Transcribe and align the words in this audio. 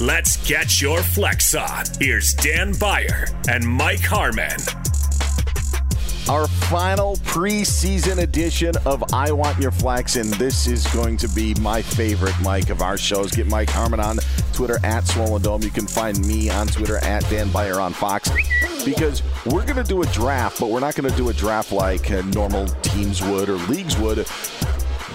let's 0.00 0.36
get 0.48 0.80
your 0.80 1.02
flex 1.02 1.54
on. 1.54 1.84
Here's 1.98 2.34
Dan 2.34 2.72
Beyer 2.78 3.26
and 3.48 3.66
Mike 3.66 4.00
Harmon. 4.00 4.56
Our 6.28 6.48
final 6.48 7.16
preseason 7.18 8.18
edition 8.18 8.74
of 8.84 9.14
I 9.14 9.30
Want 9.30 9.60
Your 9.60 9.70
Flex, 9.70 10.16
and 10.16 10.28
this 10.34 10.66
is 10.66 10.84
going 10.88 11.16
to 11.18 11.28
be 11.28 11.54
my 11.60 11.80
favorite, 11.80 12.34
Mike, 12.42 12.70
of 12.70 12.82
our 12.82 12.98
shows. 12.98 13.30
Get 13.30 13.46
Mike 13.46 13.70
Harmon 13.70 14.00
on 14.00 14.18
Twitter 14.52 14.80
at 14.82 15.06
Swollen 15.06 15.42
Dome. 15.42 15.62
You 15.62 15.70
can 15.70 15.86
find 15.86 16.26
me 16.26 16.50
on 16.50 16.66
Twitter 16.66 16.96
at 16.98 17.22
Dan 17.30 17.48
Beyer 17.52 17.80
on 17.80 17.92
Fox 17.92 18.28
because 18.84 19.22
we're 19.46 19.64
going 19.64 19.76
to 19.76 19.84
do 19.84 20.02
a 20.02 20.06
draft, 20.06 20.58
but 20.58 20.70
we're 20.70 20.80
not 20.80 20.96
going 20.96 21.08
to 21.08 21.16
do 21.16 21.28
a 21.28 21.32
draft 21.32 21.70
like 21.70 22.10
uh, 22.10 22.22
normal 22.22 22.66
teams 22.82 23.22
would 23.22 23.48
or 23.48 23.56
leagues 23.68 23.96
would. 23.98 24.26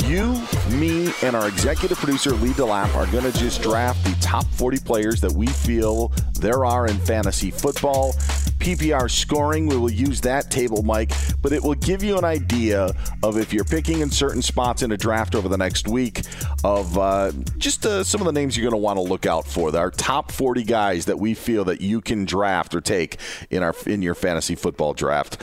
You, 0.06 0.42
me, 0.78 1.14
and 1.22 1.36
our 1.36 1.48
executive 1.48 1.98
producer, 1.98 2.32
Lee 2.32 2.52
DeLapp, 2.52 2.94
are 2.96 3.06
going 3.08 3.30
to 3.30 3.38
just 3.38 3.62
draft 3.62 4.04
the 4.04 4.16
top 4.20 4.46
40 4.46 4.80
players 4.80 5.22
that 5.22 5.32
we 5.32 5.48
feel 5.48 6.12
there 6.40 6.66
are 6.66 6.88
in 6.88 6.98
fantasy 7.00 7.52
football. 7.52 8.14
PPR 8.60 9.10
scoring, 9.10 9.68
we 9.68 9.76
will 9.76 9.92
use 9.92 10.22
that 10.22 10.52
table, 10.52 10.84
Mike, 10.84 11.12
but 11.42 11.52
it 11.52 11.64
will 11.64 11.76
give 11.76 12.04
you 12.04 12.18
an 12.18 12.24
idea 12.24 12.94
of 13.24 13.38
if 13.38 13.52
you're 13.52 13.64
picking 13.64 14.02
in 14.02 14.12
certain 14.12 14.42
spots 14.42 14.84
in 14.84 14.92
a 14.92 14.98
draft 14.98 15.34
over 15.34 15.50
the 15.50 15.58
next 15.58 15.88
week 15.88 16.22
of 16.64 16.98
uh, 16.98 17.32
just 17.58 17.86
uh, 17.86 18.04
some 18.04 18.22
of 18.22 18.26
the 18.26 18.34
names 18.34 18.56
you're 18.56 18.70
going 18.70 18.80
to 18.80 18.84
want 18.84 18.98
to 18.98 19.02
look 19.02 19.26
out 19.26 19.48
for. 19.48 19.76
Our 19.76 19.90
top 19.90 20.32
40 20.32 20.64
guys 20.64 21.06
that 21.06 21.18
we 21.18 21.34
feel 21.34 21.64
that 21.66 21.82
you 21.82 22.02
can 22.02 22.26
draft 22.26 22.76
or 22.76 22.82
take 22.82 23.18
in 23.50 23.64
our 23.64 23.76
in 23.88 24.02
your 24.02 24.16
fantasy 24.16 24.56
football 24.56 24.94
draft 24.94 25.42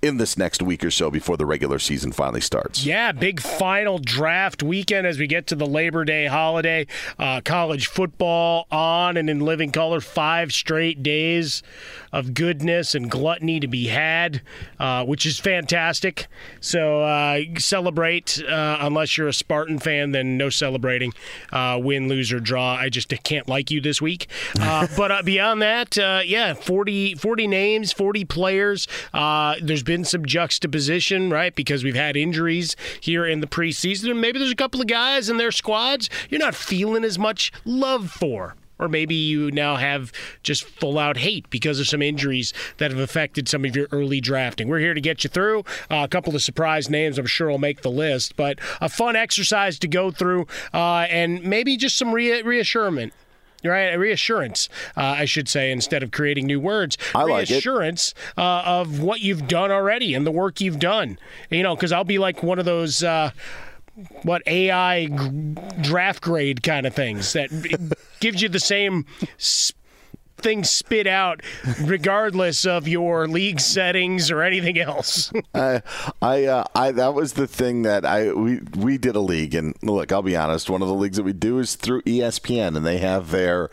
in 0.00 0.16
this 0.16 0.38
next 0.38 0.62
week 0.62 0.84
or 0.84 0.90
so 0.90 1.10
before 1.10 1.36
the 1.36 1.46
regular 1.46 1.78
season 1.78 2.12
finally 2.12 2.40
starts. 2.40 2.84
Yeah, 2.84 3.12
big 3.12 3.40
final 3.40 3.98
draft 3.98 4.62
weekend 4.62 5.06
as 5.06 5.18
we 5.18 5.26
get 5.26 5.46
to 5.48 5.56
the 5.56 5.66
Labor 5.66 6.04
Day 6.04 6.26
holiday. 6.26 6.86
Uh, 7.18 7.40
college 7.44 7.88
football 7.88 8.66
on 8.70 9.16
and 9.16 9.28
in 9.28 9.40
living 9.40 9.72
color, 9.72 10.00
five 10.00 10.52
straight 10.52 11.02
days 11.02 11.62
of 12.12 12.32
goodness 12.34 12.94
and 12.94 13.10
gluttony 13.10 13.60
to 13.60 13.66
be 13.66 13.88
had, 13.88 14.42
uh, 14.78 15.04
which 15.04 15.26
is 15.26 15.38
fantastic. 15.38 16.28
So 16.60 17.02
uh, 17.02 17.40
celebrate. 17.58 18.42
Uh, 18.42 18.78
unless 18.80 19.18
you're 19.18 19.28
a 19.28 19.32
Spartan 19.32 19.78
fan, 19.78 20.12
then 20.12 20.36
no 20.36 20.48
celebrating. 20.48 21.12
Uh, 21.52 21.78
win, 21.82 22.08
lose, 22.08 22.32
or 22.32 22.40
draw. 22.40 22.74
I 22.74 22.88
just 22.88 23.12
can't 23.24 23.48
like 23.48 23.70
you 23.70 23.80
this 23.80 24.00
week. 24.00 24.28
Uh, 24.60 24.86
but 24.96 25.24
beyond 25.24 25.60
that, 25.62 25.96
yeah, 26.26 26.54
40, 26.54 27.14
40 27.16 27.46
names, 27.46 27.92
40 27.92 28.24
players. 28.24 28.86
there's 29.12 29.82
been 29.88 30.04
some 30.04 30.26
juxtaposition, 30.26 31.30
right? 31.30 31.54
Because 31.54 31.82
we've 31.82 31.94
had 31.96 32.14
injuries 32.14 32.76
here 33.00 33.24
in 33.24 33.40
the 33.40 33.46
preseason, 33.46 34.20
maybe 34.20 34.38
there's 34.38 34.52
a 34.52 34.54
couple 34.54 34.82
of 34.82 34.86
guys 34.86 35.30
in 35.30 35.38
their 35.38 35.50
squads 35.50 36.10
you're 36.28 36.38
not 36.38 36.54
feeling 36.54 37.04
as 37.04 37.18
much 37.18 37.50
love 37.64 38.10
for. 38.10 38.54
or 38.78 38.86
maybe 38.86 39.14
you 39.14 39.50
now 39.50 39.76
have 39.76 40.12
just 40.42 40.62
full 40.62 40.98
out 40.98 41.16
hate 41.16 41.48
because 41.50 41.80
of 41.80 41.88
some 41.88 42.02
injuries 42.02 42.52
that 42.76 42.90
have 42.90 43.00
affected 43.00 43.48
some 43.48 43.64
of 43.64 43.74
your 43.74 43.88
early 43.90 44.20
drafting. 44.20 44.68
We're 44.68 44.78
here 44.78 44.94
to 44.94 45.00
get 45.00 45.24
you 45.24 45.30
through. 45.30 45.60
Uh, 45.90 46.04
a 46.04 46.08
couple 46.08 46.36
of 46.36 46.42
surprise 46.42 46.88
names 46.88 47.18
I'm 47.18 47.26
sure 47.26 47.48
will 47.50 47.58
make 47.58 47.80
the 47.82 47.90
list, 47.90 48.36
but 48.36 48.58
a 48.80 48.88
fun 48.88 49.16
exercise 49.16 49.78
to 49.80 49.88
go 49.88 50.10
through 50.10 50.46
uh, 50.72 51.06
and 51.10 51.42
maybe 51.42 51.76
just 51.76 51.96
some 51.96 52.12
re- 52.12 52.42
reassurance 52.42 53.12
right? 53.64 53.92
Reassurance, 53.94 54.68
uh, 54.96 55.00
I 55.00 55.24
should 55.24 55.48
say, 55.48 55.70
instead 55.70 56.02
of 56.02 56.10
creating 56.10 56.46
new 56.46 56.60
words. 56.60 56.96
I 57.14 57.24
like 57.24 57.48
Reassurance 57.50 58.14
uh, 58.36 58.62
of 58.64 59.00
what 59.00 59.20
you've 59.20 59.48
done 59.48 59.70
already 59.70 60.14
and 60.14 60.26
the 60.26 60.30
work 60.30 60.60
you've 60.60 60.78
done. 60.78 61.18
You 61.50 61.62
know, 61.62 61.74
because 61.74 61.92
I'll 61.92 62.04
be 62.04 62.18
like 62.18 62.42
one 62.42 62.58
of 62.58 62.64
those. 62.64 63.02
Uh, 63.02 63.30
what 64.22 64.42
AI 64.46 65.06
g- 65.06 65.54
draft 65.80 66.22
grade 66.22 66.62
kind 66.62 66.86
of 66.86 66.94
things 66.94 67.32
that 67.32 67.50
gives 68.20 68.40
you 68.40 68.48
the 68.48 68.60
same 68.60 69.04
sp- 69.42 69.74
things 70.38 70.70
spit 70.70 71.06
out 71.06 71.42
regardless 71.80 72.64
of 72.64 72.88
your 72.88 73.26
league 73.28 73.60
settings 73.60 74.30
or 74.30 74.42
anything 74.42 74.78
else. 74.78 75.32
I, 75.54 75.82
I, 76.22 76.44
uh, 76.44 76.64
I, 76.74 76.92
that 76.92 77.14
was 77.14 77.34
the 77.34 77.46
thing 77.46 77.82
that 77.82 78.04
I 78.04 78.32
we 78.32 78.60
we 78.76 78.98
did 78.98 79.16
a 79.16 79.20
league, 79.20 79.54
and 79.54 79.74
look, 79.82 80.12
I'll 80.12 80.22
be 80.22 80.36
honest. 80.36 80.70
One 80.70 80.82
of 80.82 80.88
the 80.88 80.94
leagues 80.94 81.16
that 81.16 81.22
we 81.22 81.32
do 81.32 81.58
is 81.58 81.74
through 81.74 82.02
ESPN, 82.02 82.76
and 82.76 82.86
they 82.86 82.98
have 82.98 83.30
their 83.30 83.70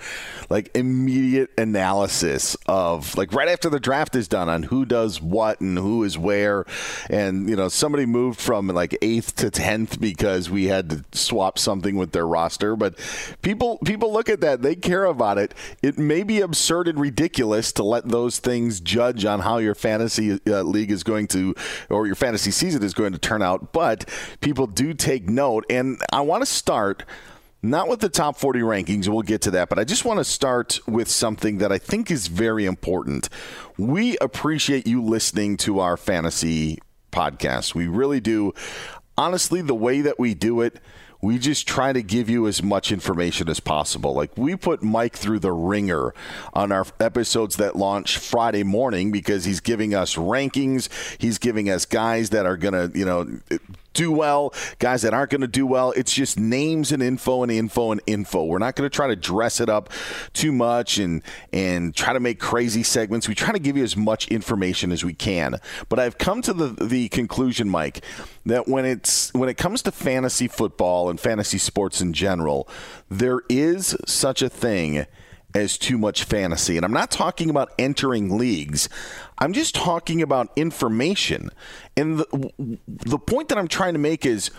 like 0.50 0.75
immediate 0.75 1.51
analysis 1.57 2.56
of 2.67 3.15
like 3.15 3.33
right 3.33 3.47
after 3.47 3.69
the 3.69 3.79
draft 3.79 4.15
is 4.15 4.27
done 4.27 4.50
on 4.50 4.63
who 4.63 4.85
does 4.85 5.21
what 5.21 5.62
and 5.62 5.77
who 5.77 6.03
is 6.03 6.17
where, 6.17 6.65
and 7.09 7.50
you 7.50 7.56
know 7.56 7.69
somebody 7.69 8.06
moved 8.06 8.39
from 8.39 8.67
like 8.67 8.97
eighth 9.01 9.35
to 9.35 9.50
tenth 9.50 10.00
because 10.00 10.50
we 10.50 10.65
had 10.65 10.89
to 10.89 11.06
swap 11.12 11.59
something 11.59 11.95
with 11.95 12.12
their 12.12 12.27
roster, 12.27 12.75
but 12.75 12.95
people 13.41 13.77
people 13.85 14.12
look 14.12 14.29
at 14.29 14.41
that, 14.41 14.62
they 14.62 14.75
care 14.75 15.06
about 15.06 15.38
it. 15.38 15.53
It 15.81 15.97
may 15.97 16.23
be 16.23 16.41
absurd 16.55 16.87
and 16.87 16.97
ridiculous 16.97 17.73
to 17.73 17.83
let 17.83 18.07
those 18.07 18.39
things 18.39 18.79
judge 18.79 19.25
on 19.25 19.41
how 19.41 19.57
your 19.57 19.75
fantasy 19.75 20.39
uh, 20.47 20.63
league 20.63 20.89
is 20.89 21.03
going 21.03 21.27
to 21.27 21.53
or 21.89 22.05
your 22.05 22.15
fantasy 22.15 22.49
season 22.49 22.81
is 22.81 22.93
going 22.93 23.11
to 23.11 23.19
turn 23.19 23.41
out, 23.41 23.73
but 23.73 24.09
people 24.39 24.65
do 24.65 24.93
take 24.93 25.27
note. 25.27 25.65
And 25.69 25.99
I 26.13 26.21
want 26.21 26.43
to 26.43 26.45
start 26.45 27.03
not 27.61 27.89
with 27.89 27.99
the 27.99 28.07
top 28.07 28.37
40 28.37 28.61
rankings, 28.61 29.09
we'll 29.09 29.21
get 29.21 29.41
to 29.41 29.51
that, 29.51 29.67
but 29.67 29.77
I 29.77 29.83
just 29.83 30.05
want 30.05 30.19
to 30.19 30.23
start 30.23 30.79
with 30.87 31.09
something 31.09 31.57
that 31.57 31.73
I 31.73 31.77
think 31.77 32.09
is 32.09 32.27
very 32.27 32.63
important. 32.63 33.27
We 33.77 34.17
appreciate 34.19 34.87
you 34.87 35.03
listening 35.03 35.57
to 35.57 35.81
our 35.81 35.97
fantasy 35.97 36.79
podcast. 37.11 37.75
We 37.75 37.87
really 37.89 38.21
do. 38.21 38.53
Honestly, 39.17 39.61
the 39.61 39.75
way 39.75 39.99
that 39.99 40.17
we 40.17 40.33
do 40.33 40.61
it, 40.61 40.79
we 41.25 41.39
just 41.39 41.68
try 41.68 41.92
to 41.92 42.04
give 42.04 42.30
you 42.30 42.45
as 42.45 42.62
much 42.62 42.92
information 42.92 43.50
as 43.50 43.60
possible. 43.60 44.13
Like 44.13 44.38
we 44.38 44.56
put 44.56 44.83
Mike 44.83 45.16
through 45.16 45.39
the 45.39 45.51
ringer 45.51 46.13
on 46.54 46.72
our 46.72 46.86
episodes 47.00 47.56
that 47.56 47.75
launch 47.75 48.19
Friday 48.19 48.62
morning 48.62 49.12
because 49.12 49.44
he's 49.45 49.60
giving 49.60 49.95
us 49.95 50.13
rankings. 50.16 50.88
He's 51.19 51.39
giving 51.39 51.68
us 51.68 51.86
guys 51.86 52.30
that 52.30 52.45
are 52.45 52.57
going 52.57 52.74
to, 52.74 52.98
you 52.98 53.06
know, 53.06 53.39
do 53.95 54.12
well, 54.12 54.53
guys 54.77 55.01
that 55.01 55.13
aren't 55.13 55.31
going 55.31 55.42
to 55.42 55.47
do 55.47 55.65
well. 55.65 55.92
It's 55.94 56.13
just 56.13 56.39
names 56.39 56.92
and 56.92 57.01
info 57.01 57.42
and 57.42 57.51
info 57.51 57.92
and 57.92 58.01
info. 58.06 58.44
We're 58.44 58.59
not 58.59 58.75
going 58.75 58.88
to 58.88 58.95
try 58.95 59.07
to 59.07 59.15
dress 59.15 59.59
it 59.59 59.69
up 59.69 59.89
too 60.33 60.51
much 60.51 61.00
and 61.00 61.24
and 61.51 61.95
try 61.95 62.13
to 62.13 62.19
make 62.19 62.39
crazy 62.39 62.83
segments. 62.83 63.27
We 63.27 63.33
try 63.33 63.51
to 63.51 63.59
give 63.59 63.75
you 63.75 63.83
as 63.83 63.97
much 63.97 64.27
information 64.27 64.92
as 64.92 65.03
we 65.03 65.13
can. 65.13 65.56
But 65.89 66.00
I've 66.00 66.18
come 66.18 66.42
to 66.44 66.53
the 66.53 66.68
the 66.86 67.09
conclusion, 67.09 67.69
Mike, 67.69 68.03
that 68.45 68.68
when 68.68 68.86
it's 68.86 69.33
when 69.33 69.50
it 69.50 69.56
comes 69.56 69.81
to 69.83 69.92
fantasy 69.92 70.48
football 70.48 71.09
and 71.09 71.19
fantasy 71.19 71.57
sports 71.57 72.01
in 72.01 72.13
general, 72.13 72.68
there 73.09 73.41
is 73.50 73.95
such 74.06 74.41
a 74.41 74.50
thing 74.50 75.06
as 75.56 75.77
too 75.77 75.98
much 75.98 76.25
fantasy. 76.25 76.75
And 76.75 76.86
I'm 76.86 76.91
not 76.91 77.09
talking 77.09 77.50
about 77.50 77.71
entering 77.80 78.38
leagues. 78.38 78.89
I'm 79.37 79.53
just 79.53 79.75
talking 79.75 80.21
about 80.21 80.51
information. 80.55 81.49
And 81.97 82.19
the, 82.19 82.79
the 82.87 83.19
point 83.19 83.49
that 83.49 83.57
I'm 83.57 83.67
trying 83.67 83.93
to 83.93 83.99
make 83.99 84.25
is 84.25 84.51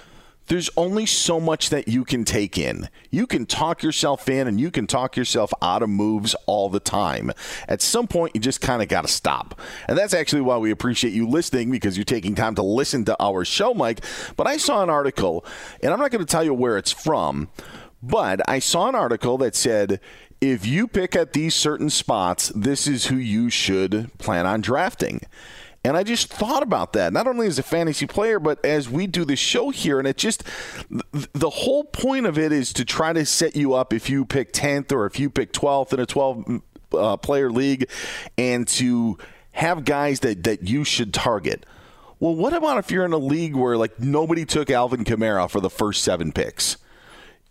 there's 0.48 0.70
only 0.76 1.06
so 1.06 1.40
much 1.40 1.70
that 1.70 1.88
you 1.88 2.04
can 2.04 2.24
take 2.24 2.56
in. 2.56 2.88
You 3.10 3.26
can 3.26 3.46
talk 3.46 3.82
yourself 3.82 4.28
in 4.28 4.46
and 4.46 4.60
you 4.60 4.70
can 4.70 4.86
talk 4.86 5.16
yourself 5.16 5.52
out 5.60 5.82
of 5.82 5.88
moves 5.88 6.34
all 6.46 6.68
the 6.68 6.80
time. 6.80 7.32
At 7.68 7.82
some 7.82 8.06
point, 8.06 8.34
you 8.34 8.40
just 8.40 8.60
kind 8.60 8.82
of 8.82 8.88
got 8.88 9.02
to 9.02 9.08
stop. 9.08 9.60
And 9.88 9.98
that's 9.98 10.14
actually 10.14 10.42
why 10.42 10.58
we 10.58 10.70
appreciate 10.70 11.12
you 11.12 11.28
listening 11.28 11.70
because 11.70 11.96
you're 11.96 12.04
taking 12.04 12.34
time 12.34 12.54
to 12.56 12.62
listen 12.62 13.04
to 13.06 13.16
our 13.20 13.44
show, 13.44 13.74
Mike. 13.74 14.04
But 14.36 14.46
I 14.46 14.56
saw 14.56 14.82
an 14.82 14.90
article, 14.90 15.44
and 15.82 15.92
I'm 15.92 15.98
not 15.98 16.10
going 16.10 16.24
to 16.24 16.30
tell 16.30 16.44
you 16.44 16.54
where 16.54 16.78
it's 16.78 16.92
from, 16.92 17.48
but 18.02 18.40
I 18.48 18.60
saw 18.60 18.88
an 18.88 18.94
article 18.94 19.38
that 19.38 19.56
said 19.56 20.00
if 20.40 20.66
you 20.66 20.86
pick 20.86 21.16
at 21.16 21.32
these 21.32 21.54
certain 21.54 21.90
spots, 21.90 22.52
this 22.54 22.86
is 22.86 23.06
who 23.06 23.16
you 23.16 23.50
should 23.50 24.10
plan 24.18 24.46
on 24.46 24.60
drafting. 24.60 25.20
And 25.84 25.96
I 25.96 26.02
just 26.02 26.32
thought 26.32 26.64
about 26.64 26.94
that, 26.94 27.12
not 27.12 27.28
only 27.28 27.46
as 27.46 27.60
a 27.60 27.62
fantasy 27.62 28.06
player, 28.08 28.40
but 28.40 28.64
as 28.64 28.88
we 28.88 29.06
do 29.06 29.24
the 29.24 29.36
show 29.36 29.70
here. 29.70 30.00
And 30.00 30.08
it 30.08 30.16
just, 30.16 30.42
the 31.32 31.50
whole 31.50 31.84
point 31.84 32.26
of 32.26 32.36
it 32.38 32.50
is 32.50 32.72
to 32.72 32.84
try 32.84 33.12
to 33.12 33.24
set 33.24 33.54
you 33.54 33.72
up 33.74 33.92
if 33.92 34.10
you 34.10 34.24
pick 34.24 34.52
10th 34.52 34.90
or 34.90 35.06
if 35.06 35.20
you 35.20 35.30
pick 35.30 35.52
12th 35.52 35.92
in 35.92 36.00
a 36.00 36.06
12 36.06 36.62
uh, 36.92 37.16
player 37.18 37.50
league 37.50 37.88
and 38.36 38.66
to 38.66 39.16
have 39.52 39.84
guys 39.84 40.20
that, 40.20 40.42
that 40.42 40.68
you 40.68 40.82
should 40.82 41.14
target. 41.14 41.64
Well, 42.18 42.34
what 42.34 42.52
about 42.52 42.78
if 42.78 42.90
you're 42.90 43.04
in 43.04 43.12
a 43.12 43.18
league 43.18 43.54
where 43.54 43.76
like 43.76 44.00
nobody 44.00 44.44
took 44.44 44.70
Alvin 44.70 45.04
Kamara 45.04 45.48
for 45.48 45.60
the 45.60 45.70
first 45.70 46.02
seven 46.02 46.32
picks? 46.32 46.78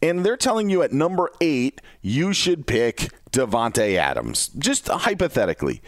And 0.10 0.25
they're 0.25 0.38
telling 0.38 0.69
you 0.69 0.84
at 0.84 0.92
number 0.92 1.31
eight 1.42 1.81
you 2.02 2.34
should 2.34 2.68
pick 2.68 3.10
Davante 3.31 3.96
Adams. 3.96 4.50
Just 4.50 4.88
hypothetically, 4.88 5.81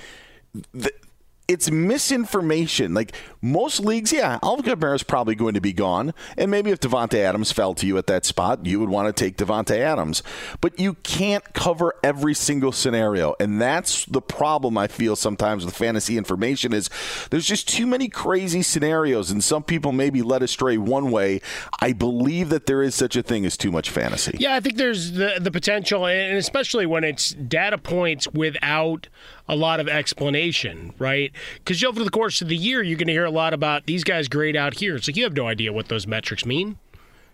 it's 1.47 1.71
misinformation. 1.71 2.93
Like 2.93 3.13
most 3.41 3.79
leagues, 3.79 4.11
yeah, 4.11 4.39
Alvin 4.43 4.65
Kamara 4.65 4.95
is 4.95 5.03
probably 5.03 5.35
going 5.35 5.53
to 5.53 5.61
be 5.61 5.73
gone, 5.73 6.13
and 6.37 6.51
maybe 6.51 6.71
if 6.71 6.79
Davante 6.79 7.19
Adams 7.19 7.51
fell 7.51 7.73
to 7.75 7.87
you 7.87 7.97
at 7.97 8.07
that 8.07 8.25
spot, 8.25 8.65
you 8.65 8.79
would 8.79 8.89
want 8.89 9.13
to 9.15 9.23
take 9.25 9.37
Davante 9.37 9.77
Adams. 9.77 10.23
But 10.59 10.79
you 10.79 10.95
can't 10.95 11.53
cover 11.53 11.93
every 12.03 12.33
single 12.33 12.71
scenario, 12.71 13.35
and 13.39 13.61
that's 13.61 14.05
the 14.05 14.21
problem 14.21 14.77
I 14.77 14.87
feel 14.87 15.15
sometimes 15.15 15.63
with 15.63 15.75
fantasy 15.75 16.17
information 16.17 16.73
is 16.73 16.89
there's 17.29 17.45
just 17.45 17.67
too 17.69 17.87
many 17.87 18.09
crazy 18.09 18.61
scenarios, 18.61 19.31
and 19.31 19.43
some 19.43 19.63
people 19.63 19.91
may 19.91 20.09
be 20.09 20.21
led 20.21 20.43
astray 20.43 20.77
one 20.77 21.11
way. 21.11 21.41
I 21.81 21.93
believe 21.93 22.49
that 22.49 22.65
there 22.65 22.83
is 22.83 22.95
such 22.95 23.15
a 23.15 23.23
thing 23.23 23.45
as 23.45 23.55
too 23.55 23.71
much 23.71 23.89
fantasy. 23.89 24.35
Yeah, 24.39 24.55
I 24.55 24.59
think 24.59 24.77
there's 24.77 25.13
the 25.13 25.37
the 25.39 25.51
potential, 25.51 26.05
and 26.05 26.37
especially 26.37 26.85
when 26.85 27.03
it's 27.03 27.29
data 27.31 27.77
points 27.77 28.27
without 28.33 29.07
a 29.47 29.55
lot 29.55 29.79
of 29.79 29.87
explanation, 29.87 30.93
right? 30.99 31.31
Because 31.55 31.83
over 31.83 32.03
the 32.03 32.09
course 32.09 32.41
of 32.41 32.49
the 32.49 32.57
year, 32.57 32.83
you're 32.83 32.97
going 32.97 33.07
to 33.07 33.13
hear 33.13 33.25
a 33.25 33.31
lot 33.31 33.53
about 33.53 33.85
these 33.85 34.03
guys 34.03 34.27
grade 34.27 34.55
out 34.55 34.75
here. 34.75 34.95
It's 34.95 35.07
like 35.07 35.15
you 35.15 35.23
have 35.23 35.35
no 35.35 35.47
idea 35.47 35.71
what 35.71 35.87
those 35.87 36.05
metrics 36.07 36.45
mean. 36.45 36.77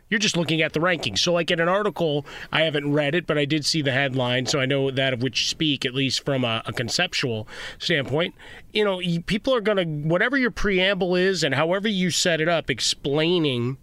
You're 0.09 0.19
just 0.19 0.37
looking 0.37 0.61
at 0.61 0.73
the 0.73 0.79
rankings. 0.79 1.19
So, 1.19 1.33
like 1.33 1.49
in 1.49 1.59
an 1.59 1.69
article, 1.69 2.23
I 2.51 2.61
haven't 2.61 2.91
read 2.91 3.15
it, 3.15 3.25
but 3.25 3.37
I 3.37 3.45
did 3.45 3.65
see 3.65 3.81
the 3.81 3.93
headline, 3.93 4.45
so 4.45 4.59
I 4.59 4.67
know 4.67 4.91
that 4.91 5.13
of 5.13 5.23
which 5.23 5.41
you 5.41 5.47
speak, 5.47 5.85
at 5.85 5.95
least 5.95 6.23
from 6.23 6.43
a, 6.43 6.61
a 6.67 6.73
conceptual 6.73 7.47
standpoint. 7.79 8.35
You 8.71 8.85
know, 8.85 9.01
people 9.25 9.55
are 9.55 9.61
going 9.61 9.77
to, 9.77 10.07
whatever 10.07 10.37
your 10.37 10.51
preamble 10.51 11.15
is 11.15 11.43
and 11.43 11.55
however 11.55 11.87
you 11.87 12.11
set 12.11 12.41
it 12.41 12.47
up, 12.47 12.69
explaining 12.69 13.77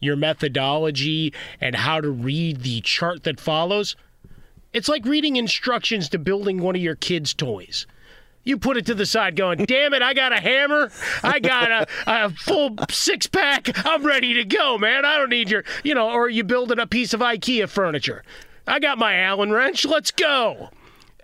your 0.00 0.16
methodology 0.16 1.34
and 1.60 1.74
how 1.74 2.00
to 2.00 2.08
read 2.08 2.62
the 2.62 2.80
chart 2.80 3.24
that 3.24 3.38
follows– 3.38 3.94
it's 4.72 4.88
like 4.88 5.04
reading 5.04 5.36
instructions 5.36 6.08
to 6.10 6.18
building 6.18 6.60
one 6.60 6.76
of 6.76 6.82
your 6.82 6.94
kids' 6.94 7.34
toys. 7.34 7.86
You 8.44 8.56
put 8.56 8.76
it 8.76 8.86
to 8.86 8.94
the 8.94 9.04
side 9.04 9.36
going, 9.36 9.64
damn 9.64 9.92
it, 9.92 10.00
I 10.00 10.14
got 10.14 10.32
a 10.32 10.40
hammer. 10.40 10.90
I 11.22 11.38
got 11.38 11.70
a, 11.70 11.86
a 12.06 12.30
full 12.30 12.76
six 12.90 13.26
pack. 13.26 13.68
I'm 13.84 14.06
ready 14.06 14.34
to 14.34 14.44
go, 14.44 14.78
man. 14.78 15.04
I 15.04 15.16
don't 15.16 15.30
need 15.30 15.50
your, 15.50 15.64
you 15.84 15.94
know, 15.94 16.10
or 16.10 16.28
you 16.28 16.44
building 16.44 16.78
a 16.78 16.86
piece 16.86 17.12
of 17.12 17.20
IKEA 17.20 17.68
furniture. 17.68 18.22
I 18.66 18.78
got 18.78 18.98
my 18.98 19.16
Allen 19.16 19.52
wrench. 19.52 19.84
Let's 19.84 20.10
go 20.10 20.70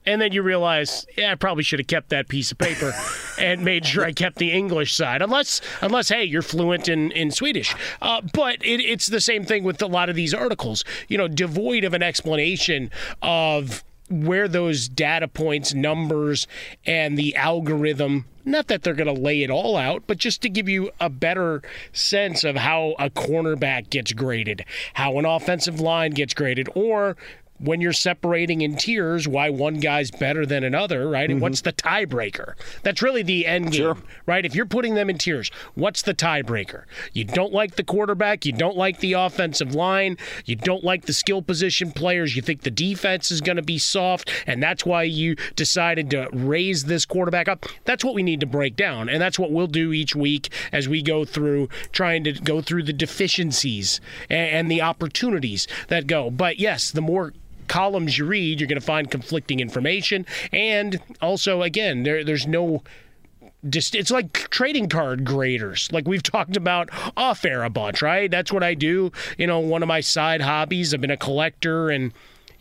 and 0.07 0.21
then 0.21 0.33
you 0.33 0.43
realize, 0.43 1.07
yeah, 1.17 1.33
I 1.33 1.35
probably 1.35 1.63
should 1.63 1.79
have 1.79 1.87
kept 1.87 2.11
that 2.11 2.29
piece 2.29 2.53
of 2.53 2.59
paper 2.59 2.93
and 3.39 3.65
made 3.65 3.87
sure 3.87 4.05
I 4.05 4.13
kept 4.13 4.37
the 4.37 4.53
English 4.53 4.95
side, 4.95 5.23
unless, 5.23 5.61
unless 5.81 6.09
hey, 6.09 6.25
you're 6.25 6.43
fluent 6.43 6.89
in 6.89 7.11
in 7.13 7.31
Swedish. 7.31 7.75
Uh, 8.03 8.21
but 8.33 8.65
it, 8.65 8.81
it's 8.81 9.07
the 9.07 9.21
same 9.21 9.45
thing 9.45 9.65
with 9.65 9.81
a 9.83 9.87
lot 9.87 10.09
of 10.09 10.17
these 10.17 10.35
articles, 10.35 10.85
you 11.09 11.19
know, 11.19 11.29
devoid 11.29 11.85
of 11.85 11.95
an 11.95 12.03
explanation 12.03 12.91
of 13.23 13.85
where 14.11 14.49
those 14.49 14.89
data 14.89 15.27
points, 15.27 15.73
numbers, 15.73 16.47
and 16.85 17.19
the 17.19 17.35
algorithm 17.37 18.27
not 18.45 18.69
that 18.69 18.83
they're 18.83 18.95
going 18.95 19.15
to 19.15 19.21
lay 19.21 19.43
it 19.43 19.51
all 19.51 19.77
out, 19.77 20.03
but 20.07 20.19
just 20.19 20.43
to 20.43 20.49
give 20.49 20.69
you 20.69 20.91
a 21.01 21.09
better 21.09 21.63
sense 21.93 22.45
of 22.45 22.57
how 22.57 22.95
a 22.99 23.09
cornerback 23.09 23.91
gets 23.91 24.13
graded, 24.13 24.65
how 24.93 25.19
an 25.19 25.25
offensive 25.25 25.81
line 25.81 26.11
gets 26.11 26.35
graded, 26.35 26.69
or 26.75 27.17
when 27.65 27.81
you're 27.81 27.93
separating 27.93 28.61
in 28.61 28.77
tiers 28.77 29.27
why 29.27 29.51
one 29.51 29.81
guy's 29.81 30.11
better 30.11 30.45
than 30.47 30.65
another, 30.65 31.09
right? 31.09 31.25
And 31.31 31.35
Mm-hmm. 31.35 31.43
what's 31.43 31.61
the 31.63 31.73
tiebreaker? 31.73 32.55
That's 32.83 33.03
really 33.03 33.23
the 33.23 33.47
end 33.47 33.73
game, 33.73 33.81
Sure. 33.81 33.97
right? 34.27 34.45
If 34.45 34.55
you're 34.55 34.67
putting 34.67 34.95
them 34.95 35.09
in 35.11 35.19
tiers, 35.19 35.51
what's 35.75 36.03
the 36.03 36.15
tiebreaker? 36.15 36.85
You 37.13 37.25
don't 37.25 37.53
like 37.53 37.77
the 37.77 37.85
quarterback, 37.85 38.45
you 38.47 38.53
don't 38.53 38.77
like 38.77 39.01
the 39.01 39.15
offensive 39.15 39.75
line, 39.75 40.17
you 40.45 40.57
don't 40.57 40.85
like 40.85 41.07
the 41.07 41.13
skill 41.13 41.43
position 41.43 41.91
players, 41.91 42.37
you 42.37 42.43
think 42.43 42.63
the 42.63 42.71
defense 42.71 43.31
is 43.31 43.41
going 43.41 43.57
to 43.57 43.63
be 43.63 43.79
soft, 43.79 44.31
and 44.47 44.63
that's 44.63 44.85
why 44.87 45.03
you 45.05 45.37
decided 45.57 46.11
to 46.11 46.29
raise 46.33 46.85
this 46.85 47.05
quarterback 47.05 47.49
up. 47.49 47.67
That's 47.85 48.05
what 48.05 48.15
we 48.15 48.23
need 48.23 48.41
to 48.41 48.47
break 48.47 48.77
down, 48.77 49.09
and 49.09 49.21
that's 49.21 49.39
what 49.39 49.51
we'll 49.51 49.67
do 49.67 49.93
each 49.93 50.15
week 50.15 50.51
as 50.73 50.89
we 50.89 51.03
go 51.03 51.25
through 51.25 51.69
trying 51.93 52.25
to 52.25 52.33
go 52.33 52.61
through 52.61 52.83
the 52.85 52.93
deficiencies 52.93 54.01
and, 54.31 54.51
and 54.51 54.71
the 54.71 54.83
opportunities 54.83 55.67
that 55.89 56.07
go. 56.07 56.31
But 56.31 56.59
yes, 56.59 56.91
the 56.91 57.01
more 57.01 57.33
columns 57.69 58.19
you 58.19 58.25
read, 58.25 58.61
you're 58.61 58.69
going 58.69 58.81
to 58.81 58.87
find 58.87 59.11
conflicting 59.11 59.61
information. 59.61 60.27
And 60.53 61.01
also, 61.21 61.63
again, 61.63 62.03
there, 62.03 62.25
there's 62.25 62.47
no. 62.47 62.83
It's 63.63 64.11
like 64.11 64.33
trading 64.51 64.91
card 64.91 65.25
graders, 65.25 65.91
like 65.91 66.07
we've 66.07 66.23
talked 66.23 66.55
about 66.55 66.91
off 67.17 67.47
air 67.47 67.65
a 67.65 67.71
bunch, 67.71 68.03
right? 68.03 68.31
That's 68.31 68.53
what 68.53 68.63
I 68.63 68.75
do. 68.75 69.11
You 69.39 69.47
know, 69.47 69.59
one 69.59 69.83
of 69.83 69.89
my 69.89 70.01
side 70.01 70.43
hobbies. 70.43 70.93
I've 70.93 71.01
been 71.01 71.11
a 71.11 71.17
collector 71.17 71.89
and 71.89 72.13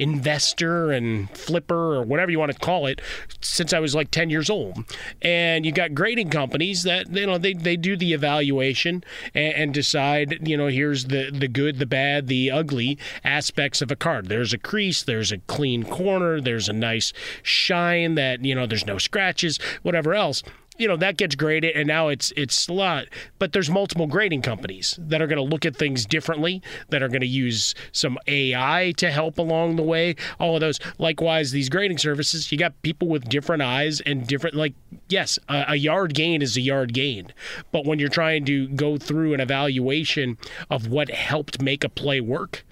investor 0.04 0.92
and 0.92 1.30
flipper 1.32 1.96
or 1.96 2.04
whatever 2.04 2.30
you 2.32 2.38
want 2.38 2.52
to 2.52 2.60
call 2.60 2.86
it 2.86 3.02
since 3.42 3.74
I 3.74 3.80
was 3.80 3.96
like 3.96 4.12
10 4.12 4.30
years 4.30 4.50
old. 4.50 4.78
And 5.22 5.66
you 5.66 5.72
got 5.72 5.96
grading 5.96 6.30
companies 6.30 6.84
that 6.84 7.10
you 7.16 7.26
know 7.26 7.38
they, 7.38 7.54
they 7.54 7.78
do 7.78 7.96
the 7.96 8.14
evaluation 8.14 9.04
and, 9.34 9.54
and 9.54 9.74
decide, 9.74 10.48
you 10.48 10.58
know, 10.58 10.68
here's 10.68 11.06
the 11.06 11.32
the 11.32 11.48
good, 11.48 11.80
the 11.80 11.86
bad, 11.86 12.28
the 12.28 12.52
ugly 12.52 12.98
aspects 13.24 13.82
of 13.82 13.90
a 13.90 13.96
card. 13.96 14.28
There's 14.28 14.54
a 14.54 14.58
crease, 14.58 15.02
there's 15.02 15.32
a 15.32 15.38
clean 15.40 15.84
corner, 15.84 16.40
there's 16.42 16.70
a 16.70 16.74
nice 16.74 17.14
shine 17.42 18.16
that, 18.16 18.44
you 18.44 18.54
know, 18.54 18.68
there's 18.68 18.86
no 18.86 18.98
scratches, 18.98 19.58
whatever 19.82 20.14
else 20.14 20.44
you 20.78 20.88
know 20.88 20.98
that 20.98 21.18
gets 21.18 21.36
graded 21.36 21.76
and 21.76 21.88
now 21.88 22.08
it's 22.08 22.34
it's 22.36 22.68
a 22.68 22.74
lot. 22.74 23.06
But 23.40 23.54
there's 23.54 23.70
multiple 23.70 24.08
grading 24.08 24.42
companies 24.42 24.98
that 25.00 25.22
are 25.22 25.28
going 25.28 25.38
to 25.38 25.44
look 25.44 25.66
at 25.66 25.76
things 25.76 26.06
differently 26.06 26.62
that 26.90 27.04
are 27.04 27.08
going 27.08 27.22
to 27.22 27.28
use 27.28 27.76
some 27.92 28.18
ai 28.28 28.94
to 28.98 29.12
help 29.12 29.38
along 29.38 29.76
the 29.76 29.84
way 29.84 30.16
all 30.40 30.56
of 30.56 30.62
those. 30.62 30.80
Likewise 30.98 31.52
these 31.52 31.70
grading 31.70 31.98
services 31.98 32.52
you 32.52 32.58
got 32.58 32.80
people 32.82 33.08
with 33.08 33.30
different 33.30 33.62
eyes 33.62 34.02
and 34.02 34.28
different 34.28 34.56
like 34.56 34.74
yes 35.10 35.38
a, 35.50 35.66
a 35.70 35.76
yard 35.76 36.14
gain 36.14 36.42
is 36.42 36.58
a 36.58 36.62
yard 36.62 36.94
gain. 36.94 37.32
But 37.72 37.86
when 37.86 38.00
you're 38.00 38.10
trying 38.10 38.46
to 38.46 38.68
go 38.70 38.98
through 38.98 39.34
an 39.34 39.40
evaluation 39.40 40.38
of 40.70 40.88
what 40.88 41.10
helped 41.10 41.62
make 41.62 41.84
a 41.84 41.90
play 41.90 42.22
work 42.22 42.64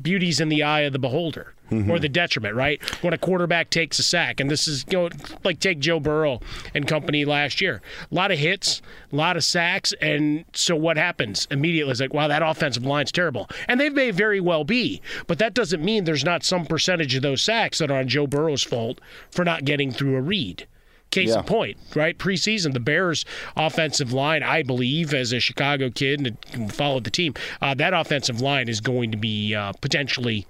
beauty's 0.00 0.40
in 0.40 0.48
the 0.48 0.62
eye 0.62 0.80
of 0.80 0.92
the 0.92 0.98
beholder 0.98 1.54
or 1.70 1.98
the 1.98 2.08
detriment, 2.08 2.54
right? 2.54 2.80
When 3.02 3.12
a 3.12 3.18
quarterback 3.18 3.70
takes 3.70 3.98
a 3.98 4.02
sack, 4.02 4.40
and 4.40 4.50
this 4.50 4.66
is 4.66 4.86
know, 4.90 5.08
like 5.44 5.60
take 5.60 5.78
Joe 5.78 6.00
Burrow 6.00 6.40
and 6.74 6.86
company 6.86 7.24
last 7.24 7.60
year. 7.60 7.82
A 8.10 8.14
lot 8.14 8.30
of 8.30 8.38
hits, 8.38 8.80
a 9.12 9.16
lot 9.16 9.36
of 9.36 9.44
sacks, 9.44 9.92
and 10.00 10.44
so 10.52 10.74
what 10.74 10.96
happens 10.96 11.46
immediately 11.50 11.92
is 11.92 12.00
like, 12.00 12.14
wow, 12.14 12.28
that 12.28 12.42
offensive 12.42 12.84
line's 12.86 13.12
terrible. 13.12 13.48
And 13.68 13.80
they 13.80 13.90
may 13.90 14.10
very 14.10 14.40
well 14.40 14.64
be, 14.64 15.00
but 15.26 15.38
that 15.38 15.54
doesn't 15.54 15.84
mean 15.84 16.04
there's 16.04 16.24
not 16.24 16.42
some 16.44 16.64
percentage 16.66 17.14
of 17.14 17.22
those 17.22 17.42
sacks 17.42 17.78
that 17.78 17.90
are 17.90 17.98
on 17.98 18.08
Joe 18.08 18.26
Burrow's 18.26 18.62
fault 18.62 19.00
for 19.30 19.44
not 19.44 19.64
getting 19.64 19.90
through 19.92 20.16
a 20.16 20.20
read. 20.22 20.66
Case 21.10 21.30
Yeah. 21.30 21.38
in 21.38 21.44
point, 21.44 21.78
right? 21.94 22.18
Preseason, 22.18 22.74
the 22.74 22.80
Bears' 22.80 23.24
offensive 23.56 24.12
line, 24.12 24.42
I 24.42 24.62
believe, 24.62 25.14
as 25.14 25.32
a 25.32 25.40
Chicago 25.40 25.88
kid 25.88 26.36
and 26.52 26.70
followed 26.74 27.04
the 27.04 27.10
team, 27.10 27.32
uh, 27.62 27.72
that 27.74 27.94
offensive 27.94 28.42
line 28.42 28.68
is 28.68 28.82
going 28.82 29.10
to 29.12 29.16
be 29.16 29.54
uh, 29.54 29.72
potentially 29.80 30.46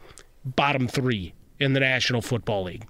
bottom 0.56 0.88
three 0.88 1.34
in 1.58 1.72
the 1.72 1.80
National 1.80 2.22
Football 2.22 2.64
League. 2.64 2.86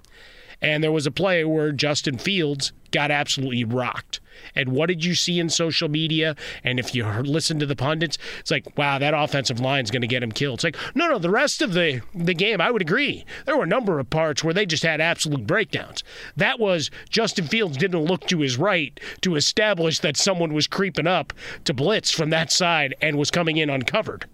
And 0.61 0.83
there 0.83 0.93
was 0.93 1.07
a 1.07 1.12
play 1.12 1.45
where 1.45 1.71
Justin 1.71 2.19
Fields 2.19 2.73
got 2.91 3.11
absolutely 3.11 3.65
rocked. 3.65 4.19
And 4.55 4.71
what 4.71 4.87
did 4.87 5.05
you 5.05 5.15
see 5.15 5.38
in 5.38 5.50
social 5.50 5.88
media? 5.88 6.35
And 6.65 6.79
if 6.79 6.95
you 6.95 7.05
listen 7.07 7.59
to 7.59 7.67
the 7.67 7.77
pundits, 7.77 8.19
it's 8.41 8.50
like, 8.50 8.77
wow, 8.77 8.99
that 8.99 9.15
offensive 9.15 9.61
line's 9.61 9.91
going 9.91 10.03
to 10.03 10.09
get 10.09 10.23
him 10.23 10.33
killed. 10.33 10.59
It's 10.59 10.65
like, 10.65 10.77
no, 10.95 11.09
no, 11.09 11.19
the 11.19 11.31
rest 11.31 11.62
of 11.62 11.75
the, 11.75 12.00
the 12.15 12.35
game, 12.35 12.61
I 12.61 12.71
would 12.71 12.83
agree. 12.83 13.25
There 13.47 13.57
were 13.57 13.65
a 13.65 13.69
number 13.69 13.99
of 13.99 14.11
parts 14.11 14.43
where 14.43 14.55
they 14.55 14.67
just 14.67 14.83
had 14.83 15.00
absolute 15.00 15.47
breakdowns. 15.47 16.03
That 16.37 16.59
was 16.59 16.91
Justin 17.09 17.47
Fields 17.47 17.77
didn't 17.77 18.05
look 18.05 18.27
to 18.29 18.41
his 18.41 18.57
right 18.57 18.99
to 19.21 19.37
establish 19.37 20.00
that 20.00 20.17
someone 20.17 20.53
was 20.55 20.67
creeping 20.67 21.07
up 21.07 21.33
to 21.65 21.75
blitz 21.75 22.11
from 22.11 22.31
that 22.31 22.50
side 22.50 22.95
and 23.00 23.19
was 23.19 23.31
coming 23.31 23.57
in 23.59 23.71
uncovered. 23.71 24.27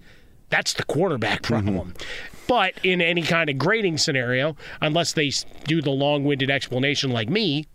That's 0.54 0.72
the 0.72 0.84
quarterback 0.84 1.42
problem. 1.42 1.94
But 2.46 2.74
in 2.84 3.00
any 3.00 3.22
kind 3.22 3.50
of 3.50 3.58
grading 3.58 3.98
scenario, 3.98 4.56
unless 4.80 5.12
they 5.12 5.32
do 5.64 5.82
the 5.82 5.90
long 5.90 6.22
winded 6.22 6.48
explanation 6.48 7.10
like 7.10 7.28
me, 7.28 7.66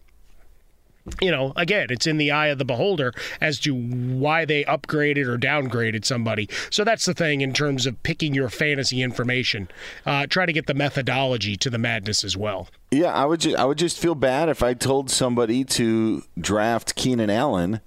you 1.21 1.29
know, 1.29 1.51
again, 1.57 1.87
it's 1.89 2.07
in 2.07 2.15
the 2.15 2.31
eye 2.31 2.47
of 2.47 2.57
the 2.57 2.63
beholder 2.63 3.13
as 3.41 3.59
to 3.61 3.75
why 3.75 4.45
they 4.45 4.63
upgraded 4.63 5.27
or 5.27 5.37
downgraded 5.37 6.05
somebody. 6.05 6.47
So 6.69 6.85
that's 6.85 7.03
the 7.03 7.13
thing 7.13 7.41
in 7.41 7.51
terms 7.51 7.85
of 7.85 8.01
picking 8.03 8.33
your 8.33 8.47
fantasy 8.47 9.01
information. 9.01 9.67
Uh, 10.05 10.25
try 10.25 10.45
to 10.45 10.53
get 10.53 10.67
the 10.67 10.73
methodology 10.73 11.57
to 11.57 11.69
the 11.69 11.77
madness 11.79 12.23
as 12.23 12.37
well. 12.37 12.69
Yeah, 12.91 13.11
I 13.11 13.25
would 13.25 13.41
just 13.41 13.57
I 13.57 13.65
would 13.65 13.77
just 13.77 13.99
feel 13.99 14.15
bad 14.15 14.47
if 14.47 14.63
I 14.63 14.73
told 14.73 15.11
somebody 15.11 15.65
to 15.65 16.23
draft 16.39 16.95
Keenan 16.95 17.29
Allen 17.29 17.81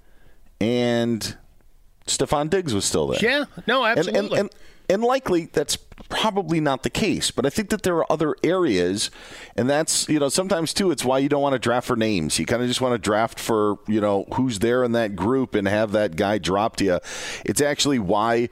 and 0.61 1.35
Stefon 2.05 2.51
Diggs 2.51 2.75
was 2.75 2.85
still 2.85 3.07
there. 3.07 3.19
Yeah, 3.19 3.45
no, 3.65 3.83
absolutely. 3.85 4.19
And, 4.19 4.31
and, 4.31 4.39
and 4.39 4.49
likely 4.89 5.45
that's 5.45 5.77
probably 6.09 6.59
not 6.59 6.83
the 6.83 6.89
case, 6.89 7.31
but 7.31 7.45
I 7.45 7.49
think 7.49 7.69
that 7.69 7.83
there 7.83 7.95
are 7.97 8.11
other 8.11 8.35
areas, 8.43 9.09
and 9.55 9.69
that's 9.69 10.07
you 10.09 10.19
know 10.19 10.29
sometimes 10.29 10.73
too. 10.73 10.91
It's 10.91 11.05
why 11.05 11.19
you 11.19 11.29
don't 11.29 11.41
want 11.41 11.53
to 11.53 11.59
draft 11.59 11.87
for 11.87 11.95
names. 11.95 12.39
You 12.39 12.45
kind 12.45 12.61
of 12.61 12.67
just 12.67 12.81
want 12.81 12.93
to 12.93 12.99
draft 12.99 13.39
for 13.39 13.77
you 13.87 14.01
know 14.01 14.25
who's 14.33 14.59
there 14.59 14.83
in 14.83 14.91
that 14.93 15.15
group 15.15 15.55
and 15.55 15.67
have 15.67 15.91
that 15.93 16.15
guy 16.15 16.37
drop 16.37 16.75
to 16.77 16.85
you. 16.85 16.99
It's 17.45 17.61
actually 17.61 17.99
why. 17.99 18.49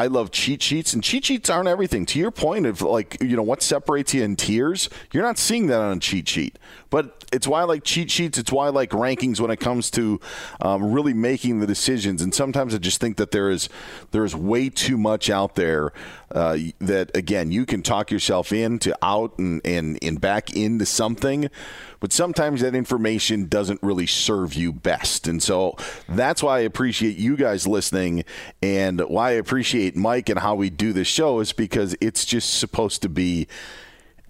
I 0.00 0.06
love 0.06 0.30
cheat 0.30 0.62
sheets, 0.62 0.94
and 0.94 1.04
cheat 1.04 1.26
sheets 1.26 1.50
aren't 1.50 1.68
everything. 1.68 2.06
To 2.06 2.18
your 2.18 2.30
point 2.30 2.64
of 2.64 2.80
like, 2.80 3.18
you 3.20 3.36
know, 3.36 3.42
what 3.42 3.62
separates 3.62 4.14
you 4.14 4.22
in 4.22 4.34
tiers, 4.34 4.88
you're 5.12 5.22
not 5.22 5.36
seeing 5.36 5.66
that 5.66 5.78
on 5.78 5.98
a 5.98 6.00
cheat 6.00 6.26
sheet. 6.26 6.58
But 6.88 7.26
it's 7.34 7.46
why 7.46 7.60
I 7.60 7.64
like 7.64 7.84
cheat 7.84 8.10
sheets. 8.10 8.38
It's 8.38 8.50
why 8.50 8.68
I 8.68 8.70
like 8.70 8.92
rankings 8.92 9.40
when 9.40 9.50
it 9.50 9.60
comes 9.60 9.90
to 9.90 10.18
um, 10.62 10.90
really 10.90 11.12
making 11.12 11.60
the 11.60 11.66
decisions. 11.66 12.22
And 12.22 12.34
sometimes 12.34 12.74
I 12.74 12.78
just 12.78 12.98
think 12.98 13.18
that 13.18 13.30
there 13.30 13.50
is 13.50 13.68
there 14.10 14.24
is 14.24 14.34
way 14.34 14.70
too 14.70 14.96
much 14.96 15.28
out 15.28 15.54
there 15.54 15.92
uh, 16.32 16.56
that 16.78 17.16
again 17.16 17.50
you 17.50 17.66
can 17.66 17.82
talk 17.82 18.10
yourself 18.10 18.52
into 18.52 18.96
out 19.02 19.38
and, 19.38 19.60
and 19.64 19.98
and 20.02 20.20
back 20.20 20.54
into 20.54 20.86
something. 20.86 21.50
But 21.98 22.12
sometimes 22.12 22.62
that 22.62 22.74
information 22.74 23.46
doesn't 23.46 23.82
really 23.82 24.06
serve 24.06 24.54
you 24.54 24.72
best. 24.72 25.28
And 25.28 25.42
so 25.42 25.76
that's 26.08 26.42
why 26.42 26.58
I 26.58 26.60
appreciate 26.60 27.18
you 27.18 27.36
guys 27.36 27.66
listening 27.66 28.24
and 28.62 29.00
why 29.02 29.30
I 29.30 29.32
appreciate 29.32 29.96
Mike 29.96 30.30
and 30.30 30.38
how 30.38 30.54
we 30.54 30.70
do 30.70 30.94
this 30.94 31.08
show 31.08 31.40
is 31.40 31.52
because 31.52 31.94
it's 32.00 32.24
just 32.24 32.58
supposed 32.58 33.02
to 33.02 33.10
be 33.10 33.48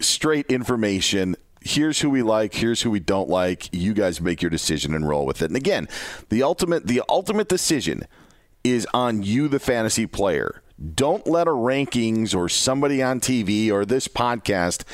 straight 0.00 0.46
information. 0.46 1.36
Here's 1.60 2.00
who 2.00 2.10
we 2.10 2.22
like. 2.22 2.54
Here's 2.54 2.82
who 2.82 2.90
we 2.90 3.00
don't 3.00 3.28
like. 3.28 3.68
You 3.72 3.92
guys 3.92 4.20
make 4.20 4.42
your 4.42 4.50
decision 4.50 4.94
and 4.94 5.08
roll 5.08 5.26
with 5.26 5.42
it. 5.42 5.46
And 5.46 5.56
again, 5.56 5.88
the 6.30 6.42
ultimate 6.42 6.86
the 6.86 7.02
ultimate 7.08 7.48
decision 7.48 8.04
is 8.64 8.86
on 8.92 9.22
you, 9.22 9.48
the 9.48 9.60
fantasy 9.60 10.06
player. 10.06 10.62
Don't 10.94 11.26
let 11.26 11.46
a 11.46 11.50
rankings 11.50 12.34
or 12.34 12.48
somebody 12.48 13.02
on 13.02 13.20
TV 13.20 13.70
or 13.70 13.84
this 13.84 14.08
podcast, 14.08 14.84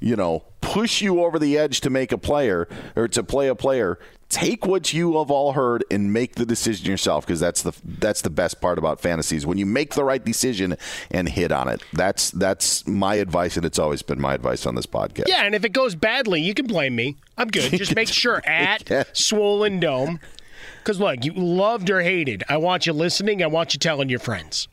you 0.00 0.14
know, 0.14 0.44
push 0.60 1.02
you 1.02 1.22
over 1.22 1.38
the 1.38 1.58
edge 1.58 1.80
to 1.80 1.90
make 1.90 2.12
a 2.12 2.18
player 2.18 2.68
or 2.96 3.08
to 3.08 3.22
play 3.22 3.48
a 3.48 3.54
player. 3.54 3.98
Take 4.28 4.66
what 4.66 4.92
you 4.92 5.18
have 5.18 5.30
all 5.30 5.52
heard 5.52 5.84
and 5.90 6.12
make 6.12 6.34
the 6.36 6.46
decision 6.46 6.86
yourself 6.90 7.26
because 7.26 7.38
that's 7.38 7.62
the 7.62 7.72
that's 7.84 8.22
the 8.22 8.30
best 8.30 8.60
part 8.60 8.78
about 8.78 9.00
fantasies 9.00 9.46
when 9.46 9.58
you 9.58 9.66
make 9.66 9.94
the 9.94 10.02
right 10.02 10.24
decision 10.24 10.76
and 11.10 11.28
hit 11.28 11.52
on 11.52 11.68
it. 11.68 11.82
That's 11.92 12.30
that's 12.30 12.86
my 12.86 13.16
advice 13.16 13.56
and 13.56 13.64
it's 13.64 13.78
always 13.78 14.02
been 14.02 14.20
my 14.20 14.34
advice 14.34 14.66
on 14.66 14.74
this 14.74 14.86
podcast. 14.86 15.24
Yeah, 15.28 15.44
and 15.44 15.54
if 15.54 15.64
it 15.64 15.72
goes 15.72 15.94
badly, 15.94 16.40
you 16.40 16.54
can 16.54 16.66
blame 16.66 16.96
me. 16.96 17.16
I'm 17.38 17.48
good. 17.48 17.72
Just 17.76 17.94
make 17.94 18.08
sure 18.08 18.42
at 18.46 19.16
Swollen 19.16 19.78
Dome. 19.78 20.18
Because 20.78 20.98
look, 20.98 21.24
you 21.24 21.32
loved 21.32 21.88
or 21.90 22.00
hated. 22.00 22.42
I 22.48 22.56
want 22.56 22.86
you 22.86 22.92
listening. 22.92 23.42
I 23.42 23.46
want 23.46 23.74
you 23.74 23.78
telling 23.78 24.08
your 24.08 24.18
friends. 24.18 24.68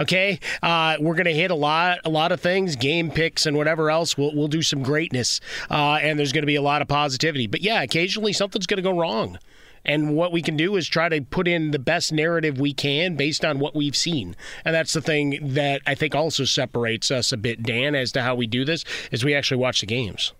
Okay, 0.00 0.40
uh, 0.62 0.96
we're 0.98 1.14
gonna 1.14 1.30
hit 1.30 1.50
a 1.50 1.54
lot, 1.54 1.98
a 2.06 2.08
lot 2.08 2.32
of 2.32 2.40
things, 2.40 2.74
game 2.74 3.10
picks 3.10 3.44
and 3.44 3.54
whatever 3.54 3.90
else. 3.90 4.16
We'll 4.16 4.34
we'll 4.34 4.48
do 4.48 4.62
some 4.62 4.82
greatness, 4.82 5.40
uh, 5.70 5.98
and 6.00 6.18
there's 6.18 6.32
gonna 6.32 6.46
be 6.46 6.56
a 6.56 6.62
lot 6.62 6.80
of 6.80 6.88
positivity. 6.88 7.46
But 7.46 7.60
yeah, 7.60 7.82
occasionally 7.82 8.32
something's 8.32 8.66
gonna 8.66 8.80
go 8.80 8.98
wrong. 8.98 9.38
And 9.84 10.14
what 10.14 10.32
we 10.32 10.40
can 10.40 10.56
do 10.56 10.76
is 10.76 10.88
try 10.88 11.08
to 11.10 11.20
put 11.20 11.46
in 11.46 11.70
the 11.70 11.78
best 11.78 12.12
narrative 12.12 12.58
we 12.58 12.72
can 12.72 13.16
based 13.16 13.44
on 13.44 13.58
what 13.58 13.74
we've 13.74 13.96
seen. 13.96 14.36
And 14.64 14.74
that's 14.74 14.92
the 14.92 15.00
thing 15.00 15.38
that 15.54 15.82
I 15.86 15.94
think 15.94 16.14
also 16.14 16.44
separates 16.44 17.10
us 17.10 17.32
a 17.32 17.36
bit, 17.36 17.62
Dan, 17.62 17.94
as 17.94 18.12
to 18.12 18.22
how 18.22 18.34
we 18.34 18.46
do 18.46 18.64
this, 18.64 18.84
is 19.10 19.24
we 19.24 19.34
actually 19.34 19.56
watch 19.56 19.80
the 19.80 19.86
games. 19.86 20.32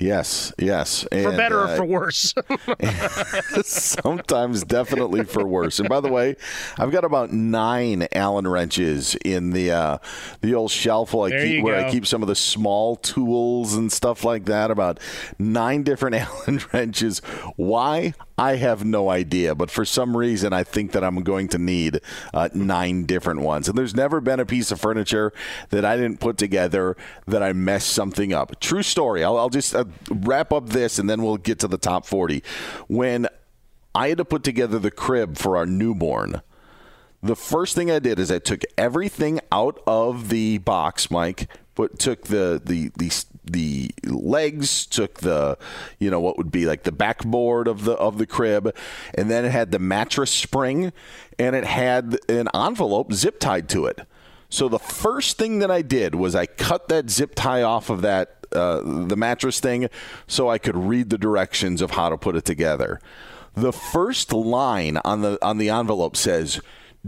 Yes, 0.00 0.52
yes. 0.58 1.06
And, 1.12 1.24
for 1.24 1.36
better 1.36 1.60
uh, 1.60 1.72
or 1.72 1.76
for 1.76 1.84
worse. 1.84 2.34
sometimes 3.64 4.64
definitely 4.64 5.24
for 5.24 5.46
worse. 5.46 5.78
And 5.78 5.88
by 5.88 6.00
the 6.00 6.08
way, 6.08 6.36
I've 6.78 6.90
got 6.90 7.04
about 7.04 7.32
nine 7.32 8.08
Allen 8.12 8.48
wrenches 8.48 9.14
in 9.16 9.50
the 9.50 9.72
uh, 9.72 9.98
the 10.40 10.54
old 10.54 10.70
shelf 10.70 11.12
where, 11.12 11.38
I 11.38 11.44
keep, 11.44 11.64
where 11.64 11.84
I 11.84 11.90
keep 11.90 12.06
some 12.06 12.22
of 12.22 12.28
the 12.28 12.34
small 12.34 12.96
tools 12.96 13.74
and 13.74 13.92
stuff 13.92 14.24
like 14.24 14.46
that. 14.46 14.70
About 14.70 14.98
nine 15.38 15.82
different 15.82 16.16
Allen 16.46 16.60
wrenches. 16.72 17.18
Why? 17.56 18.14
I 18.40 18.56
have 18.56 18.86
no 18.86 19.10
idea, 19.10 19.54
but 19.54 19.70
for 19.70 19.84
some 19.84 20.16
reason, 20.16 20.54
I 20.54 20.64
think 20.64 20.92
that 20.92 21.04
I'm 21.04 21.22
going 21.22 21.48
to 21.48 21.58
need 21.58 22.00
uh, 22.32 22.48
nine 22.54 23.04
different 23.04 23.42
ones. 23.42 23.68
And 23.68 23.76
there's 23.76 23.94
never 23.94 24.18
been 24.22 24.40
a 24.40 24.46
piece 24.46 24.70
of 24.70 24.80
furniture 24.80 25.34
that 25.68 25.84
I 25.84 25.98
didn't 25.98 26.20
put 26.20 26.38
together 26.38 26.96
that 27.26 27.42
I 27.42 27.52
messed 27.52 27.90
something 27.90 28.32
up. 28.32 28.58
True 28.58 28.82
story. 28.82 29.22
I'll, 29.22 29.36
I'll 29.36 29.50
just 29.50 29.74
uh, 29.74 29.84
wrap 30.10 30.54
up 30.54 30.70
this 30.70 30.98
and 30.98 31.08
then 31.10 31.22
we'll 31.22 31.36
get 31.36 31.58
to 31.58 31.68
the 31.68 31.76
top 31.76 32.06
40. 32.06 32.42
When 32.88 33.28
I 33.94 34.08
had 34.08 34.16
to 34.16 34.24
put 34.24 34.42
together 34.42 34.78
the 34.78 34.90
crib 34.90 35.36
for 35.36 35.58
our 35.58 35.66
newborn, 35.66 36.40
the 37.22 37.36
first 37.36 37.74
thing 37.74 37.90
I 37.90 37.98
did 37.98 38.18
is 38.18 38.30
I 38.30 38.38
took 38.38 38.62
everything 38.78 39.40
out 39.52 39.82
of 39.86 40.30
the 40.30 40.56
box, 40.56 41.10
Mike, 41.10 41.46
but 41.74 41.98
took 41.98 42.24
the 42.24 42.60
the 42.64 42.90
the 42.96 43.10
the 43.52 43.90
legs, 44.04 44.86
took 44.86 45.20
the 45.20 45.58
you 45.98 46.10
know 46.10 46.20
what 46.20 46.38
would 46.38 46.50
be 46.50 46.66
like 46.66 46.82
the 46.84 46.92
backboard 46.92 47.68
of 47.68 47.84
the 47.84 47.92
of 47.92 48.18
the 48.18 48.26
crib, 48.26 48.74
and 49.14 49.30
then 49.30 49.44
it 49.44 49.50
had 49.50 49.70
the 49.70 49.78
mattress 49.78 50.30
spring, 50.30 50.92
and 51.38 51.56
it 51.56 51.64
had 51.64 52.18
an 52.28 52.48
envelope 52.54 53.12
zip 53.12 53.40
tied 53.40 53.68
to 53.70 53.86
it. 53.86 54.06
So 54.48 54.68
the 54.68 54.78
first 54.78 55.38
thing 55.38 55.60
that 55.60 55.70
I 55.70 55.82
did 55.82 56.14
was 56.14 56.34
I 56.34 56.46
cut 56.46 56.88
that 56.88 57.08
zip 57.08 57.34
tie 57.34 57.62
off 57.62 57.88
of 57.88 58.02
that 58.02 58.46
uh, 58.52 58.80
the 59.06 59.16
mattress 59.16 59.60
thing, 59.60 59.88
so 60.26 60.48
I 60.48 60.58
could 60.58 60.76
read 60.76 61.10
the 61.10 61.18
directions 61.18 61.80
of 61.80 61.92
how 61.92 62.08
to 62.08 62.16
put 62.16 62.36
it 62.36 62.44
together. 62.44 63.00
The 63.54 63.72
first 63.72 64.32
line 64.32 64.98
on 65.04 65.22
the 65.22 65.38
on 65.42 65.58
the 65.58 65.70
envelope 65.70 66.16
says 66.16 66.60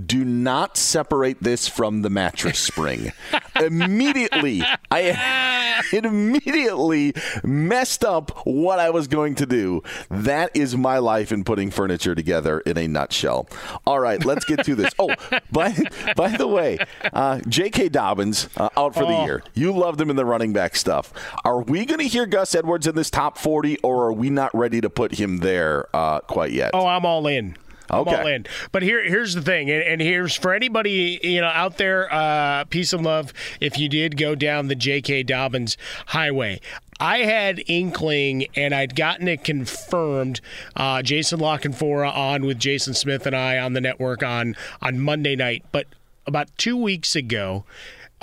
do 0.07 0.25
not 0.25 0.77
separate 0.77 1.43
this 1.43 1.69
from 1.69 2.03
the 2.03 2.11
mattress 2.11 2.59
spring. 2.59 3.13
immediately, 3.61 4.63
I 4.91 5.83
it 5.93 6.05
immediately 6.05 7.15
messed 7.45 8.05
up 8.05 8.31
what 8.47 8.79
I 8.79 8.91
was 8.91 9.07
going 9.07 9.35
to 9.37 9.47
do. 9.47 9.83
That 10.11 10.51
is 10.55 10.77
my 10.77 10.99
life 10.99 11.33
in 11.33 11.45
putting 11.45 11.71
furniture 11.71 12.15
together 12.15 12.61
in 12.61 12.79
a 12.79 12.89
nutshell. 12.89 13.49
All 13.87 14.01
right, 14.01 14.25
let's 14.25 14.45
get 14.45 14.65
to 14.65 14.75
this. 14.75 14.93
Oh, 15.03 15.15
by 15.51 15.77
by 16.17 16.37
the 16.37 16.47
way, 16.47 16.79
uh, 17.13 17.41
J.K. 17.49 17.89
Dobbins 17.89 18.49
uh, 18.57 18.69
out 18.77 18.95
for 18.95 19.03
oh. 19.05 19.09
the 19.09 19.25
year. 19.25 19.43
You 19.55 19.73
loved 19.73 20.01
him 20.01 20.11
in 20.11 20.17
the 20.17 20.25
running 20.25 20.53
back 20.53 20.77
stuff. 20.77 21.13
Are 21.45 21.61
we 21.61 21.85
going 21.87 21.99
to 21.99 22.07
hear 22.07 22.27
Gus 22.27 22.55
Edwards 22.55 22.87
in 22.87 22.95
this 22.95 23.11
top 23.11 23.37
forty, 23.37 23.79
or 23.79 24.07
are 24.07 24.13
we 24.13 24.31
not 24.31 24.55
ready 24.55 24.81
to 24.81 24.91
put 24.91 25.15
him 25.15 25.39
there 25.39 25.89
uh, 25.97 26.21
quite 26.21 26.53
yet? 26.53 26.71
Oh, 26.73 26.87
I'm 26.87 27.05
all 27.05 27.27
in. 27.27 27.57
Okay. 27.93 28.15
all 28.15 28.27
in. 28.27 28.47
But 28.71 28.83
here, 28.83 29.03
here's 29.05 29.35
the 29.35 29.43
thing, 29.43 29.71
and, 29.71 29.83
and 29.83 30.01
here's 30.01 30.35
for 30.35 30.55
anybody 30.55 31.21
you 31.23 31.41
know 31.41 31.49
out 31.49 31.77
there, 31.77 32.13
uh, 32.13 32.65
peace 32.65 32.93
and 32.93 33.05
love. 33.05 33.33
If 33.61 33.79
you 33.79 33.89
did 33.89 34.17
go 34.17 34.35
down 34.35 34.69
the 34.69 34.75
J.K. 34.75 35.25
Dobbins 35.25 35.77
highway, 36.07 36.61
I 36.99 37.19
had 37.19 37.63
inkling, 37.67 38.47
and 38.55 38.75
I'd 38.75 38.97
gotten 38.97 39.29
it 39.29 39.45
confirmed. 39.45 40.41
Uh, 40.75 41.03
Jason 41.03 41.41
La 41.41 41.59
Canfora 41.59 42.15
on 42.15 42.47
with 42.47 42.59
Jason 42.59 42.95
Smith 42.95 43.27
and 43.27 43.37
I 43.37 43.59
on 43.59 43.75
the 43.75 43.81
network 43.81 44.23
on 44.23 44.57
on 44.81 44.99
Monday 44.99 45.37
night, 45.37 45.65
but 45.73 45.87
about 46.27 46.49
two 46.57 46.77
weeks 46.77 47.15
ago. 47.15 47.65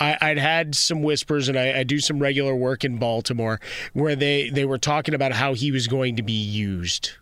I, 0.01 0.29
would 0.29 0.38
had 0.38 0.75
some 0.75 1.03
whispers, 1.03 1.49
and 1.49 1.59
I, 1.59 1.79
I, 1.79 1.83
do 1.83 1.99
some 1.99 2.19
regular 2.19 2.55
work 2.55 2.85
in 2.85 2.99
Baltimore, 2.99 3.59
where 3.91 4.15
they, 4.15 4.49
they 4.49 4.63
were 4.63 4.77
talking 4.77 5.13
about 5.13 5.33
how 5.33 5.55
he 5.55 5.73
was 5.73 5.88
going 5.88 6.15
to 6.15 6.23
be 6.23 6.31
used 6.31 7.17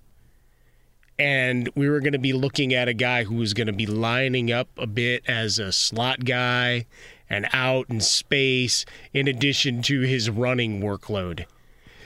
and 1.19 1.69
we 1.75 1.89
were 1.89 1.99
going 1.99 2.13
to 2.13 2.19
be 2.19 2.33
looking 2.33 2.73
at 2.73 2.87
a 2.87 2.93
guy 2.93 3.23
who 3.23 3.35
was 3.35 3.53
going 3.53 3.67
to 3.67 3.73
be 3.73 3.85
lining 3.85 4.51
up 4.51 4.69
a 4.77 4.87
bit 4.87 5.23
as 5.27 5.57
a 5.57 5.71
slot 5.71 6.25
guy 6.25 6.85
and 7.29 7.47
out 7.53 7.89
in 7.89 7.99
space 7.99 8.85
in 9.13 9.27
addition 9.27 9.81
to 9.81 10.01
his 10.01 10.29
running 10.29 10.81
workload. 10.81 11.45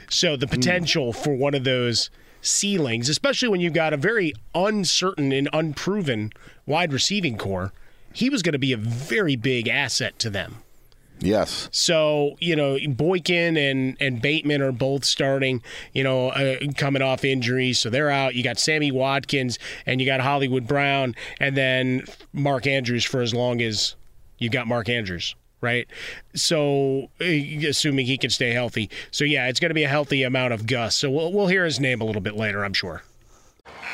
So 0.10 0.36
the 0.36 0.48
hmm. 0.48 0.56
potential 0.56 1.14
mm. 1.14 1.16
for 1.16 1.36
one 1.36 1.54
of 1.54 1.64
those 1.64 2.10
ceilings, 2.42 3.10
especially 3.10 3.50
when 3.50 3.62
you've 3.62 3.74
got 3.74 3.94
a 3.94 3.98
very 3.98 4.34
uncertain 4.56 5.32
and 5.32 5.50
unproven 5.54 6.32
wide 6.66 6.92
receiving 6.94 7.38
corps, 7.38 7.72
he 8.14 8.30
was 8.30 8.42
going 8.42 8.54
to 8.54 8.60
be 8.60 8.74
a 8.74 8.78
very 8.78 9.36
big 9.36 9.68
asset 9.68 10.18
to 10.20 10.30
them. 10.30 10.58
Yes. 11.22 11.70
So 11.72 12.36
you 12.40 12.56
know 12.56 12.78
Boykin 12.90 13.56
and 13.56 13.96
and 14.00 14.22
Bateman 14.22 14.62
are 14.62 14.72
both 14.72 15.06
starting. 15.06 15.62
You 15.94 16.04
know, 16.04 16.30
uh, 16.30 16.58
coming 16.76 17.02
off 17.02 17.24
injuries, 17.24 17.80
so 17.80 17.90
they're 17.90 18.10
out. 18.10 18.36
You 18.36 18.44
got 18.44 18.58
Sammy 18.58 18.92
Watkins 18.92 19.60
and 19.86 20.02
you 20.02 20.08
got 20.08 20.20
Hollywood 20.20 20.68
Brown, 20.68 21.16
and 21.40 21.56
then 21.56 22.06
Mark 22.34 22.66
Andrews 22.68 23.06
for 23.06 23.22
as 23.22 23.34
long 23.34 23.62
as 23.62 23.96
you 24.40 24.50
got 24.50 24.68
Mark 24.68 24.90
Andrews. 24.90 25.36
Right, 25.62 25.88
so 26.34 27.12
uh, 27.22 27.26
assuming 27.68 28.08
he 28.08 28.18
can 28.18 28.32
stay 28.32 28.50
healthy, 28.50 28.90
so 29.12 29.24
yeah, 29.24 29.48
it's 29.48 29.60
going 29.60 29.70
to 29.70 29.76
be 29.76 29.84
a 29.84 29.88
healthy 29.88 30.24
amount 30.24 30.54
of 30.54 30.66
Gus. 30.66 30.96
So 30.96 31.12
we'll 31.12 31.32
we'll 31.32 31.46
hear 31.46 31.66
his 31.66 31.80
name 31.80 32.02
a 32.02 32.04
little 32.04 32.22
bit 32.22 32.36
later, 32.36 32.66
I'm 32.66 32.74
sure. 32.74 33.04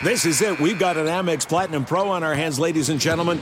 This 0.01 0.25
is 0.25 0.41
it. 0.41 0.61
We've 0.61 0.79
got 0.79 0.95
an 0.95 1.07
Amex 1.07 1.45
Platinum 1.45 1.83
Pro 1.83 2.09
on 2.09 2.23
our 2.23 2.35
hands, 2.35 2.57
ladies 2.57 2.87
and 2.87 3.01
gentlemen. 3.01 3.41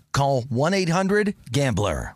call 0.11 0.43
1-800-GAMBLER. 0.43 2.15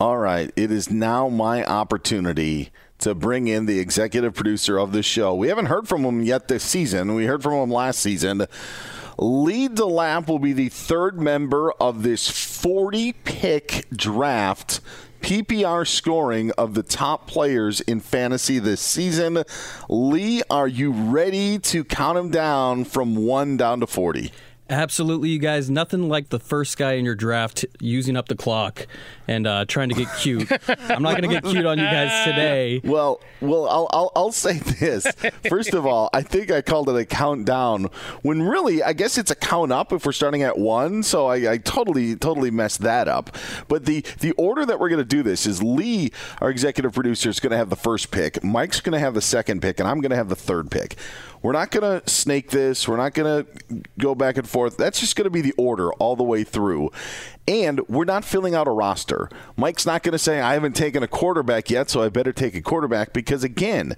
All 0.00 0.16
right, 0.16 0.50
it 0.56 0.70
is 0.70 0.90
now 0.90 1.28
my 1.28 1.62
opportunity 1.62 2.70
to 3.00 3.14
bring 3.14 3.48
in 3.48 3.66
the 3.66 3.78
executive 3.78 4.32
producer 4.32 4.78
of 4.78 4.92
the 4.92 5.02
show. 5.02 5.34
We 5.34 5.48
haven't 5.48 5.66
heard 5.66 5.86
from 5.86 6.06
him 6.06 6.22
yet 6.22 6.48
this 6.48 6.64
season. 6.64 7.14
We 7.14 7.26
heard 7.26 7.42
from 7.42 7.52
him 7.52 7.70
last 7.70 8.00
season. 8.00 8.46
Lee 9.18 9.68
DeLamp 9.68 10.26
will 10.26 10.38
be 10.38 10.54
the 10.54 10.70
third 10.70 11.20
member 11.20 11.72
of 11.72 12.02
this 12.02 12.30
40 12.30 13.12
pick 13.12 13.90
draft. 13.94 14.80
PPR 15.20 15.86
scoring 15.86 16.50
of 16.52 16.72
the 16.72 16.82
top 16.82 17.26
players 17.26 17.82
in 17.82 18.00
fantasy 18.00 18.58
this 18.58 18.80
season. 18.80 19.44
Lee, 19.90 20.40
are 20.48 20.66
you 20.66 20.92
ready 20.92 21.58
to 21.58 21.84
count 21.84 22.16
them 22.16 22.30
down 22.30 22.86
from 22.86 23.16
one 23.16 23.58
down 23.58 23.80
to 23.80 23.86
40? 23.86 24.32
Absolutely, 24.70 25.30
you 25.30 25.40
guys. 25.40 25.68
Nothing 25.68 26.08
like 26.08 26.28
the 26.28 26.38
first 26.38 26.78
guy 26.78 26.92
in 26.92 27.04
your 27.04 27.16
draft 27.16 27.64
using 27.80 28.16
up 28.16 28.28
the 28.28 28.36
clock 28.36 28.86
and 29.26 29.44
uh, 29.44 29.64
trying 29.66 29.88
to 29.88 29.96
get 29.96 30.08
cute. 30.18 30.50
I'm 30.68 31.02
not 31.02 31.20
going 31.20 31.22
to 31.22 31.28
get 31.28 31.44
cute 31.44 31.66
on 31.66 31.76
you 31.76 31.84
guys 31.84 32.24
today. 32.24 32.80
Well, 32.84 33.20
well, 33.40 33.68
I'll, 33.68 33.88
I'll, 33.90 34.12
I'll 34.14 34.32
say 34.32 34.58
this. 34.58 35.06
First 35.48 35.74
of 35.74 35.86
all, 35.86 36.08
I 36.12 36.22
think 36.22 36.52
I 36.52 36.62
called 36.62 36.88
it 36.88 36.94
a 36.94 37.04
countdown 37.04 37.86
when 38.22 38.42
really, 38.42 38.80
I 38.80 38.92
guess 38.92 39.18
it's 39.18 39.32
a 39.32 39.34
count 39.34 39.72
up 39.72 39.92
if 39.92 40.06
we're 40.06 40.12
starting 40.12 40.42
at 40.42 40.56
one. 40.56 41.02
So 41.02 41.26
I, 41.26 41.52
I 41.52 41.58
totally, 41.58 42.14
totally 42.14 42.52
messed 42.52 42.80
that 42.82 43.08
up. 43.08 43.36
But 43.66 43.86
the 43.86 44.04
the 44.20 44.32
order 44.32 44.64
that 44.64 44.78
we're 44.78 44.88
going 44.88 45.00
to 45.00 45.04
do 45.04 45.24
this 45.24 45.46
is 45.46 45.60
Lee, 45.62 46.12
our 46.40 46.48
executive 46.48 46.92
producer, 46.92 47.28
is 47.28 47.40
going 47.40 47.50
to 47.50 47.56
have 47.56 47.70
the 47.70 47.76
first 47.76 48.12
pick. 48.12 48.44
Mike's 48.44 48.80
going 48.80 48.92
to 48.92 49.00
have 49.00 49.14
the 49.14 49.20
second 49.20 49.62
pick, 49.62 49.80
and 49.80 49.88
I'm 49.88 50.00
going 50.00 50.10
to 50.10 50.16
have 50.16 50.28
the 50.28 50.36
third 50.36 50.70
pick. 50.70 50.96
We're 51.42 51.52
not 51.52 51.70
going 51.70 52.00
to 52.00 52.08
snake 52.08 52.50
this. 52.50 52.86
We're 52.86 52.98
not 52.98 53.14
going 53.14 53.44
to 53.44 53.82
go 53.98 54.14
back 54.14 54.36
and 54.36 54.46
forth. 54.46 54.59
That's 54.68 55.00
just 55.00 55.16
going 55.16 55.24
to 55.24 55.30
be 55.30 55.40
the 55.40 55.54
order 55.56 55.92
all 55.94 56.16
the 56.16 56.22
way 56.24 56.44
through. 56.44 56.90
And 57.48 57.80
we're 57.88 58.04
not 58.04 58.24
filling 58.24 58.54
out 58.54 58.68
a 58.68 58.70
roster. 58.70 59.30
Mike's 59.56 59.86
not 59.86 60.02
going 60.02 60.12
to 60.12 60.18
say, 60.18 60.40
I 60.40 60.52
haven't 60.52 60.76
taken 60.76 61.02
a 61.02 61.08
quarterback 61.08 61.70
yet, 61.70 61.88
so 61.88 62.02
I 62.02 62.08
better 62.10 62.32
take 62.32 62.54
a 62.54 62.60
quarterback 62.60 63.12
because, 63.12 63.42
again, 63.42 63.96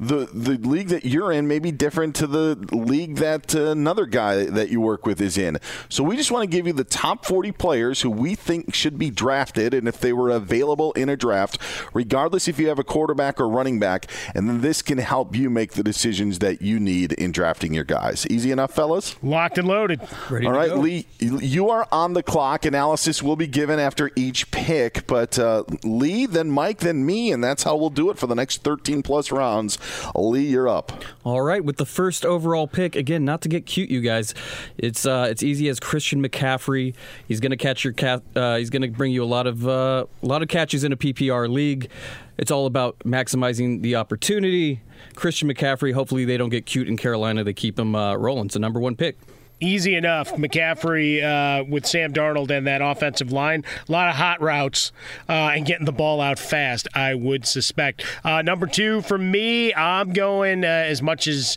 the 0.00 0.26
the 0.32 0.56
league 0.66 0.88
that 0.88 1.04
you're 1.04 1.30
in 1.30 1.46
may 1.46 1.58
be 1.58 1.70
different 1.70 2.16
to 2.16 2.26
the 2.26 2.56
league 2.72 3.16
that 3.16 3.54
uh, 3.54 3.66
another 3.66 4.06
guy 4.06 4.46
that 4.46 4.70
you 4.70 4.80
work 4.80 5.04
with 5.04 5.20
is 5.20 5.36
in. 5.36 5.58
So 5.90 6.02
we 6.02 6.16
just 6.16 6.30
want 6.30 6.50
to 6.50 6.56
give 6.56 6.66
you 6.66 6.72
the 6.72 6.84
top 6.84 7.26
40 7.26 7.52
players 7.52 8.00
who 8.00 8.10
we 8.10 8.34
think 8.34 8.74
should 8.74 8.98
be 8.98 9.10
drafted 9.10 9.74
and 9.74 9.86
if 9.86 10.00
they 10.00 10.14
were 10.14 10.30
available 10.30 10.92
in 10.92 11.10
a 11.10 11.16
draft, 11.16 11.58
regardless 11.92 12.48
if 12.48 12.58
you 12.58 12.68
have 12.68 12.78
a 12.78 12.84
quarterback 12.84 13.38
or 13.38 13.46
running 13.48 13.78
back, 13.78 14.10
and 14.34 14.48
then 14.48 14.62
this 14.62 14.80
can 14.80 14.98
help 14.98 15.36
you 15.36 15.50
make 15.50 15.72
the 15.72 15.82
decisions 15.82 16.38
that 16.38 16.62
you 16.62 16.80
need 16.80 17.12
in 17.12 17.30
drafting 17.30 17.74
your 17.74 17.84
guys. 17.84 18.26
Easy 18.30 18.50
enough, 18.50 18.72
fellas? 18.72 19.16
Locked 19.22 19.58
and 19.58 19.68
loaded. 19.68 20.00
Ready 20.30 20.46
All 20.46 20.52
to 20.52 20.58
right, 20.58 20.70
go. 20.70 20.76
Lee, 20.76 21.06
you 21.18 21.68
are 21.68 21.86
on 21.92 22.14
the 22.14 22.22
clock. 22.22 22.64
Analysis 22.64 23.22
will 23.22 23.36
be 23.36 23.46
given 23.46 23.78
after 23.78 24.10
each 24.16 24.50
pick, 24.50 25.06
but 25.06 25.38
uh, 25.38 25.64
Lee, 25.84 26.24
then 26.24 26.50
Mike, 26.50 26.78
then 26.78 27.04
me, 27.04 27.30
and 27.32 27.44
that's 27.44 27.64
how 27.64 27.76
we'll 27.76 27.90
do 27.90 28.08
it 28.08 28.16
for 28.18 28.26
the 28.26 28.34
next 28.34 28.62
13 28.62 29.02
plus 29.02 29.30
rounds. 29.30 29.76
Lee, 30.14 30.46
you're 30.46 30.68
up. 30.68 30.92
All 31.24 31.42
right, 31.42 31.64
with 31.64 31.76
the 31.76 31.86
first 31.86 32.24
overall 32.24 32.66
pick, 32.66 32.96
again, 32.96 33.24
not 33.24 33.40
to 33.42 33.48
get 33.48 33.66
cute, 33.66 33.90
you 33.90 34.00
guys. 34.00 34.34
It's 34.78 35.06
uh, 35.06 35.28
it's 35.30 35.42
easy 35.42 35.68
as 35.68 35.80
Christian 35.80 36.22
McCaffrey. 36.22 36.94
He's 37.26 37.40
going 37.40 37.50
to 37.50 37.56
catch 37.56 37.84
your 37.84 37.92
cat. 37.92 38.22
Uh, 38.34 38.56
he's 38.56 38.70
going 38.70 38.82
to 38.82 38.88
bring 38.88 39.12
you 39.12 39.22
a 39.22 39.26
lot 39.26 39.46
of 39.46 39.66
uh, 39.66 40.06
a 40.22 40.26
lot 40.26 40.42
of 40.42 40.48
catches 40.48 40.84
in 40.84 40.92
a 40.92 40.96
PPR 40.96 41.48
league. 41.48 41.90
It's 42.38 42.50
all 42.50 42.66
about 42.66 42.98
maximizing 43.00 43.82
the 43.82 43.96
opportunity. 43.96 44.80
Christian 45.14 45.48
McCaffrey. 45.52 45.92
Hopefully, 45.92 46.24
they 46.24 46.36
don't 46.36 46.50
get 46.50 46.66
cute 46.66 46.88
in 46.88 46.96
Carolina. 46.96 47.44
They 47.44 47.52
keep 47.52 47.78
him 47.78 47.94
uh, 47.94 48.16
rolling. 48.16 48.46
It's 48.46 48.56
a 48.56 48.60
number 48.60 48.80
one 48.80 48.96
pick. 48.96 49.18
Easy 49.60 49.94
enough. 49.94 50.32
McCaffrey 50.32 51.22
uh, 51.22 51.64
with 51.64 51.86
Sam 51.86 52.12
Darnold 52.12 52.50
and 52.50 52.66
that 52.66 52.80
offensive 52.80 53.30
line. 53.30 53.62
A 53.88 53.92
lot 53.92 54.08
of 54.08 54.16
hot 54.16 54.40
routes 54.40 54.90
uh, 55.28 55.52
and 55.54 55.66
getting 55.66 55.84
the 55.84 55.92
ball 55.92 56.20
out 56.20 56.38
fast, 56.38 56.88
I 56.94 57.14
would 57.14 57.46
suspect. 57.46 58.04
Uh, 58.24 58.40
number 58.42 58.66
two, 58.66 59.02
for 59.02 59.18
me, 59.18 59.74
I'm 59.74 60.12
going 60.12 60.64
uh, 60.64 60.68
as 60.68 61.02
much 61.02 61.26
as. 61.26 61.56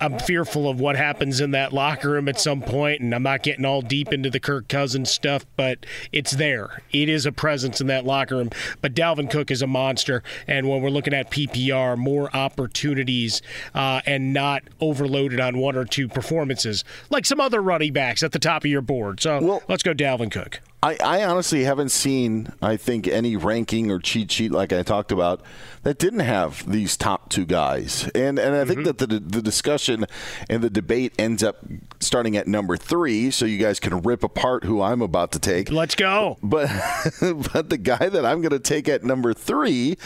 I'm 0.00 0.18
fearful 0.18 0.68
of 0.68 0.80
what 0.80 0.96
happens 0.96 1.40
in 1.40 1.50
that 1.52 1.72
locker 1.72 2.10
room 2.10 2.28
at 2.28 2.40
some 2.40 2.62
point, 2.62 3.00
and 3.00 3.14
I'm 3.14 3.22
not 3.22 3.42
getting 3.42 3.64
all 3.64 3.82
deep 3.82 4.12
into 4.12 4.30
the 4.30 4.38
Kirk 4.38 4.68
Cousins 4.68 5.10
stuff, 5.10 5.44
but 5.56 5.84
it's 6.12 6.32
there. 6.32 6.82
It 6.92 7.08
is 7.08 7.26
a 7.26 7.32
presence 7.32 7.80
in 7.80 7.88
that 7.88 8.04
locker 8.04 8.36
room. 8.36 8.50
But 8.80 8.94
Dalvin 8.94 9.30
Cook 9.30 9.50
is 9.50 9.60
a 9.60 9.66
monster, 9.66 10.22
and 10.46 10.68
when 10.68 10.82
we're 10.82 10.90
looking 10.90 11.14
at 11.14 11.30
PPR, 11.30 11.96
more 11.96 12.34
opportunities 12.34 13.42
uh, 13.74 14.00
and 14.06 14.32
not 14.32 14.62
overloaded 14.80 15.40
on 15.40 15.58
one 15.58 15.76
or 15.76 15.84
two 15.84 16.06
performances, 16.06 16.84
like 17.10 17.26
some 17.26 17.40
other 17.40 17.60
running 17.60 17.92
backs 17.92 18.22
at 18.22 18.32
the 18.32 18.38
top 18.38 18.64
of 18.64 18.70
your 18.70 18.82
board. 18.82 19.20
So 19.20 19.62
let's 19.68 19.82
go 19.82 19.94
Dalvin 19.94 20.30
Cook. 20.30 20.60
I, 20.80 20.96
I 21.04 21.24
honestly 21.24 21.64
haven't 21.64 21.88
seen, 21.88 22.52
I 22.62 22.76
think, 22.76 23.08
any 23.08 23.34
ranking 23.34 23.90
or 23.90 23.98
cheat 23.98 24.30
sheet 24.30 24.52
like 24.52 24.72
I 24.72 24.84
talked 24.84 25.10
about 25.10 25.42
that 25.82 25.98
didn't 25.98 26.20
have 26.20 26.70
these 26.70 26.96
top 26.96 27.30
two 27.30 27.44
guys. 27.44 28.08
And 28.14 28.38
and 28.38 28.54
I 28.54 28.64
think 28.64 28.80
mm-hmm. 28.80 28.96
that 28.96 28.98
the, 28.98 29.18
the 29.18 29.42
discussion 29.42 30.06
and 30.48 30.62
the 30.62 30.70
debate 30.70 31.14
ends 31.18 31.42
up 31.42 31.64
starting 31.98 32.36
at 32.36 32.46
number 32.46 32.76
three, 32.76 33.32
so 33.32 33.44
you 33.44 33.58
guys 33.58 33.80
can 33.80 34.02
rip 34.02 34.22
apart 34.22 34.62
who 34.64 34.80
I'm 34.80 35.02
about 35.02 35.32
to 35.32 35.40
take. 35.40 35.72
Let's 35.72 35.96
go. 35.96 36.38
But 36.44 36.68
but 37.52 37.70
the 37.70 37.78
guy 37.78 38.08
that 38.08 38.24
I'm 38.24 38.40
going 38.40 38.50
to 38.50 38.60
take 38.60 38.88
at 38.88 39.02
number 39.02 39.34
three, 39.34 39.98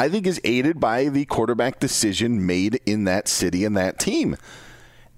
I 0.00 0.08
think 0.08 0.26
is 0.26 0.40
aided 0.42 0.80
by 0.80 1.04
the 1.04 1.26
quarterback 1.26 1.78
decision 1.78 2.44
made 2.44 2.80
in 2.86 3.04
that 3.04 3.28
city 3.28 3.64
and 3.64 3.76
that 3.76 4.00
team 4.00 4.36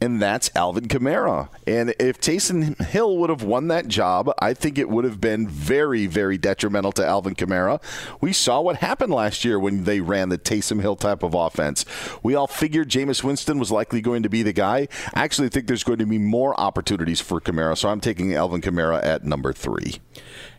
and 0.00 0.20
that's 0.20 0.50
Alvin 0.56 0.88
Kamara. 0.88 1.48
And 1.66 1.94
if 1.98 2.20
Taysom 2.20 2.80
Hill 2.82 3.18
would 3.18 3.30
have 3.30 3.42
won 3.42 3.68
that 3.68 3.88
job, 3.88 4.32
I 4.38 4.54
think 4.54 4.78
it 4.78 4.88
would 4.88 5.04
have 5.04 5.20
been 5.20 5.46
very, 5.46 6.06
very 6.06 6.38
detrimental 6.38 6.92
to 6.92 7.06
Alvin 7.06 7.34
Kamara. 7.34 7.82
We 8.20 8.32
saw 8.32 8.60
what 8.60 8.76
happened 8.76 9.12
last 9.12 9.44
year 9.44 9.58
when 9.58 9.84
they 9.84 10.00
ran 10.00 10.30
the 10.30 10.38
Taysom 10.38 10.80
Hill 10.80 10.96
type 10.96 11.22
of 11.22 11.34
offense. 11.34 11.84
We 12.22 12.34
all 12.34 12.46
figured 12.46 12.88
Jameis 12.88 13.22
Winston 13.22 13.58
was 13.58 13.70
likely 13.70 14.00
going 14.00 14.22
to 14.22 14.28
be 14.28 14.42
the 14.42 14.52
guy. 14.52 14.88
I 15.14 15.24
actually 15.24 15.50
think 15.50 15.66
there's 15.66 15.84
going 15.84 15.98
to 15.98 16.06
be 16.06 16.18
more 16.18 16.58
opportunities 16.58 17.20
for 17.20 17.40
Kamara, 17.40 17.76
so 17.76 17.88
I'm 17.88 18.00
taking 18.00 18.34
Alvin 18.34 18.62
Kamara 18.62 19.02
at 19.04 19.24
number 19.24 19.52
three. 19.52 20.00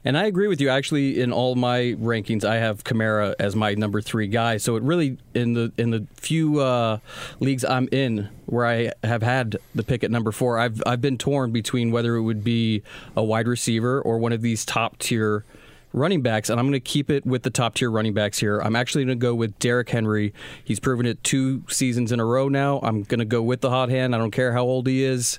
And 0.03 0.17
I 0.17 0.25
agree 0.25 0.47
with 0.47 0.59
you. 0.59 0.69
Actually, 0.69 1.21
in 1.21 1.31
all 1.31 1.55
my 1.55 1.95
rankings, 1.99 2.43
I 2.43 2.55
have 2.57 2.83
Kamara 2.83 3.35
as 3.39 3.55
my 3.55 3.75
number 3.75 4.01
three 4.01 4.27
guy. 4.27 4.57
So 4.57 4.75
it 4.75 4.83
really, 4.83 5.17
in 5.35 5.53
the 5.53 5.71
in 5.77 5.91
the 5.91 6.07
few 6.15 6.59
uh, 6.59 6.97
leagues 7.39 7.63
I'm 7.63 7.87
in 7.91 8.29
where 8.47 8.65
I 8.65 8.91
have 9.03 9.21
had 9.21 9.57
the 9.75 9.83
pick 9.83 10.03
at 10.03 10.09
number 10.09 10.31
four, 10.31 10.57
I've 10.57 10.81
I've 10.85 11.01
been 11.01 11.17
torn 11.17 11.51
between 11.51 11.91
whether 11.91 12.15
it 12.15 12.23
would 12.23 12.43
be 12.43 12.81
a 13.15 13.23
wide 13.23 13.47
receiver 13.47 14.01
or 14.01 14.17
one 14.17 14.31
of 14.31 14.41
these 14.41 14.65
top 14.65 14.97
tier 14.97 15.45
running 15.93 16.21
backs, 16.21 16.49
and 16.49 16.59
I'm 16.59 16.65
going 16.65 16.73
to 16.73 16.79
keep 16.79 17.09
it 17.09 17.25
with 17.25 17.43
the 17.43 17.49
top 17.49 17.75
tier 17.75 17.91
running 17.91 18.13
backs 18.13 18.39
here. 18.39 18.59
I'm 18.59 18.75
actually 18.75 19.05
going 19.05 19.19
to 19.19 19.21
go 19.21 19.35
with 19.35 19.57
Derrick 19.59 19.89
Henry. 19.89 20.33
He's 20.63 20.79
proven 20.79 21.05
it 21.05 21.23
two 21.23 21.63
seasons 21.67 22.11
in 22.11 22.19
a 22.19 22.25
row 22.25 22.47
now. 22.47 22.79
I'm 22.81 23.03
going 23.03 23.19
to 23.19 23.25
go 23.25 23.41
with 23.41 23.61
the 23.61 23.69
hot 23.69 23.89
hand. 23.89 24.15
I 24.15 24.17
don't 24.17 24.31
care 24.31 24.53
how 24.53 24.63
old 24.63 24.87
he 24.87 25.03
is. 25.03 25.37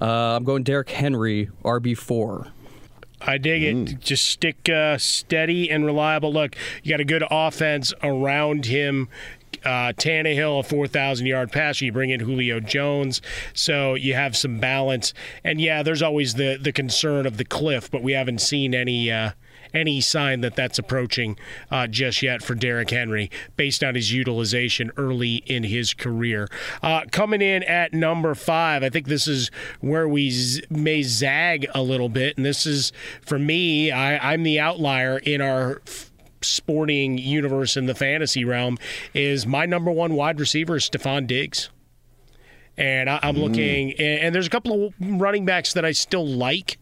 Uh, 0.00 0.36
I'm 0.36 0.44
going 0.44 0.62
Derrick 0.62 0.90
Henry, 0.90 1.50
RB 1.64 1.96
four. 1.96 2.48
I 3.20 3.38
dig 3.38 3.62
it. 3.62 4.00
Just 4.00 4.26
stick 4.28 4.68
uh, 4.68 4.96
steady 4.98 5.70
and 5.70 5.84
reliable. 5.84 6.32
Look, 6.32 6.56
you 6.82 6.90
got 6.90 7.00
a 7.00 7.04
good 7.04 7.24
offense 7.30 7.92
around 8.02 8.66
him. 8.66 9.08
uh, 9.64 9.92
Tannehill, 9.96 10.60
a 10.60 10.62
4,000 10.62 11.26
yard 11.26 11.50
passer. 11.50 11.84
You 11.84 11.92
bring 11.92 12.10
in 12.10 12.20
Julio 12.20 12.60
Jones, 12.60 13.20
so 13.54 13.94
you 13.94 14.14
have 14.14 14.36
some 14.36 14.58
balance. 14.60 15.12
And 15.42 15.60
yeah, 15.60 15.82
there's 15.82 16.02
always 16.02 16.34
the 16.34 16.56
the 16.60 16.72
concern 16.72 17.26
of 17.26 17.38
the 17.38 17.44
cliff, 17.44 17.90
but 17.90 18.02
we 18.02 18.12
haven't 18.12 18.40
seen 18.40 18.74
any. 18.74 19.10
Uh, 19.10 19.32
any 19.74 20.00
sign 20.00 20.40
that 20.42 20.56
that's 20.56 20.78
approaching 20.78 21.38
uh, 21.70 21.86
just 21.86 22.22
yet 22.22 22.42
for 22.42 22.54
Derrick 22.54 22.90
Henry 22.90 23.30
based 23.56 23.82
on 23.84 23.94
his 23.94 24.12
utilization 24.12 24.90
early 24.96 25.36
in 25.46 25.64
his 25.64 25.94
career. 25.94 26.48
Uh, 26.82 27.02
coming 27.10 27.42
in 27.42 27.62
at 27.64 27.92
number 27.92 28.34
five, 28.34 28.82
I 28.82 28.90
think 28.90 29.06
this 29.06 29.26
is 29.26 29.50
where 29.80 30.08
we 30.08 30.30
z- 30.30 30.64
may 30.70 31.02
zag 31.02 31.66
a 31.74 31.82
little 31.82 32.08
bit. 32.08 32.36
And 32.36 32.44
this 32.46 32.66
is, 32.66 32.92
for 33.22 33.38
me, 33.38 33.90
I, 33.90 34.32
I'm 34.32 34.42
the 34.42 34.60
outlier 34.60 35.18
in 35.18 35.40
our 35.40 35.82
f- 35.86 36.10
sporting 36.40 37.18
universe 37.18 37.76
in 37.76 37.86
the 37.86 37.94
fantasy 37.94 38.44
realm 38.44 38.78
is 39.12 39.46
my 39.46 39.66
number 39.66 39.90
one 39.90 40.14
wide 40.14 40.38
receiver 40.38 40.76
is 40.76 40.88
Stefon 40.88 41.26
Diggs. 41.26 41.68
And 42.76 43.10
I, 43.10 43.18
am 43.24 43.34
Mm. 43.34 43.38
looking, 43.42 43.90
and, 43.94 44.20
and 44.20 44.34
there's 44.34 44.46
a 44.46 44.50
couple 44.50 44.86
of 44.86 44.94
running 45.00 45.44
backs 45.44 45.72
that 45.72 45.84
I 45.84 45.90
still 45.90 46.24
like, 46.26 46.78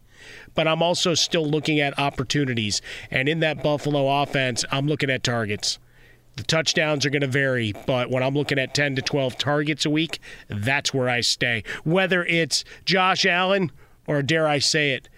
but 0.57 0.67
I'm 0.67 0.83
also 0.83 1.15
still 1.15 1.47
looking 1.47 1.79
at 1.79 1.97
opportunities. 1.99 2.83
And 3.11 3.29
in 3.29 3.39
that 3.41 3.63
Buffalo 3.63 4.23
offense, 4.23 4.65
I'm 4.73 4.89
looking 4.89 5.11
at 5.11 5.23
targets. 5.23 5.79
The 6.37 6.43
touchdowns 6.43 7.07
are 7.07 7.11
going 7.11 7.23
to 7.23 7.29
vary, 7.29 7.73
but 7.87 8.11
when 8.11 8.23
I'm 8.23 8.35
looking 8.35 8.59
at 8.59 8.75
10 8.75 8.97
to 8.97 9.03
12 9.03 9.39
targets 9.39 9.87
a 9.87 9.91
week, 9.91 10.19
that's 10.49 10.93
where 10.93 11.09
I 11.09 11.21
stay. 11.21 11.63
Whether 11.85 12.25
it's 12.25 12.65
Josh 12.85 13.25
Allen 13.25 13.71
or, 14.07 14.23
dare 14.23 14.47
I 14.47 14.59
say 14.59 14.93
it, 14.93 15.09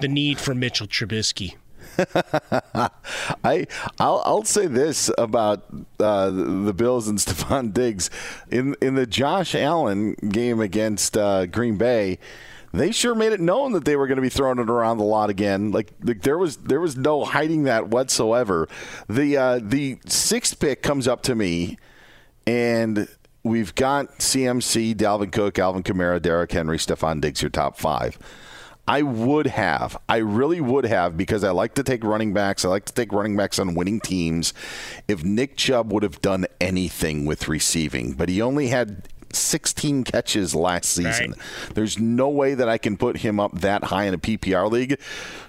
the 0.00 0.08
need 0.08 0.38
for 0.38 0.54
Mitchell 0.54 0.86
Trubisky. 0.86 1.56
I 3.44 3.66
I'll, 3.98 4.22
I'll 4.24 4.44
say 4.44 4.66
this 4.66 5.10
about 5.18 5.64
uh, 6.00 6.30
the 6.30 6.72
Bills 6.74 7.08
and 7.08 7.18
Stefon 7.18 7.74
Diggs 7.74 8.08
in 8.50 8.74
in 8.80 8.94
the 8.94 9.06
Josh 9.06 9.54
Allen 9.54 10.14
game 10.14 10.60
against 10.60 11.16
uh, 11.16 11.46
Green 11.46 11.76
Bay. 11.76 12.18
They 12.72 12.90
sure 12.90 13.14
made 13.14 13.32
it 13.32 13.40
known 13.40 13.72
that 13.72 13.84
they 13.84 13.96
were 13.96 14.06
going 14.06 14.16
to 14.16 14.22
be 14.22 14.30
throwing 14.30 14.58
it 14.58 14.70
around 14.70 14.98
the 14.98 15.04
lot 15.04 15.28
again. 15.28 15.72
Like, 15.72 15.92
like 16.02 16.22
there 16.22 16.38
was 16.38 16.56
there 16.58 16.80
was 16.80 16.96
no 16.96 17.24
hiding 17.24 17.64
that 17.64 17.88
whatsoever. 17.88 18.66
The 19.08 19.36
uh, 19.36 19.60
the 19.62 19.98
sixth 20.06 20.58
pick 20.58 20.82
comes 20.82 21.06
up 21.06 21.22
to 21.24 21.34
me, 21.34 21.76
and 22.46 23.08
we've 23.42 23.74
got 23.74 24.18
CMC, 24.18 24.94
Dalvin 24.94 25.30
Cook, 25.30 25.58
Alvin 25.58 25.82
Kamara, 25.82 26.20
Derrick 26.20 26.52
Henry, 26.52 26.78
Stefon 26.78 27.20
Diggs, 27.20 27.42
your 27.42 27.50
top 27.50 27.76
five. 27.76 28.18
I 28.88 29.02
would 29.02 29.46
have. 29.46 29.96
I 30.08 30.16
really 30.16 30.60
would 30.60 30.84
have 30.84 31.16
because 31.16 31.44
I 31.44 31.50
like 31.50 31.74
to 31.74 31.84
take 31.84 32.02
running 32.02 32.32
backs. 32.32 32.64
I 32.64 32.68
like 32.68 32.84
to 32.86 32.92
take 32.92 33.12
running 33.12 33.36
backs 33.36 33.58
on 33.58 33.74
winning 33.74 34.00
teams. 34.00 34.52
If 35.06 35.22
Nick 35.22 35.56
Chubb 35.56 35.92
would 35.92 36.02
have 36.02 36.20
done 36.20 36.46
anything 36.60 37.24
with 37.24 37.46
receiving, 37.46 38.14
but 38.14 38.28
he 38.28 38.42
only 38.42 38.68
had 38.68 39.08
16 39.34 40.04
catches 40.04 40.54
last 40.54 40.90
season. 40.90 41.30
Right. 41.32 41.74
There's 41.74 41.98
no 41.98 42.28
way 42.28 42.54
that 42.54 42.68
I 42.68 42.78
can 42.78 42.96
put 42.96 43.18
him 43.18 43.40
up 43.40 43.60
that 43.60 43.84
high 43.84 44.04
in 44.04 44.14
a 44.14 44.18
PPR 44.18 44.70
league. 44.70 44.98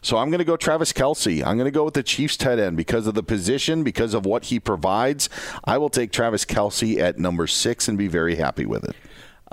So 0.01 0.17
I'm 0.17 0.29
going 0.29 0.39
to 0.39 0.45
go 0.45 0.57
Travis 0.57 0.93
Kelce. 0.93 1.45
I'm 1.45 1.57
going 1.57 1.65
to 1.65 1.71
go 1.71 1.83
with 1.83 1.93
the 1.93 2.03
Chiefs 2.03 2.37
tight 2.37 2.59
end 2.59 2.77
because 2.77 3.07
of 3.07 3.15
the 3.15 3.23
position, 3.23 3.83
because 3.83 4.13
of 4.13 4.25
what 4.25 4.45
he 4.45 4.59
provides. 4.59 5.29
I 5.63 5.77
will 5.77 5.89
take 5.89 6.11
Travis 6.11 6.45
Kelce 6.45 6.99
at 6.99 7.17
number 7.17 7.47
six 7.47 7.87
and 7.87 7.97
be 7.97 8.07
very 8.07 8.35
happy 8.35 8.65
with 8.65 8.83
it. 8.83 8.95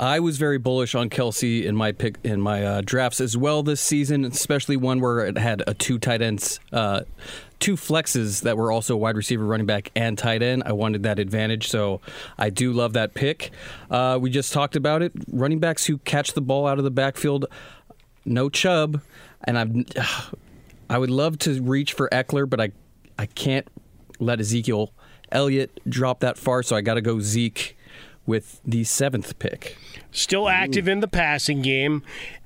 I 0.01 0.19
was 0.19 0.39
very 0.39 0.57
bullish 0.57 0.95
on 0.95 1.11
Kelce 1.11 1.63
in 1.63 1.77
my 1.77 1.93
pick 1.93 2.17
in 2.25 2.41
my 2.41 2.65
uh, 2.65 2.81
drafts 2.83 3.21
as 3.21 3.37
well 3.37 3.63
this 3.63 3.83
season, 3.83 4.25
especially 4.25 4.79
one 4.79 4.99
where 4.99 5.27
it 5.27 5.37
had 5.37 5.63
a 5.67 5.75
two 5.75 5.99
tight 5.99 6.23
ends, 6.23 6.59
uh, 6.73 7.03
two 7.59 7.75
flexes 7.75 8.41
that 8.45 8.57
were 8.57 8.73
also 8.73 8.97
wide 8.97 9.15
receiver, 9.15 9.45
running 9.45 9.67
back, 9.67 9.91
and 9.95 10.17
tight 10.17 10.43
end. 10.43 10.63
I 10.65 10.73
wanted 10.73 11.03
that 11.03 11.19
advantage, 11.19 11.69
so 11.69 12.01
I 12.39 12.49
do 12.49 12.73
love 12.73 12.95
that 12.95 13.13
pick. 13.13 13.51
Uh, 13.91 14.19
we 14.19 14.31
just 14.31 14.55
talked 14.55 14.75
about 14.75 15.03
it. 15.03 15.13
Running 15.31 15.59
backs 15.59 15.85
who 15.85 15.99
catch 15.99 16.33
the 16.33 16.41
ball 16.41 16.67
out 16.67 16.79
of 16.79 16.85
the 16.85 16.91
backfield, 16.91 17.45
no 18.25 18.49
Chubb, 18.49 19.03
and 19.45 19.59
I'm. 19.59 19.85
I 20.89 20.99
would 20.99 21.11
love 21.11 21.39
to 21.41 21.63
reach 21.63 21.93
for 21.93 22.09
Ekeler, 22.09 22.49
but 22.49 22.59
I 22.59 22.73
I 23.19 23.27
can't 23.27 23.69
let 24.19 24.41
Ezekiel 24.41 24.93
Elliott 25.31 25.79
drop 25.87 26.21
that 26.21 26.39
far, 26.39 26.63
so 26.63 26.75
I 26.75 26.81
got 26.81 26.95
to 26.95 27.03
go 27.03 27.21
Zeke 27.21 27.77
with 28.27 28.61
the 28.65 28.85
seventh 28.85 29.39
pick. 29.39 29.77
Still 30.13 30.49
active 30.49 30.89
in 30.89 31.01
the 31.01 31.09
passing 31.09 31.63
game. 31.63 32.03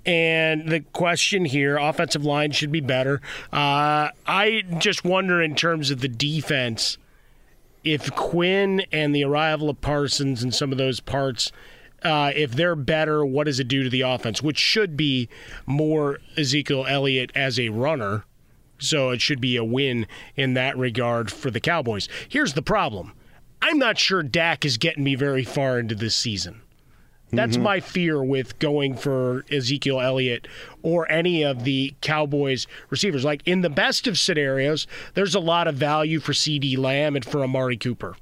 And 0.06 0.68
the 0.68 0.80
question 0.80 1.44
here 1.44 1.76
offensive 1.76 2.24
line 2.24 2.52
should 2.52 2.72
be 2.72 2.80
better. 2.80 3.20
Uh, 3.52 4.10
I 4.26 4.62
just 4.78 5.04
wonder, 5.04 5.40
in 5.42 5.54
terms 5.54 5.90
of 5.90 6.00
the 6.00 6.08
defense, 6.08 6.98
if 7.84 8.14
Quinn 8.14 8.82
and 8.92 9.14
the 9.14 9.24
arrival 9.24 9.70
of 9.70 9.80
Parsons 9.80 10.42
and 10.42 10.54
some 10.54 10.72
of 10.72 10.78
those 10.78 11.00
parts. 11.00 11.52
Uh, 12.02 12.32
if 12.36 12.52
they're 12.52 12.76
better, 12.76 13.24
what 13.24 13.44
does 13.44 13.58
it 13.58 13.66
do 13.66 13.82
to 13.82 13.88
the 13.88 14.02
offense? 14.02 14.42
Which 14.42 14.58
should 14.58 14.94
be 14.94 15.26
more 15.64 16.18
Ezekiel 16.36 16.84
Elliott 16.86 17.32
as 17.34 17.58
a 17.58 17.70
runner. 17.70 18.26
So 18.78 19.08
it 19.08 19.22
should 19.22 19.40
be 19.40 19.56
a 19.56 19.64
win 19.64 20.06
in 20.36 20.52
that 20.52 20.76
regard 20.76 21.32
for 21.32 21.50
the 21.50 21.60
Cowboys. 21.60 22.08
Here's 22.28 22.52
the 22.52 22.60
problem 22.60 23.14
I'm 23.64 23.78
not 23.78 23.96
sure 23.96 24.22
Dak 24.22 24.66
is 24.66 24.76
getting 24.76 25.04
me 25.04 25.14
very 25.14 25.42
far 25.42 25.78
into 25.78 25.94
this 25.94 26.14
season. 26.14 26.60
That's 27.32 27.56
my 27.56 27.80
fear 27.80 28.22
with 28.22 28.58
going 28.58 28.94
for 28.94 29.44
Ezekiel 29.50 30.00
Elliott 30.00 30.46
or 30.82 31.10
any 31.10 31.42
of 31.42 31.64
the 31.64 31.94
Cowboys 32.02 32.66
receivers. 32.90 33.24
Like 33.24 33.42
in 33.46 33.62
the 33.62 33.70
best 33.70 34.06
of 34.06 34.18
scenarios, 34.18 34.86
there's 35.14 35.34
a 35.34 35.40
lot 35.40 35.66
of 35.66 35.76
value 35.76 36.20
for 36.20 36.32
CeeDee 36.32 36.76
Lamb 36.76 37.16
and 37.16 37.24
for 37.24 37.42
Amari 37.42 37.78
Cooper. 37.78 38.16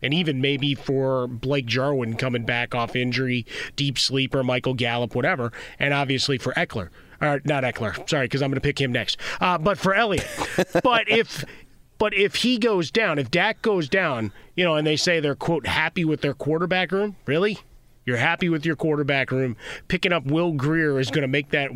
And 0.00 0.14
even 0.14 0.40
maybe 0.40 0.76
for 0.76 1.26
Blake 1.26 1.66
Jarwin 1.66 2.16
coming 2.16 2.44
back 2.44 2.76
off 2.76 2.94
injury, 2.94 3.44
deep 3.74 3.98
sleeper, 3.98 4.44
Michael 4.44 4.74
Gallup, 4.74 5.16
whatever. 5.16 5.52
And 5.80 5.92
obviously 5.92 6.38
for 6.38 6.52
Ekeler. 6.54 6.90
Or 7.20 7.40
not 7.44 7.64
Ekeler, 7.64 8.08
sorry, 8.08 8.26
because 8.26 8.40
I'm 8.40 8.50
going 8.50 8.60
to 8.60 8.60
pick 8.60 8.80
him 8.80 8.92
next. 8.92 9.18
Uh, 9.40 9.58
but 9.58 9.78
for 9.78 9.94
Elliott. 9.94 10.28
but 10.84 11.08
if 11.10 11.44
but 11.98 12.14
if 12.14 12.36
he 12.36 12.58
goes 12.58 12.90
down, 12.90 13.18
if 13.18 13.30
Dak 13.30 13.62
goes 13.62 13.88
down, 13.88 14.32
you 14.56 14.64
know, 14.64 14.74
and 14.74 14.86
they 14.86 14.96
say 14.96 15.20
they're 15.20 15.34
quote 15.34 15.66
happy 15.66 16.04
with 16.04 16.20
their 16.20 16.34
quarterback 16.34 16.92
room, 16.92 17.16
really? 17.26 17.58
You're 18.04 18.18
happy 18.18 18.48
with 18.48 18.66
your 18.66 18.76
quarterback 18.76 19.30
room. 19.30 19.56
Picking 19.88 20.12
up 20.12 20.26
Will 20.26 20.52
Grier 20.52 20.98
is 21.00 21.10
going 21.10 21.22
to 21.22 21.28
make 21.28 21.50
that 21.50 21.70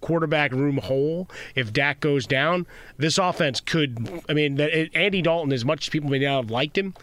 quarterback 0.00 0.52
room 0.52 0.78
whole. 0.78 1.28
If 1.54 1.72
Dak 1.72 2.00
goes 2.00 2.26
down, 2.26 2.66
this 2.96 3.18
offense 3.18 3.60
could. 3.60 4.22
I 4.28 4.32
mean, 4.32 4.60
Andy 4.60 5.22
Dalton, 5.22 5.52
as 5.52 5.64
much 5.64 5.86
as 5.86 5.88
people 5.90 6.10
may 6.10 6.18
not 6.18 6.42
have 6.42 6.50
liked 6.50 6.76
him, 6.76 6.94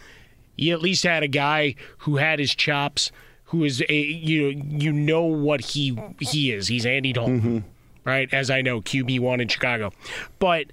he 0.56 0.70
at 0.72 0.82
least 0.82 1.04
had 1.04 1.22
a 1.22 1.28
guy 1.28 1.74
who 1.98 2.16
had 2.16 2.38
his 2.38 2.54
chops, 2.54 3.10
who 3.44 3.64
is 3.64 3.82
a 3.88 3.94
you 3.94 4.52
know 4.52 4.64
you 4.78 4.92
know 4.92 5.24
what 5.24 5.60
he 5.60 5.98
he 6.20 6.52
is. 6.52 6.68
He's 6.68 6.84
Andy 6.84 7.12
Dalton, 7.12 7.40
mm-hmm. 7.40 7.58
right? 8.04 8.32
As 8.32 8.50
I 8.50 8.60
know, 8.60 8.80
QB 8.80 9.20
one 9.20 9.40
in 9.40 9.48
Chicago, 9.48 9.92
but. 10.38 10.66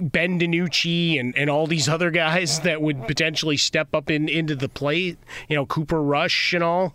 Ben 0.00 0.38
DiNucci 0.40 1.18
and, 1.20 1.36
and 1.36 1.48
all 1.50 1.66
these 1.66 1.88
other 1.88 2.10
guys 2.10 2.60
that 2.60 2.80
would 2.82 3.06
potentially 3.06 3.56
step 3.56 3.94
up 3.94 4.10
in 4.10 4.28
into 4.28 4.54
the 4.54 4.68
plate, 4.68 5.18
you 5.48 5.56
know, 5.56 5.66
Cooper 5.66 6.02
Rush 6.02 6.52
and 6.52 6.64
all. 6.64 6.94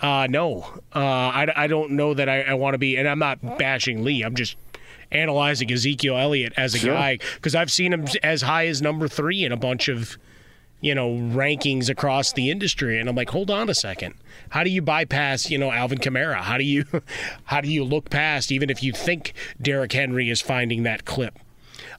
Uh, 0.00 0.26
no, 0.28 0.80
uh, 0.94 0.98
I, 0.98 1.52
I 1.54 1.66
don't 1.68 1.92
know 1.92 2.12
that 2.14 2.28
I, 2.28 2.42
I 2.42 2.54
want 2.54 2.74
to 2.74 2.78
be, 2.78 2.96
and 2.96 3.06
I'm 3.08 3.20
not 3.20 3.40
bashing 3.58 4.02
Lee. 4.02 4.22
I'm 4.22 4.34
just 4.34 4.56
analyzing 5.12 5.70
Ezekiel 5.70 6.16
Elliott 6.16 6.52
as 6.56 6.74
a 6.74 6.78
Sure. 6.78 6.94
guy 6.94 7.18
because 7.36 7.54
I've 7.54 7.70
seen 7.70 7.92
him 7.92 8.06
as 8.22 8.42
high 8.42 8.66
as 8.66 8.82
number 8.82 9.06
three 9.06 9.44
in 9.44 9.52
a 9.52 9.56
bunch 9.56 9.88
of, 9.88 10.18
you 10.80 10.92
know, 10.94 11.10
rankings 11.10 11.88
across 11.88 12.32
the 12.32 12.50
industry, 12.50 12.98
and 12.98 13.08
I'm 13.08 13.14
like, 13.14 13.30
hold 13.30 13.48
on 13.48 13.68
a 13.68 13.74
second. 13.74 14.14
How 14.48 14.64
do 14.64 14.70
you 14.70 14.82
bypass, 14.82 15.50
you 15.50 15.58
know, 15.58 15.70
Alvin 15.70 15.98
Kamara? 15.98 16.40
How 16.40 16.58
do 16.58 16.64
you, 16.64 16.84
how 17.44 17.60
do 17.60 17.68
you 17.70 17.84
look 17.84 18.10
past 18.10 18.50
even 18.50 18.70
if 18.70 18.82
you 18.82 18.92
think 18.92 19.34
Derrick 19.60 19.92
Henry 19.92 20.30
is 20.30 20.40
finding 20.40 20.82
that 20.82 21.04
clip? 21.04 21.38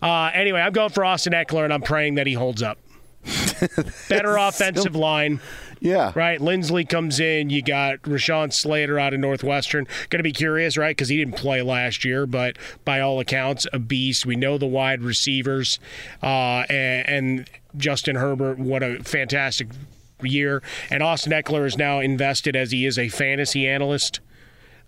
Uh, 0.04 0.30
anyway, 0.34 0.60
I'm 0.60 0.74
going 0.74 0.90
for 0.90 1.06
Austin 1.06 1.34
Ekeler, 1.34 1.64
and 1.64 1.74
I'm 1.74 1.82
praying 1.82 2.16
that 2.16 2.28
he 2.28 2.34
holds 2.34 2.62
up. 2.62 2.78
Better 4.10 4.36
offensive 4.36 4.96
line. 4.96 5.40
Yeah. 5.80 6.12
Right. 6.16 6.40
Linsley 6.40 6.88
comes 6.88 7.20
in. 7.20 7.50
You 7.50 7.62
got 7.62 8.02
Rashawn 8.04 8.54
Slater 8.54 9.00
out 9.00 9.14
of 9.14 9.20
Northwestern. 9.20 9.86
Going 10.10 10.20
to 10.20 10.24
be 10.24 10.32
curious, 10.32 10.78
right? 10.78 10.96
Because 10.96 11.10
he 11.10 11.18
didn't 11.18 11.36
play 11.36 11.62
last 11.62 12.06
year, 12.06 12.26
but 12.26 12.58
by 12.86 13.00
all 13.02 13.20
accounts, 13.20 13.66
a 13.74 13.80
beast. 13.80 14.26
We 14.26 14.36
know 14.36 14.58
the 14.58 14.66
wide 14.66 15.02
receivers. 15.02 15.80
Uh, 16.22 16.64
and, 16.70 17.10
and 17.10 17.50
Justin 17.76 18.16
Herbert, 18.16 18.60
what 18.60 18.84
a 18.84 19.04
fantastic 19.04 19.68
year. 20.22 20.62
And 20.90 21.04
Austin 21.04 21.34
Ekeler 21.34 21.66
is 21.66 21.78
now 21.78 22.00
invested 22.00 22.56
as 22.56 22.72
he 22.72 22.86
is 22.86 22.98
a 22.98 23.10
fantasy 23.10 23.68
analyst. 23.68 24.20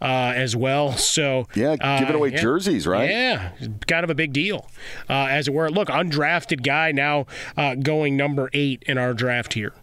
Uh, 0.01 0.33
as 0.35 0.57
well, 0.57 0.91
so 0.97 1.47
Yeah, 1.55 1.77
giving 1.77 2.15
uh, 2.15 2.17
away 2.17 2.31
yeah. 2.31 2.41
jerseys, 2.41 2.85
right? 2.85 3.09
Yeah, 3.09 3.51
kind 3.87 4.03
of 4.03 4.09
a 4.09 4.13
big 4.13 4.33
deal, 4.33 4.69
uh, 5.09 5.27
as 5.29 5.47
it 5.47 5.53
were. 5.53 5.71
Look, 5.71 5.87
undrafted 5.87 6.63
guy 6.63 6.91
now 6.91 7.27
uh, 7.55 7.75
going 7.75 8.17
number 8.17 8.49
eight 8.53 8.83
in 8.85 8.97
our 8.97 9.13
draft 9.13 9.53
here. 9.53 9.73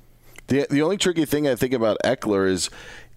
The 0.49 0.67
the 0.69 0.83
only 0.83 0.99
tricky 0.99 1.25
thing 1.25 1.49
I 1.49 1.55
think 1.55 1.73
about 1.73 1.97
Ekeler 2.05 2.47
is 2.47 2.69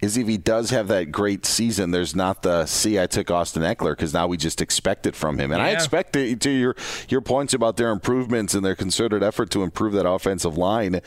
is 0.01 0.17
if 0.17 0.27
he 0.27 0.37
does 0.37 0.69
have 0.69 0.87
that 0.87 1.11
great 1.11 1.45
season, 1.45 1.91
there's 1.91 2.15
not 2.15 2.43
the 2.43 2.65
see 2.65 2.99
I 2.99 3.07
took 3.07 3.31
Austin 3.31 3.63
Ekeler 3.63 3.91
because 3.91 4.13
now 4.13 4.27
we 4.27 4.37
just 4.37 4.61
expect 4.61 5.05
it 5.05 5.15
from 5.15 5.37
him, 5.37 5.51
and 5.51 5.61
I 5.61 5.69
expect 5.71 6.13
to, 6.13 6.35
to 6.35 6.49
your 6.49 6.75
your 7.09 7.21
points 7.21 7.53
about 7.53 7.77
their 7.77 7.91
improvements 7.91 8.53
and 8.53 8.63
their 8.65 8.75
concerted 8.75 9.21
effort 9.23 9.49
to 9.51 9.63
improve 9.63 9.93
that 9.93 10.07
offensive 10.07 10.57
line. 10.57 11.01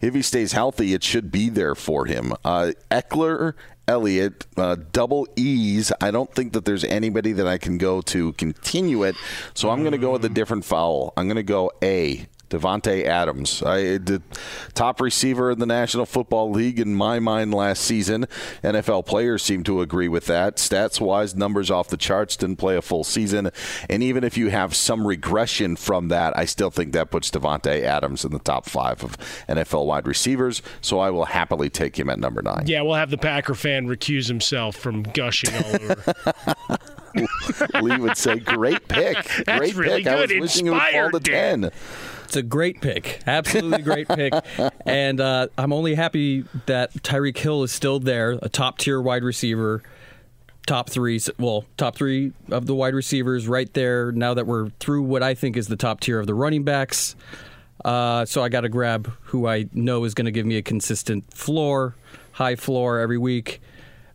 If 0.00 0.14
he 0.14 0.22
stays 0.22 0.52
healthy, 0.52 0.94
it 0.94 1.02
should 1.02 1.30
be 1.30 1.48
there 1.50 1.74
for 1.74 2.06
him. 2.06 2.32
Uh, 2.44 2.72
Ekeler. 2.90 3.54
Elliott, 3.86 4.46
uh, 4.56 4.76
double 4.92 5.26
E's. 5.36 5.92
I 6.00 6.10
don't 6.10 6.32
think 6.34 6.52
that 6.52 6.64
there's 6.64 6.84
anybody 6.84 7.32
that 7.32 7.46
I 7.46 7.58
can 7.58 7.78
go 7.78 8.00
to 8.02 8.32
continue 8.34 9.02
it, 9.02 9.16
so 9.54 9.70
I'm 9.70 9.80
going 9.80 9.92
to 9.92 9.98
go 9.98 10.12
with 10.12 10.24
a 10.24 10.28
different 10.28 10.64
foul. 10.64 11.12
I'm 11.16 11.26
going 11.26 11.36
to 11.36 11.42
go 11.42 11.70
A. 11.82 12.26
Davante 12.54 13.04
Adams, 13.04 13.62
I, 13.62 13.98
the 13.98 14.22
top 14.74 15.00
receiver 15.00 15.50
in 15.50 15.58
the 15.58 15.66
National 15.66 16.06
Football 16.06 16.50
League 16.50 16.78
in 16.78 16.94
my 16.94 17.18
mind 17.18 17.52
last 17.52 17.82
season. 17.82 18.26
NFL 18.62 19.06
players 19.06 19.42
seem 19.42 19.64
to 19.64 19.80
agree 19.80 20.08
with 20.08 20.26
that. 20.26 20.56
Stats 20.56 21.00
wise, 21.00 21.34
numbers 21.34 21.70
off 21.70 21.88
the 21.88 21.96
charts, 21.96 22.36
didn't 22.36 22.56
play 22.56 22.76
a 22.76 22.82
full 22.82 23.02
season. 23.04 23.50
And 23.90 24.02
even 24.02 24.22
if 24.22 24.36
you 24.38 24.48
have 24.50 24.74
some 24.76 25.06
regression 25.06 25.74
from 25.76 26.08
that, 26.08 26.36
I 26.36 26.44
still 26.44 26.70
think 26.70 26.92
that 26.92 27.10
puts 27.10 27.30
Davante 27.30 27.82
Adams 27.82 28.24
in 28.24 28.30
the 28.32 28.38
top 28.38 28.66
five 28.66 29.02
of 29.02 29.16
NFL 29.48 29.86
wide 29.86 30.06
receivers. 30.06 30.62
So 30.80 31.00
I 31.00 31.10
will 31.10 31.24
happily 31.26 31.70
take 31.70 31.98
him 31.98 32.08
at 32.08 32.18
number 32.20 32.40
nine. 32.42 32.64
Yeah, 32.66 32.82
we'll 32.82 32.94
have 32.94 33.10
the 33.10 33.18
Packer 33.18 33.54
fan 33.54 33.86
recuse 33.88 34.28
himself 34.28 34.76
from 34.76 35.02
gushing 35.02 35.54
all 35.54 35.74
over. 35.74 36.14
Lee 37.82 37.96
would 37.98 38.16
say, 38.16 38.38
"Great 38.40 38.88
pick, 38.88 39.16
great 39.24 39.46
That's 39.46 39.74
really 39.74 40.02
pick." 40.02 40.12
I 40.12 40.20
was 40.20 40.30
good. 40.30 40.40
wishing 40.40 40.66
it 40.66 40.70
would 40.70 40.82
fall 40.82 41.10
to 41.12 41.20
ten. 41.20 41.70
It's 42.34 42.40
a 42.40 42.42
great 42.42 42.80
pick, 42.80 43.20
absolutely 43.28 43.82
great 43.82 44.08
pick, 44.08 44.32
and 44.84 45.20
uh, 45.20 45.46
I'm 45.56 45.72
only 45.72 45.94
happy 45.94 46.44
that 46.66 46.92
Tyreek 46.94 47.38
Hill 47.38 47.62
is 47.62 47.70
still 47.70 48.00
there, 48.00 48.32
a 48.42 48.48
top 48.48 48.78
tier 48.78 49.00
wide 49.00 49.22
receiver, 49.22 49.84
top 50.66 50.90
three, 50.90 51.20
well, 51.38 51.64
top 51.76 51.94
three 51.94 52.32
of 52.50 52.66
the 52.66 52.74
wide 52.74 52.92
receivers 52.96 53.46
right 53.46 53.72
there. 53.72 54.10
Now 54.10 54.34
that 54.34 54.48
we're 54.48 54.70
through 54.80 55.02
what 55.04 55.22
I 55.22 55.34
think 55.34 55.56
is 55.56 55.68
the 55.68 55.76
top 55.76 56.00
tier 56.00 56.18
of 56.18 56.26
the 56.26 56.34
running 56.34 56.64
backs, 56.64 57.14
uh, 57.84 58.24
so 58.24 58.42
I 58.42 58.48
got 58.48 58.62
to 58.62 58.68
grab 58.68 59.12
who 59.26 59.46
I 59.46 59.66
know 59.72 60.02
is 60.02 60.12
going 60.12 60.24
to 60.24 60.32
give 60.32 60.44
me 60.44 60.56
a 60.56 60.62
consistent 60.62 61.32
floor, 61.32 61.94
high 62.32 62.56
floor 62.56 62.98
every 62.98 63.16
week, 63.18 63.62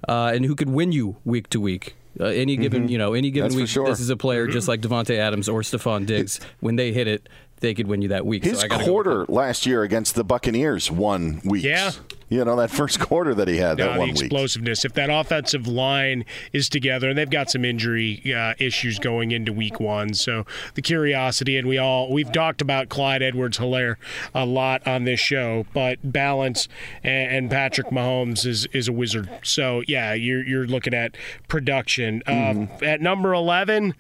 uh, 0.10 0.34
and 0.36 0.44
who 0.44 0.56
could 0.56 0.70
win 0.70 0.92
you 0.92 1.16
week 1.24 1.48
to 1.52 1.62
week. 1.62 1.96
Uh, 2.20 2.26
any 2.26 2.58
given, 2.58 2.88
Mhm. 2.88 2.90
you 2.90 2.98
know, 2.98 3.14
any 3.14 3.32
given 3.32 3.50
That's 3.52 3.56
week, 3.62 3.70
sure. 3.70 3.88
this 3.88 4.02
is 4.02 4.10
a 4.10 4.18
player 4.18 4.46
just 4.48 4.68
like 4.68 4.82
Davante 4.82 5.16
Adams 5.16 5.48
or 5.48 5.62
Stefon 5.62 6.06
Diggs. 6.06 6.42
When 6.60 6.76
they 6.76 6.92
hit 6.92 7.08
it, 7.08 7.30
they 7.60 7.74
could 7.74 7.88
win 7.88 8.02
you 8.02 8.10
that 8.10 8.26
week. 8.26 8.44
His 8.44 8.60
so 8.60 8.66
I 8.66 8.68
gotta 8.68 8.86
go 8.86 8.92
quarter 8.92 9.26
last 9.28 9.66
year 9.66 9.84
against 9.84 10.16
the 10.16 10.24
Buccaneers 10.24 10.90
won 10.90 11.42
weeks. 11.44 11.66
Yeah. 11.66 11.92
You 12.32 12.46
know, 12.46 12.56
that 12.58 12.70
first 12.70 13.00
quarter 13.00 13.34
that 13.34 13.48
he 13.48 13.58
had, 13.58 13.80
No, 13.80 13.86
that 13.88 13.94
the 13.94 14.00
one 14.00 14.10
week. 14.10 14.20
explosiveness. 14.22 14.86
If 14.86 14.94
that 14.94 15.10
offensive 15.10 15.68
line 15.68 16.26
is 16.54 16.70
together, 16.70 17.10
and 17.10 17.18
they've 17.18 17.28
got 17.30 17.50
some 17.50 17.66
injury 17.66 18.22
uh, 18.36 18.54
issues 18.60 19.00
going 19.00 19.32
into 19.32 19.52
Week 19.52 19.80
One, 19.80 20.14
so 20.14 20.46
the 20.76 20.84
curiosity, 20.84 21.58
and 21.58 21.68
we 21.68 21.80
all 21.80 22.12
we've 22.14 22.32
talked 22.32 22.62
about 22.62 22.88
Clyde 22.88 23.24
Edwards-Hilaire 23.24 23.98
a 24.36 24.46
lot 24.46 24.86
on 24.88 25.06
this 25.06 25.20
show, 25.20 25.66
but 25.74 25.98
balance 26.04 26.68
and, 27.04 27.32
and 27.32 27.50
Patrick 27.50 27.88
Mahomes 27.88 28.46
is 28.46 28.68
is 28.74 28.88
a 28.88 28.94
wizard. 28.94 29.28
So 29.42 29.82
yeah, 29.88 30.14
you're 30.14 30.44
you're 30.46 30.68
looking 30.68 30.94
at 30.94 31.18
production. 31.48 32.22
Um, 32.28 32.70
at 32.84 33.02
number 33.02 33.34
eleven, 33.34 33.96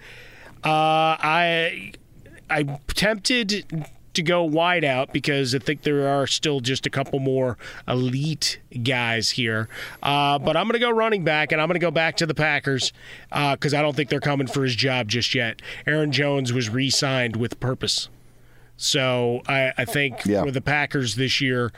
uh, 0.63 1.17
I 1.19 1.93
I'm 2.49 2.77
tempted 2.87 3.85
to 4.15 4.23
go 4.23 4.43
wide 4.43 4.83
out 4.83 5.13
because 5.13 5.53
I 5.53 5.59
think 5.59 5.83
there 5.83 6.07
are 6.07 6.25
still 6.25 6.59
just 6.61 6.85
a 6.87 6.89
couple 6.89 7.19
more 7.19 7.57
elite 7.87 8.59
guys 8.83 9.29
here. 9.31 9.69
Uh, 10.01 10.39
but 10.39 10.57
I'm 10.57 10.65
going 10.65 10.73
to 10.73 10.79
go 10.79 10.89
running 10.89 11.23
back, 11.23 11.51
and 11.51 11.61
I'm 11.61 11.67
going 11.67 11.79
to 11.79 11.85
go 11.85 11.91
back 11.91 12.17
to 12.17 12.25
the 12.25 12.33
Packers 12.33 12.91
because 13.29 13.73
I 13.73 13.81
don't 13.81 13.95
think 13.95 14.09
they're 14.09 14.19
coming 14.19 14.47
for 14.47 14.63
his 14.63 14.75
job 14.75 15.07
just 15.09 15.35
yet. 15.35 15.61
Aaron 15.85 16.11
Jones 16.11 16.51
was 16.51 16.69
re 16.69 16.89
signed 16.89 17.35
with 17.35 17.59
purpose. 17.59 18.09
So 18.77 19.41
I, 19.47 19.73
I 19.77 19.85
think 19.85 20.25
Yeah. 20.25 20.43
for 20.43 20.51
the 20.51 20.61
Packers 20.61 21.15
this 21.15 21.41
year, 21.41 21.71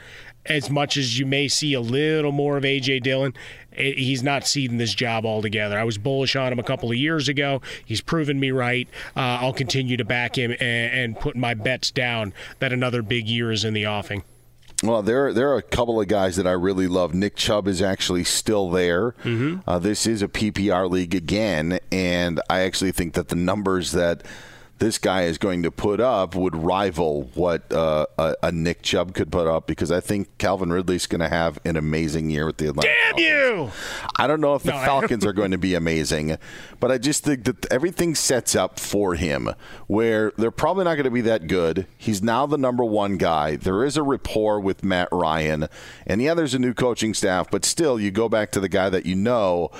as 0.46 0.70
much 0.70 0.96
as 0.96 1.18
you 1.18 1.26
may 1.26 1.48
see 1.48 1.74
a 1.74 1.80
little 1.80 2.32
more 2.32 2.56
of 2.56 2.64
A.J. 2.64 3.00
Dillon, 3.00 3.34
he's 3.76 4.22
not 4.22 4.46
ceding 4.46 4.78
this 4.78 4.94
job 4.94 5.24
altogether. 5.24 5.78
I 5.78 5.84
was 5.84 5.98
bullish 5.98 6.36
on 6.36 6.52
him 6.52 6.58
a 6.58 6.62
couple 6.62 6.90
of 6.90 6.96
years 6.96 7.28
ago. 7.28 7.60
He's 7.84 8.00
proven 8.00 8.38
me 8.38 8.50
right. 8.50 8.88
Uh, 9.16 9.38
I'll 9.40 9.52
continue 9.52 9.96
to 9.96 10.04
back 10.04 10.36
him 10.36 10.50
and, 10.52 10.60
and 10.60 11.20
put 11.20 11.36
my 11.36 11.54
bets 11.54 11.90
down 11.90 12.32
that 12.58 12.72
another 12.72 13.02
big 13.02 13.28
year 13.28 13.50
is 13.50 13.64
in 13.64 13.74
the 13.74 13.86
offing. 13.86 14.24
Well, 14.82 15.02
there 15.02 15.32
there 15.32 15.48
are 15.50 15.58
a 15.58 15.62
couple 15.62 16.00
of 16.00 16.08
guys 16.08 16.34
that 16.36 16.46
I 16.46 16.52
really 16.52 16.88
love. 16.88 17.14
Nick 17.14 17.36
Chubb 17.36 17.68
is 17.68 17.80
actually 17.80 18.24
still 18.24 18.68
there. 18.68 19.12
Mm-hmm. 19.22 19.60
Uh, 19.68 19.78
this 19.78 20.06
is 20.06 20.22
a 20.22 20.28
PPR 20.28 20.90
league 20.90 21.14
again, 21.14 21.78
and 21.92 22.40
I 22.50 22.60
actually 22.62 22.90
think 22.90 23.14
that 23.14 23.28
the 23.28 23.36
numbers 23.36 23.92
that 23.92 24.24
this 24.78 24.98
guy 24.98 25.22
is 25.22 25.38
going 25.38 25.62
to 25.62 25.70
put 25.70 26.00
up 26.00 26.34
would 26.34 26.56
rival 26.56 27.30
what 27.34 27.72
uh, 27.72 28.06
a, 28.18 28.34
a 28.42 28.52
Nick 28.52 28.82
Chubb 28.82 29.14
could 29.14 29.30
put 29.30 29.46
up 29.46 29.66
because 29.66 29.92
I 29.92 30.00
think 30.00 30.36
Calvin 30.38 30.72
Ridley's 30.72 31.06
going 31.06 31.20
to 31.20 31.28
have 31.28 31.60
an 31.64 31.76
amazing 31.76 32.30
year 32.30 32.46
with 32.46 32.56
the 32.56 32.68
Atlanta. 32.68 32.88
Damn 33.14 33.18
you! 33.18 33.70
I 34.16 34.26
don't 34.26 34.40
know 34.40 34.54
if 34.54 34.64
the 34.64 34.72
No, 34.72 34.78
Falcons 34.78 35.24
are 35.24 35.32
going 35.32 35.52
to 35.52 35.58
be 35.58 35.74
amazing, 35.74 36.36
but 36.80 36.90
I 36.90 36.98
just 36.98 37.22
think 37.22 37.44
that 37.44 37.70
everything 37.70 38.14
sets 38.14 38.56
up 38.56 38.80
for 38.80 39.14
him 39.14 39.50
where 39.86 40.32
they're 40.36 40.50
probably 40.50 40.84
not 40.84 40.94
going 40.94 41.04
to 41.04 41.10
be 41.10 41.20
that 41.22 41.46
good. 41.46 41.86
He's 41.96 42.22
now 42.22 42.46
the 42.46 42.58
number 42.58 42.84
one 42.84 43.18
guy. 43.18 43.56
There 43.56 43.84
is 43.84 43.96
a 43.96 44.02
rapport 44.02 44.58
with 44.58 44.82
Matt 44.82 45.08
Ryan. 45.12 45.68
And 46.06 46.20
yeah, 46.20 46.34
there's 46.34 46.54
a 46.54 46.58
new 46.58 46.74
coaching 46.74 47.14
staff, 47.14 47.50
but 47.50 47.64
still, 47.64 48.00
you 48.00 48.10
go 48.10 48.28
back 48.28 48.50
to 48.52 48.60
the 48.60 48.68
guy 48.68 48.88
that 48.90 49.06
you 49.06 49.14
know. 49.14 49.70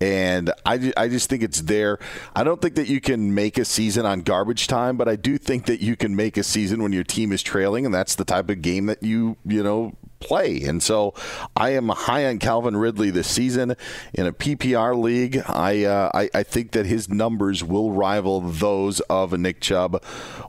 And 0.00 0.50
I, 0.64 0.92
I 0.96 1.08
just 1.08 1.28
think 1.28 1.42
it's 1.42 1.62
there. 1.62 1.98
I 2.34 2.42
don't 2.42 2.62
think 2.62 2.74
that 2.76 2.88
you 2.88 3.00
can 3.00 3.34
make 3.34 3.58
a 3.58 3.64
season 3.64 4.06
on 4.06 4.22
garbage 4.22 4.66
time, 4.66 4.96
but 4.96 5.08
I 5.08 5.16
do 5.16 5.36
think 5.36 5.66
that 5.66 5.80
you 5.80 5.94
can 5.94 6.16
make 6.16 6.36
a 6.38 6.42
season 6.42 6.82
when 6.82 6.92
your 6.92 7.04
team 7.04 7.32
is 7.32 7.42
trailing, 7.42 7.84
and 7.84 7.94
that's 7.94 8.14
the 8.14 8.24
type 8.24 8.48
of 8.48 8.62
game 8.62 8.86
that 8.86 9.02
you, 9.02 9.36
you 9.44 9.62
know, 9.62 9.92
play. 10.20 10.62
And 10.62 10.82
so 10.82 11.14
I 11.56 11.70
am 11.70 11.88
high 11.88 12.26
on 12.26 12.38
Calvin 12.38 12.76
Ridley 12.76 13.10
this 13.10 13.28
season 13.28 13.74
in 14.14 14.26
a 14.26 14.32
PPR 14.32 14.98
league. 14.98 15.42
I, 15.46 15.84
uh, 15.84 16.10
I 16.14 16.30
I 16.34 16.42
think 16.44 16.72
that 16.72 16.86
his 16.86 17.08
numbers 17.08 17.64
will 17.64 17.90
rival 17.90 18.40
those 18.40 19.00
of 19.00 19.32
a 19.32 19.38
Nick 19.38 19.60
Chubb 19.60 20.02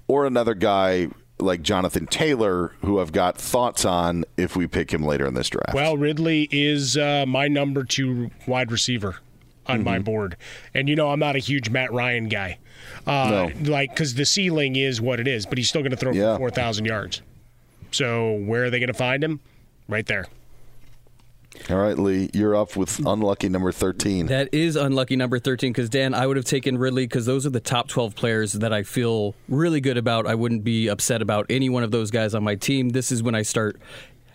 or 0.07 0.25
another 0.25 0.53
guy 0.53 1.09
like 1.39 1.61
Jonathan 1.61 2.05
Taylor, 2.05 2.73
who 2.81 2.99
I've 2.99 3.11
got 3.11 3.37
thoughts 3.37 3.83
on 3.83 4.25
if 4.37 4.55
we 4.55 4.67
pick 4.67 4.93
him 4.93 5.03
later 5.03 5.25
in 5.25 5.33
this 5.33 5.49
draft. 5.49 5.73
Well, 5.73 5.97
Ridley 5.97 6.47
is 6.51 6.97
uh, 6.97 7.25
my 7.27 7.47
number 7.47 7.83
two 7.83 8.29
wide 8.45 8.71
receiver 8.71 9.17
on 9.67 9.83
my 9.83 9.99
board, 9.99 10.35
and 10.73 10.89
you 10.89 10.95
know 10.95 11.09
I'm 11.11 11.19
not 11.19 11.35
a 11.35 11.39
huge 11.39 11.69
Matt 11.69 11.91
Ryan 11.93 12.27
guy. 12.29 12.57
Uh, 13.07 13.49
Like, 13.63 13.91
because 13.91 14.15
the 14.15 14.25
ceiling 14.25 14.75
is 14.75 14.99
what 14.99 15.19
it 15.19 15.27
is, 15.27 15.45
but 15.45 15.57
he's 15.57 15.69
still 15.69 15.81
going 15.81 15.91
to 15.91 15.97
throw 15.97 16.11
Yeah. 16.11 16.37
four 16.37 16.49
thousand 16.49 16.85
yards. 16.85 17.21
So 17.91 18.33
where 18.33 18.65
are 18.65 18.69
they 18.69 18.79
going 18.79 18.87
to 18.87 18.93
find 18.93 19.23
him? 19.23 19.39
Right 19.87 20.05
there. 20.05 20.25
All 21.69 21.75
right, 21.77 21.99
Lee, 21.99 22.29
you're 22.33 22.55
up 22.55 22.77
with 22.77 22.99
unlucky 23.05 23.49
number 23.49 23.73
13. 23.73 24.27
That 24.27 24.47
is 24.53 24.77
unlucky 24.77 25.17
number 25.17 25.37
13 25.37 25.73
because, 25.73 25.89
Dan, 25.89 26.13
I 26.13 26.25
would 26.25 26.37
have 26.37 26.45
taken 26.45 26.77
Ridley 26.77 27.03
because 27.05 27.25
those 27.25 27.45
are 27.45 27.49
the 27.49 27.59
top 27.59 27.89
12 27.89 28.15
players 28.15 28.53
that 28.53 28.71
I 28.71 28.83
feel 28.83 29.35
really 29.49 29.81
good 29.81 29.97
about. 29.97 30.25
I 30.25 30.33
wouldn't 30.33 30.63
be 30.63 30.87
upset 30.87 31.21
about 31.21 31.45
any 31.49 31.67
one 31.67 31.83
of 31.83 31.91
those 31.91 32.09
guys 32.09 32.33
on 32.33 32.43
my 32.43 32.55
team. 32.55 32.89
This 32.89 33.11
is 33.11 33.21
when 33.21 33.35
I 33.35 33.41
start 33.41 33.75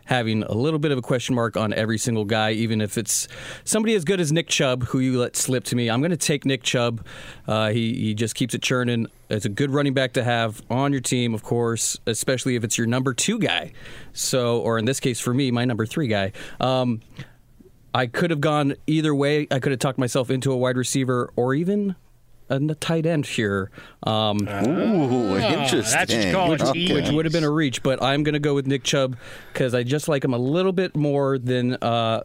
having 0.07 0.43
a 0.43 0.55
little 0.55 0.79
bit 0.79 0.91
of 0.91 0.99
a 0.99 1.03
question 1.03 1.35
mark 1.35 1.57
on 1.57 1.73
every 1.75 1.99
single 1.99 2.25
guy, 2.25 2.53
even 2.53 2.81
if 2.81 2.97
it's 2.97 3.29
somebody 3.65 3.95
as 3.95 4.05
good 4.05 4.21
as 4.21 4.33
Nick 4.33 4.49
Chubb, 4.49 4.85
who 4.85 4.99
you 4.99 5.19
let 5.21 5.37
slip 5.37 5.65
to 5.65 5.77
me. 5.77 5.91
I'm 5.91 6.01
going 6.01 6.11
to 6.11 6.17
take 6.17 6.45
Nick 6.45 6.63
Chubb. 6.63 7.05
Uh, 7.47 7.71
he, 7.71 7.95
he 7.95 8.15
just 8.15 8.35
keeps 8.35 8.55
it 8.55 8.63
churning. 8.63 9.07
It's 9.29 9.45
a 9.45 9.51
good 9.51 9.71
running 9.71 9.95
back 9.95 10.15
to 10.15 10.25
have 10.25 10.63
on 10.71 10.93
your 10.93 11.01
team, 11.01 11.35
of 11.35 11.43
course, 11.43 11.99
especially 12.07 12.57
if 12.57 12.65
it's 12.65 12.79
your 12.79 12.87
number 12.87 13.13
two 13.13 13.39
guy. 13.39 13.73
So, 14.13 14.61
or 14.61 14.79
in 14.79 14.85
this 14.85 15.01
case 15.01 15.21
for 15.21 15.35
me, 15.35 15.51
my 15.51 15.65
number 15.65 15.85
three 15.87 16.09
guy. 16.09 16.33
Um, 16.61 17.03
I 17.93 18.07
could 18.07 18.31
have 18.31 18.41
gone 18.41 18.75
either 18.87 19.15
way. 19.15 19.47
I 19.51 19.59
could 19.59 19.73
have 19.73 19.79
talked 19.79 19.99
myself 19.99 20.31
into 20.31 20.53
a 20.53 20.57
wide 20.57 20.77
receiver 20.77 21.33
or 21.35 21.55
even 21.55 21.97
a 22.51 22.55
n- 22.55 22.75
tight 22.81 23.07
end 23.07 23.27
here. 23.27 23.71
Um, 24.03 24.49
Ooh, 24.49 25.37
interesting. 25.37 25.81
that's 25.99 26.13
what 26.15 26.25
you 26.27 26.33
call 26.33 26.53
a 26.53 26.55
Okay. 26.71 26.93
which 26.95 27.11
would 27.11 27.25
have 27.25 27.33
been 27.33 27.45
a 27.45 27.51
reach, 27.51 27.83
but 27.83 28.03
I'm 28.03 28.23
going 28.23 28.35
to 28.35 28.39
go 28.39 28.55
with 28.55 28.67
Nick 28.67 28.83
Chubb 28.85 29.17
because 29.53 29.75
I 29.75 29.83
just 29.83 30.09
like 30.09 30.25
him 30.25 30.35
a 30.35 30.39
little 30.39 30.73
bit 30.73 30.97
more 30.97 31.39
than 31.39 31.75
uh, 31.75 32.23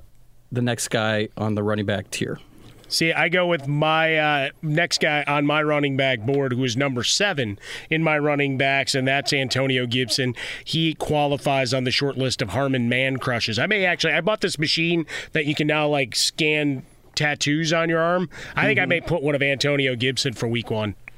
the 0.52 0.62
next 0.62 0.90
guy 0.90 1.30
on 1.38 1.56
the 1.56 1.64
running 1.64 1.86
back 1.86 2.10
tier. 2.12 2.40
See, 2.88 3.14
I 3.14 3.30
go 3.30 3.48
with 3.48 3.70
my 3.70 4.18
uh, 4.18 4.50
next 4.62 5.00
guy 5.00 5.24
on 5.26 5.46
my 5.46 5.64
running 5.64 5.96
back 5.96 6.20
board, 6.20 6.52
who 6.52 6.62
is 6.66 6.76
number 6.76 7.06
seven 7.06 7.58
in 7.90 8.04
my 8.04 8.20
running 8.20 8.58
backs, 8.58 8.94
and 8.96 9.08
that's 9.08 9.32
Antonio 9.32 9.86
Gibson. 9.86 10.36
He 10.66 10.94
qualifies 10.96 11.74
on 11.74 11.86
the 11.86 11.92
short 11.92 12.18
list 12.18 12.42
of 12.42 12.50
Harmon 12.50 12.90
Man 12.90 13.16
crushes. 13.16 13.58
I 13.58 13.66
may 13.66 13.86
actually, 13.86 14.12
I 14.12 14.20
bought 14.20 14.42
this 14.42 14.60
machine 14.60 15.06
that 15.32 15.46
you 15.46 15.56
can 15.56 15.68
now 15.68 15.88
like 15.88 16.18
scan 16.18 16.84
tattoos 17.16 17.74
on 17.74 17.90
your 17.90 18.00
arm. 18.00 18.30
I 18.56 18.66
think 18.66 18.80
I 18.80 18.84
mm-hmm. 18.84 18.90
may 18.90 19.02
put 19.02 19.22
one 19.22 19.36
of 19.36 19.42
Antonio 19.42 19.96
Gibson 19.96 20.34
for 20.34 20.48
week 20.48 20.72
one. 20.72 20.96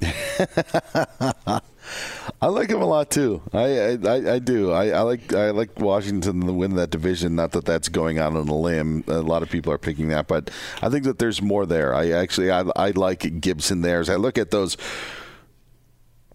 I 2.40 2.46
like 2.46 2.70
him 2.70 2.82
a 2.82 2.86
lot 2.86 3.10
too. 3.10 3.42
I 3.52 3.98
I, 4.04 4.34
I 4.34 4.38
do. 4.38 4.72
I, 4.72 4.88
I 4.88 5.00
like 5.00 5.32
I 5.32 5.50
like 5.50 5.78
Washington 5.78 6.40
to 6.46 6.52
win 6.52 6.76
that 6.76 6.90
division. 6.90 7.34
Not 7.34 7.52
that 7.52 7.64
that's 7.64 7.88
going 7.88 8.18
out 8.18 8.36
on 8.36 8.48
a 8.48 8.56
limb. 8.56 9.04
A 9.06 9.20
lot 9.20 9.42
of 9.42 9.50
people 9.50 9.72
are 9.72 9.78
picking 9.78 10.08
that, 10.08 10.26
but 10.26 10.50
I 10.82 10.88
think 10.88 11.04
that 11.04 11.18
there's 11.18 11.40
more 11.40 11.66
there. 11.66 11.94
I 11.94 12.10
actually 12.10 12.50
I, 12.50 12.64
I 12.76 12.90
like 12.90 13.40
Gibson 13.40 13.82
there. 13.82 14.00
As 14.00 14.10
I 14.10 14.16
look 14.16 14.38
at 14.38 14.50
those 14.50 14.76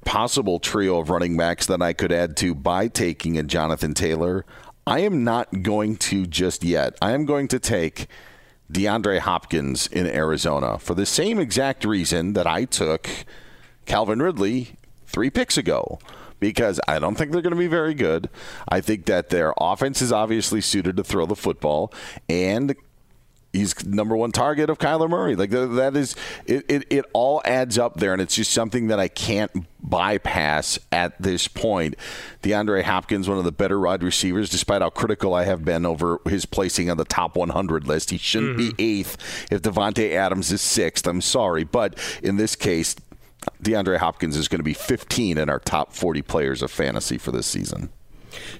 possible 0.06 0.60
trio 0.60 1.00
of 1.00 1.10
running 1.10 1.38
backs 1.38 1.68
that 1.68 1.82
I 1.82 1.94
could 1.94 2.12
add 2.12 2.38
to 2.38 2.56
by 2.56 2.88
taking 2.88 3.38
a 3.38 3.44
Jonathan 3.44 3.94
Taylor, 3.94 4.46
I 4.88 5.00
am 5.00 5.24
not 5.24 5.62
going 5.62 5.98
to 5.98 6.26
just 6.26 6.64
yet. 6.64 6.96
I 7.02 7.12
am 7.12 7.26
going 7.26 7.48
to 7.50 7.60
take 7.60 8.08
DeAndre 8.72 9.20
Hopkins 9.20 9.88
in 9.88 10.06
Arizona 10.06 10.78
for 10.78 10.94
the 10.94 11.06
same 11.06 11.40
exact 11.40 11.86
reason 11.86 12.34
that 12.34 12.46
I 12.46 12.66
took 12.66 13.10
Calvin 13.86 14.22
Ridley 14.22 14.76
three 15.08 15.30
picks 15.30 15.58
ago 15.58 16.00
because 16.40 16.80
I 16.88 17.00
don't 17.00 17.16
think 17.16 17.32
they're 17.32 17.42
going 17.42 17.56
to 17.56 17.60
be 17.60 17.68
very 17.68 17.94
good. 17.94 18.30
I 18.68 18.82
think 18.82 19.06
that 19.06 19.30
their 19.30 19.54
offense 19.60 20.02
is 20.02 20.12
obviously 20.12 20.62
suited 20.62 20.96
to 20.98 21.04
throw 21.04 21.26
the 21.26 21.36
football, 21.36 21.94
and 22.30 22.76
he's 23.54 23.86
number 23.86 24.16
one 24.16 24.32
target 24.32 24.70
of 24.70 24.78
Kyler 24.78 25.10
Murray. 25.10 25.36
Like 25.36 25.50
that 25.50 25.96
is 25.96 26.16
it, 26.46 26.66
it, 26.70 26.86
it 26.90 27.06
all 27.14 27.42
adds 27.46 27.78
up 27.78 27.98
there, 27.98 28.14
and 28.14 28.22
it's 28.22 28.36
just 28.36 28.52
something 28.52 28.88
that 28.88 29.00
I 29.00 29.08
can't 29.08 29.66
bypass 29.82 30.80
at 30.92 31.20
this 31.22 31.48
point. 31.48 31.96
DeAndre 32.44 32.84
Hopkins, 32.84 33.28
one 33.28 33.38
of 33.38 33.44
the 33.44 33.52
better 33.52 33.80
wide 33.80 34.04
receivers, 34.04 34.50
despite 34.50 34.82
how 34.82 34.90
critical 34.90 35.34
I 35.34 35.44
have 35.46 35.66
been 35.66 35.86
over 35.86 36.20
his 36.26 36.46
placing 36.46 36.90
on 36.90 36.98
the 36.98 37.06
top 37.06 37.36
100 37.36 37.88
list. 37.88 38.12
He 38.12 38.18
shouldn't 38.18 38.58
mm-hmm. 38.58 38.76
be 38.76 39.00
eighth 39.00 39.18
if 39.52 39.62
Davante 39.62 40.14
Adams 40.14 40.52
is 40.52 40.62
sixth. 40.62 41.08
I'm 41.08 41.22
sorry, 41.22 41.64
but 41.64 41.98
in 42.24 42.38
this 42.38 42.56
case. 42.56 42.96
DeAndre 43.64 44.00
Hopkins 44.00 44.36
is 44.36 44.50
going 44.50 44.60
to 44.60 44.66
be 44.66 44.74
15 44.74 45.38
in 45.38 45.50
our 45.50 45.60
top 45.60 45.94
40 45.94 46.22
players 46.24 46.62
of 46.62 46.70
fantasy 46.70 47.18
for 47.18 47.32
this 47.32 47.48
season. 47.48 47.90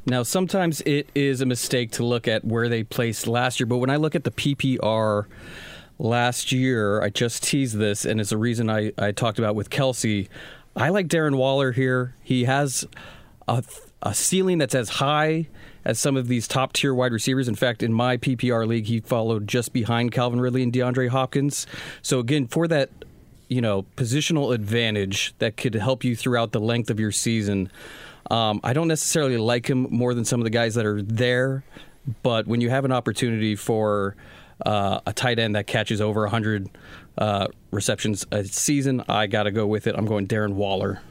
Now, 0.06 0.24
sometimes 0.24 0.82
it 0.82 1.10
is 1.16 1.42
a 1.42 1.46
mistake 1.46 1.92
to 1.92 2.06
look 2.06 2.28
at 2.28 2.46
where 2.46 2.70
they 2.70 2.84
placed 2.84 3.28
last 3.28 3.60
year, 3.60 3.68
but 3.68 3.78
when 3.78 3.90
I 3.90 3.98
look 3.98 4.16
at 4.16 4.24
the 4.24 4.32
PPR 4.32 5.26
last 5.98 6.52
year, 6.52 7.02
I 7.02 7.10
just 7.10 7.44
teased 7.44 7.78
this, 7.78 8.06
and 8.06 8.20
it's 8.22 8.32
a 8.32 8.38
reason 8.38 8.70
I, 8.70 8.92
I 8.98 9.12
talked 9.12 9.40
about 9.40 9.56
with 9.56 9.70
Kelce. 9.70 10.28
I 10.76 10.90
like 10.90 11.08
Darren 11.08 11.36
Waller 11.36 11.72
here. 11.72 12.16
He 12.24 12.46
has 12.46 12.88
a, 13.48 13.64
a 14.02 14.14
ceiling 14.14 14.58
that's 14.58 14.76
as 14.76 14.90
high 14.90 15.48
as 15.86 16.00
some 16.00 16.18
of 16.18 16.28
these 16.28 16.48
top 16.48 16.74
tier 16.74 16.94
wide 16.94 17.12
receivers. 17.12 17.48
In 17.48 17.56
fact, 17.56 17.82
in 17.84 17.94
my 17.94 18.18
PPR 18.18 18.68
league, 18.68 18.86
he 18.86 19.00
followed 19.00 19.48
just 19.48 19.74
behind 19.74 20.12
Calvin 20.12 20.40
Ridley 20.40 20.64
and 20.64 20.72
DeAndre 20.72 21.10
Hopkins. 21.10 21.66
So, 22.02 22.20
again, 22.20 22.48
for 22.48 22.68
that 22.68 22.90
you 23.50 23.62
know 23.62 23.84
positional 23.98 24.54
advantage 24.54 25.34
that 25.40 25.58
could 25.58 25.74
help 25.74 26.04
you 26.04 26.16
throughout 26.16 26.54
the 26.54 26.62
length 26.62 26.90
of 26.90 27.00
your 27.00 27.12
season. 27.12 27.70
Um, 28.30 28.60
I 28.64 28.74
don't 28.74 28.88
necessarily 28.88 29.38
like 29.38 29.70
him 29.70 29.88
more 29.90 30.14
than 30.14 30.26
some 30.26 30.40
of 30.40 30.44
the 30.44 30.52
guys 30.52 30.76
that 30.76 30.86
are 30.86 31.02
there, 31.02 31.64
but 32.24 32.48
when 32.48 32.62
you 32.62 32.70
have 32.70 32.86
an 32.86 32.92
opportunity 32.92 33.56
for 33.56 34.16
uh, 34.66 35.00
a 35.06 35.14
tight 35.14 35.40
end 35.40 35.56
that 35.56 35.68
catches 35.68 36.02
over 36.02 36.22
100 36.22 36.70
uh, 37.18 37.48
receptions 37.72 38.26
a 38.32 38.44
season, 38.44 39.04
I 39.10 39.28
got 39.28 39.44
to 39.44 39.52
go 39.52 39.66
with 39.66 39.88
it. 39.88 39.96
I'm 39.98 40.06
going 40.06 40.28
Darren 40.28 40.54
Waller. 40.54 41.02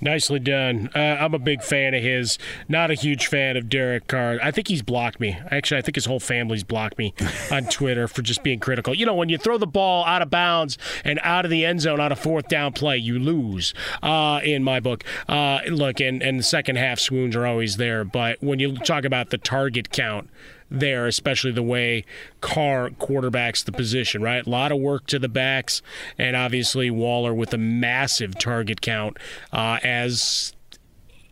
Nicely 0.00 0.38
done. 0.38 0.88
Uh, 0.94 0.98
I'm 0.98 1.34
a 1.34 1.38
big 1.38 1.62
fan 1.62 1.94
of 1.94 2.02
his. 2.02 2.38
Not 2.68 2.90
a 2.90 2.94
huge 2.94 3.26
fan 3.26 3.56
of 3.56 3.68
Derek 3.68 4.06
Carr. 4.06 4.38
I 4.42 4.50
think 4.50 4.68
he's 4.68 4.82
blocked 4.82 5.20
me. 5.20 5.38
Actually, 5.50 5.78
I 5.78 5.82
think 5.82 5.96
his 5.96 6.06
whole 6.06 6.20
family's 6.20 6.64
blocked 6.64 6.96
me 6.98 7.14
on 7.50 7.64
Twitter 7.70 8.08
for 8.08 8.22
just 8.22 8.42
being 8.42 8.60
critical. 8.60 8.94
You 8.94 9.04
know, 9.04 9.14
when 9.14 9.28
you 9.28 9.36
throw 9.38 9.58
the 9.58 9.66
ball 9.66 10.04
out 10.06 10.22
of 10.22 10.30
bounds 10.30 10.78
and 11.04 11.20
out 11.22 11.44
of 11.44 11.50
the 11.50 11.64
end 11.64 11.82
zone 11.82 12.00
on 12.00 12.12
a 12.12 12.16
fourth 12.16 12.48
down 12.48 12.72
play, 12.72 12.96
you 12.96 13.18
lose. 13.18 13.74
Uh, 14.02 14.40
in 14.42 14.64
my 14.64 14.80
book, 14.80 15.04
uh, 15.28 15.60
look, 15.68 16.00
and 16.00 16.22
and 16.22 16.38
the 16.38 16.44
second 16.44 16.76
half 16.76 16.98
swoons 16.98 17.36
are 17.36 17.46
always 17.46 17.76
there. 17.76 18.04
But 18.04 18.42
when 18.42 18.58
you 18.58 18.76
talk 18.76 19.04
about 19.04 19.30
the 19.30 19.38
target 19.38 19.90
count 19.90 20.30
there, 20.70 21.06
especially 21.06 21.52
the 21.52 21.62
way 21.62 22.04
Carr 22.40 22.90
quarterbacks 22.90 23.64
the 23.64 23.72
position, 23.72 24.22
right? 24.22 24.46
A 24.46 24.50
lot 24.50 24.72
of 24.72 24.78
work 24.78 25.06
to 25.08 25.18
the 25.18 25.28
backs, 25.28 25.82
and 26.16 26.36
obviously 26.36 26.90
Waller 26.90 27.34
with 27.34 27.52
a 27.52 27.58
massive 27.58 28.38
target 28.38 28.80
count 28.80 29.18
uh, 29.52 29.78
as 29.82 30.54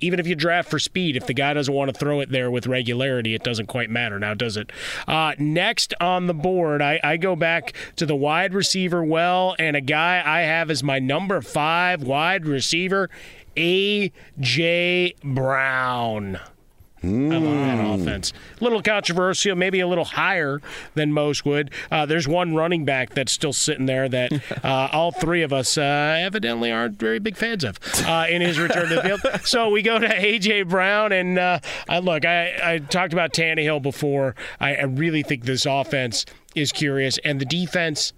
even 0.01 0.21
if 0.21 0.27
you 0.27 0.35
draft 0.35 0.71
for 0.71 0.79
speed, 0.79 1.17
if 1.17 1.27
the 1.27 1.35
guy 1.35 1.55
doesn't 1.55 1.73
want 1.73 1.93
to 1.93 1.99
throw 1.99 2.21
it 2.21 2.31
there 2.31 2.51
with 2.51 2.67
regularity, 2.67 3.35
it 3.35 3.43
doesn't 3.43 3.67
quite 3.67 3.91
matter 3.91 4.19
now, 4.19 4.35
does 4.35 4.57
it? 4.57 4.71
Uh, 5.07 5.35
next 5.39 5.95
on 6.01 6.27
the 6.27 6.35
board, 6.35 6.81
I, 6.81 7.01
I, 7.03 7.17
go 7.17 7.35
back 7.35 7.73
to 7.97 8.07
the 8.07 8.17
wide 8.17 8.55
receiver 8.55 9.03
well, 9.05 9.57
and 9.59 9.77
a 9.77 9.81
guy 9.81 10.23
I 10.25 10.43
have 10.43 10.71
as 10.71 10.83
my 10.83 10.99
number 10.99 11.41
five 11.41 12.03
wide 12.03 12.47
receiver, 12.47 13.11
A.J. 13.57 15.15
Brown. 15.25 16.39
Mm. 17.03 17.33
I 17.33 17.39
love 17.39 17.99
that 17.99 18.01
offense. 18.01 18.33
A 18.61 18.65
little 18.65 18.83
controversial, 18.83 19.55
maybe 19.55 19.81
a 19.81 19.87
little 19.87 20.05
higher 20.05 20.61
than 20.95 21.13
most 21.13 21.45
would. 21.45 21.71
Uh, 21.91 22.07
there's 22.07 22.27
one 22.27 22.55
running 22.55 22.85
back 22.85 23.11
that's 23.11 23.33
still 23.33 23.53
sitting 23.53 23.87
there 23.87 24.09
that 24.09 24.33
uh, 24.65 24.89
all 24.93 25.13
three 25.13 25.43
of 25.43 25.53
us 25.53 25.79
uh, 25.79 26.17
evidently 26.21 26.73
aren't 26.73 26.99
very 26.99 27.19
big 27.19 27.37
fans 27.37 27.65
of 27.65 27.79
uh, 28.07 28.27
in 28.29 28.43
his 28.43 28.59
return 28.59 28.89
to 28.89 28.97
the 28.97 29.03
field. 29.03 29.21
So 29.49 29.71
we 29.71 29.83
go 29.83 29.99
to 29.99 30.07
A.J. 30.07 30.63
Brown, 30.63 31.13
and 31.13 31.39
uh, 31.39 31.61
I, 31.89 32.01
look, 32.01 32.25
I, 32.25 32.75
I, 32.75 32.79
talked 32.79 33.13
about 33.13 33.33
Tannehill 33.33 33.81
before. 33.81 34.35
I, 34.61 34.75
I 34.77 34.83
really 34.83 35.23
think 35.23 35.45
this 35.45 35.65
offense 35.65 36.27
is 36.55 36.73
curious, 36.73 37.19
and 37.25 37.41
the 37.41 37.45
defense 37.45 38.13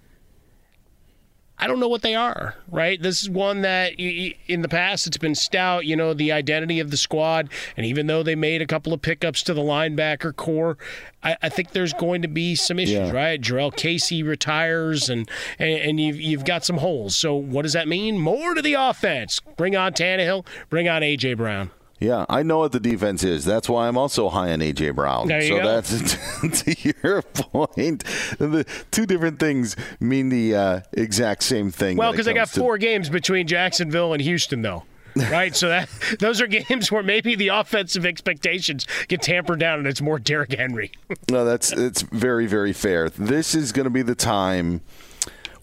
I 1.61 1.67
don't 1.67 1.79
know 1.79 1.87
what 1.87 2.01
they 2.01 2.15
are, 2.15 2.55
right? 2.69 2.99
This 2.99 3.21
is 3.21 3.29
one 3.29 3.61
that 3.61 3.93
in 3.99 4.63
the 4.63 4.67
past 4.67 5.05
it's 5.05 5.17
been 5.17 5.35
stout, 5.35 5.85
you 5.85 5.95
know, 5.95 6.15
the 6.15 6.31
identity 6.31 6.79
of 6.79 6.89
the 6.89 6.97
squad. 6.97 7.51
And 7.77 7.85
even 7.85 8.07
though 8.07 8.23
they 8.23 8.33
made 8.33 8.63
a 8.63 8.65
couple 8.65 8.93
of 8.93 9.01
pickups 9.03 9.43
to 9.43 9.53
the 9.53 9.61
linebacker 9.61 10.35
corps, 10.35 10.79
I, 11.21 11.37
I 11.43 11.49
think 11.49 11.71
there's 11.71 11.93
going 11.93 12.23
to 12.23 12.27
be 12.27 12.55
some 12.55 12.79
issues, 12.79 12.95
yeah. 12.95 13.11
right? 13.11 13.39
Jurrell 13.39 13.75
Casey 13.75 14.23
retires 14.23 15.07
and, 15.07 15.29
and, 15.59 15.69
and 15.69 15.99
you've, 15.99 16.19
you've 16.19 16.45
got 16.45 16.65
some 16.65 16.77
holes. 16.77 17.15
So 17.15 17.35
what 17.35 17.61
does 17.61 17.73
that 17.73 17.87
mean? 17.87 18.17
More 18.17 18.55
to 18.55 18.61
the 18.63 18.73
offense. 18.73 19.39
Bring 19.55 19.75
on 19.75 19.93
Tannehill, 19.93 20.47
bring 20.71 20.89
on 20.89 21.03
A.J. 21.03 21.35
Brown. 21.35 21.69
Yeah, 22.01 22.25
I 22.27 22.41
know 22.41 22.57
what 22.57 22.71
the 22.71 22.79
defense 22.79 23.23
is. 23.23 23.45
That's 23.45 23.69
why 23.69 23.87
I'm 23.87 23.95
also 23.95 24.27
high 24.27 24.51
on 24.53 24.59
AJ 24.59 24.95
Brown. 24.95 25.27
There 25.27 25.39
you 25.39 25.49
so 25.49 25.57
go. 25.59 25.67
that's 25.67 26.63
to 26.63 26.75
your 26.83 27.21
point. 27.21 28.03
The 28.39 28.65
two 28.89 29.05
different 29.05 29.39
things 29.39 29.75
mean 29.99 30.29
the 30.29 30.55
uh, 30.55 30.81
exact 30.93 31.43
same 31.43 31.69
thing. 31.69 31.97
Well, 31.97 32.11
because 32.11 32.27
I 32.27 32.33
got 32.33 32.47
to... 32.47 32.59
four 32.59 32.79
games 32.79 33.07
between 33.07 33.45
Jacksonville 33.45 34.13
and 34.13 34.21
Houston, 34.21 34.63
though. 34.63 34.83
right, 35.15 35.55
so 35.55 35.67
that 35.67 35.89
those 36.19 36.41
are 36.41 36.47
games 36.47 36.91
where 36.91 37.03
maybe 37.03 37.35
the 37.35 37.49
offensive 37.49 38.03
expectations 38.03 38.87
get 39.07 39.21
tampered 39.21 39.59
down, 39.59 39.77
and 39.77 39.87
it's 39.87 40.01
more 40.01 40.17
Derrick 40.17 40.53
Henry. 40.53 40.91
no, 41.29 41.45
that's 41.45 41.71
it's 41.71 42.01
very 42.01 42.47
very 42.47 42.73
fair. 42.73 43.11
This 43.11 43.53
is 43.53 43.71
going 43.71 43.83
to 43.83 43.91
be 43.91 44.01
the 44.01 44.15
time 44.15 44.81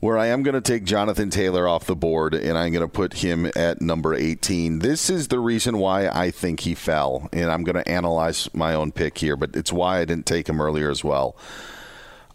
where 0.01 0.17
I 0.17 0.27
am 0.27 0.43
going 0.43 0.55
to 0.55 0.61
take 0.61 0.85
Jonathan 0.85 1.29
Taylor 1.29 1.67
off 1.67 1.87
the 1.87 1.97
board 1.97 2.35
and 2.35 2.57
I'm 2.57 2.73
going 2.73 2.83
to 2.85 2.89
put 2.89 3.15
him 3.15 3.51
at 3.57 3.81
number 3.81 4.15
18. 4.15 4.79
This 4.79 5.11
is 5.11 5.29
the 5.29 5.41
reason 5.41 5.79
why 5.79 6.09
I 6.09 6.31
think 6.31 6.61
he 6.61 6.75
fell, 6.75 7.29
and 7.33 7.51
I'm 7.51 7.65
going 7.65 7.83
to 7.83 7.89
analyze 7.89 8.49
my 8.55 8.75
own 8.75 8.93
pick 8.93 9.19
here, 9.19 9.37
but 9.37 9.57
it's 9.57 9.73
why 9.73 9.99
I 9.99 10.05
didn't 10.05 10.27
take 10.27 10.49
him 10.49 10.61
earlier 10.61 10.91
as 10.91 11.03
well. 11.03 11.37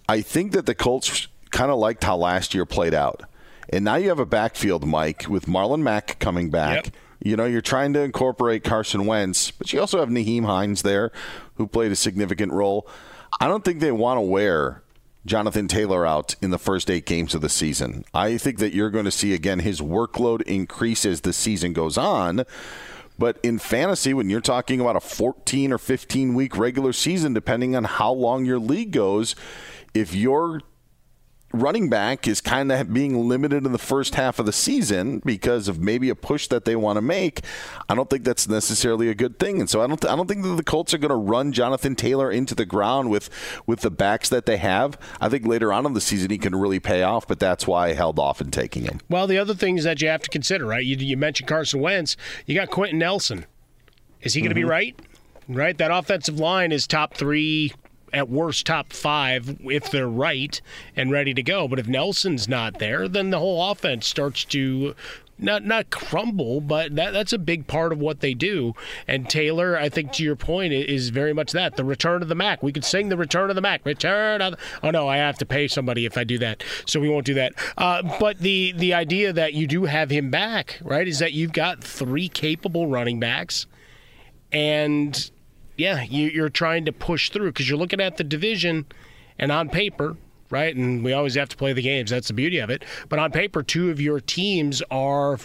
I 0.09 0.21
think 0.21 0.51
that 0.51 0.65
the 0.65 0.75
Colts 0.75 1.27
kind 1.51 1.71
of 1.71 1.77
liked 1.77 2.03
how 2.03 2.17
last 2.17 2.53
year 2.53 2.65
played 2.65 2.93
out. 2.93 3.23
And 3.69 3.85
now 3.85 3.95
you 3.95 4.09
have 4.09 4.19
a 4.19 4.25
backfield, 4.25 4.85
Mike, 4.85 5.25
with 5.29 5.45
Marlon 5.45 5.81
Mack 5.81 6.19
coming 6.19 6.49
back. 6.49 6.85
Yep. 6.85 6.93
You 7.23 7.37
know, 7.37 7.45
you're 7.45 7.61
trying 7.61 7.93
to 7.93 8.01
incorporate 8.01 8.65
Carson 8.65 9.05
Wentz, 9.05 9.51
but 9.51 9.71
you 9.71 9.79
also 9.79 9.99
have 9.99 10.09
Nyheim 10.09 10.45
Hines 10.45 10.81
there, 10.81 11.11
who 11.55 11.67
played 11.67 11.93
a 11.93 11.95
significant 11.95 12.51
role. 12.51 12.85
I 13.39 13.47
don't 13.47 13.63
think 13.63 13.79
they 13.79 13.93
want 13.93 14.17
to 14.17 14.21
wear 14.21 14.83
Jonathan 15.25 15.67
Taylor 15.67 16.05
out 16.05 16.35
in 16.41 16.51
the 16.51 16.57
first 16.57 16.89
eight 16.89 17.05
games 17.05 17.33
of 17.33 17.41
the 17.41 17.49
season. 17.49 18.03
I 18.13 18.37
think 18.37 18.59
that 18.59 18.73
you're 18.73 18.89
going 18.89 19.05
to 19.05 19.11
see, 19.11 19.33
again, 19.33 19.59
his 19.59 19.79
workload 19.79 20.41
increase 20.43 21.05
as 21.05 21.21
the 21.21 21.33
season 21.33 21.73
goes 21.73 21.97
on. 21.97 22.43
But 23.17 23.39
in 23.43 23.59
fantasy, 23.59 24.13
when 24.13 24.29
you're 24.29 24.41
talking 24.41 24.81
about 24.81 24.95
a 24.95 24.99
14 24.99 25.71
or 25.71 25.77
15 25.77 26.33
week 26.33 26.57
regular 26.57 26.91
season, 26.91 27.33
depending 27.33 27.75
on 27.75 27.85
how 27.85 28.11
long 28.11 28.43
your 28.43 28.59
league 28.59 28.91
goes, 28.91 29.35
if 29.93 30.13
you're 30.13 30.61
running 31.53 31.87
back 31.87 32.27
is 32.27 32.41
kind 32.41 32.71
of 32.71 32.91
being 32.91 33.29
limited 33.29 33.65
in 33.65 33.71
the 33.71 33.77
first 33.77 34.15
half 34.15 34.39
of 34.39 34.45
the 34.45 34.51
season 34.51 35.19
because 35.19 35.67
of 35.67 35.79
maybe 35.79 36.09
a 36.09 36.15
push 36.15 36.47
that 36.47 36.65
they 36.65 36.75
want 36.75 36.97
to 36.97 37.01
make. 37.01 37.41
I 37.87 37.95
don't 37.95 38.09
think 38.09 38.23
that's 38.23 38.47
necessarily 38.47 39.07
a 39.09 39.15
good 39.15 39.39
thing, 39.39 39.59
and 39.59 39.69
so 39.69 39.81
I 39.81 39.87
don't. 39.87 40.01
Th- 40.01 40.11
I 40.11 40.15
don't 40.15 40.27
think 40.27 40.43
that 40.43 40.55
the 40.55 40.63
Colts 40.63 40.93
are 40.93 40.97
going 40.97 41.09
to 41.09 41.15
run 41.15 41.53
Jonathan 41.53 41.95
Taylor 41.95 42.31
into 42.31 42.55
the 42.55 42.65
ground 42.65 43.09
with 43.09 43.29
with 43.65 43.81
the 43.81 43.91
backs 43.91 44.27
that 44.29 44.45
they 44.45 44.57
have. 44.57 44.97
I 45.21 45.29
think 45.29 45.45
later 45.45 45.71
on 45.71 45.85
in 45.85 45.93
the 45.93 46.01
season 46.01 46.31
he 46.31 46.37
can 46.37 46.55
really 46.55 46.79
pay 46.79 47.03
off, 47.03 47.27
but 47.27 47.39
that's 47.39 47.67
why 47.67 47.89
I 47.89 47.93
held 47.93 48.19
off 48.19 48.41
in 48.41 48.51
taking 48.51 48.83
him. 48.83 48.99
Well, 49.09 49.27
the 49.27 49.37
other 49.37 49.53
things 49.53 49.83
that 49.83 50.01
you 50.01 50.07
have 50.07 50.23
to 50.23 50.29
consider, 50.29 50.65
right? 50.65 50.83
You, 50.83 50.97
you 50.97 51.15
mentioned 51.15 51.47
Carson 51.47 51.79
Wentz. 51.79 52.17
You 52.45 52.55
got 52.55 52.69
Quenton 52.69 52.99
Nelson. 52.99 53.45
Is 54.21 54.33
he 54.33 54.41
going 54.41 54.49
to 54.49 54.55
mm-hmm. 54.55 54.67
be 54.67 54.69
right? 54.69 54.99
Right, 55.49 55.77
that 55.77 55.91
offensive 55.91 56.39
line 56.39 56.71
is 56.71 56.87
top 56.87 57.15
three 57.15 57.73
at 58.13 58.29
worst 58.29 58.65
top 58.65 58.93
five 58.93 59.57
if 59.63 59.89
they're 59.89 60.07
right 60.07 60.61
and 60.95 61.11
ready 61.11 61.33
to 61.33 61.43
go. 61.43 61.67
But 61.67 61.79
if 61.79 61.87
Nelson's 61.87 62.47
not 62.47 62.79
there, 62.79 63.07
then 63.07 63.31
the 63.31 63.39
whole 63.39 63.71
offense 63.71 64.07
starts 64.07 64.45
to 64.45 64.95
not 65.39 65.65
not 65.65 65.89
crumble, 65.89 66.61
but 66.61 66.95
that 66.95 67.11
that's 67.11 67.33
a 67.33 67.37
big 67.37 67.67
part 67.67 67.91
of 67.91 67.99
what 67.99 68.19
they 68.19 68.33
do. 68.33 68.73
And 69.07 69.29
Taylor, 69.29 69.77
I 69.77 69.89
think 69.89 70.11
to 70.13 70.23
your 70.23 70.35
point, 70.35 70.73
is 70.73 71.09
very 71.09 71.33
much 71.33 71.51
that 71.51 71.75
the 71.75 71.83
return 71.83 72.21
of 72.21 72.29
the 72.29 72.35
Mac. 72.35 72.63
We 72.63 72.71
could 72.71 72.85
sing 72.85 73.09
the 73.09 73.17
return 73.17 73.49
of 73.49 73.55
the 73.55 73.61
Mac. 73.61 73.85
Return 73.85 74.41
of. 74.41 74.53
The, 74.53 74.57
oh 74.83 74.91
no, 74.91 75.07
I 75.07 75.17
have 75.17 75.37
to 75.39 75.45
pay 75.45 75.67
somebody 75.67 76.05
if 76.05 76.17
I 76.17 76.23
do 76.23 76.37
that, 76.39 76.63
so 76.85 76.99
we 76.99 77.09
won't 77.09 77.25
do 77.25 77.33
that. 77.35 77.53
Uh, 77.77 78.03
but 78.19 78.39
the 78.39 78.73
the 78.73 78.93
idea 78.93 79.33
that 79.33 79.53
you 79.53 79.67
do 79.67 79.85
have 79.85 80.09
him 80.09 80.29
back, 80.29 80.79
right, 80.83 81.07
is 81.07 81.19
that 81.19 81.33
you've 81.33 81.53
got 81.53 81.83
three 81.83 82.29
capable 82.29 82.87
running 82.87 83.19
backs, 83.19 83.65
and 84.51 85.31
yeah, 85.77 86.03
you, 86.03 86.27
you're 86.27 86.49
trying 86.49 86.85
to 86.85 86.91
push 86.91 87.29
through 87.29 87.51
because 87.51 87.69
you're 87.69 87.79
looking 87.79 88.01
at 88.01 88.17
the 88.17 88.23
division, 88.23 88.85
and 89.39 89.51
on 89.51 89.69
paper, 89.69 90.15
right? 90.49 90.75
And 90.75 91.03
we 91.03 91.13
always 91.13 91.35
have 91.35 91.49
to 91.49 91.57
play 91.57 91.73
the 91.73 91.81
games. 91.81 92.11
That's 92.11 92.27
the 92.27 92.33
beauty 92.33 92.59
of 92.59 92.69
it. 92.69 92.85
But 93.09 93.19
on 93.19 93.31
paper, 93.31 93.63
two 93.63 93.89
of 93.89 93.99
your 93.99 94.19
teams 94.19 94.81
are 94.91 95.39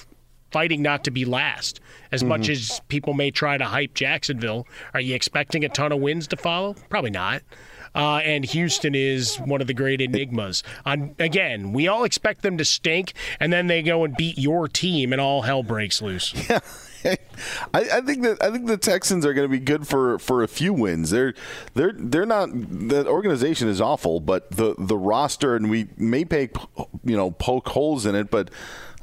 fighting 0.51 0.83
not 0.83 1.05
to 1.05 1.11
be 1.11 1.24
last. 1.24 1.81
As 2.12 2.20
mm-hmm. 2.20 2.29
much 2.29 2.49
as 2.49 2.81
people 2.89 3.14
may 3.14 3.31
try 3.31 3.59
to 3.59 3.64
hype 3.64 3.95
Jacksonville, 3.95 4.66
are 4.95 5.01
you 5.01 5.14
expecting 5.14 5.64
a 5.64 5.68
ton 5.68 5.93
of 5.93 6.01
wins 6.01 6.26
to 6.29 6.37
follow? 6.37 6.74
Probably 6.89 7.11
not. 7.11 7.43
Uh, 7.95 8.16
and 8.18 8.45
Houston 8.45 8.95
is 8.95 9.36
one 9.36 9.61
of 9.61 9.66
the 9.66 9.74
great 9.74 10.01
enigmas. 10.01 10.62
On 10.84 11.14
again, 11.18 11.72
we 11.72 11.89
all 11.89 12.05
expect 12.05 12.43
them 12.43 12.59
to 12.59 12.64
stink, 12.64 13.12
and 13.41 13.53
then 13.53 13.66
they 13.66 13.82
go 13.82 14.05
and 14.05 14.16
beat 14.16 14.39
your 14.39 14.68
team, 14.68 15.12
and 15.12 15.20
all 15.20 15.43
hell 15.43 15.62
breaks 15.62 16.03
loose. 16.03 16.34
Yeah. 16.49 16.61
I, 17.05 17.80
I, 17.80 18.01
think 18.01 18.22
that 18.22 18.43
I 18.43 18.51
think 18.51 18.66
the 18.66 18.76
Texans 18.76 19.24
are 19.24 19.32
going 19.32 19.49
to 19.49 19.51
be 19.51 19.61
good 19.61 19.86
for, 19.86 20.18
for 20.18 20.43
a 20.43 20.49
few 20.49 20.72
wins. 20.72 21.11
They're 21.11 21.34
they're 21.74 21.93
they're 21.95 22.26
not 22.26 22.51
the 22.53 23.07
organization 23.07 23.68
is 23.68 23.80
awful, 23.80 24.20
but 24.20 24.51
the 24.51 24.74
the 24.78 24.97
roster 24.97 25.55
and 25.55 25.70
we 25.70 25.89
may 25.97 26.24
pay 26.24 26.51
you 27.05 27.16
know 27.16 27.30
poke 27.30 27.68
holes 27.68 28.07
in 28.07 28.14
it, 28.14 28.30
but 28.30 28.51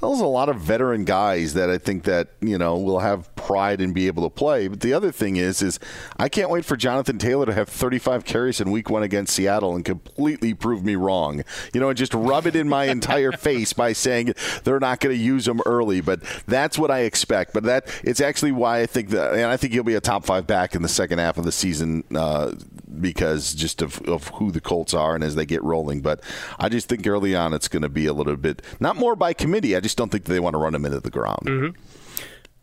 there's 0.01 0.19
a 0.19 0.25
lot 0.25 0.49
of 0.49 0.57
veteran 0.57 1.05
guys 1.05 1.53
that 1.53 1.69
I 1.69 1.77
think 1.77 2.03
that 2.03 2.29
you 2.41 2.57
know 2.57 2.77
will 2.77 2.99
have 2.99 3.33
pride 3.35 3.81
and 3.81 3.93
be 3.93 4.07
able 4.07 4.23
to 4.23 4.29
play. 4.29 4.67
But 4.67 4.81
the 4.81 4.93
other 4.93 5.11
thing 5.11 5.37
is, 5.37 5.61
is 5.61 5.79
I 6.17 6.29
can't 6.29 6.49
wait 6.49 6.65
for 6.65 6.75
Jonathan 6.75 7.17
Taylor 7.17 7.45
to 7.45 7.53
have 7.53 7.69
35 7.69 8.25
carries 8.25 8.59
in 8.59 8.71
Week 8.71 8.89
One 8.89 9.03
against 9.03 9.33
Seattle 9.33 9.75
and 9.75 9.85
completely 9.85 10.53
prove 10.53 10.83
me 10.83 10.95
wrong. 10.95 11.43
You 11.73 11.79
know, 11.79 11.89
and 11.89 11.97
just 11.97 12.13
rub 12.13 12.45
it 12.47 12.55
in 12.55 12.67
my 12.67 12.85
entire 12.85 13.31
face 13.33 13.73
by 13.73 13.93
saying 13.93 14.33
they're 14.63 14.79
not 14.79 14.99
going 14.99 15.15
to 15.15 15.21
use 15.21 15.47
him 15.47 15.61
early. 15.65 16.01
But 16.01 16.21
that's 16.47 16.77
what 16.77 16.91
I 16.91 16.99
expect. 16.99 17.53
But 17.53 17.63
that 17.63 17.87
it's 18.03 18.21
actually 18.21 18.51
why 18.51 18.81
I 18.81 18.85
think 18.85 19.09
that, 19.09 19.33
and 19.33 19.45
I 19.45 19.57
think 19.57 19.73
he'll 19.73 19.83
be 19.83 19.95
a 19.95 20.01
top 20.01 20.25
five 20.25 20.47
back 20.47 20.75
in 20.75 20.81
the 20.81 20.89
second 20.89 21.19
half 21.19 21.37
of 21.37 21.45
the 21.45 21.51
season 21.51 22.03
uh, 22.13 22.53
because 22.99 23.53
just 23.53 23.81
of, 23.81 24.01
of 24.01 24.29
who 24.29 24.51
the 24.51 24.61
Colts 24.61 24.93
are 24.93 25.15
and 25.15 25.23
as 25.23 25.35
they 25.35 25.45
get 25.45 25.63
rolling. 25.63 26.01
But 26.01 26.21
I 26.59 26.69
just 26.69 26.87
think 26.87 27.05
early 27.07 27.35
on 27.35 27.53
it's 27.53 27.67
going 27.67 27.83
to 27.83 27.89
be 27.89 28.05
a 28.05 28.13
little 28.13 28.35
bit 28.35 28.61
not 28.79 28.95
more 28.95 29.15
by 29.15 29.33
committee. 29.33 29.75
I 29.75 29.79
just 29.79 29.97
don't 29.97 30.11
think 30.11 30.25
they 30.25 30.39
want 30.39 30.53
to 30.53 30.57
run 30.57 30.75
him 30.75 30.85
into 30.85 30.99
the 30.99 31.09
ground. 31.09 31.41
Mm-hmm. 31.43 31.81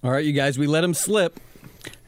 All 0.05 0.11
right, 0.11 0.25
you 0.25 0.33
guys, 0.33 0.59
we 0.59 0.67
let 0.67 0.85
him 0.85 0.95
slip. 0.95 1.39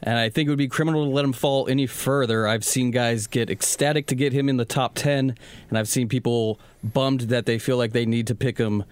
And 0.03 0.17
I 0.17 0.29
think 0.29 0.47
it 0.47 0.49
would 0.49 0.57
be 0.57 0.67
criminal 0.67 1.05
to 1.05 1.09
let 1.09 1.25
him 1.25 1.33
fall 1.33 1.67
any 1.67 1.87
further. 1.87 2.47
I've 2.47 2.63
seen 2.63 2.91
guys 2.91 3.27
get 3.27 3.49
ecstatic 3.49 4.07
to 4.07 4.15
get 4.15 4.33
him 4.33 4.49
in 4.49 4.57
the 4.57 4.65
top 4.65 4.95
10, 4.95 5.35
and 5.69 5.77
I've 5.77 5.87
seen 5.87 6.07
people 6.07 6.59
bummed 6.83 7.21
that 7.21 7.45
they 7.45 7.57
feel 7.57 7.77
like 7.77 7.91
they 7.91 8.05
need 8.05 8.27
to 8.27 8.35
pick 8.35 8.57
him 8.57 8.83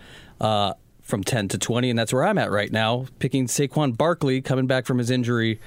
uh, 0.42 0.74
from 1.02 1.24
10 1.24 1.50
to 1.50 1.58
20, 1.58 1.90
and 1.90 2.00
that's 2.00 2.14
where 2.14 2.24
I'm 2.24 2.38
at 2.38 2.50
right 2.52 2.72
now, 2.72 3.06
picking 3.20 3.48
Saquon 3.48 3.96
Barkley 3.96 4.42
coming 4.42 4.66
back 4.66 4.86
from 4.86 4.98
his 4.98 5.12
injury. 5.12 5.60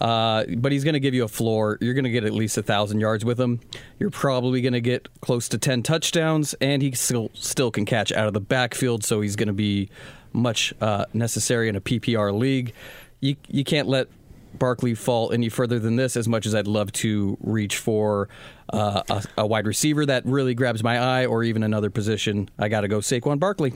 Uh, 0.00 0.44
but 0.56 0.72
he's 0.72 0.84
going 0.84 0.94
to 0.94 1.00
give 1.00 1.12
you 1.12 1.24
a 1.24 1.28
floor. 1.28 1.76
You're 1.80 1.94
going 1.94 2.04
to 2.04 2.10
get 2.10 2.24
at 2.24 2.32
least 2.32 2.56
a 2.56 2.62
thousand 2.62 3.00
yards 3.00 3.24
with 3.24 3.38
him. 3.38 3.60
You're 3.98 4.10
probably 4.10 4.62
going 4.62 4.72
to 4.72 4.80
get 4.80 5.08
close 5.20 5.48
to 5.50 5.58
ten 5.58 5.82
touchdowns, 5.82 6.54
and 6.54 6.80
he 6.80 6.92
still 6.92 7.30
still 7.34 7.70
can 7.70 7.84
catch 7.84 8.10
out 8.12 8.26
of 8.26 8.32
the 8.32 8.40
backfield. 8.40 9.04
So 9.04 9.20
he's 9.20 9.36
going 9.36 9.48
to 9.48 9.52
be 9.52 9.90
much 10.32 10.72
uh, 10.80 11.04
necessary 11.12 11.68
in 11.68 11.76
a 11.76 11.80
PPR 11.80 12.36
league. 12.36 12.72
You 13.20 13.36
you 13.48 13.62
can't 13.62 13.88
let 13.88 14.08
Barkley 14.54 14.94
fall 14.94 15.32
any 15.32 15.48
further 15.48 15.78
than 15.78 15.96
this. 15.96 16.16
As 16.16 16.26
much 16.26 16.46
as 16.46 16.54
I'd 16.54 16.66
love 16.66 16.92
to 16.92 17.36
reach 17.40 17.76
for 17.76 18.28
uh, 18.72 19.02
a, 19.08 19.24
a, 19.38 19.46
wide 19.46 19.66
receiver 19.66 20.06
that 20.06 20.24
really 20.24 20.54
grabs 20.54 20.82
my 20.82 20.98
eye, 20.98 21.26
or 21.26 21.44
even 21.44 21.62
another 21.62 21.90
position, 21.90 22.48
I 22.58 22.68
got 22.68 22.82
to 22.82 22.88
go 22.88 22.98
Saquon 22.98 23.38
Barkley. 23.38 23.74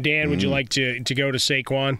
Dan, 0.00 0.30
would 0.30 0.42
you 0.42 0.48
mm. 0.48 0.52
like 0.52 0.68
to 0.70 1.00
to 1.00 1.14
go 1.14 1.30
to 1.30 1.38
Saquon? 1.38 1.98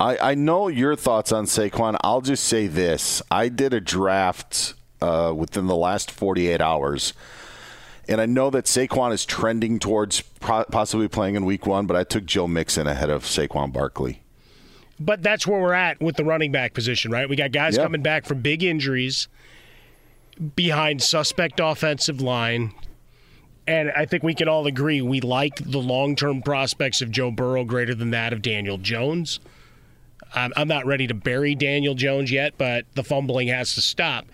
I, 0.00 0.16
I 0.18 0.34
know 0.34 0.68
your 0.68 0.96
thoughts 0.96 1.32
on 1.32 1.44
Saquon. 1.44 1.96
I'll 2.02 2.20
just 2.20 2.44
say 2.44 2.66
this: 2.66 3.22
I 3.30 3.48
did 3.48 3.72
a 3.72 3.80
draft 3.80 4.74
uh, 5.00 5.32
within 5.34 5.66
the 5.66 5.76
last 5.76 6.10
48 6.10 6.60
hours. 6.60 7.12
And 8.08 8.20
I 8.20 8.26
know 8.26 8.50
that 8.50 8.66
Saquon 8.66 9.12
is 9.12 9.24
trending 9.24 9.78
towards 9.78 10.20
possibly 10.40 11.08
playing 11.08 11.36
in 11.36 11.44
week 11.44 11.66
one, 11.66 11.86
but 11.86 11.96
I 11.96 12.04
took 12.04 12.26
Joe 12.26 12.46
Mixon 12.46 12.86
ahead 12.86 13.08
of 13.08 13.24
Saquon 13.24 13.72
Barkley. 13.72 14.20
But 15.00 15.22
that's 15.22 15.46
where 15.46 15.60
we're 15.60 15.72
at 15.72 16.00
with 16.00 16.16
the 16.16 16.24
running 16.24 16.52
back 16.52 16.74
position, 16.74 17.10
right? 17.10 17.28
We 17.28 17.36
got 17.36 17.50
guys 17.50 17.76
yep. 17.76 17.84
coming 17.84 18.02
back 18.02 18.26
from 18.26 18.42
big 18.42 18.62
injuries 18.62 19.28
behind 20.54 21.02
suspect 21.02 21.60
offensive 21.60 22.20
line. 22.20 22.74
And 23.66 23.90
I 23.96 24.04
think 24.04 24.22
we 24.22 24.34
can 24.34 24.48
all 24.48 24.66
agree 24.66 25.00
we 25.00 25.20
like 25.20 25.56
the 25.56 25.78
long 25.78 26.14
term 26.14 26.42
prospects 26.42 27.00
of 27.00 27.10
Joe 27.10 27.30
Burrow 27.30 27.64
greater 27.64 27.94
than 27.94 28.10
that 28.10 28.32
of 28.32 28.42
Daniel 28.42 28.76
Jones. 28.76 29.40
I'm 30.34 30.68
not 30.68 30.84
ready 30.86 31.06
to 31.06 31.14
bury 31.14 31.54
Daniel 31.54 31.94
Jones 31.94 32.30
yet, 32.30 32.54
but 32.58 32.86
the 32.94 33.04
fumbling 33.04 33.48
has 33.48 33.74
to 33.74 33.80
stop. 33.80 34.26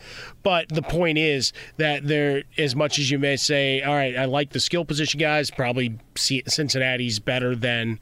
But 0.42 0.68
the 0.68 0.82
point 0.82 1.18
is 1.18 1.52
that 1.76 2.06
there, 2.06 2.44
as 2.56 2.74
much 2.74 2.98
as 2.98 3.10
you 3.10 3.18
may 3.18 3.36
say, 3.36 3.82
all 3.82 3.94
right, 3.94 4.16
I 4.16 4.24
like 4.24 4.50
the 4.50 4.60
skill 4.60 4.84
position 4.84 5.20
guys, 5.20 5.50
probably 5.50 5.98
Cincinnati's 6.16 7.18
better 7.18 7.54
than 7.54 8.00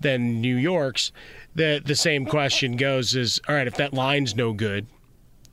than 0.00 0.40
New 0.40 0.56
York's. 0.56 1.12
The 1.54 1.82
the 1.84 1.96
same 1.96 2.26
question 2.26 2.76
goes 2.76 3.14
is, 3.14 3.40
all 3.48 3.54
right, 3.54 3.66
if 3.66 3.74
that 3.76 3.92
line's 3.92 4.36
no 4.36 4.52
good, 4.52 4.86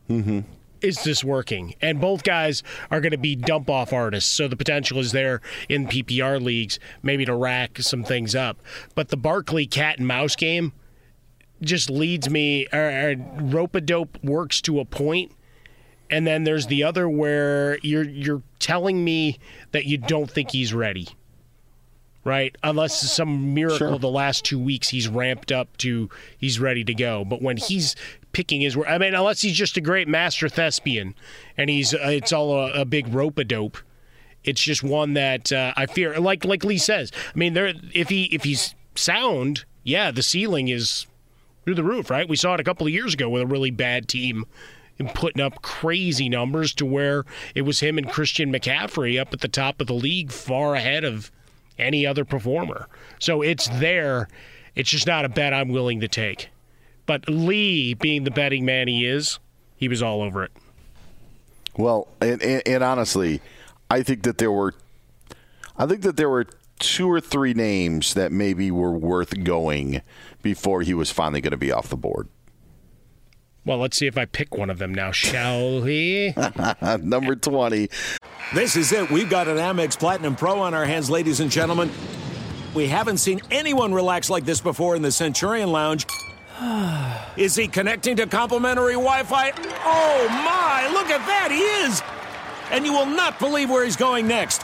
mm-hmm. 0.09 0.41
is 0.81 1.03
this 1.03 1.23
working? 1.23 1.75
And 1.81 1.99
both 1.99 2.23
guys 2.23 2.63
are 2.91 3.01
going 3.01 3.11
to 3.11 3.17
be 3.17 3.35
dump 3.35 3.69
off 3.69 3.91
artists, 3.91 4.31
so 4.31 4.47
the 4.47 4.55
potential 4.55 4.99
is 4.99 5.11
there 5.11 5.41
in 5.67 5.87
PPR 5.87 6.41
leagues, 6.41 6.79
maybe 7.01 7.25
to 7.25 7.35
rack 7.35 7.79
some 7.79 8.03
things 8.03 8.35
up. 8.35 8.59
But 8.95 9.09
the 9.09 9.17
Barkley 9.17 9.65
cat 9.65 9.97
and 9.97 10.07
mouse 10.07 10.35
game 10.35 10.73
just 11.61 11.89
leads 11.89 12.29
me 12.29 12.67
or, 12.71 12.79
or 12.79 13.15
rope 13.41 13.75
a 13.75 13.81
dope 13.81 14.17
works 14.23 14.61
to 14.61 14.79
a 14.79 14.85
point 14.85 15.31
and 16.09 16.25
then 16.25 16.43
there's 16.43 16.67
the 16.67 16.83
other 16.83 17.07
where 17.07 17.77
you're 17.81 18.07
you're 18.07 18.41
telling 18.57 19.03
me 19.03 19.39
that 19.71 19.85
you 19.85 19.97
don't 19.97 20.29
think 20.29 20.51
he's 20.51 20.73
ready 20.73 21.07
right 22.23 22.55
unless 22.63 23.11
some 23.11 23.53
miracle 23.53 23.77
sure. 23.77 23.99
the 23.99 24.09
last 24.09 24.43
two 24.43 24.59
weeks 24.59 24.89
he's 24.89 25.07
ramped 25.07 25.51
up 25.51 25.75
to 25.77 26.09
he's 26.37 26.59
ready 26.59 26.83
to 26.83 26.93
go 26.93 27.23
but 27.23 27.41
when 27.41 27.57
he's 27.57 27.95
picking 28.31 28.61
his 28.61 28.77
i 28.87 28.97
mean 28.97 29.13
unless 29.13 29.41
he's 29.41 29.55
just 29.55 29.77
a 29.77 29.81
great 29.81 30.07
master 30.07 30.49
thespian 30.49 31.15
and 31.57 31.69
he's 31.69 31.93
uh, 31.93 31.99
it's 32.03 32.33
all 32.33 32.53
a, 32.53 32.81
a 32.81 32.85
big 32.85 33.13
rope 33.13 33.37
a 33.37 33.43
dope 33.43 33.77
it's 34.43 34.61
just 34.61 34.83
one 34.83 35.13
that 35.13 35.51
uh, 35.51 35.73
i 35.77 35.85
fear 35.85 36.19
like 36.19 36.43
like 36.43 36.63
lee 36.63 36.77
says 36.77 37.11
i 37.33 37.37
mean 37.37 37.53
there 37.53 37.73
if 37.93 38.09
he 38.09 38.25
if 38.25 38.43
he's 38.43 38.75
sound 38.95 39.63
yeah 39.83 40.11
the 40.11 40.23
ceiling 40.23 40.67
is 40.67 41.07
through 41.69 41.75
the 41.75 41.83
roof, 41.83 42.09
right? 42.09 42.27
We 42.27 42.35
saw 42.35 42.55
it 42.55 42.59
a 42.59 42.63
couple 42.63 42.87
of 42.87 42.93
years 42.93 43.13
ago 43.13 43.29
with 43.29 43.43
a 43.43 43.45
really 43.45 43.69
bad 43.69 44.07
team 44.07 44.47
and 44.97 45.07
putting 45.13 45.39
up 45.39 45.61
crazy 45.61 46.27
numbers 46.27 46.73
to 46.73 46.85
where 46.85 47.25
it 47.53 47.61
was 47.61 47.79
him 47.79 47.99
and 47.99 48.09
Christian 48.09 48.51
McCaffrey 48.51 49.21
up 49.21 49.31
at 49.33 49.41
the 49.41 49.47
top 49.47 49.79
of 49.79 49.85
the 49.85 49.93
league, 49.93 50.31
far 50.31 50.73
ahead 50.73 51.03
of 51.03 51.31
any 51.77 52.07
other 52.07 52.25
performer. 52.25 52.87
So 53.19 53.43
it's 53.43 53.67
there. 53.79 54.27
It's 54.73 54.89
just 54.89 55.05
not 55.05 55.25
a 55.25 55.29
bet 55.29 55.53
I'm 55.53 55.69
willing 55.69 55.99
to 55.99 56.07
take. 56.07 56.49
But 57.05 57.29
Lee, 57.29 57.93
being 57.93 58.23
the 58.23 58.31
betting 58.31 58.65
man 58.65 58.87
he 58.87 59.05
is, 59.05 59.37
he 59.75 59.87
was 59.87 60.01
all 60.01 60.23
over 60.23 60.43
it. 60.43 60.51
Well, 61.77 62.07
and, 62.19 62.41
and, 62.41 62.63
and 62.65 62.83
honestly, 62.83 63.41
I 63.91 64.01
think 64.01 64.23
that 64.23 64.39
there 64.39 64.51
were, 64.51 64.73
I 65.77 65.85
think 65.85 66.01
that 66.01 66.17
there 66.17 66.29
were 66.29 66.47
two 66.79 67.09
or 67.09 67.19
three 67.21 67.53
names 67.53 68.13
that 68.13 68.31
maybe 68.31 68.71
were 68.71 68.91
worth 68.91 69.43
going 69.43 70.01
before 70.41 70.81
he 70.81 70.93
was 70.93 71.11
finally 71.11 71.41
going 71.41 71.51
to 71.51 71.57
be 71.57 71.71
off 71.71 71.89
the 71.89 71.97
board. 71.97 72.27
Well, 73.65 73.77
let's 73.77 73.97
see 73.97 74.07
if 74.07 74.17
I 74.17 74.25
pick 74.25 74.55
one 74.55 74.69
of 74.69 74.79
them 74.79 74.93
now, 74.93 75.11
shall 75.11 75.81
we? 75.81 76.33
Number 77.01 77.35
20. 77.35 77.89
This 78.53 78.75
is 78.75 78.91
it. 78.91 79.11
We've 79.11 79.29
got 79.29 79.47
an 79.47 79.57
Amex 79.57 79.99
Platinum 79.99 80.35
Pro 80.35 80.59
on 80.59 80.73
our 80.73 80.85
hands, 80.85 81.09
ladies 81.09 81.39
and 81.39 81.51
gentlemen. 81.51 81.91
We 82.73 82.87
haven't 82.87 83.17
seen 83.17 83.41
anyone 83.51 83.93
relax 83.93 84.29
like 84.29 84.45
this 84.45 84.61
before 84.61 84.95
in 84.95 85.01
the 85.01 85.11
Centurion 85.11 85.71
Lounge. 85.71 86.07
is 87.37 87.55
he 87.55 87.67
connecting 87.67 88.15
to 88.15 88.27
complimentary 88.27 88.93
Wi 88.93 89.23
Fi? 89.23 89.51
Oh, 89.83 90.27
my! 90.29 90.89
Look 90.93 91.09
at 91.09 91.25
that! 91.27 91.51
He 91.51 91.59
is! 91.59 92.01
and 92.71 92.85
you 92.85 92.93
will 92.93 93.05
not 93.05 93.39
believe 93.39 93.69
where 93.69 93.83
he's 93.83 93.95
going 93.95 94.27
next. 94.27 94.63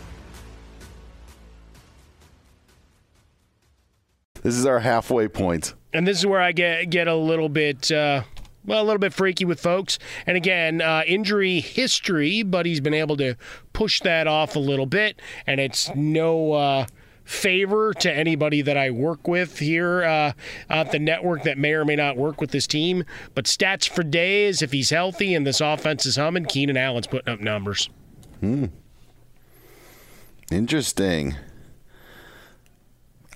This 4.43 4.55
is 4.55 4.65
our 4.65 4.79
halfway 4.79 5.27
point. 5.27 5.73
And 5.93 6.07
this 6.07 6.17
is 6.17 6.25
where 6.25 6.41
I 6.41 6.51
get 6.51 6.89
get 6.89 7.07
a 7.07 7.15
little 7.15 7.49
bit. 7.49 7.91
Uh, 7.91 8.23
well, 8.65 8.81
a 8.81 8.85
little 8.85 8.99
bit 8.99 9.13
freaky 9.13 9.45
with 9.45 9.59
folks. 9.59 9.97
And 10.27 10.37
again, 10.37 10.81
uh, 10.81 11.03
injury 11.07 11.59
history, 11.61 12.43
but 12.43 12.65
he's 12.65 12.79
been 12.79 12.93
able 12.93 13.17
to 13.17 13.35
push 13.73 14.01
that 14.01 14.27
off 14.27 14.55
a 14.55 14.59
little 14.59 14.85
bit. 14.85 15.19
And 15.47 15.59
it's 15.59 15.93
no 15.95 16.53
uh, 16.53 16.85
favor 17.23 17.93
to 17.93 18.13
anybody 18.13 18.61
that 18.61 18.77
I 18.77 18.91
work 18.91 19.27
with 19.27 19.59
here 19.59 20.03
uh, 20.03 20.33
at 20.69 20.91
the 20.91 20.99
network 20.99 21.43
that 21.43 21.57
may 21.57 21.73
or 21.73 21.85
may 21.85 21.95
not 21.95 22.17
work 22.17 22.39
with 22.39 22.51
this 22.51 22.67
team. 22.67 23.03
But 23.33 23.45
stats 23.45 23.89
for 23.89 24.03
days, 24.03 24.61
if 24.61 24.71
he's 24.71 24.91
healthy 24.91 25.33
and 25.33 25.45
this 25.45 25.59
offense 25.59 26.05
is 26.05 26.17
humming, 26.17 26.45
Keenan 26.45 26.77
Allen's 26.77 27.07
putting 27.07 27.33
up 27.33 27.39
numbers. 27.39 27.89
Hmm. 28.41 28.65
Interesting. 30.51 31.35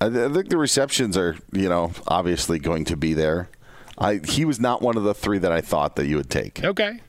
I, 0.00 0.06
I 0.06 0.28
think 0.28 0.48
the 0.48 0.58
receptions 0.58 1.16
are, 1.16 1.36
you 1.52 1.68
know, 1.68 1.92
obviously 2.06 2.58
going 2.58 2.84
to 2.86 2.96
be 2.96 3.14
there. 3.14 3.48
I 3.98 4.20
he 4.24 4.44
was 4.44 4.60
not 4.60 4.82
one 4.82 4.96
of 4.96 5.04
the 5.04 5.14
three 5.14 5.38
that 5.38 5.52
I 5.52 5.60
thought 5.60 5.96
that 5.96 6.06
you 6.06 6.16
would 6.16 6.30
take. 6.30 6.62
Okay. 6.62 7.00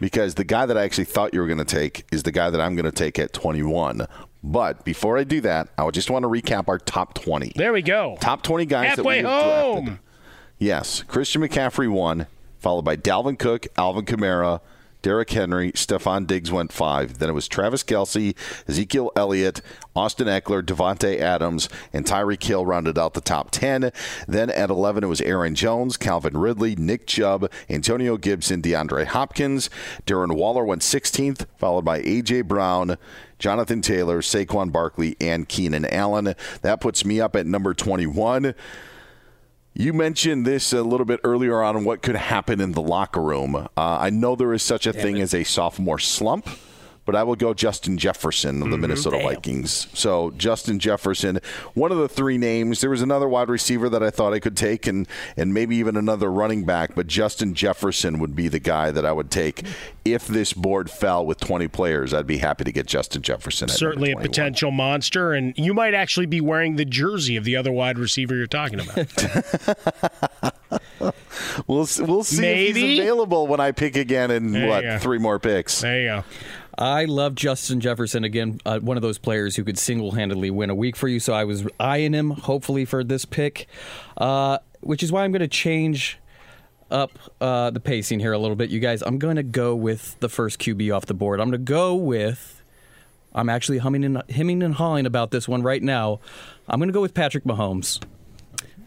Because 0.00 0.34
the 0.36 0.44
guy 0.44 0.64
that 0.64 0.78
I 0.78 0.84
actually 0.84 1.04
thought 1.04 1.34
you 1.34 1.40
were 1.40 1.46
going 1.46 1.58
to 1.58 1.64
take 1.64 2.04
is 2.10 2.22
the 2.22 2.32
guy 2.32 2.48
that 2.48 2.60
I'm 2.60 2.74
going 2.74 2.86
to 2.86 2.92
take 2.92 3.18
at 3.18 3.32
21. 3.34 4.06
But 4.42 4.82
before 4.84 5.18
I 5.18 5.24
do 5.24 5.42
that, 5.42 5.68
I 5.76 5.84
would 5.84 5.92
just 5.94 6.08
want 6.08 6.22
to 6.22 6.28
recap 6.28 6.68
our 6.68 6.78
top 6.78 7.12
20. 7.14 7.52
There 7.56 7.72
we 7.74 7.82
go. 7.82 8.16
Top 8.20 8.42
20 8.42 8.64
guys 8.64 8.86
Halfway 8.96 9.20
that 9.20 9.28
we 9.28 9.30
home. 9.30 9.84
drafted. 9.84 10.04
Yes, 10.58 11.02
Christian 11.02 11.42
McCaffrey 11.42 11.90
won, 11.90 12.26
followed 12.58 12.82
by 12.82 12.96
Dalvin 12.96 13.38
Cook, 13.38 13.66
Alvin 13.76 14.06
Kamara, 14.06 14.60
Derrick 15.02 15.30
Henry, 15.30 15.72
Stefon 15.72 16.26
Diggs 16.26 16.52
went 16.52 16.72
five. 16.72 17.18
Then 17.18 17.30
it 17.30 17.34
was 17.34 17.48
Travis 17.48 17.82
Kelce, 17.82 18.36
Ezekiel 18.68 19.10
Elliott, 19.16 19.62
Austin 19.96 20.28
Ekeler, 20.28 20.62
Davante 20.62 21.18
Adams, 21.18 21.68
and 21.92 22.04
Tyreek 22.04 22.42
Hill 22.42 22.66
rounded 22.66 22.98
out 22.98 23.14
the 23.14 23.20
top 23.20 23.50
10. 23.50 23.92
Then 24.28 24.50
at 24.50 24.70
11, 24.70 25.04
it 25.04 25.08
was 25.08 25.20
Aaron 25.22 25.54
Jones, 25.54 25.96
Calvin 25.96 26.36
Ridley, 26.36 26.76
Nick 26.76 27.06
Chubb, 27.06 27.50
Antonio 27.68 28.16
Gibson, 28.16 28.62
DeAndre 28.62 29.06
Hopkins. 29.06 29.70
Darren 30.06 30.36
Waller 30.36 30.64
went 30.64 30.82
16th, 30.82 31.46
followed 31.56 31.84
by 31.84 31.98
A.J. 31.98 32.42
Brown, 32.42 32.96
Jonathan 33.38 33.80
Taylor, 33.80 34.20
Saquon 34.20 34.70
Barkley, 34.70 35.16
and 35.20 35.48
Keenan 35.48 35.86
Allen. 35.86 36.34
That 36.62 36.80
puts 36.80 37.04
me 37.04 37.20
up 37.20 37.34
at 37.34 37.46
number 37.46 37.74
21. 37.74 38.54
You 39.80 39.94
mentioned 39.94 40.44
this 40.44 40.74
a 40.74 40.82
little 40.82 41.06
bit 41.06 41.20
earlier 41.24 41.62
on 41.62 41.84
what 41.84 42.02
could 42.02 42.14
happen 42.14 42.60
in 42.60 42.72
the 42.72 42.82
locker 42.82 43.22
room. 43.22 43.56
Uh, 43.56 43.66
I 43.78 44.10
know 44.10 44.36
there 44.36 44.52
is 44.52 44.62
such 44.62 44.86
a 44.86 44.92
thing 44.92 45.18
as 45.22 45.32
a 45.32 45.42
sophomore 45.42 45.98
slump, 45.98 46.46
but 47.04 47.16
I 47.16 47.22
will 47.22 47.36
go 47.36 47.54
Justin 47.54 47.98
Jefferson 47.98 48.62
of 48.62 48.68
the 48.68 48.76
mm-hmm. 48.76 48.82
Minnesota 48.82 49.18
Vikings. 49.22 49.88
So 49.94 50.30
Justin 50.32 50.78
Jefferson, 50.78 51.40
one 51.74 51.92
of 51.92 51.98
the 51.98 52.08
three 52.08 52.38
names. 52.38 52.80
There 52.80 52.90
was 52.90 53.02
another 53.02 53.28
wide 53.28 53.48
receiver 53.48 53.88
that 53.88 54.02
I 54.02 54.10
thought 54.10 54.32
I 54.32 54.38
could 54.38 54.56
take, 54.56 54.86
and 54.86 55.08
and 55.36 55.54
maybe 55.54 55.76
even 55.76 55.96
another 55.96 56.30
running 56.30 56.64
back. 56.64 56.94
But 56.94 57.06
Justin 57.06 57.54
Jefferson 57.54 58.18
would 58.18 58.36
be 58.36 58.48
the 58.48 58.58
guy 58.58 58.90
that 58.90 59.04
I 59.04 59.12
would 59.12 59.30
take 59.30 59.64
if 60.04 60.26
this 60.26 60.52
board 60.52 60.90
fell 60.90 61.24
with 61.24 61.40
20 61.40 61.68
players. 61.68 62.14
I'd 62.14 62.26
be 62.26 62.38
happy 62.38 62.64
to 62.64 62.72
get 62.72 62.86
Justin 62.86 63.22
Jefferson. 63.22 63.70
At 63.70 63.76
Certainly 63.76 64.12
a 64.12 64.16
potential 64.16 64.70
monster, 64.70 65.32
and 65.32 65.54
you 65.56 65.74
might 65.74 65.94
actually 65.94 66.26
be 66.26 66.40
wearing 66.40 66.76
the 66.76 66.84
jersey 66.84 67.36
of 67.36 67.44
the 67.44 67.56
other 67.56 67.72
wide 67.72 67.98
receiver 67.98 68.34
you're 68.36 68.46
talking 68.46 68.80
about. 68.80 70.54
We'll 71.66 71.88
we'll 72.00 72.24
see 72.24 72.46
if 72.46 72.76
he's 72.76 72.98
available 73.00 73.46
when 73.46 73.60
I 73.60 73.72
pick 73.72 73.96
again 73.96 74.30
in 74.30 74.52
There 74.52 74.68
what 74.68 75.02
three 75.02 75.18
more 75.18 75.38
picks. 75.38 75.80
There 75.80 76.00
you 76.00 76.06
go. 76.06 76.24
I 76.80 77.04
love 77.04 77.34
Justin 77.34 77.78
Jefferson 77.80 78.24
again, 78.24 78.58
uh, 78.64 78.78
one 78.78 78.96
of 78.96 79.02
those 79.02 79.18
players 79.18 79.54
who 79.54 79.64
could 79.64 79.76
single-handedly 79.78 80.50
win 80.50 80.70
a 80.70 80.74
week 80.74 80.96
for 80.96 81.08
you. 81.08 81.20
So 81.20 81.34
I 81.34 81.44
was 81.44 81.66
eyeing 81.78 82.14
him, 82.14 82.30
hopefully 82.30 82.86
for 82.86 83.04
this 83.04 83.26
pick, 83.26 83.66
uh, 84.16 84.58
which 84.80 85.02
is 85.02 85.12
why 85.12 85.24
I'm 85.24 85.30
going 85.30 85.40
to 85.40 85.48
change 85.48 86.18
up 86.90 87.12
uh, 87.38 87.68
the 87.68 87.80
pacing 87.80 88.18
here 88.18 88.32
a 88.32 88.38
little 88.38 88.56
bit, 88.56 88.70
you 88.70 88.80
guys. 88.80 89.02
I'm 89.02 89.18
going 89.18 89.36
to 89.36 89.42
go 89.42 89.76
with 89.76 90.18
the 90.20 90.30
first 90.30 90.58
QB 90.58 90.96
off 90.96 91.04
the 91.04 91.12
board. 91.12 91.38
I'm 91.38 91.50
going 91.50 91.64
to 91.64 91.70
go 91.70 91.94
with. 91.94 92.62
I'm 93.34 93.50
actually 93.50 93.78
humming 93.78 94.02
and 94.02 94.22
hemming 94.30 94.62
and 94.62 94.74
hawing 94.74 95.04
about 95.04 95.32
this 95.32 95.46
one 95.46 95.62
right 95.62 95.82
now. 95.82 96.20
I'm 96.66 96.80
going 96.80 96.88
to 96.88 96.94
go 96.94 97.02
with 97.02 97.12
Patrick 97.12 97.44
Mahomes. 97.44 98.02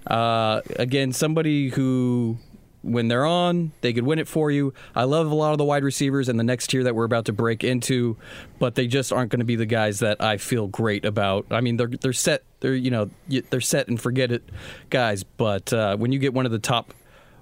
Uh, 0.08 0.62
again, 0.78 1.14
somebody 1.14 1.70
who 1.70 2.40
when 2.84 3.08
they're 3.08 3.26
on, 3.26 3.72
they 3.82 3.94
could 3.94 4.04
win 4.04 4.20
it 4.20 4.28
for 4.28 4.52
you. 4.52 4.74
I 4.94 5.06
love 5.06 5.32
a 5.32 5.36
lot 5.36 5.54
of 5.54 5.58
the 5.58 5.64
wide 5.64 5.84
receivers 5.84 6.30
and 6.30 6.38
the 6.38 6.44
next 6.44 6.68
tier 6.68 6.84
that 6.84 6.94
we're 6.94 7.06
about 7.06 7.26
to 7.26 7.34
break 7.34 7.64
into, 7.64 8.18
but 8.60 8.76
they 8.76 8.88
just 8.88 9.12
aren't 9.12 9.32
going 9.32 9.40
to 9.40 9.46
be 9.46 9.56
the 9.56 9.66
guys 9.66 10.00
that 10.00 10.22
I 10.22 10.38
feel 10.38 10.68
great 10.68 11.06
about. 11.06 11.46
I 11.50 11.62
mean, 11.62 11.78
they're 11.78 11.88
they're 11.88 12.14
set. 12.14 12.44
They're 12.60 12.76
you 12.76 12.92
know 12.92 13.10
they're 13.50 13.62
set 13.62 13.88
and 13.88 14.00
forget 14.00 14.32
it 14.32 14.44
guys. 14.90 15.24
But 15.24 15.72
uh, 15.74 15.98
when 15.98 16.12
you 16.12 16.20
get 16.20 16.34
one 16.34 16.46
of 16.46 16.52
the 16.52 16.60
top 16.60 16.94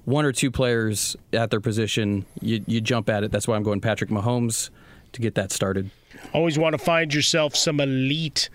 one 0.06 0.26
or 0.26 0.32
two 0.32 0.52
players 0.52 1.16
at 1.34 1.50
their 1.50 1.62
position, 1.62 2.26
you 2.40 2.64
you 2.68 2.80
jump 2.80 3.10
at 3.10 3.24
it. 3.24 3.32
That's 3.32 3.48
why 3.48 3.56
I'm 3.56 3.64
going 3.64 3.82
Patrick 3.82 4.10
Mahomes 4.10 4.70
to 5.14 5.22
get 5.22 5.36
that 5.36 5.52
started. 5.52 5.90
Always 6.34 6.58
want 6.58 6.74
to 6.74 6.78
find 6.78 7.14
yourself 7.14 7.56
some 7.56 7.80
elite 7.80 8.50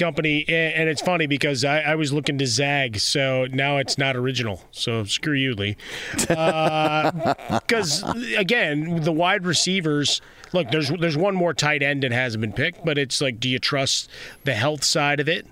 company, 0.00 0.44
and 0.48 0.88
it's 0.88 1.02
funny 1.02 1.26
because 1.26 1.64
I, 1.64 1.80
I, 1.80 1.94
was 1.94 2.12
looking 2.12 2.38
to 2.38 2.46
zag, 2.46 2.98
so 2.98 3.46
now 3.52 3.76
it's 3.76 3.98
not 3.98 4.16
original. 4.16 4.62
So 4.72 5.04
screw 5.04 5.34
you, 5.34 5.54
Lee. 5.54 5.76
Because 6.16 8.02
uh, 8.02 8.14
again, 8.36 9.02
the 9.02 9.12
wide 9.12 9.44
receivers. 9.44 10.20
Look, 10.52 10.70
there's 10.72 10.90
there's 10.90 11.16
one 11.16 11.36
more 11.36 11.54
tight 11.54 11.82
end 11.82 12.02
that 12.02 12.10
hasn't 12.10 12.40
been 12.40 12.52
picked, 12.52 12.84
but 12.84 12.98
it's 12.98 13.20
like, 13.20 13.38
do 13.38 13.48
you 13.48 13.60
trust 13.60 14.10
the 14.44 14.54
health 14.54 14.82
side 14.82 15.20
of 15.20 15.28
it? 15.28 15.46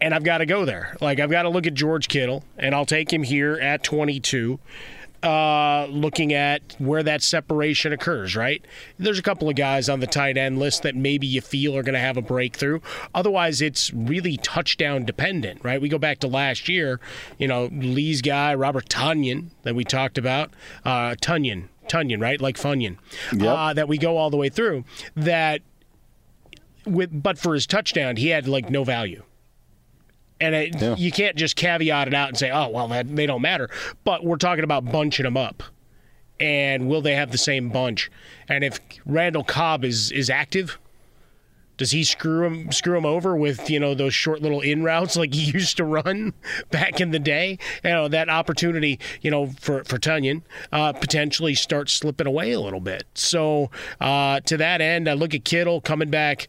And 0.00 0.12
I've 0.12 0.24
got 0.24 0.38
to 0.38 0.46
go 0.46 0.64
there. 0.64 0.96
Like 1.00 1.20
I've 1.20 1.30
got 1.30 1.42
to 1.42 1.48
look 1.48 1.66
at 1.66 1.74
George 1.74 2.08
Kittle, 2.08 2.42
and 2.58 2.74
I'll 2.74 2.86
take 2.86 3.12
him 3.12 3.22
here 3.22 3.54
at 3.54 3.84
22 3.84 4.58
uh, 5.22 5.86
looking 5.86 6.32
at 6.32 6.76
where 6.78 7.02
that 7.02 7.22
separation 7.22 7.92
occurs, 7.92 8.36
right? 8.36 8.64
There's 8.98 9.18
a 9.18 9.22
couple 9.22 9.48
of 9.48 9.56
guys 9.56 9.88
on 9.88 10.00
the 10.00 10.06
tight 10.06 10.36
end 10.36 10.58
list 10.58 10.82
that 10.82 10.94
maybe 10.94 11.26
you 11.26 11.40
feel 11.40 11.76
are 11.76 11.82
going 11.82 11.94
to 11.94 12.00
have 12.00 12.16
a 12.16 12.22
breakthrough. 12.22 12.80
Otherwise, 13.14 13.60
it's 13.60 13.92
really 13.92 14.36
touchdown 14.36 15.04
dependent, 15.04 15.64
right? 15.64 15.80
We 15.80 15.88
go 15.88 15.98
back 15.98 16.18
to 16.20 16.28
last 16.28 16.68
year, 16.68 17.00
you 17.38 17.48
know, 17.48 17.68
Lee's 17.72 18.22
guy, 18.22 18.54
Robert 18.54 18.88
Tonyan, 18.88 19.50
that 19.62 19.74
we 19.74 19.84
talked 19.84 20.18
about, 20.18 20.50
uh, 20.84 21.14
Tunyon, 21.20 21.68
Tunyon, 21.88 22.20
right? 22.20 22.40
Like 22.40 22.56
Funyon, 22.56 22.98
yep. 23.32 23.42
uh, 23.42 23.72
that 23.74 23.88
we 23.88 23.98
go 23.98 24.16
all 24.16 24.30
the 24.30 24.36
way 24.36 24.48
through. 24.48 24.84
That 25.14 25.62
with, 26.84 27.22
but 27.22 27.38
for 27.38 27.54
his 27.54 27.66
touchdown, 27.66 28.16
he 28.16 28.28
had 28.28 28.46
like 28.46 28.70
no 28.70 28.84
value 28.84 29.22
and 30.40 30.54
it, 30.54 30.80
yeah. 30.80 30.94
you 30.96 31.10
can't 31.10 31.36
just 31.36 31.56
caveat 31.56 32.08
it 32.08 32.14
out 32.14 32.28
and 32.28 32.38
say, 32.38 32.50
"Oh, 32.50 32.68
well, 32.68 32.88
that, 32.88 33.14
they 33.14 33.26
don't 33.26 33.42
matter." 33.42 33.70
But 34.04 34.24
we're 34.24 34.36
talking 34.36 34.64
about 34.64 34.84
bunching 34.90 35.24
them 35.24 35.36
up, 35.36 35.62
and 36.38 36.88
will 36.88 37.02
they 37.02 37.14
have 37.14 37.32
the 37.32 37.38
same 37.38 37.68
bunch? 37.70 38.10
And 38.48 38.62
if 38.62 38.78
Randall 39.04 39.44
Cobb 39.44 39.84
is 39.84 40.10
is 40.12 40.28
active, 40.28 40.78
does 41.76 41.90
he 41.90 42.04
screw 42.04 42.44
him 42.44 42.72
screw 42.72 42.96
him 42.96 43.04
over 43.04 43.36
with 43.36 43.68
you 43.70 43.78
know 43.78 43.94
those 43.94 44.14
short 44.14 44.42
little 44.42 44.60
in 44.60 44.82
routes 44.82 45.16
like 45.16 45.34
he 45.34 45.50
used 45.52 45.76
to 45.78 45.84
run 45.84 46.32
back 46.70 47.00
in 47.00 47.10
the 47.10 47.18
day? 47.18 47.58
You 47.84 47.90
know 47.90 48.08
that 48.08 48.28
opportunity, 48.28 48.98
you 49.22 49.30
know, 49.30 49.48
for 49.60 49.84
for 49.84 49.98
Tunyon 49.98 50.42
uh, 50.72 50.92
potentially 50.92 51.54
starts 51.54 51.92
slipping 51.92 52.26
away 52.26 52.52
a 52.52 52.60
little 52.60 52.80
bit. 52.80 53.04
So 53.14 53.70
uh, 54.00 54.40
to 54.40 54.56
that 54.56 54.80
end, 54.80 55.08
I 55.08 55.14
look 55.14 55.34
at 55.34 55.44
Kittle 55.44 55.80
coming 55.80 56.10
back 56.10 56.48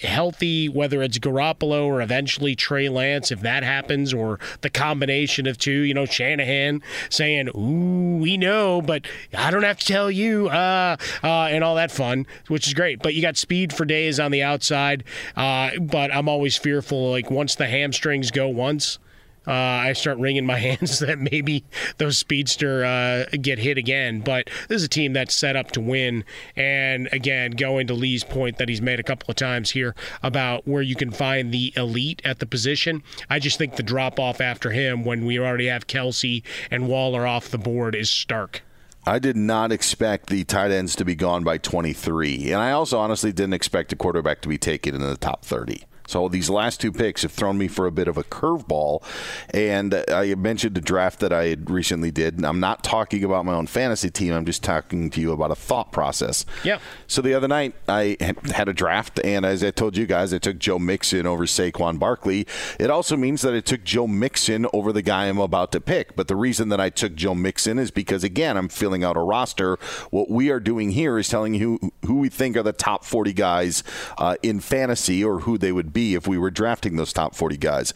healthy, 0.00 0.68
whether 0.68 1.02
it's 1.02 1.18
Garoppolo 1.18 1.84
or 1.84 2.00
eventually 2.00 2.54
Trey 2.54 2.88
Lance, 2.88 3.30
if 3.30 3.40
that 3.40 3.62
happens, 3.62 4.14
or 4.14 4.38
the 4.60 4.70
combination 4.70 5.46
of 5.46 5.58
two, 5.58 5.70
you 5.70 5.94
know, 5.94 6.06
Shanahan 6.06 6.82
saying, 7.10 7.48
Ooh, 7.48 8.18
we 8.18 8.36
know, 8.36 8.80
but 8.80 9.06
I 9.36 9.50
don't 9.50 9.62
have 9.62 9.78
to 9.78 9.86
tell 9.86 10.10
you, 10.10 10.48
uh, 10.48 10.96
uh, 11.22 11.26
and 11.26 11.62
all 11.62 11.74
that 11.76 11.90
fun, 11.90 12.26
which 12.48 12.66
is 12.66 12.74
great. 12.74 13.02
But 13.02 13.14
you 13.14 13.22
got 13.22 13.36
speed 13.36 13.72
for 13.72 13.84
days 13.84 14.18
on 14.18 14.30
the 14.30 14.42
outside, 14.42 15.04
uh, 15.36 15.70
but 15.80 16.14
I'm 16.14 16.28
always 16.28 16.56
fearful, 16.56 17.10
like, 17.10 17.30
once 17.30 17.54
the 17.54 17.66
hamstrings 17.66 18.30
go 18.30 18.48
once, 18.48 18.98
uh, 19.46 19.52
I 19.52 19.92
start 19.92 20.18
wringing 20.18 20.46
my 20.46 20.58
hands 20.58 20.98
that 21.00 21.18
maybe 21.18 21.64
those 21.98 22.18
speedster 22.18 22.84
uh, 22.84 23.24
get 23.40 23.58
hit 23.58 23.78
again. 23.78 24.20
But 24.20 24.48
this 24.68 24.76
is 24.76 24.84
a 24.84 24.88
team 24.88 25.12
that's 25.12 25.34
set 25.34 25.56
up 25.56 25.72
to 25.72 25.80
win. 25.80 26.24
And 26.56 27.08
again, 27.12 27.52
going 27.52 27.86
to 27.88 27.94
Lee's 27.94 28.24
point 28.24 28.58
that 28.58 28.68
he's 28.68 28.82
made 28.82 29.00
a 29.00 29.04
couple 29.04 29.30
of 29.30 29.36
times 29.36 29.70
here 29.70 29.94
about 30.22 30.66
where 30.66 30.82
you 30.82 30.96
can 30.96 31.10
find 31.10 31.52
the 31.52 31.72
elite 31.76 32.22
at 32.24 32.38
the 32.38 32.46
position. 32.46 33.02
I 33.28 33.38
just 33.38 33.58
think 33.58 33.76
the 33.76 33.82
drop 33.82 34.18
off 34.18 34.40
after 34.40 34.70
him 34.70 35.04
when 35.04 35.24
we 35.24 35.38
already 35.38 35.66
have 35.66 35.86
Kelce 35.86 36.42
and 36.70 36.88
Waller 36.88 37.26
off 37.26 37.48
the 37.48 37.58
board 37.58 37.94
is 37.94 38.10
stark. 38.10 38.62
I 39.04 39.18
did 39.18 39.36
not 39.36 39.72
expect 39.72 40.28
the 40.28 40.44
tight 40.44 40.70
ends 40.70 40.94
to 40.96 41.04
be 41.04 41.16
gone 41.16 41.42
by 41.42 41.58
23. 41.58 42.52
And 42.52 42.60
I 42.60 42.70
also 42.70 42.98
honestly 42.98 43.32
didn't 43.32 43.54
expect 43.54 43.92
a 43.92 43.96
quarterback 43.96 44.42
to 44.42 44.48
be 44.48 44.58
taken 44.58 44.94
in 44.94 45.00
the 45.00 45.16
top 45.16 45.44
30. 45.44 45.82
So 46.12 46.28
these 46.28 46.50
last 46.50 46.78
two 46.78 46.92
picks 46.92 47.22
have 47.22 47.32
thrown 47.32 47.56
me 47.56 47.68
for 47.68 47.86
a 47.86 47.90
bit 47.90 48.06
of 48.06 48.18
a 48.18 48.22
curveball. 48.22 49.02
And 49.54 50.04
I 50.08 50.34
mentioned 50.34 50.76
a 50.76 50.80
draft 50.82 51.20
that 51.20 51.32
I 51.32 51.46
had 51.46 51.70
recently 51.70 52.10
did. 52.10 52.36
And 52.36 52.44
I'm 52.44 52.60
not 52.60 52.84
talking 52.84 53.24
about 53.24 53.46
my 53.46 53.54
own 53.54 53.66
fantasy 53.66 54.10
team. 54.10 54.34
I'm 54.34 54.44
just 54.44 54.62
talking 54.62 55.08
to 55.08 55.22
you 55.22 55.32
about 55.32 55.50
a 55.50 55.54
thought 55.54 55.90
process. 55.90 56.44
Yeah. 56.64 56.80
So 57.06 57.22
the 57.22 57.32
other 57.32 57.48
night 57.48 57.74
I 57.88 58.18
had 58.20 58.68
a 58.68 58.74
draft, 58.74 59.20
and 59.24 59.46
as 59.46 59.64
I 59.64 59.70
told 59.70 59.96
you 59.96 60.04
guys, 60.04 60.34
I 60.34 60.38
took 60.38 60.58
Joe 60.58 60.78
Mixon 60.78 61.26
over 61.26 61.46
Saquon 61.46 61.98
Barkley. 61.98 62.46
It 62.78 62.90
also 62.90 63.16
means 63.16 63.40
that 63.40 63.54
I 63.54 63.60
took 63.60 63.82
Joe 63.82 64.06
Mixon 64.06 64.66
over 64.74 64.92
the 64.92 65.02
guy 65.02 65.26
I'm 65.28 65.38
about 65.38 65.72
to 65.72 65.80
pick. 65.80 66.14
But 66.14 66.28
the 66.28 66.36
reason 66.36 66.68
that 66.68 66.80
I 66.80 66.90
took 66.90 67.14
Joe 67.14 67.34
Mixon 67.34 67.78
is 67.78 67.90
because 67.90 68.22
again 68.22 68.58
I'm 68.58 68.68
filling 68.68 69.02
out 69.02 69.16
a 69.16 69.20
roster. 69.20 69.78
What 70.10 70.28
we 70.28 70.50
are 70.50 70.60
doing 70.60 70.90
here 70.90 71.18
is 71.18 71.30
telling 71.30 71.54
you 71.54 71.78
who, 72.04 72.16
we 72.16 72.28
think 72.28 72.58
are 72.58 72.62
the 72.62 72.74
top 72.74 73.06
40 73.06 73.32
guys 73.32 73.82
uh, 74.18 74.36
in 74.42 74.60
fantasy 74.60 75.24
or 75.24 75.40
who 75.40 75.56
they 75.56 75.72
would 75.72 75.94
be 75.94 76.01
be 76.02 76.14
if 76.14 76.26
we 76.26 76.38
were 76.38 76.50
drafting 76.50 76.96
those 76.96 77.12
top 77.12 77.34
40 77.34 77.56
guys. 77.56 77.94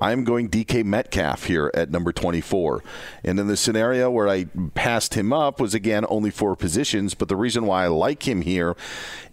I'm 0.00 0.22
going 0.22 0.48
DK 0.48 0.84
Metcalf 0.84 1.44
here 1.44 1.70
at 1.74 1.90
number 1.90 2.12
24. 2.12 2.84
And 3.24 3.40
in 3.40 3.48
the 3.48 3.56
scenario 3.56 4.10
where 4.10 4.28
I 4.28 4.44
passed 4.74 5.14
him 5.14 5.32
up 5.32 5.60
was 5.60 5.74
again 5.74 6.04
only 6.08 6.30
four 6.30 6.54
positions, 6.54 7.14
but 7.14 7.28
the 7.28 7.36
reason 7.36 7.66
why 7.66 7.84
I 7.84 7.88
like 7.88 8.28
him 8.28 8.42
here 8.42 8.76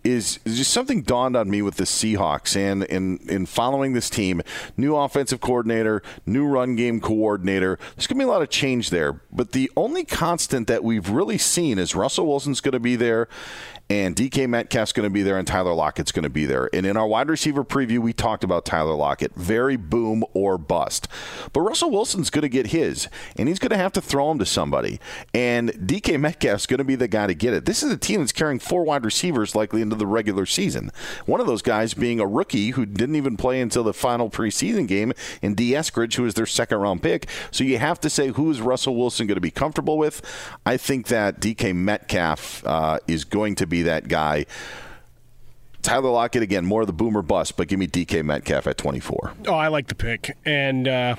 is, 0.04 0.40
just 0.46 0.72
something 0.72 1.02
dawned 1.02 1.36
on 1.36 1.50
me 1.50 1.62
with 1.62 1.76
the 1.76 1.84
Seahawks 1.84 2.56
and 2.56 2.84
in 2.84 3.18
in 3.28 3.46
following 3.46 3.94
this 3.94 4.10
team, 4.10 4.42
new 4.78 4.96
offensive 4.96 5.42
coordinator, 5.42 6.04
new 6.26 6.46
run 6.46 6.76
game 6.76 7.00
coordinator. 7.00 7.80
There's 7.96 8.08
going 8.08 8.20
to 8.20 8.26
be 8.26 8.30
a 8.30 8.32
lot 8.32 8.44
of 8.44 8.50
change 8.50 8.92
there, 8.92 9.22
but 9.32 9.52
the 9.52 9.72
only 9.76 10.06
constant 10.06 10.68
that 10.68 10.84
we've 10.84 11.10
really 11.10 11.40
seen 11.40 11.80
is 11.80 11.96
Russell 11.96 12.28
Wilson's 12.28 12.62
going 12.62 12.74
to 12.74 12.80
be 12.80 12.96
there 12.96 13.28
and 13.90 14.16
DK 14.16 14.50
Metcalf's 14.50 14.92
going 14.92 15.06
to 15.06 15.12
be 15.12 15.22
there, 15.22 15.38
and 15.38 15.48
Tyler 15.48 15.74
Lockett's 15.74 16.12
going 16.12 16.24
to 16.24 16.30
be 16.30 16.46
there. 16.46 16.70
And 16.74 16.86
in 16.86 16.98
our 16.98 17.06
wide 17.06 17.30
receiver 17.30 17.64
preview, 17.64 18.00
we 18.00 18.14
talked 18.14 18.44
about 18.44 18.66
Tyler 18.66 18.96
Lockett. 18.96 19.36
Very 19.36 19.76
boom 19.76 20.24
or 20.34 20.58
bust. 20.58 21.08
But 21.54 21.62
Russell 21.62 21.92
Wilson's 21.92 22.30
going 22.32 22.42
to 22.42 22.50
get 22.50 22.68
his, 22.68 23.08
and 23.38 23.48
he's 23.48 23.60
going 23.60 23.70
to 23.70 23.78
have 23.78 23.94
to 23.94 24.02
throw 24.02 24.32
him 24.32 24.40
to 24.40 24.46
somebody. 24.46 25.00
And 25.34 25.70
DK 25.74 26.20
Metcalf's 26.20 26.66
going 26.66 26.80
to 26.80 26.84
be 26.84 26.96
the 26.96 27.08
guy 27.08 27.28
to 27.28 27.36
get 27.36 27.54
it. 27.54 27.66
This 27.66 27.84
is 27.84 27.92
a 27.92 27.98
team 27.98 28.22
that's 28.22 28.32
carrying 28.32 28.60
four 28.60 28.84
wide 28.84 29.06
receivers 29.06 29.56
likely 29.56 29.82
into 29.82 29.96
the 29.96 30.08
regular 30.08 30.48
season. 30.48 30.92
One 31.26 31.40
of 31.40 31.46
those 31.46 31.62
guys 31.62 31.94
being 31.94 32.20
a 32.20 32.26
rookie 32.28 32.72
who 32.72 32.86
didn't 32.86 33.16
even 33.16 33.38
play 33.38 33.62
until 33.62 33.84
the 33.84 33.94
final 33.94 34.30
preseason 34.30 34.88
game 34.88 35.14
in 35.42 35.54
D. 35.54 35.72
Eskridge, 35.72 36.16
who 36.16 36.26
is 36.26 36.34
their 36.34 36.46
second 36.48 36.80
round 36.80 37.04
pick. 37.04 37.28
So 37.52 37.64
you 37.64 37.78
have 37.78 38.00
to 38.02 38.10
say, 38.10 38.30
who 38.30 38.50
is 38.50 38.62
Russell 38.62 38.96
Wilson 38.96 39.28
going 39.28 39.36
to 39.36 39.42
be 39.42 39.52
comfortable 39.52 39.98
with? 39.98 40.22
I 40.66 40.78
think 40.78 41.08
that 41.08 41.40
DK 41.40 41.76
Metcalf 41.76 42.66
uh, 42.66 43.00
is 43.08 43.26
going 43.26 43.56
to 43.56 43.68
be 43.68 43.75
be 43.76 43.84
that 43.84 44.08
guy. 44.08 44.46
Tyler 45.82 46.10
Lockett 46.10 46.42
again, 46.42 46.66
more 46.66 46.82
of 46.82 46.88
the 46.88 46.94
boomer 46.94 47.22
bust, 47.22 47.58
but 47.58 47.68
give 47.68 47.78
me 47.78 47.88
DK 47.88 48.24
Metcalf 48.24 48.66
at 48.66 48.78
24. 48.78 49.34
Oh, 49.48 49.54
I 49.54 49.68
like 49.68 49.88
the 49.88 49.96
pick, 49.96 50.36
and 50.44 50.88
uh, 50.88 51.16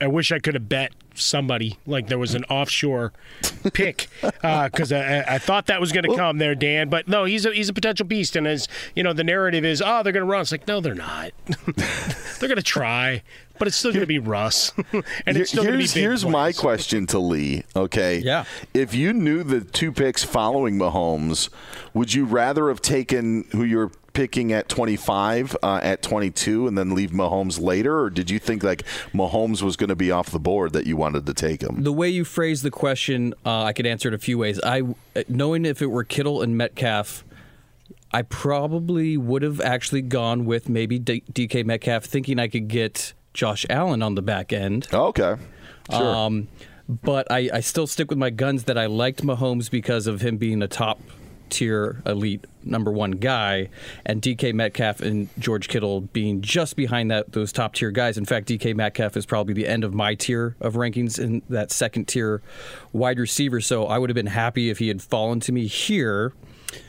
I 0.00 0.06
wish 0.06 0.32
I 0.32 0.38
could 0.38 0.54
have 0.54 0.68
bet 0.68 0.92
somebody 1.14 1.78
like 1.86 2.08
there 2.08 2.18
was 2.18 2.34
an 2.34 2.44
offshore 2.44 3.12
pick 3.72 4.08
because 4.20 4.92
uh, 4.92 5.24
I, 5.28 5.34
I, 5.34 5.38
thought 5.38 5.66
that 5.66 5.80
was 5.80 5.92
going 5.92 6.04
to 6.04 6.16
come 6.16 6.38
there, 6.38 6.54
Dan. 6.54 6.88
But 6.88 7.08
no, 7.08 7.24
he's 7.24 7.46
a 7.46 7.52
he's 7.54 7.68
a 7.70 7.72
potential 7.72 8.06
beast, 8.06 8.36
and 8.36 8.46
as 8.46 8.68
you 8.94 9.02
know, 9.02 9.12
the 9.14 9.24
narrative 9.24 9.64
is, 9.64 9.82
oh, 9.84 10.02
they're 10.02 10.12
going 10.12 10.26
to 10.26 10.30
run. 10.30 10.42
It's 10.42 10.52
like, 10.52 10.68
no, 10.68 10.80
they're 10.80 10.94
not. 10.94 11.32
they're 11.76 12.48
going 12.48 12.56
to 12.56 12.62
try, 12.62 13.22
but 13.62 13.68
it's 13.68 13.76
still 13.76 13.92
going 13.92 14.00
to 14.00 14.08
be 14.08 14.18
Russ, 14.18 14.72
and 15.24 15.36
it's 15.36 15.50
still 15.50 15.62
going 15.62 15.78
to 15.78 15.78
be. 15.78 15.86
here's 15.86 16.24
plays. 16.24 16.32
my 16.32 16.50
question 16.50 17.06
to 17.06 17.20
Lee. 17.20 17.62
Okay, 17.76 18.18
yeah. 18.18 18.44
If 18.74 18.92
you 18.92 19.12
knew 19.12 19.44
the 19.44 19.60
two 19.60 19.92
picks 19.92 20.24
following 20.24 20.76
Mahomes, 20.76 21.48
would 21.94 22.12
you 22.12 22.24
rather 22.24 22.66
have 22.66 22.80
taken 22.80 23.44
who 23.52 23.62
you're 23.62 23.92
picking 24.14 24.52
at 24.52 24.68
25 24.68 25.56
uh, 25.62 25.78
at 25.80 26.02
22 26.02 26.66
and 26.66 26.76
then 26.76 26.92
leave 26.92 27.12
Mahomes 27.12 27.60
later, 27.60 28.00
or 28.00 28.10
did 28.10 28.30
you 28.30 28.40
think 28.40 28.64
like 28.64 28.82
Mahomes 29.14 29.62
was 29.62 29.76
going 29.76 29.90
to 29.90 29.94
be 29.94 30.10
off 30.10 30.32
the 30.32 30.40
board 30.40 30.72
that 30.72 30.88
you 30.88 30.96
wanted 30.96 31.24
to 31.26 31.32
take 31.32 31.62
him? 31.62 31.84
The 31.84 31.92
way 31.92 32.08
you 32.08 32.24
phrased 32.24 32.64
the 32.64 32.72
question, 32.72 33.32
uh, 33.46 33.62
I 33.62 33.72
could 33.72 33.86
answer 33.86 34.08
it 34.08 34.14
a 34.14 34.18
few 34.18 34.38
ways. 34.38 34.58
I 34.64 34.82
knowing 35.28 35.66
if 35.66 35.80
it 35.80 35.86
were 35.86 36.02
Kittle 36.02 36.42
and 36.42 36.56
Metcalf. 36.56 37.24
I 38.14 38.20
probably 38.20 39.16
would 39.16 39.40
have 39.40 39.58
actually 39.58 40.02
gone 40.02 40.44
with 40.44 40.68
maybe 40.68 40.98
D- 40.98 41.22
DK 41.32 41.64
Metcalf, 41.64 42.04
thinking 42.04 42.38
I 42.38 42.46
could 42.46 42.68
get 42.68 43.14
Josh 43.34 43.66
Allen 43.70 44.02
on 44.02 44.14
the 44.14 44.22
back 44.22 44.52
end. 44.52 44.86
Okay, 44.92 45.36
sure. 45.90 46.14
Um, 46.14 46.48
but 46.88 47.30
I, 47.30 47.48
I 47.52 47.60
still 47.60 47.86
stick 47.86 48.10
with 48.10 48.18
my 48.18 48.30
guns 48.30 48.64
that 48.64 48.76
I 48.76 48.86
liked 48.86 49.22
Mahomes 49.22 49.70
because 49.70 50.06
of 50.06 50.20
him 50.20 50.36
being 50.36 50.62
a 50.62 50.68
top 50.68 51.00
tier 51.52 52.02
elite 52.06 52.44
number 52.64 52.90
one 52.90 53.12
guy, 53.12 53.68
and 54.06 54.22
DK 54.22 54.54
Metcalf 54.54 55.00
and 55.00 55.28
George 55.38 55.68
Kittle 55.68 56.00
being 56.00 56.40
just 56.40 56.76
behind 56.76 57.10
that 57.10 57.32
those 57.32 57.52
top 57.52 57.74
tier 57.74 57.90
guys. 57.90 58.16
In 58.16 58.24
fact, 58.24 58.48
DK 58.48 58.74
Metcalf 58.74 59.16
is 59.16 59.26
probably 59.26 59.54
the 59.54 59.68
end 59.68 59.84
of 59.84 59.94
my 59.94 60.14
tier 60.14 60.56
of 60.60 60.74
rankings 60.74 61.18
in 61.18 61.42
that 61.50 61.70
second 61.70 62.08
tier 62.08 62.42
wide 62.92 63.18
receiver. 63.18 63.60
So 63.60 63.86
I 63.86 63.98
would 63.98 64.10
have 64.10 64.14
been 64.14 64.26
happy 64.26 64.70
if 64.70 64.78
he 64.78 64.88
had 64.88 65.02
fallen 65.02 65.40
to 65.40 65.52
me 65.52 65.66
here. 65.66 66.32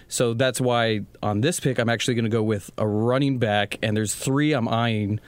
So 0.08 0.34
that's 0.34 0.62
why 0.62 1.02
on 1.24 1.42
this 1.42 1.60
pick, 1.60 1.80
I'm 1.80 1.90
actually 1.90 2.14
going 2.16 2.26
to 2.26 2.30
go 2.30 2.44
with 2.44 2.70
a 2.78 2.88
running 2.88 3.40
back, 3.40 3.78
and 3.82 3.98
there's 3.98 4.14
three 4.14 4.54
I'm 4.54 4.68
eyeing. 4.68 5.20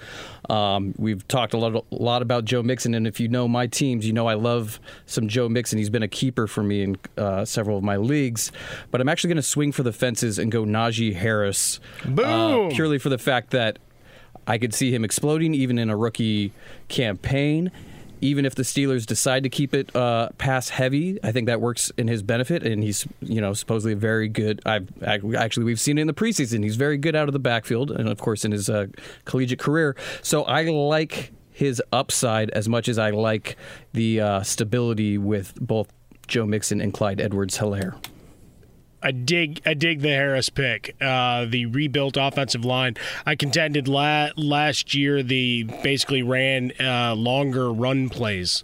Um, 0.49 0.93
we've 0.97 1.27
talked 1.27 1.53
a 1.53 1.57
lot, 1.57 1.75
a 1.75 1.95
lot 1.95 2.21
about 2.21 2.45
Joe 2.45 2.61
Mixon, 2.61 2.93
and 2.93 3.07
if 3.07 3.19
you 3.19 3.27
know 3.27 3.47
my 3.47 3.67
teams, 3.67 4.05
you 4.05 4.13
know 4.13 4.27
I 4.27 4.35
love 4.35 4.79
some 5.07 5.27
Joe 5.27 5.49
Mixon. 5.49 5.79
He's 5.79 5.89
been 5.89 6.03
a 6.03 6.07
keeper 6.07 6.45
for 6.45 6.61
me 6.61 6.83
in 6.83 6.97
uh, 7.17 7.45
several 7.45 7.77
of 7.77 7.83
my 7.83 7.97
leagues, 7.97 8.51
but 8.91 9.01
I'm 9.01 9.09
actually 9.09 9.29
going 9.29 9.37
to 9.37 9.43
swing 9.43 9.71
for 9.71 9.83
the 9.83 9.93
fences 9.93 10.37
and 10.37 10.51
go 10.51 10.63
Najee 10.65 11.15
Harris, 11.15 11.79
uh, 12.69 12.69
purely 12.71 12.99
for 12.99 13.09
the 13.09 13.17
fact 13.17 13.51
that 13.51 13.79
I 14.47 14.59
could 14.59 14.73
see 14.73 14.93
him 14.93 15.03
exploding 15.03 15.55
even 15.55 15.79
in 15.79 15.89
a 15.89 15.97
rookie 15.97 16.51
campaign 16.87 17.71
even 18.25 18.45
if 18.45 18.55
the 18.55 18.63
Steelers 18.63 19.05
decide 19.05 19.43
to 19.43 19.49
keep 19.49 19.73
it 19.73 19.95
uh, 19.95 20.29
pass 20.37 20.69
heavy, 20.69 21.19
I 21.23 21.31
think 21.31 21.47
that 21.47 21.61
works 21.61 21.91
in 21.97 22.07
his 22.07 22.23
benefit. 22.23 22.65
And 22.65 22.83
he's, 22.83 23.07
you 23.21 23.39
know, 23.39 23.53
supposedly 23.53 23.93
very 23.93 24.27
good. 24.27 24.61
I've 24.65 24.89
actually 25.03 25.65
we've 25.65 25.79
seen 25.79 25.97
it 25.97 26.01
in 26.01 26.07
the 26.07 26.13
preseason. 26.13 26.63
He's 26.63 26.75
very 26.75 26.97
good 26.97 27.15
out 27.15 27.27
of 27.29 27.33
the 27.33 27.39
backfield, 27.39 27.91
and 27.91 28.09
of 28.09 28.19
course 28.19 28.43
in 28.43 28.51
his 28.51 28.69
uh, 28.69 28.87
collegiate 29.25 29.59
career. 29.59 29.95
So 30.21 30.43
I 30.43 30.63
like 30.63 31.31
his 31.51 31.81
upside 31.93 32.49
as 32.49 32.67
much 32.67 32.89
as 32.89 32.97
I 32.97 33.11
like 33.11 33.55
the 33.93 34.19
uh, 34.19 34.43
stability 34.43 35.17
with 35.17 35.53
both 35.61 35.87
Joe 36.27 36.45
Mixon 36.45 36.81
and 36.81 36.93
Clyde 36.93 37.21
Edwards-Hilaire. 37.21 37.95
I 39.05 39.11
dig 39.11 39.61
I 39.67 39.75
dig 39.75 40.01
the 40.01 40.09
Harris 40.09 40.49
pick. 40.49 40.95
Uh, 40.99 41.45
the 41.45 41.67
rebuilt 41.67 42.17
offensive 42.17 42.65
line. 42.65 42.97
I 43.23 43.35
contended 43.35 43.87
la- 43.87 44.29
last 44.35 44.95
year 44.95 45.21
the 45.21 45.63
basically 45.83 46.23
ran 46.23 46.73
uh, 46.79 47.13
longer 47.13 47.71
run 47.71 48.09
plays. 48.09 48.63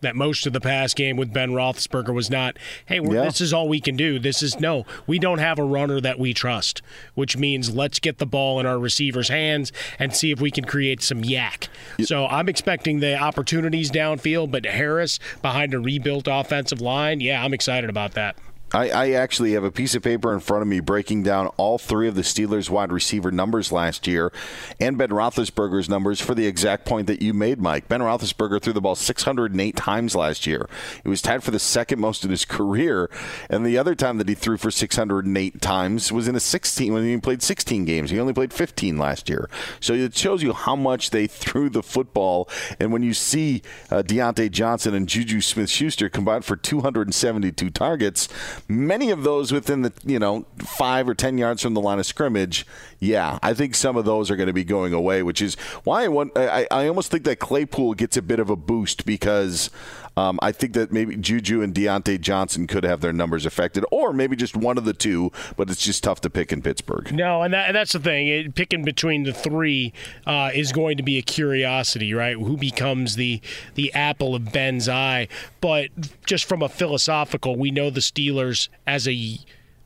That 0.00 0.14
most 0.14 0.46
of 0.46 0.52
the 0.52 0.60
pass 0.60 0.94
game 0.94 1.16
with 1.16 1.32
Ben 1.32 1.50
Roethlisberger 1.50 2.14
was 2.14 2.30
not. 2.30 2.56
Hey, 2.86 3.00
yeah. 3.00 3.24
this 3.24 3.40
is 3.40 3.52
all 3.52 3.68
we 3.68 3.80
can 3.80 3.96
do. 3.96 4.20
This 4.20 4.44
is 4.44 4.60
no. 4.60 4.86
We 5.08 5.18
don't 5.18 5.38
have 5.38 5.58
a 5.58 5.64
runner 5.64 6.00
that 6.00 6.20
we 6.20 6.32
trust, 6.32 6.82
which 7.14 7.36
means 7.36 7.74
let's 7.74 7.98
get 7.98 8.18
the 8.18 8.26
ball 8.26 8.60
in 8.60 8.66
our 8.66 8.78
receivers' 8.78 9.28
hands 9.28 9.72
and 9.98 10.14
see 10.14 10.30
if 10.30 10.40
we 10.40 10.52
can 10.52 10.64
create 10.64 11.02
some 11.02 11.22
YAC. 11.22 11.66
So 12.04 12.26
I'm 12.26 12.48
expecting 12.48 13.00
the 13.00 13.16
opportunities 13.16 13.90
downfield, 13.90 14.52
but 14.52 14.66
Harris 14.66 15.18
behind 15.42 15.74
a 15.74 15.80
rebuilt 15.80 16.28
offensive 16.28 16.80
line. 16.80 17.20
Yeah, 17.20 17.44
I'm 17.44 17.52
excited 17.52 17.90
about 17.90 18.12
that. 18.12 18.36
I, 18.72 18.90
I, 18.90 19.10
actually 19.12 19.52
have 19.52 19.64
a 19.64 19.70
piece 19.70 19.94
of 19.94 20.02
paper 20.02 20.34
in 20.34 20.40
front 20.40 20.60
of 20.60 20.68
me 20.68 20.80
breaking 20.80 21.22
down 21.22 21.46
all 21.56 21.78
three 21.78 22.06
of 22.06 22.14
the 22.14 22.22
Steelers' 22.22 22.68
wide 22.68 22.92
receiver 22.92 23.30
numbers 23.30 23.72
last 23.72 24.06
year 24.06 24.30
and 24.78 24.98
Ben 24.98 25.08
Roethlisberger's 25.08 25.88
numbers 25.88 26.20
for 26.20 26.34
the 26.34 26.46
exact 26.46 26.84
point 26.84 27.06
that 27.06 27.22
you 27.22 27.32
made, 27.32 27.60
Mike. 27.60 27.88
Ben 27.88 28.00
Roethlisberger 28.00 28.60
threw 28.60 28.74
the 28.74 28.80
ball 28.82 28.94
608 28.94 29.74
times 29.74 30.14
last 30.14 30.46
year. 30.46 30.68
It 31.02 31.08
was 31.08 31.22
tied 31.22 31.42
for 31.42 31.50
the 31.50 31.58
second 31.58 31.98
most 31.98 32.24
in 32.24 32.30
his 32.30 32.44
career, 32.44 33.08
and 33.48 33.64
the 33.64 33.78
other 33.78 33.94
time 33.94 34.18
that 34.18 34.28
he 34.28 34.34
threw 34.34 34.58
for 34.58 34.70
608 34.70 35.60
times 35.62 36.12
was 36.12 36.28
in 36.28 36.36
a 36.36 36.40
16 36.40 36.92
when 36.92 37.04
he 37.04 37.16
played 37.18 37.42
16 37.42 37.86
games. 37.86 38.10
He 38.10 38.20
only 38.20 38.34
played 38.34 38.52
15 38.52 38.98
last 38.98 39.30
year. 39.30 39.48
So 39.80 39.94
it 39.94 40.14
shows 40.14 40.42
you 40.42 40.52
how 40.52 40.76
much 40.76 41.10
they 41.10 41.26
threw 41.26 41.70
the 41.70 41.82
football. 41.82 42.48
And 42.78 42.92
when 42.92 43.02
you 43.02 43.14
see 43.14 43.62
uh, 43.90 44.02
Diontae 44.02 44.50
Johnson 44.50 44.94
and 44.94 45.08
Juju 45.08 45.40
Smith-Schuster 45.40 46.10
combined 46.10 46.44
for 46.44 46.56
272 46.56 47.70
targets 47.70 48.28
Many 48.68 49.10
of 49.10 49.22
those 49.22 49.52
within 49.52 49.82
the 49.82 49.92
you 50.04 50.18
know 50.18 50.44
five 50.58 51.08
or 51.08 51.14
ten 51.14 51.38
yards 51.38 51.62
from 51.62 51.74
the 51.74 51.80
line 51.80 51.98
of 51.98 52.06
scrimmage. 52.06 52.66
Yeah, 53.00 53.38
I 53.42 53.54
think 53.54 53.74
some 53.74 53.96
of 53.96 54.04
those 54.04 54.30
are 54.30 54.36
going 54.36 54.48
to 54.48 54.52
be 54.52 54.64
going 54.64 54.92
away, 54.92 55.22
which 55.22 55.40
is 55.40 55.54
why 55.84 56.04
I 56.04 56.08
want. 56.08 56.36
I, 56.36 56.66
I 56.70 56.88
almost 56.88 57.10
think 57.10 57.24
that 57.24 57.38
Claypool 57.38 57.94
gets 57.94 58.16
a 58.16 58.22
bit 58.22 58.40
of 58.40 58.50
a 58.50 58.56
boost 58.56 59.06
because 59.06 59.70
um, 60.16 60.38
I 60.42 60.50
think 60.50 60.72
that 60.72 60.90
maybe 60.90 61.16
Juju 61.16 61.62
and 61.62 61.72
Diontae 61.72 62.20
Johnson 62.20 62.66
could 62.66 62.82
have 62.82 63.00
their 63.00 63.12
numbers 63.12 63.46
affected, 63.46 63.84
or 63.92 64.12
maybe 64.12 64.34
just 64.34 64.56
one 64.56 64.76
of 64.76 64.84
the 64.84 64.92
two. 64.92 65.30
But 65.56 65.70
it's 65.70 65.80
just 65.80 66.02
tough 66.02 66.20
to 66.22 66.30
pick 66.30 66.52
in 66.52 66.60
Pittsburgh. 66.60 67.12
No, 67.14 67.42
and, 67.42 67.54
that, 67.54 67.68
and 67.68 67.76
that's 67.76 67.92
the 67.92 68.00
thing. 68.00 68.26
It, 68.26 68.54
picking 68.56 68.82
between 68.82 69.22
the 69.22 69.32
three 69.32 69.92
uh, 70.26 70.50
is 70.52 70.72
going 70.72 70.96
to 70.96 71.04
be 71.04 71.18
a 71.18 71.22
curiosity, 71.22 72.14
right? 72.14 72.36
Who 72.36 72.56
becomes 72.56 73.14
the 73.14 73.40
the 73.74 73.92
apple 73.94 74.34
of 74.34 74.52
Ben's 74.52 74.88
eye? 74.88 75.28
But 75.60 75.90
just 76.26 76.46
from 76.46 76.62
a 76.62 76.68
philosophical, 76.68 77.54
we 77.54 77.70
know 77.70 77.90
the 77.90 78.00
Steelers 78.00 78.68
as 78.88 79.06
a 79.06 79.38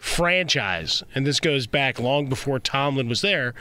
franchise, 0.02 1.04
and 1.14 1.24
this 1.24 1.38
goes 1.38 1.68
back 1.68 2.00
long 2.00 2.26
before 2.26 2.58
Tomlin 2.58 3.08
was 3.08 3.20
there. 3.20 3.54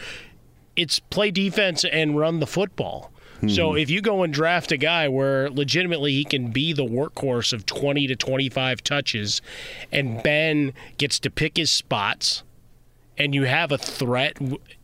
It's 0.76 0.98
play 0.98 1.30
defense 1.30 1.86
and 1.86 2.18
run 2.18 2.40
the 2.40 2.48
football. 2.48 3.12
So 3.48 3.72
hmm. 3.72 3.78
if 3.78 3.90
you 3.90 4.02
go 4.02 4.24
and 4.24 4.34
draft 4.34 4.72
a 4.72 4.78
guy 4.78 5.08
where 5.08 5.50
legitimately 5.52 6.14
he 6.14 6.26
can 6.26 6.52
be 6.52 6.74
the 6.74 6.86
workhorse 6.86 7.54
of 7.54 7.66
20 7.68 8.08
to 8.08 8.16
25 8.16 8.84
touches 8.84 9.42
and 9.92 10.22
Ben 10.24 10.74
gets 10.98 11.20
to 11.20 11.30
pick 11.30 11.58
his 11.58 11.72
spots 11.72 12.44
and 13.18 13.36
you 13.36 13.44
have 13.44 13.72
a 13.72 13.78
threat 13.78 14.38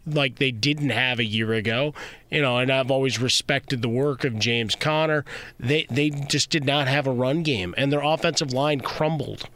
like 0.05 0.37
they 0.37 0.51
didn't 0.51 0.89
have 0.89 1.19
a 1.19 1.25
year 1.25 1.53
ago, 1.53 1.93
you 2.29 2.41
know, 2.41 2.57
and 2.57 2.71
I've 2.71 2.91
always 2.91 3.19
respected 3.19 3.81
the 3.81 3.89
work 3.89 4.23
of 4.23 4.37
James 4.37 4.75
Conner. 4.75 5.25
They 5.59 5.87
they 5.89 6.09
just 6.09 6.49
did 6.49 6.65
not 6.65 6.87
have 6.87 7.07
a 7.07 7.11
run 7.11 7.41
game 7.43 7.73
and 7.77 7.91
their 7.91 8.03
offensive 8.03 8.53
line 8.53 8.81
crumbled. 8.81 9.49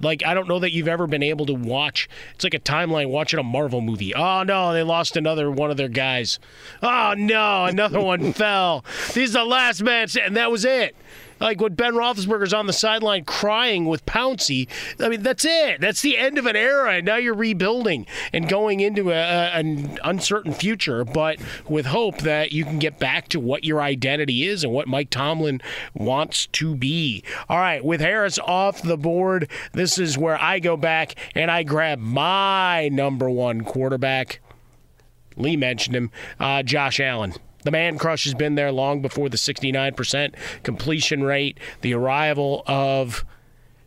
Like 0.00 0.24
I 0.24 0.34
don't 0.34 0.48
know 0.48 0.58
that 0.58 0.72
you've 0.72 0.88
ever 0.88 1.06
been 1.06 1.22
able 1.22 1.46
to 1.46 1.54
watch. 1.54 2.08
It's 2.34 2.44
like 2.44 2.54
a 2.54 2.58
timeline 2.58 3.10
watching 3.10 3.38
a 3.38 3.42
Marvel 3.42 3.80
movie. 3.80 4.14
Oh 4.14 4.42
no, 4.42 4.72
they 4.72 4.82
lost 4.82 5.16
another 5.16 5.50
one 5.50 5.70
of 5.70 5.76
their 5.76 5.88
guys. 5.88 6.38
Oh 6.82 7.14
no, 7.16 7.66
another 7.66 8.00
one 8.00 8.32
fell. 8.34 8.84
These 9.14 9.36
are 9.36 9.44
the 9.44 9.50
last 9.50 9.82
man, 9.82 10.08
and 10.22 10.36
that 10.36 10.50
was 10.50 10.64
it. 10.64 10.96
Like 11.40 11.60
when 11.60 11.74
Ben 11.74 11.94
Roethlisberger's 11.94 12.52
on 12.52 12.66
the 12.66 12.72
sideline 12.72 13.24
crying 13.24 13.86
with 13.86 14.04
Pouncey. 14.06 14.68
I 14.98 15.08
mean, 15.08 15.22
that's 15.22 15.44
it. 15.44 15.80
That's 15.80 16.02
the 16.02 16.18
end 16.18 16.38
of 16.38 16.46
an 16.46 16.56
era, 16.56 16.94
and 16.94 17.06
now 17.06 17.16
you're 17.16 17.34
rebuilding 17.34 18.06
and 18.32 18.48
going 18.48 18.80
into 18.80 19.10
a, 19.10 19.14
a, 19.14 19.50
an 19.54 19.98
uncertain 20.04 20.52
future, 20.52 21.04
but 21.04 21.38
with 21.68 21.86
hope 21.86 22.18
that 22.18 22.52
you 22.52 22.64
can 22.64 22.78
get 22.78 22.98
back 22.98 23.28
to 23.28 23.40
what 23.40 23.64
your 23.64 23.80
identity 23.80 24.46
is 24.46 24.64
and 24.64 24.72
what 24.72 24.88
Mike 24.88 25.10
Tomlin 25.10 25.60
wants 25.94 26.46
to 26.48 26.76
be. 26.76 27.24
All 27.48 27.58
right, 27.58 27.84
with 27.84 28.00
Harris 28.00 28.38
off 28.38 28.82
the 28.82 28.96
board, 28.98 29.50
this 29.72 29.98
is 29.98 30.18
where 30.18 30.40
I 30.40 30.58
go 30.58 30.76
back 30.76 31.14
and 31.34 31.50
I 31.50 31.62
grab 31.62 31.98
my 31.98 32.88
number 32.88 33.30
one 33.30 33.62
quarterback. 33.62 34.40
Lee 35.36 35.56
mentioned 35.56 35.96
him, 35.96 36.10
uh, 36.38 36.62
Josh 36.62 37.00
Allen. 37.00 37.34
The 37.62 37.70
man 37.70 37.98
crush 37.98 38.24
has 38.24 38.34
been 38.34 38.54
there 38.54 38.72
long 38.72 39.02
before 39.02 39.28
the 39.28 39.36
69% 39.36 40.34
completion 40.62 41.22
rate, 41.22 41.58
the 41.82 41.94
arrival 41.94 42.62
of 42.66 43.24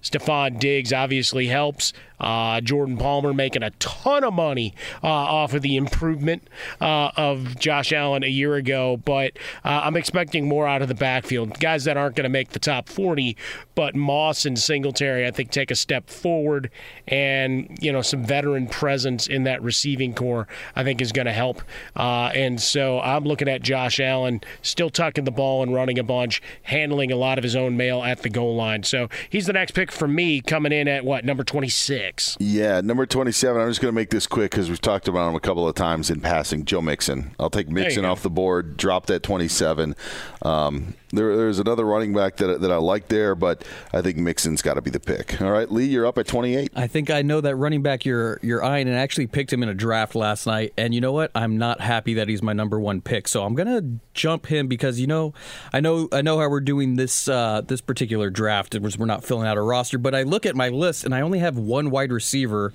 Stefon 0.02 0.60
Diggs 0.60 0.92
obviously 0.92 1.48
helps. 1.48 1.94
Uh, 2.24 2.62
Jordan 2.62 2.98
Palmer 2.98 3.34
making 3.34 3.64
a 3.64 3.72
ton 3.72 4.24
of 4.24 4.34
money 4.34 4.74
uh, 5.04 5.08
off 5.08 5.54
of 5.54 5.62
the 5.62 5.76
improvement 5.76 6.48
uh, 6.80 7.12
of 7.18 7.60
Josh 7.60 7.92
Allen 7.92 8.24
a 8.24 8.28
year 8.28 8.56
ago, 8.56 8.96
but 8.96 9.34
uh, 9.66 9.82
I'm 9.84 9.98
expecting 9.98 10.48
more 10.48 10.66
out 10.66 10.82
of 10.82 10.88
the 10.88 10.96
backfield. 10.96 11.60
Guys 11.60 11.84
that 11.84 11.98
aren't 11.98 12.16
going 12.16 12.24
to 12.24 12.30
make 12.30 12.52
the 12.52 12.60
top 12.60 12.88
40, 12.88 13.36
but 13.76 13.94
Moss 13.94 14.46
and 14.46 14.58
Singletary, 14.58 15.28
I 15.28 15.32
think, 15.32 15.52
take 15.52 15.70
a 15.70 15.76
step 15.76 16.10
forward, 16.10 16.72
and 17.10 17.78
you 17.82 17.92
know 17.92 18.02
some 18.02 18.24
veteran 18.24 18.68
presence 18.68 19.28
in 19.28 19.44
that 19.44 19.62
receiving 19.62 20.14
corps, 20.14 20.48
I 20.78 20.84
think, 20.84 21.02
is 21.02 21.12
going 21.12 21.28
to 21.28 21.34
help. 21.34 21.62
Uh, 21.96 22.32
and 22.34 22.62
so 22.62 23.02
I'm 23.02 23.26
looking 23.26 23.50
at 23.50 23.62
Josh 23.62 24.00
Allen 24.00 24.40
still 24.62 24.90
tucking 24.90 25.26
the 25.26 25.32
ball 25.32 25.62
and 25.62 25.74
running 25.74 26.00
a 26.00 26.04
bunch, 26.04 26.42
handling 26.64 27.12
a 27.12 27.18
lot 27.18 27.38
of 27.38 27.44
his 27.44 27.56
own 27.56 27.76
mail 27.76 28.02
at 28.02 28.22
the 28.22 28.30
goal 28.30 28.56
line. 28.56 28.84
So 28.84 29.10
he's 29.30 29.46
the 29.46 29.54
next 29.54 29.72
pick 29.72 29.92
for 29.92 30.08
me, 30.08 30.40
coming 30.40 30.72
in 30.72 30.88
at 30.88 31.04
what 31.04 31.26
number 31.26 31.44
26 31.44 32.13
picks. 32.14 32.38
Yeah, 32.40 32.82
number 32.82 33.06
27. 33.06 33.62
I'm 33.62 33.70
just 33.70 33.82
going 33.82 33.92
to 33.92 33.96
make 33.96 34.10
this 34.10 34.28
quick 34.28 34.52
because 34.52 34.70
we've 34.70 34.82
talked 34.82 35.08
about 35.08 35.30
him 35.30 35.36
a 35.36 35.40
couple 35.40 35.68
of 35.68 35.76
times 35.76 36.10
in 36.10 36.22
passing. 36.22 36.66
Joe 36.66 36.82
Mixon. 36.82 37.36
I'll 37.40 37.50
take 37.50 37.70
Mixon 37.70 38.06
off 38.06 38.22
the 38.22 38.30
board, 38.30 38.78
drop 38.78 39.08
that 39.08 39.24
27. 39.24 39.96
Um, 40.42 40.96
there, 41.14 41.38
there's 41.38 41.60
another 41.60 41.86
running 41.86 42.14
back 42.14 42.38
that, 42.38 42.62
that 42.62 42.72
I 42.72 42.78
like 42.78 43.08
there, 43.08 43.36
but 43.36 43.64
I 43.94 44.02
think 44.02 44.18
Mixon's 44.18 44.62
got 44.62 44.74
to 44.74 44.82
be 44.82 44.90
the 44.90 45.00
pick. 45.00 45.42
All 45.42 45.52
right, 45.52 45.72
Lee, 45.72 45.86
you're 45.86 46.06
up 46.06 46.18
at 46.18 46.28
28. 46.28 46.72
I 46.76 46.88
think 46.88 47.10
I 47.10 47.22
know 47.22 47.40
that 47.42 47.56
running 47.56 47.82
back 47.82 48.06
you're 48.06 48.40
you're 48.42 48.64
eyeing, 48.64 48.88
and 48.88 48.98
I 48.98 49.00
actually 49.00 49.28
picked 49.28 49.54
him 49.54 49.64
in 49.64 49.70
a 49.70 49.74
draft 49.74 50.16
last 50.16 50.48
night. 50.48 50.74
And 50.78 50.94
you 50.94 51.02
know 51.02 51.12
what? 51.12 51.32
I'm 51.36 51.58
not 51.58 51.82
happy 51.82 52.16
that 52.16 52.28
he's 52.28 52.42
my 52.42 52.54
number 52.54 52.80
one 52.80 53.02
pick, 53.02 53.28
so 53.28 53.44
I'm 53.44 53.54
gonna 53.54 53.82
jump 54.14 54.48
him 54.48 54.68
because 54.68 55.00
you 55.00 55.08
know 55.08 55.34
I 55.72 55.80
know 55.80 56.10
I 56.12 56.22
know 56.22 56.40
how 56.40 56.50
we're 56.50 56.62
doing 56.62 56.96
this 56.96 57.28
uh, 57.28 57.62
this 57.62 57.82
particular 57.82 58.30
draft. 58.30 58.76
We're 58.76 59.06
not 59.06 59.24
filling 59.24 59.48
out 59.48 59.58
a 59.58 59.62
roster, 59.62 59.98
but 59.98 60.16
I 60.16 60.24
look 60.24 60.46
at 60.46 60.56
my 60.56 60.70
list 60.70 61.04
and 61.04 61.14
I 61.14 61.22
only 61.22 61.40
have 61.40 61.58
one 61.58 61.92
wide 61.92 62.12
receiver 62.12 62.74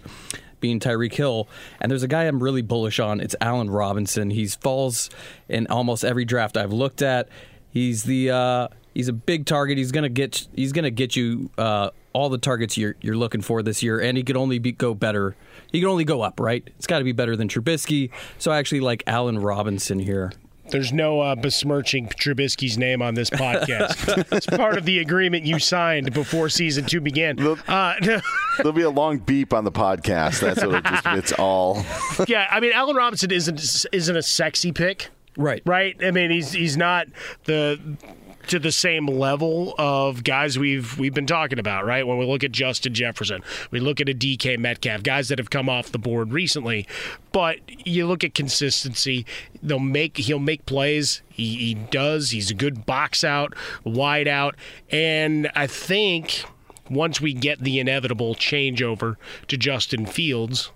being 0.61 0.80
Tyreek 0.80 1.14
Hill. 1.14 1.49
And 1.80 1.91
there's 1.91 2.03
a 2.03 2.09
guy 2.09 2.24
I'm 2.24 2.43
really 2.43 2.62
bullish 2.62 2.99
on. 3.01 3.20
It's 3.20 3.36
Allen 3.41 3.70
Robinson. 3.70 4.30
He 4.30 4.47
falls 4.47 5.11
in 5.49 5.66
almost 5.68 6.05
every 6.05 6.24
draft 6.24 6.57
I've 6.57 6.72
looked 6.72 7.03
at. 7.03 7.28
He's 7.79 8.03
the 8.03 8.31
uh, 8.31 8.68
He's 8.99 9.07
a 9.07 9.12
big 9.12 9.47
target. 9.47 9.79
He's 9.79 9.93
gonna 9.93 10.09
get 10.09 10.49
he's 10.57 10.72
gonna 10.72 10.91
get 10.91 11.14
you 11.14 11.51
uh, 11.57 11.91
all 12.12 12.29
the 12.29 12.37
targets 12.37 12.76
you're 12.76 12.97
you're 13.01 13.16
looking 13.16 13.43
for 13.43 13.62
this 13.62 13.81
year, 13.81 14.01
and 14.01 14.16
he 14.16 14.24
could 14.24 14.37
only 14.37 14.59
be, 14.59 14.72
go 14.72 14.93
better. 14.93 15.37
He 15.70 15.81
could 15.81 15.89
only 15.89 16.03
go 16.03 16.20
up, 16.20 16.41
right? 16.41 16.68
It's 16.79 16.89
got 16.89 16.99
to 16.99 17.05
be 17.05 17.12
better 17.12 17.37
than 17.37 17.47
Trubisky. 17.47 18.11
So 18.39 18.51
I 18.51 18.59
actually 18.59 18.81
like 18.81 19.05
Allen 19.07 19.39
Robinson 19.39 20.01
here. 20.01 20.33
There's 20.70 20.93
no 20.93 21.20
uh, 21.20 21.37
besmirching 21.37 22.09
Trubisky's 22.09 22.76
name 22.76 23.01
on 23.01 23.14
this 23.14 23.31
podcast. 23.31 24.33
it's 24.33 24.47
part 24.47 24.76
of 24.76 24.85
the 24.85 24.99
agreement 24.99 25.47
you 25.47 25.61
signed 25.61 26.12
before 26.12 26.49
season 26.49 26.85
two 26.85 27.01
began. 27.01 27.39
Uh, 27.41 27.95
There'll 28.57 28.72
be 28.72 28.83
a 28.83 28.91
long 28.91 29.18
beep 29.18 29.55
on 29.55 29.62
the 29.62 29.70
podcast. 29.70 30.41
That's 30.41 30.64
what 30.64 30.74
it 30.74 30.85
just, 30.85 31.07
it's 31.07 31.33
all. 31.35 31.85
yeah, 32.26 32.49
I 32.51 32.59
mean, 32.59 32.72
Allen 32.72 32.97
Robinson 32.97 33.31
isn't 33.31 33.87
isn't 33.93 34.16
a 34.16 34.22
sexy 34.22 34.72
pick. 34.72 35.11
Right. 35.39 35.62
Right. 35.64 35.97
I 36.05 36.11
mean, 36.11 36.30
he's 36.30 36.53
he's 36.53 36.76
not 36.76 37.07
the 37.45 37.80
to 38.49 38.59
the 38.59 38.72
same 38.72 39.07
level 39.07 39.74
of 39.78 40.24
guys 40.24 40.59
we've 40.59 40.99
we've 40.99 41.14
been 41.14 41.26
talking 41.26 41.59
about, 41.59 41.86
right? 41.86 42.07
When 42.07 42.18
we 42.18 42.26
look 42.26 42.43
at 42.43 42.51
Justin 42.51 42.93
Jefferson, 42.93 43.43
we 43.70 43.78
look 43.78 44.01
at 44.01 44.09
a 44.09 44.14
DK 44.14 44.59
Metcalf, 44.59 45.03
guys 45.03 45.28
that 45.28 45.39
have 45.39 45.51
come 45.51 45.68
off 45.68 45.93
the 45.93 45.99
board 45.99 46.32
recently. 46.32 46.86
But 47.30 47.59
you 47.86 48.07
look 48.07 48.24
at 48.24 48.34
consistency; 48.34 49.24
they'll 49.62 49.78
make 49.78 50.16
he'll 50.16 50.41
make 50.41 50.66
plays. 50.66 51.22
He, 51.28 51.55
he 51.57 51.74
does. 51.74 52.30
He's 52.30 52.51
a 52.51 52.55
good 52.55 52.84
box 52.84 53.22
out, 53.22 53.55
wide 53.84 54.26
out, 54.26 54.57
and 54.91 55.51
I 55.55 55.68
think 55.68 56.45
once 56.91 57.20
we 57.20 57.32
get 57.32 57.61
the 57.61 57.78
inevitable 57.78 58.34
changeover 58.34 59.16
to 59.47 59.57
Justin 59.57 60.05
Fields, 60.05 60.72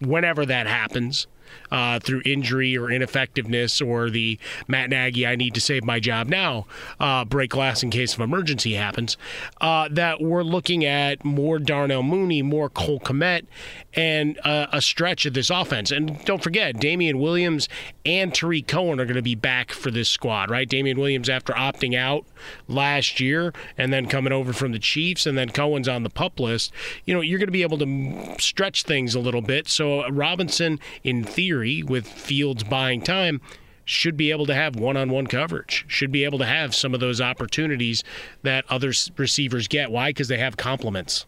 whenever 0.00 0.46
that 0.46 0.66
happens 0.66 1.26
uh, 1.70 1.98
through 2.00 2.22
injury 2.24 2.76
or 2.76 2.90
ineffectiveness 2.90 3.80
or 3.80 4.10
the 4.10 4.38
Matt 4.68 4.90
Nagy, 4.90 5.26
I 5.26 5.36
need 5.36 5.54
to 5.54 5.60
save 5.60 5.84
my 5.84 6.00
job 6.00 6.28
now, 6.28 6.66
uh, 7.00 7.24
break 7.24 7.50
glass 7.50 7.82
in 7.82 7.90
case 7.90 8.14
of 8.14 8.20
emergency 8.20 8.74
happens, 8.74 9.16
uh, 9.60 9.88
that 9.90 10.20
we're 10.20 10.42
looking 10.42 10.84
at 10.84 11.24
more 11.24 11.58
Darnell 11.58 12.02
Mooney, 12.02 12.42
more 12.42 12.68
Cole 12.68 13.00
Kmet, 13.00 13.46
and 13.94 14.38
uh, 14.44 14.66
a 14.72 14.80
stretch 14.80 15.26
of 15.26 15.34
this 15.34 15.50
offense. 15.50 15.90
And 15.90 16.24
don't 16.24 16.42
forget, 16.42 16.78
Damien 16.78 17.18
Williams 17.18 17.68
and 18.04 18.34
Tarik 18.34 18.66
Cohen 18.66 19.00
are 19.00 19.04
going 19.04 19.16
to 19.16 19.22
be 19.22 19.34
back 19.34 19.72
for 19.72 19.90
this 19.90 20.08
squad, 20.08 20.50
right? 20.50 20.68
Damien 20.68 20.98
Williams 20.98 21.28
after 21.28 21.52
opting 21.52 21.96
out 21.96 22.24
last 22.68 23.20
year 23.20 23.52
and 23.78 23.92
then 23.92 24.06
coming 24.06 24.32
over 24.32 24.52
from 24.52 24.72
the 24.72 24.78
Chiefs, 24.78 25.26
and 25.26 25.36
then 25.36 25.48
Cohen's 25.50 25.88
on 25.88 26.02
the 26.02 26.10
pup 26.10 26.38
list. 26.38 26.72
You 27.04 27.14
know, 27.14 27.20
you're 27.20 27.38
going 27.38 27.48
to 27.48 27.52
be 27.52 27.62
able 27.62 27.78
to 27.78 28.36
stretch 28.38 28.82
things 28.82 29.14
a 29.14 29.20
little 29.20 29.42
bit. 29.42 29.68
So 29.68 30.08
Robinson, 30.08 30.78
in 31.02 31.24
theory, 31.36 31.82
with 31.82 32.06
Fields 32.06 32.64
buying 32.64 33.02
time, 33.02 33.40
should 33.84 34.16
be 34.16 34.32
able 34.32 34.46
to 34.46 34.54
have 34.54 34.74
one-on-one 34.74 35.28
coverage. 35.28 35.84
Should 35.86 36.10
be 36.10 36.24
able 36.24 36.38
to 36.38 36.46
have 36.46 36.74
some 36.74 36.94
of 36.94 37.00
those 37.00 37.20
opportunities 37.20 38.02
that 38.42 38.64
other 38.68 38.92
receivers 39.16 39.68
get. 39.68 39.92
Why? 39.92 40.08
Because 40.10 40.28
they 40.28 40.38
have 40.38 40.56
complements. 40.56 41.26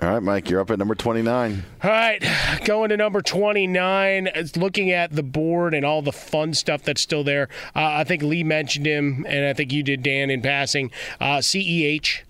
All 0.00 0.08
right, 0.08 0.22
Mike, 0.22 0.50
you're 0.50 0.58
up 0.58 0.70
at 0.72 0.80
number 0.80 0.96
29. 0.96 1.64
All 1.84 1.90
right, 1.90 2.20
going 2.64 2.88
to 2.88 2.96
number 2.96 3.22
29, 3.22 4.30
looking 4.56 4.90
at 4.90 5.12
the 5.12 5.22
board 5.22 5.74
and 5.74 5.86
all 5.86 6.02
the 6.02 6.10
fun 6.10 6.54
stuff 6.54 6.82
that's 6.82 7.00
still 7.00 7.22
there. 7.22 7.48
Uh, 7.76 7.84
I 7.84 8.04
think 8.04 8.22
Lee 8.24 8.42
mentioned 8.42 8.84
him, 8.84 9.24
and 9.28 9.46
I 9.46 9.52
think 9.52 9.70
you 9.70 9.84
did, 9.84 10.02
Dan, 10.02 10.28
in 10.28 10.42
passing. 10.42 10.90
Uh, 11.20 11.38
CEH. 11.38 12.22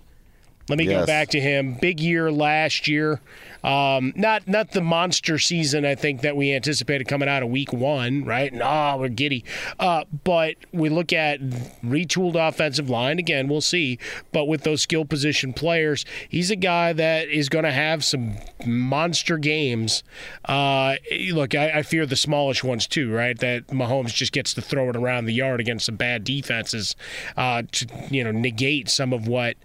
Let 0.69 0.77
me 0.77 0.85
yes. 0.85 1.01
go 1.01 1.05
back 1.05 1.29
to 1.29 1.41
him. 1.41 1.73
Big 1.73 1.99
year 1.99 2.31
last 2.31 2.87
year. 2.87 3.19
Um, 3.63 4.11
not 4.15 4.47
not 4.47 4.71
the 4.71 4.81
monster 4.81 5.39
season 5.39 5.85
I 5.85 5.95
think 5.95 6.21
that 6.21 6.35
we 6.35 6.53
anticipated 6.53 7.07
coming 7.07 7.29
out 7.29 7.43
of 7.43 7.49
week 7.49 7.71
one, 7.71 8.25
right? 8.25 8.53
Nah, 8.53 8.97
we're 8.97 9.07
giddy. 9.07 9.45
Uh, 9.79 10.03
but 10.23 10.55
we 10.73 10.89
look 10.89 11.13
at 11.13 11.39
retooled 11.81 12.35
offensive 12.35 12.89
line 12.89 13.19
again. 13.19 13.47
We'll 13.47 13.61
see. 13.61 13.99
But 14.33 14.45
with 14.45 14.63
those 14.63 14.81
skill 14.81 15.05
position 15.05 15.53
players, 15.53 16.05
he's 16.27 16.51
a 16.51 16.57
guy 16.57 16.91
that 16.93 17.29
is 17.29 17.47
going 17.47 17.63
to 17.63 17.71
have 17.71 18.03
some 18.03 18.35
monster 18.65 19.37
games. 19.37 20.03
Uh, 20.43 20.95
look, 21.31 21.55
I, 21.55 21.71
I 21.71 21.83
fear 21.83 22.05
the 22.05 22.17
smallish 22.17 22.63
ones 22.63 22.85
too, 22.85 23.13
right? 23.13 23.37
That 23.39 23.67
Mahomes 23.67 24.13
just 24.13 24.33
gets 24.33 24.53
to 24.55 24.61
throw 24.61 24.89
it 24.89 24.95
around 24.97 25.25
the 25.25 25.33
yard 25.33 25.61
against 25.61 25.85
some 25.85 25.95
bad 25.95 26.25
defenses 26.25 26.97
uh, 27.37 27.63
to 27.71 27.87
you 28.09 28.25
know 28.25 28.31
negate 28.31 28.89
some 28.89 29.13
of 29.13 29.25
what 29.27 29.55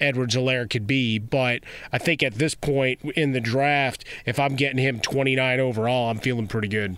Edwards-Hilaire 0.00 0.66
could 0.66 0.86
be. 0.86 1.18
But 1.18 1.62
I 1.92 1.98
think 1.98 2.22
at 2.22 2.34
this 2.34 2.54
point 2.54 3.00
in 3.16 3.32
the 3.32 3.40
draft, 3.40 4.04
if 4.26 4.38
I'm 4.38 4.56
getting 4.56 4.78
him 4.78 5.00
29 5.00 5.60
overall, 5.60 6.10
I'm 6.10 6.18
feeling 6.18 6.46
pretty 6.48 6.68
good. 6.68 6.96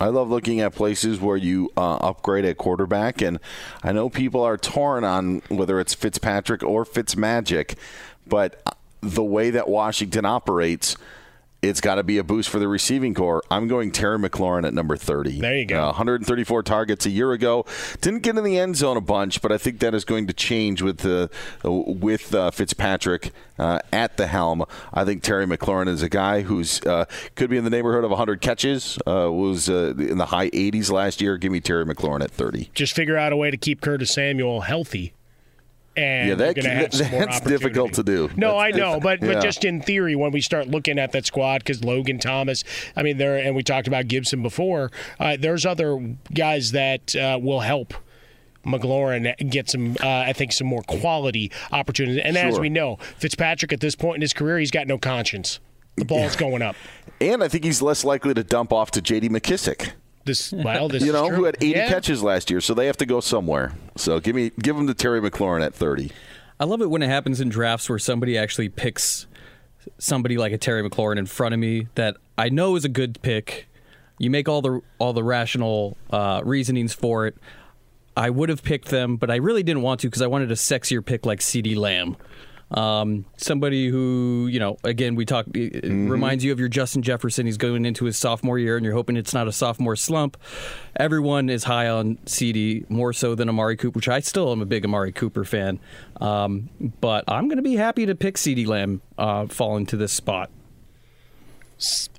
I 0.00 0.06
love 0.06 0.30
looking 0.30 0.60
at 0.60 0.74
places 0.74 1.20
where 1.20 1.36
you 1.36 1.72
uh, 1.76 1.96
upgrade 1.96 2.44
at 2.44 2.56
quarterback, 2.56 3.20
and 3.20 3.38
I 3.82 3.92
know 3.92 4.08
people 4.08 4.42
are 4.42 4.56
torn 4.56 5.04
on 5.04 5.42
whether 5.48 5.78
it's 5.80 5.92
Fitzpatrick 5.92 6.62
or 6.62 6.86
Fitzmagic, 6.86 7.76
but 8.26 8.62
the 9.02 9.24
way 9.24 9.50
that 9.50 9.68
Washington 9.68 10.24
operates– 10.24 10.96
it's 11.62 11.80
got 11.80 11.96
to 11.96 12.02
be 12.02 12.18
a 12.18 12.24
boost 12.24 12.48
for 12.48 12.58
the 12.58 12.68
receiving 12.68 13.14
corps. 13.14 13.42
I'm 13.50 13.68
going 13.68 13.92
Terry 13.92 14.18
McLaurin 14.18 14.66
at 14.66 14.72
number 14.72 14.96
30. 14.96 15.40
There 15.40 15.58
you 15.58 15.66
go. 15.66 15.82
Uh, 15.82 15.86
134 15.86 16.62
targets 16.62 17.06
a 17.06 17.10
year 17.10 17.32
ago. 17.32 17.66
Didn't 18.00 18.20
get 18.20 18.36
in 18.36 18.44
the 18.44 18.58
end 18.58 18.76
zone 18.76 18.96
a 18.96 19.00
bunch, 19.00 19.42
but 19.42 19.52
I 19.52 19.58
think 19.58 19.80
that 19.80 19.94
is 19.94 20.04
going 20.04 20.26
to 20.26 20.32
change 20.32 20.82
with 20.82 20.98
the 20.98 21.30
uh, 21.64 21.70
with 21.70 22.34
uh, 22.34 22.50
Fitzpatrick 22.50 23.32
uh, 23.58 23.80
at 23.92 24.16
the 24.16 24.26
helm. 24.26 24.64
I 24.92 25.04
think 25.04 25.22
Terry 25.22 25.46
McLaurin 25.46 25.88
is 25.88 26.02
a 26.02 26.08
guy 26.08 26.42
who's 26.42 26.80
uh, 26.82 27.04
could 27.34 27.50
be 27.50 27.56
in 27.56 27.64
the 27.64 27.70
neighborhood 27.70 28.04
of 28.04 28.10
100 28.10 28.40
catches. 28.40 28.98
Uh, 29.06 29.30
was 29.30 29.68
in 29.68 30.18
the 30.18 30.26
high 30.26 30.50
80s 30.50 30.90
last 30.90 31.20
year. 31.20 31.36
Give 31.36 31.52
me 31.52 31.60
Terry 31.60 31.84
McLaurin 31.84 32.22
at 32.22 32.30
30. 32.30 32.70
Just 32.74 32.94
figure 32.94 33.16
out 33.16 33.32
a 33.32 33.36
way 33.36 33.50
to 33.50 33.56
keep 33.56 33.80
Curtis 33.80 34.12
Samuel 34.12 34.62
healthy 34.62 35.12
and 36.00 36.28
yeah, 36.28 36.34
that, 36.34 37.10
that's 37.10 37.40
difficult 37.40 37.92
to 37.94 38.02
do. 38.02 38.30
No, 38.36 38.58
that's 38.58 38.74
I 38.74 38.78
know, 38.78 39.00
but 39.00 39.20
yeah. 39.20 39.34
but 39.34 39.42
just 39.42 39.64
in 39.64 39.82
theory, 39.82 40.16
when 40.16 40.32
we 40.32 40.40
start 40.40 40.68
looking 40.68 40.98
at 40.98 41.12
that 41.12 41.26
squad, 41.26 41.58
because 41.58 41.84
Logan 41.84 42.18
Thomas, 42.18 42.64
I 42.96 43.02
mean, 43.02 43.18
there, 43.18 43.36
and 43.36 43.54
we 43.54 43.62
talked 43.62 43.86
about 43.86 44.08
Gibson 44.08 44.42
before. 44.42 44.90
Uh, 45.18 45.36
there's 45.38 45.66
other 45.66 46.16
guys 46.32 46.72
that 46.72 47.14
uh, 47.14 47.38
will 47.40 47.60
help. 47.60 47.94
McLaurin 48.64 49.50
get 49.50 49.70
some, 49.70 49.96
uh, 50.02 50.06
I 50.06 50.34
think, 50.34 50.52
some 50.52 50.66
more 50.66 50.82
quality 50.82 51.50
opportunities. 51.72 52.22
And 52.22 52.36
sure. 52.36 52.46
as 52.46 52.60
we 52.60 52.68
know, 52.68 52.96
Fitzpatrick 53.16 53.72
at 53.72 53.80
this 53.80 53.94
point 53.94 54.16
in 54.16 54.20
his 54.20 54.34
career, 54.34 54.58
he's 54.58 54.70
got 54.70 54.86
no 54.86 54.98
conscience. 54.98 55.60
The 55.96 56.04
ball's 56.04 56.36
going 56.36 56.60
up. 56.60 56.76
And 57.22 57.42
I 57.42 57.48
think 57.48 57.64
he's 57.64 57.80
less 57.80 58.04
likely 58.04 58.34
to 58.34 58.44
dump 58.44 58.70
off 58.70 58.90
to 58.92 59.02
J.D. 59.02 59.30
McKissic. 59.30 59.92
This 60.24 60.52
well, 60.52 60.88
this 60.88 61.02
you 61.06 61.12
know 61.12 61.28
true. 61.28 61.36
who 61.36 61.44
had 61.44 61.56
80 61.60 61.66
yeah. 61.70 61.88
catches 61.88 62.22
last 62.22 62.50
year, 62.50 62.60
so 62.60 62.74
they 62.74 62.86
have 62.86 62.96
to 62.98 63.06
go 63.06 63.20
somewhere. 63.20 63.72
So 63.96 64.20
give 64.20 64.34
me 64.36 64.50
give 64.60 64.76
them 64.76 64.86
to 64.86 64.94
Terry 64.94 65.20
McLaurin 65.20 65.64
at 65.64 65.74
30. 65.74 66.10
I 66.58 66.64
love 66.64 66.82
it 66.82 66.90
when 66.90 67.02
it 67.02 67.08
happens 67.08 67.40
in 67.40 67.48
drafts 67.48 67.88
where 67.88 67.98
somebody 67.98 68.36
actually 68.36 68.68
picks 68.68 69.26
somebody 69.98 70.36
like 70.36 70.52
a 70.52 70.58
Terry 70.58 70.88
McLaurin 70.88 71.18
in 71.18 71.26
front 71.26 71.54
of 71.54 71.60
me 71.60 71.88
that 71.94 72.16
I 72.36 72.48
know 72.50 72.76
is 72.76 72.84
a 72.84 72.88
good 72.88 73.20
pick. 73.22 73.68
You 74.18 74.30
make 74.30 74.48
all 74.48 74.60
the 74.60 74.80
all 74.98 75.12
the 75.12 75.24
rational 75.24 75.96
uh, 76.10 76.42
reasonings 76.44 76.92
for 76.92 77.26
it. 77.26 77.36
I 78.16 78.28
would 78.28 78.50
have 78.50 78.62
picked 78.62 78.88
them, 78.88 79.16
but 79.16 79.30
I 79.30 79.36
really 79.36 79.62
didn't 79.62 79.82
want 79.82 80.00
to 80.00 80.08
because 80.08 80.20
I 80.20 80.26
wanted 80.26 80.50
a 80.50 80.54
sexier 80.54 81.04
pick 81.04 81.24
like 81.24 81.38
CeeDee 81.38 81.76
Lamb. 81.76 82.16
Um, 82.70 83.24
somebody 83.36 83.88
who, 83.88 84.48
you 84.50 84.60
know, 84.60 84.76
again, 84.84 85.16
we 85.16 85.24
talk, 85.24 85.46
mm-hmm. 85.46 86.08
reminds 86.08 86.44
you 86.44 86.52
of 86.52 86.60
your 86.60 86.68
Justin 86.68 87.02
Jefferson. 87.02 87.46
He's 87.46 87.56
going 87.56 87.84
into 87.84 88.04
his 88.04 88.16
sophomore 88.16 88.58
year, 88.58 88.76
and 88.76 88.84
you're 88.84 88.94
hoping 88.94 89.16
it's 89.16 89.34
not 89.34 89.48
a 89.48 89.52
sophomore 89.52 89.96
slump. 89.96 90.36
Everyone 90.96 91.48
is 91.48 91.64
high 91.64 91.88
on 91.88 92.16
CeeDee 92.26 92.88
more 92.88 93.12
so 93.12 93.34
than 93.34 93.48
Amari 93.48 93.76
Cooper, 93.76 93.96
which 93.96 94.08
I 94.08 94.20
still 94.20 94.52
am 94.52 94.62
a 94.62 94.66
big 94.66 94.84
Amari 94.84 95.12
Cooper 95.12 95.44
fan. 95.44 95.80
Um, 96.20 96.70
but 97.00 97.24
I'm 97.26 97.48
going 97.48 97.56
to 97.56 97.62
be 97.62 97.76
happy 97.76 98.06
to 98.06 98.14
pick 98.14 98.36
CeeDee 98.36 98.66
Lamb 98.66 99.02
uh, 99.18 99.46
fall 99.46 99.76
into 99.76 99.96
this 99.96 100.12
spot 100.12 100.50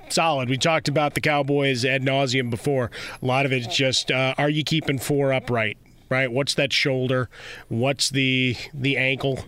solid. 0.09 0.49
We 0.49 0.57
talked 0.57 0.87
about 0.87 1.13
the 1.13 1.21
Cowboys 1.21 1.85
ad 1.85 2.01
nauseum 2.01 2.49
before. 2.49 2.91
A 3.21 3.25
lot 3.25 3.45
of 3.45 3.53
it's 3.53 3.67
just 3.67 4.11
uh, 4.11 4.33
are 4.37 4.49
you 4.49 4.63
keeping 4.63 4.97
four 4.97 5.33
upright? 5.33 5.77
Right? 6.09 6.31
What's 6.31 6.55
that 6.55 6.73
shoulder? 6.73 7.29
What's 7.69 8.09
the 8.09 8.57
the 8.73 8.97
ankle? 8.97 9.45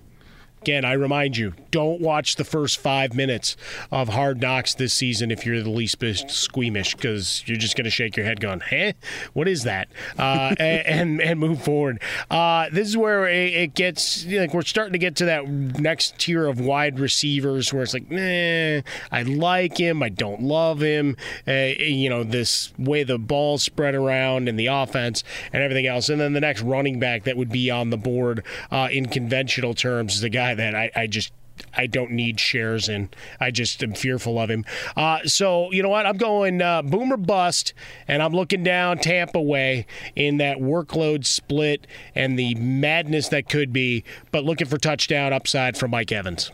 Again, 0.63 0.85
I 0.85 0.93
remind 0.93 1.35
you, 1.35 1.55
don't 1.71 1.99
watch 1.99 2.37
the 2.37 2.45
first 2.45 2.77
five 2.77 3.13
minutes 3.13 3.57
of 3.91 4.07
Hard 4.07 4.39
Knocks 4.39 4.73
this 4.73 4.93
season 4.93 5.29
if 5.29 5.45
you're 5.45 5.61
the 5.61 5.69
least 5.69 5.99
bit 5.99 6.31
squeamish, 6.31 6.95
because 6.95 7.43
you're 7.45 7.57
just 7.57 7.75
going 7.75 7.83
to 7.83 7.91
shake 7.91 8.15
your 8.15 8.25
head, 8.25 8.39
going, 8.39 8.61
"Huh, 8.61 8.93
what 9.33 9.49
is 9.49 9.63
that?" 9.63 9.89
Uh, 10.17 10.55
and, 10.59 11.21
and 11.21 11.37
move 11.37 11.61
forward. 11.61 12.01
Uh, 12.31 12.69
this 12.71 12.87
is 12.87 12.95
where 12.95 13.27
it 13.27 13.73
gets 13.73 14.25
like 14.25 14.53
we're 14.53 14.61
starting 14.61 14.93
to 14.93 14.99
get 14.99 15.17
to 15.17 15.25
that 15.25 15.49
next 15.49 16.17
tier 16.17 16.47
of 16.47 16.61
wide 16.61 16.97
receivers 16.97 17.73
where 17.73 17.83
it's 17.83 17.93
like, 17.93 18.09
"Nah, 18.09 18.83
I 19.11 19.23
like 19.23 19.77
him, 19.77 20.01
I 20.01 20.07
don't 20.07 20.43
love 20.43 20.79
him." 20.79 21.17
Uh, 21.45 21.73
you 21.77 22.07
know, 22.07 22.23
this 22.23 22.71
way 22.77 23.03
the 23.03 23.17
ball 23.17 23.57
spread 23.57 23.95
around 23.95 24.47
and 24.47 24.57
the 24.57 24.67
offense 24.67 25.25
and 25.51 25.61
everything 25.61 25.87
else, 25.87 26.07
and 26.07 26.21
then 26.21 26.31
the 26.31 26.39
next 26.39 26.61
running 26.61 26.99
back 26.99 27.25
that 27.25 27.35
would 27.35 27.51
be 27.51 27.69
on 27.69 27.89
the 27.89 27.97
board 27.97 28.45
uh, 28.71 28.87
in 28.89 29.07
conventional 29.07 29.73
terms 29.73 30.15
is 30.15 30.21
the 30.21 30.29
guy 30.29 30.52
that 30.55 30.75
I, 30.75 30.91
I 30.95 31.07
just 31.07 31.31
I 31.75 31.87
don't 31.87 32.11
need 32.11 32.39
shares 32.39 32.89
in. 32.89 33.09
I 33.39 33.51
just 33.51 33.83
am 33.83 33.93
fearful 33.93 34.39
of 34.39 34.49
him. 34.49 34.65
Uh, 34.95 35.19
so 35.25 35.71
you 35.71 35.83
know 35.83 35.89
what? 35.89 36.05
I'm 36.05 36.17
going 36.17 36.61
uh, 36.61 36.81
boomer 36.81 37.17
bust, 37.17 37.73
and 38.07 38.21
I'm 38.21 38.33
looking 38.33 38.63
down 38.63 38.97
Tampa 38.97 39.41
way 39.41 39.85
in 40.15 40.37
that 40.37 40.57
workload 40.57 41.25
split 41.25 41.87
and 42.15 42.37
the 42.37 42.55
madness 42.55 43.29
that 43.29 43.49
could 43.49 43.71
be, 43.71 44.03
but 44.31 44.43
looking 44.43 44.67
for 44.67 44.77
touchdown 44.77 45.33
upside 45.33 45.77
from 45.77 45.91
Mike 45.91 46.11
Evans. 46.11 46.51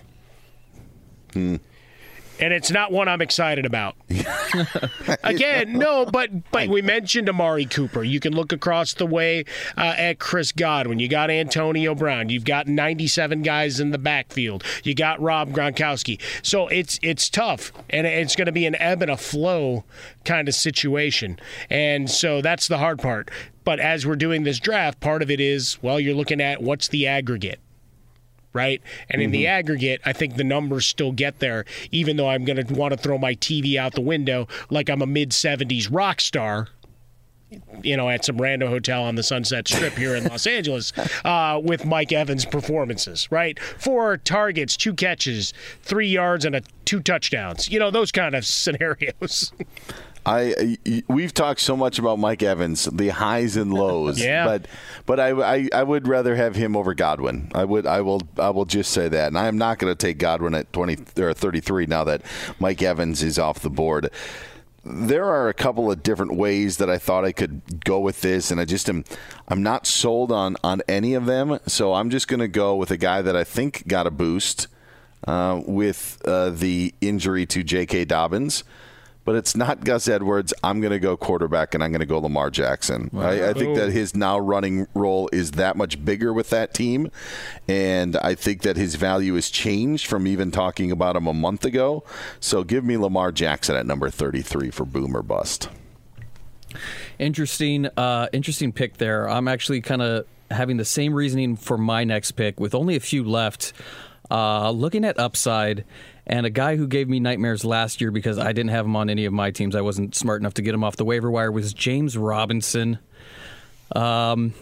Hmm 1.34 1.58
and 2.40 2.54
it's 2.54 2.72
not 2.72 2.92
one 2.92 3.08
I'm 3.08 3.22
excited 3.22 3.66
about. 3.66 3.96
Again, 5.24 5.74
no, 5.74 6.06
but 6.06 6.52
but 6.52 6.70
we 6.70 6.82
mentioned 6.82 7.30
Amari 7.30 7.66
Cooper. 7.66 8.04
You 8.04 8.20
can 8.20 8.34
look 8.34 8.52
across 8.52 8.94
the 8.94 9.06
way 9.06 9.46
uh, 9.78 9.94
at 9.98 10.20
Chris 10.20 10.52
Godwin. 10.52 11.00
You 11.00 11.08
got 11.08 11.30
Antonio 11.30 11.94
Brown. 11.94 12.30
You've 12.30 12.46
got 12.46 12.68
97 12.68 13.42
guys 13.42 13.80
in 13.80 13.92
the 13.92 13.98
backfield. 13.98 14.64
You 14.84 14.96
got 14.96 15.22
Rob 15.22 15.52
Gronkowski. 15.52 16.22
So 16.42 16.68
it's 16.68 17.00
it's 17.02 17.30
tough, 17.30 17.72
and 17.90 18.08
it's 18.08 18.36
going 18.36 18.48
to 18.48 18.52
be 18.52 18.66
an 18.66 18.76
ebb 18.76 19.02
and 19.02 19.12
a 19.12 19.18
flow 19.18 19.84
kind 20.26 20.48
of 20.48 20.56
situation. 20.56 21.40
And 21.70 22.10
so 22.10 22.42
that's 22.42 22.68
the 22.68 22.78
hard 22.78 23.00
part. 23.00 23.30
But 23.64 23.80
as 23.80 24.06
we're 24.06 24.16
doing 24.16 24.44
this 24.44 24.60
draft, 24.60 25.00
part 25.00 25.22
of 25.22 25.30
it 25.30 25.40
is 25.40 25.78
well, 25.82 26.00
you're 26.00 26.16
looking 26.16 26.42
at 26.42 26.64
what's 26.64 26.88
the 26.88 27.08
aggregate 27.08 27.60
right? 28.54 28.82
And 29.10 29.22
in 29.22 29.28
mm-hmm. 29.28 29.34
the 29.34 29.48
aggregate, 29.48 30.02
I 30.06 30.14
think 30.14 30.36
the 30.36 30.44
numbers 30.44 30.86
still 30.86 31.12
get 31.12 31.40
there, 31.40 31.66
even 31.92 32.18
though 32.18 32.30
I'm 32.30 32.46
going 32.46 32.64
to 32.64 32.74
want 32.74 32.92
to 32.94 32.98
throw 32.98 33.18
my 33.18 33.36
TV 33.36 33.76
out 33.76 33.94
the 33.94 34.02
window 34.02 34.48
like 34.70 34.90
I'm 34.90 35.02
a 35.02 35.08
mid 35.08 35.32
70s 35.32 35.88
rock 35.92 36.22
star. 36.22 36.70
You 37.82 37.98
know, 37.98 38.10
at 38.10 38.24
some 38.24 38.40
random 38.40 38.70
hotel 38.70 39.02
on 39.02 39.16
the 39.16 39.24
Sunset 39.24 39.68
Strip 39.68 39.94
here 39.94 40.16
in 40.16 40.26
Los 40.26 40.46
Angeles, 40.46 40.94
uh, 41.26 41.60
with 41.64 41.84
Mike 41.84 42.12
Evans' 42.12 42.46
performances, 42.46 43.32
right? 43.32 43.60
Four 43.60 44.18
targets, 44.18 44.78
two 44.78 44.94
catches, 44.94 45.52
three 45.82 46.10
yards, 46.10 46.46
and 46.46 46.56
a 46.56 46.62
two 46.86 47.00
touchdowns. 47.00 47.68
You 47.68 47.80
know, 47.80 47.90
those 47.90 48.12
kind 48.12 48.36
of 48.36 48.46
scenarios. 48.46 49.52
I 50.26 50.78
we've 51.08 51.34
talked 51.34 51.62
so 51.62 51.78
much 51.78 51.98
about 51.98 52.20
Mike 52.20 52.44
Evans, 52.44 52.86
the 52.86 53.10
highs 53.10 53.56
and 53.56 53.74
lows. 53.74 54.22
yeah. 54.24 54.46
But 54.46 54.68
but 55.06 55.20
I, 55.20 55.30
I, 55.30 55.70
I 55.74 55.84
would 55.84 56.08
rather 56.08 56.36
have 56.36 56.56
him 56.56 56.76
over 56.76 56.94
Godwin. 56.94 57.52
I 57.54 57.66
would 57.66 57.86
I 57.86 58.02
will 58.02 58.22
I 58.38 58.50
will 58.50 58.66
just 58.66 58.92
say 58.92 59.08
that, 59.08 59.28
and 59.28 59.38
I 59.38 59.48
am 59.48 59.58
not 59.58 59.80
going 59.80 59.92
to 59.92 59.98
take 59.98 60.18
Godwin 60.18 60.54
at 60.56 60.72
twenty 60.74 60.98
or 61.18 61.34
thirty 61.34 61.62
three 61.62 61.86
now 61.86 62.04
that 62.04 62.22
Mike 62.60 62.82
Evans 62.82 63.24
is 63.24 63.40
off 63.40 63.60
the 63.60 63.70
board. 63.70 64.10
There 64.86 65.26
are 65.26 65.50
a 65.50 65.54
couple 65.54 65.92
of 65.92 66.04
different 66.04 66.36
ways 66.36 66.78
that 66.78 66.90
I 66.90 66.98
thought 66.98 67.26
I 67.26 67.32
could 67.32 67.84
go 67.84 68.00
with 68.00 68.22
this, 68.22 68.52
and 68.52 68.60
I 68.60 68.66
just 68.66 68.90
am 68.90 69.06
I'm 69.48 69.64
not 69.64 69.88
sold 69.88 70.32
on 70.32 70.58
on 70.64 70.82
any 70.88 71.14
of 71.14 71.26
them. 71.26 71.60
So 71.68 71.94
I'm 71.94 72.10
just 72.10 72.28
going 72.28 72.40
to 72.40 72.48
go 72.48 72.76
with 72.76 72.92
a 72.92 72.98
guy 72.98 73.22
that 73.22 73.36
I 73.36 73.44
think 73.44 73.88
got 73.88 74.06
a 74.06 74.12
boost 74.12 74.68
uh, 75.28 75.62
with 75.66 76.22
uh, 76.26 76.50
the 76.50 76.94
injury 77.02 77.46
to 77.48 77.64
J.K. 77.64 78.06
Dobbins 78.06 78.64
but 79.30 79.36
it's 79.36 79.56
not 79.56 79.84
Gus 79.84 80.08
Edwards. 80.08 80.56
I'm 80.64 80.82
going 80.82 80.90
to 80.90 80.98
go 80.98 81.16
quarterback, 81.16 81.76
and 81.76 81.84
I'm 81.84 81.92
going 81.92 82.00
to 82.00 82.08
go 82.08 82.18
Lamar 82.18 82.50
Jackson. 82.50 83.12
Wow. 83.14 83.30
I, 83.30 83.50
I, 83.52 83.54
think 83.54 83.76
that 83.78 83.92
his 83.92 84.16
now 84.16 84.40
running 84.40 84.88
role 84.96 85.30
is 85.32 85.52
that 85.52 85.78
much 85.78 86.04
bigger 86.04 86.34
with 86.34 86.50
that 86.50 86.74
team, 86.74 87.12
and 87.68 88.18
I 88.18 88.34
think 88.34 88.64
that 88.64 88.76
his 88.76 88.96
value 88.96 89.36
has 89.36 89.52
changed 89.52 90.08
from 90.08 90.26
even 90.26 90.50
talking 90.50 90.92
about 90.92 91.16
him 91.16 91.28
a 91.28 91.34
month 91.36 91.64
ago. 91.64 92.04
So 92.40 92.64
give 92.64 92.84
me 92.84 92.98
Lamar 92.98 93.32
Jackson 93.32 93.76
at 93.76 93.86
number 93.86 94.10
33 94.10 94.72
for 94.72 94.84
Boomer 94.84 95.22
Bust. 95.22 95.70
Interesting, 97.20 97.86
uh, 97.98 98.30
interesting 98.34 98.72
pick 98.72 98.98
there. 98.98 99.30
I'm 99.30 99.48
actually 99.48 99.82
kind 99.82 100.02
of 100.02 100.26
having 100.50 100.78
the 100.78 100.86
same 100.86 101.14
reasoning 101.14 101.56
for 101.56 101.78
my 101.78 102.04
next 102.04 102.32
pick 102.32 102.60
with 102.60 102.74
only 102.74 102.96
a 102.96 103.00
few 103.00 103.24
left. 103.24 103.74
Uh, 104.32 104.72
looking 104.72 105.06
at 105.06 105.20
upside 105.20 105.86
and 106.30 106.46
a 106.46 106.50
guy 106.52 106.76
who 106.76 106.88
gave 106.88 107.10
me 107.10 107.20
nightmares 107.20 107.66
last 107.66 108.00
year 108.00 108.12
because 108.12 108.38
I 108.38 108.54
didn't 108.54 108.70
have 108.70 108.86
him 108.86 108.96
on 108.96 109.10
any 109.10 109.26
of 109.26 109.34
my 109.34 109.50
teams. 109.50 109.76
I 109.76 109.82
wasn't 109.82 110.14
smart 110.16 110.42
enough 110.42 110.54
to 110.54 110.62
get 110.62 110.76
him 110.76 110.84
off 110.84 110.96
the 110.96 111.04
waiver 111.04 111.30
wire. 111.30 111.52
Was 111.52 111.74
James 111.74 112.16
Robinson? 112.16 113.00
Um, 113.96 114.54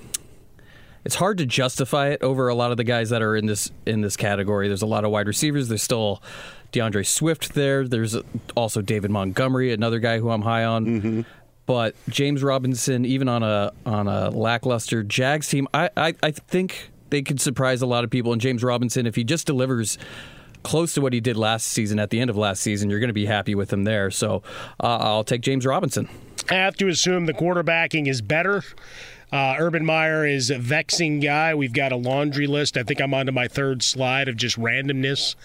it's 1.04 1.16
hard 1.16 1.38
to 1.40 1.46
justify 1.46 2.10
it 2.10 2.24
over 2.24 2.48
a 2.48 2.56
lot 2.56 2.72
of 2.72 2.78
the 2.78 2.86
guys 2.86 3.10
that 3.10 3.22
are 3.22 3.36
in 3.36 3.46
this 3.46 3.70
in 3.86 4.02
this 4.02 4.16
category. 4.16 4.70
There's 4.70 4.82
a 4.82 4.88
lot 4.88 5.04
of 5.04 5.12
wide 5.12 5.28
receivers. 5.28 5.68
There's 5.68 5.84
still 5.84 6.24
D'Andre 6.72 7.04
Swift 7.04 7.54
there. 7.54 7.86
There's 7.86 8.16
also 8.56 8.82
David 8.82 9.12
Montgomery, 9.12 9.74
another 9.74 10.00
guy 10.00 10.20
who 10.20 10.30
I'm 10.30 10.42
high 10.42 10.64
on. 10.64 10.86
Mm-hmm. 10.86 11.22
But 11.66 11.96
James 12.08 12.44
Robinson, 12.44 13.04
even 13.04 13.28
on 13.28 13.44
a 13.44 13.74
on 13.86 14.08
a 14.08 14.30
lackluster 14.30 15.04
Jags 15.04 15.50
team, 15.50 15.68
I, 15.74 15.90
I, 15.98 16.14
I 16.24 16.32
think 16.32 16.92
they 17.10 17.22
could 17.22 17.42
surprise 17.42 17.82
a 17.82 17.86
lot 17.86 18.06
of 18.06 18.10
people. 18.10 18.32
And 18.32 18.42
James 18.42 18.64
Robinson, 18.64 19.06
if 19.06 19.16
he 19.16 19.26
just 19.26 19.46
delivers 19.46 19.98
close 20.68 20.94
to 20.96 21.02
what 21.02 21.14
he 21.14 21.22
did 21.22 21.38
last 21.38 21.68
season 21.68 21.98
at 21.98 22.10
the 22.10 22.20
end 22.20 22.30
of 22.30 22.36
last 22.36 22.62
season, 22.62 22.90
you're 22.90 23.00
going 23.00 23.08
to 23.08 23.14
be 23.14 23.26
happy 23.26 23.56
with 23.56 23.72
him 23.72 23.86
there. 23.86 24.12
So 24.12 24.44
uh, 24.84 24.98
I'll 24.98 25.24
take 25.24 25.40
James 25.40 25.66
Robinson. 25.66 26.10
I 26.50 26.56
have 26.56 26.76
to 26.78 26.90
assume 26.90 27.26
the 27.26 27.34
quarterbacking 27.34 28.08
is 28.08 28.22
better. 28.22 28.64
Uh, 29.32 29.56
Urban 29.60 29.86
Meyer 29.86 30.26
is 30.26 30.50
a 30.50 30.58
vexing 30.58 31.20
guy. 31.20 31.54
We've 31.54 31.74
got 31.74 31.92
a 31.92 31.98
laundry 31.98 32.48
list. 32.48 32.78
I 32.78 32.84
think 32.84 33.02
I'm 33.02 33.14
onto 33.14 33.34
my 33.34 33.48
third 33.48 33.84
slide 33.84 34.30
of 34.30 34.38
just 34.38 34.58
randomness 34.58 35.36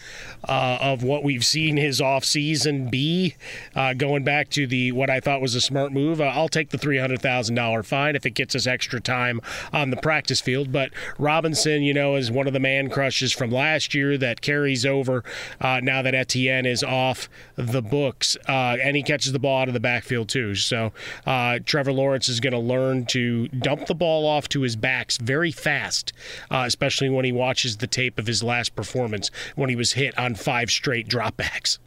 uh, 0.49 0.79
of 0.81 1.03
what 1.03 1.25
we've 1.25 1.45
seen 1.45 1.77
his 1.77 2.01
offseason 2.01 2.91
be. 2.91 3.35
Uh, 3.75 3.95
going 3.95 4.23
back 4.23 4.51
to 4.51 4.69
the 4.69 4.93
what 4.93 5.11
I 5.11 5.19
thought 5.19 5.41
was 5.41 5.57
a 5.57 5.61
smart 5.61 5.93
move, 5.93 6.21
uh, 6.21 6.25
I'll 6.25 6.49
take 6.49 6.71
the 6.71 6.79
$300,000 6.79 7.85
fine 7.85 8.15
if 8.15 8.25
it 8.25 8.31
gets 8.31 8.55
us 8.55 8.69
extra 8.69 9.01
time 9.01 9.41
on 9.73 9.91
the 9.91 9.97
practice 9.97 10.41
field. 10.41 10.71
But 10.71 10.91
Robinson, 11.19 11.83
you 11.83 11.95
know, 11.95 12.15
is 12.15 12.31
one 12.31 12.47
of 12.47 12.53
the 12.53 12.61
man 12.61 12.89
crushes 12.89 13.33
from 13.33 13.51
last 13.51 13.95
year 13.95 14.17
that 14.17 14.41
carries 14.41 14.87
over 14.87 15.25
uh, 15.61 15.81
now 15.83 16.03
that 16.03 16.15
Etienne 16.15 16.67
is 16.67 16.85
off 16.85 17.29
the 17.57 17.83
books. 17.83 18.37
Uh, 18.49 18.77
and 18.81 18.97
he 18.97 19.03
catches 19.03 19.33
the 19.33 19.41
ball 19.41 19.63
out 19.63 19.69
of 19.69 19.75
the 19.75 19.81
backfield, 19.81 20.29
too. 20.29 20.55
So 20.55 20.93
Trevor 21.25 21.93
Lawrence 21.93 22.29
is 22.29 22.39
going 22.39 22.53
to 22.53 22.59
learn 22.59 23.07
to 23.07 23.49
the 23.87 23.95
ball 23.95 24.27
off 24.27 24.49
to 24.51 24.63
his 24.63 24.77
backs 24.77 25.17
very 25.19 25.51
fast, 25.51 26.13
uh, 26.51 26.65
especially 26.67 27.09
when 27.09 27.25
he 27.25 27.33
watches 27.33 27.79
the 27.79 27.87
tape 27.87 28.19
of 28.19 28.27
his 28.27 28.43
last 28.43 28.75
performance 28.75 29.31
when 29.55 29.71
he 29.71 29.77
was 29.77 29.93
hit 29.93 30.17
on 30.19 30.35
five 30.35 30.71
straight 30.71 31.09
dropbacks. 31.09 31.79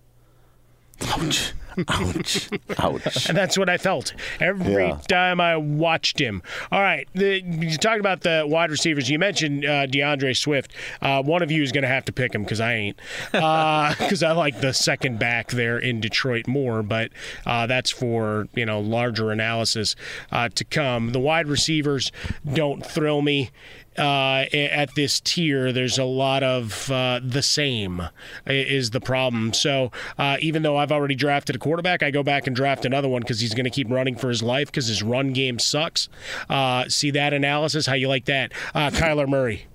Ouch. 1.02 1.54
Ouch. 1.88 2.50
Ouch. 2.78 3.30
And 3.30 3.38
that's 3.38 3.58
what 3.58 3.70
I 3.70 3.78
felt 3.78 4.14
every 4.40 4.88
yeah. 4.88 5.00
time 5.08 5.42
I 5.42 5.58
watched 5.58 6.20
him. 6.20 6.42
All 6.72 6.82
right. 6.82 7.08
The, 7.14 7.42
you 7.42 7.78
talked 7.78 8.00
about 8.00 8.22
the 8.22 8.46
wide 8.48 8.72
receivers. 8.72 9.10
You 9.10 9.20
mentioned 9.20 9.66
uh, 9.66 9.86
D'Andre 9.86 10.34
Swift. 10.34 10.74
Uh, 11.02 11.22
one 11.24 11.42
of 11.42 11.52
you 11.52 11.64
is 11.64 11.72
going 11.72 11.84
to 11.84 11.88
have 11.88 12.06
to 12.06 12.14
pick 12.14 12.34
him 12.34 12.44
because 12.44 12.60
I 12.60 12.74
ain't. 12.74 13.00
Because 13.32 14.24
uh, 14.24 14.28
I 14.28 14.32
like 14.32 14.62
the 14.62 14.74
second 14.74 15.20
back 15.20 15.50
there 15.52 15.78
in 15.78 16.00
Detroit 16.00 16.48
more, 16.48 16.84
but 16.84 17.12
uh, 17.46 17.68
that's 17.68 17.92
for, 17.92 18.48
you 18.56 18.66
know, 18.66 18.80
larger 18.80 19.32
analysis 19.32 19.96
uh, 20.32 20.50
to 20.50 20.64
come. 20.64 21.12
The 21.12 21.20
wide 21.20 21.48
receivers 21.48 22.12
don't 22.54 22.86
thrill 22.86 23.22
me 23.22 23.52
uh, 23.98 24.46
at 24.54 24.94
this 24.96 25.20
tier, 25.20 25.72
there's 25.72 25.98
a 25.98 26.04
lot 26.04 26.44
of 26.44 26.90
uh, 26.92 27.20
the 27.24 27.42
same 27.42 28.02
is 28.46 28.92
the 28.92 29.02
problem. 29.02 29.54
So 29.54 29.92
uh, 30.18 30.38
even 30.40 30.64
though 30.64 30.78
I've 30.78 30.92
already 30.92 31.16
drafted 31.16 31.56
a 31.56 31.60
quarterback, 31.60 32.04
I 32.04 32.12
go 32.12 32.24
back 32.24 32.48
and 32.48 32.56
draft 32.56 32.86
another 32.86 33.08
one 33.08 33.22
because 33.22 33.40
he's 33.40 33.54
going 33.54 33.66
to 33.66 33.70
keep 33.70 33.90
running 33.90 34.16
for 34.16 34.30
his 34.30 34.44
life 34.44 34.68
because 34.68 34.88
his 34.88 35.04
run 35.04 35.34
game 35.34 35.60
sucks. 35.60 36.10
Uh, 36.50 36.88
see 36.90 37.12
that 37.12 37.34
analysis? 37.34 37.86
How 37.86 37.94
you 37.94 38.08
like 38.08 38.26
that? 38.26 38.52
Uh, 38.74 38.90
Kyler 38.90 39.28
Murray. 39.28 39.68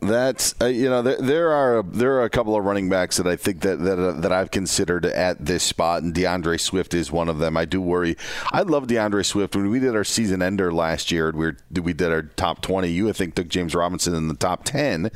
That's 0.00 0.54
uh, 0.60 0.66
you 0.66 0.88
know 0.88 1.02
there, 1.02 1.16
there 1.16 1.52
are 1.52 1.82
there 1.82 2.14
are 2.18 2.22
a 2.22 2.30
couple 2.30 2.54
of 2.54 2.64
running 2.64 2.88
backs 2.88 3.16
that 3.16 3.26
I 3.26 3.34
think 3.34 3.62
that 3.62 3.80
that, 3.80 3.98
uh, 3.98 4.12
that 4.12 4.30
I've 4.30 4.52
considered 4.52 5.04
at 5.04 5.44
this 5.44 5.64
spot, 5.64 6.04
and 6.04 6.14
D'Andre 6.14 6.56
Swift 6.56 6.94
is 6.94 7.10
one 7.10 7.28
of 7.28 7.38
them. 7.38 7.56
I 7.56 7.64
do 7.64 7.80
worry. 7.80 8.16
I 8.52 8.62
love 8.62 8.86
D'Andre 8.86 9.24
Swift. 9.24 9.56
When 9.56 9.70
we 9.70 9.80
did 9.80 9.96
our 9.96 10.04
season 10.04 10.40
ender 10.40 10.72
last 10.72 11.10
year, 11.10 11.32
we 11.32 11.46
were, 11.46 11.56
we 11.82 11.92
did 11.92 12.12
our 12.12 12.22
top 12.22 12.60
twenty. 12.62 12.90
You 12.90 13.08
I 13.08 13.12
think 13.12 13.34
took 13.34 13.48
James 13.48 13.74
Robinson 13.74 14.14
in 14.14 14.28
the 14.28 14.36
top 14.36 14.62
ten 14.62 15.10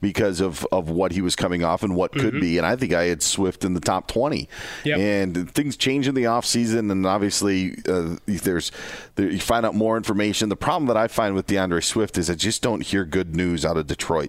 because 0.00 0.40
of 0.40 0.66
of 0.72 0.90
what 0.90 1.12
he 1.12 1.22
was 1.22 1.36
coming 1.36 1.62
off 1.62 1.84
and 1.84 1.94
what 1.94 2.10
could 2.10 2.34
mm-hmm. 2.34 2.40
be, 2.40 2.58
and 2.58 2.66
I 2.66 2.74
think 2.74 2.92
I 2.92 3.04
had 3.04 3.22
Swift 3.22 3.64
in 3.64 3.74
the 3.74 3.80
top 3.80 4.08
twenty. 4.08 4.48
Yep. 4.84 4.98
And 4.98 5.50
things 5.52 5.76
change 5.76 6.08
in 6.08 6.16
the 6.16 6.26
off 6.26 6.44
season, 6.44 6.90
and 6.90 7.06
obviously 7.06 7.76
uh, 7.88 8.16
there's 8.26 8.72
there, 9.14 9.30
you 9.30 9.38
find 9.38 9.64
out 9.64 9.76
more 9.76 9.96
information. 9.96 10.48
The 10.48 10.56
problem 10.56 10.88
that 10.88 10.96
I 10.96 11.06
find 11.06 11.36
with 11.36 11.46
D'Andre 11.46 11.80
Swift 11.80 12.18
is 12.18 12.28
I 12.28 12.34
just 12.34 12.62
don't 12.62 12.80
hear 12.80 13.04
good 13.04 13.36
news 13.36 13.64
out 13.64 13.76
of 13.76 13.86
Detroit. 13.86 14.23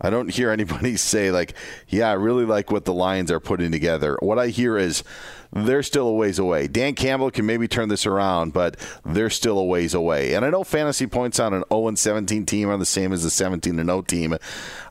I 0.00 0.10
don't 0.10 0.30
hear 0.30 0.50
anybody 0.50 0.96
say 0.98 1.30
like, 1.30 1.54
"Yeah, 1.88 2.10
I 2.10 2.14
really 2.14 2.44
like 2.44 2.70
what 2.70 2.84
the 2.84 2.94
Lions 2.94 3.30
are 3.30 3.40
putting 3.40 3.72
together." 3.72 4.16
What 4.20 4.38
I 4.38 4.48
hear 4.48 4.76
is 4.78 5.04
they're 5.52 5.82
still 5.82 6.06
a 6.06 6.12
ways 6.12 6.38
away. 6.38 6.68
Dan 6.68 6.94
Campbell 6.94 7.30
can 7.30 7.44
maybe 7.44 7.66
turn 7.66 7.88
this 7.88 8.06
around, 8.06 8.52
but 8.52 8.76
they're 9.04 9.30
still 9.30 9.58
a 9.58 9.64
ways 9.64 9.94
away. 9.94 10.34
And 10.34 10.44
I 10.44 10.50
know 10.50 10.62
fantasy 10.64 11.06
points 11.06 11.40
on 11.40 11.52
an 11.52 11.64
0 11.72 11.94
17 11.94 12.46
team 12.46 12.68
are 12.68 12.76
the 12.76 12.84
same 12.84 13.12
as 13.12 13.24
the 13.24 13.30
17 13.30 13.76
0 13.76 14.02
team. 14.02 14.36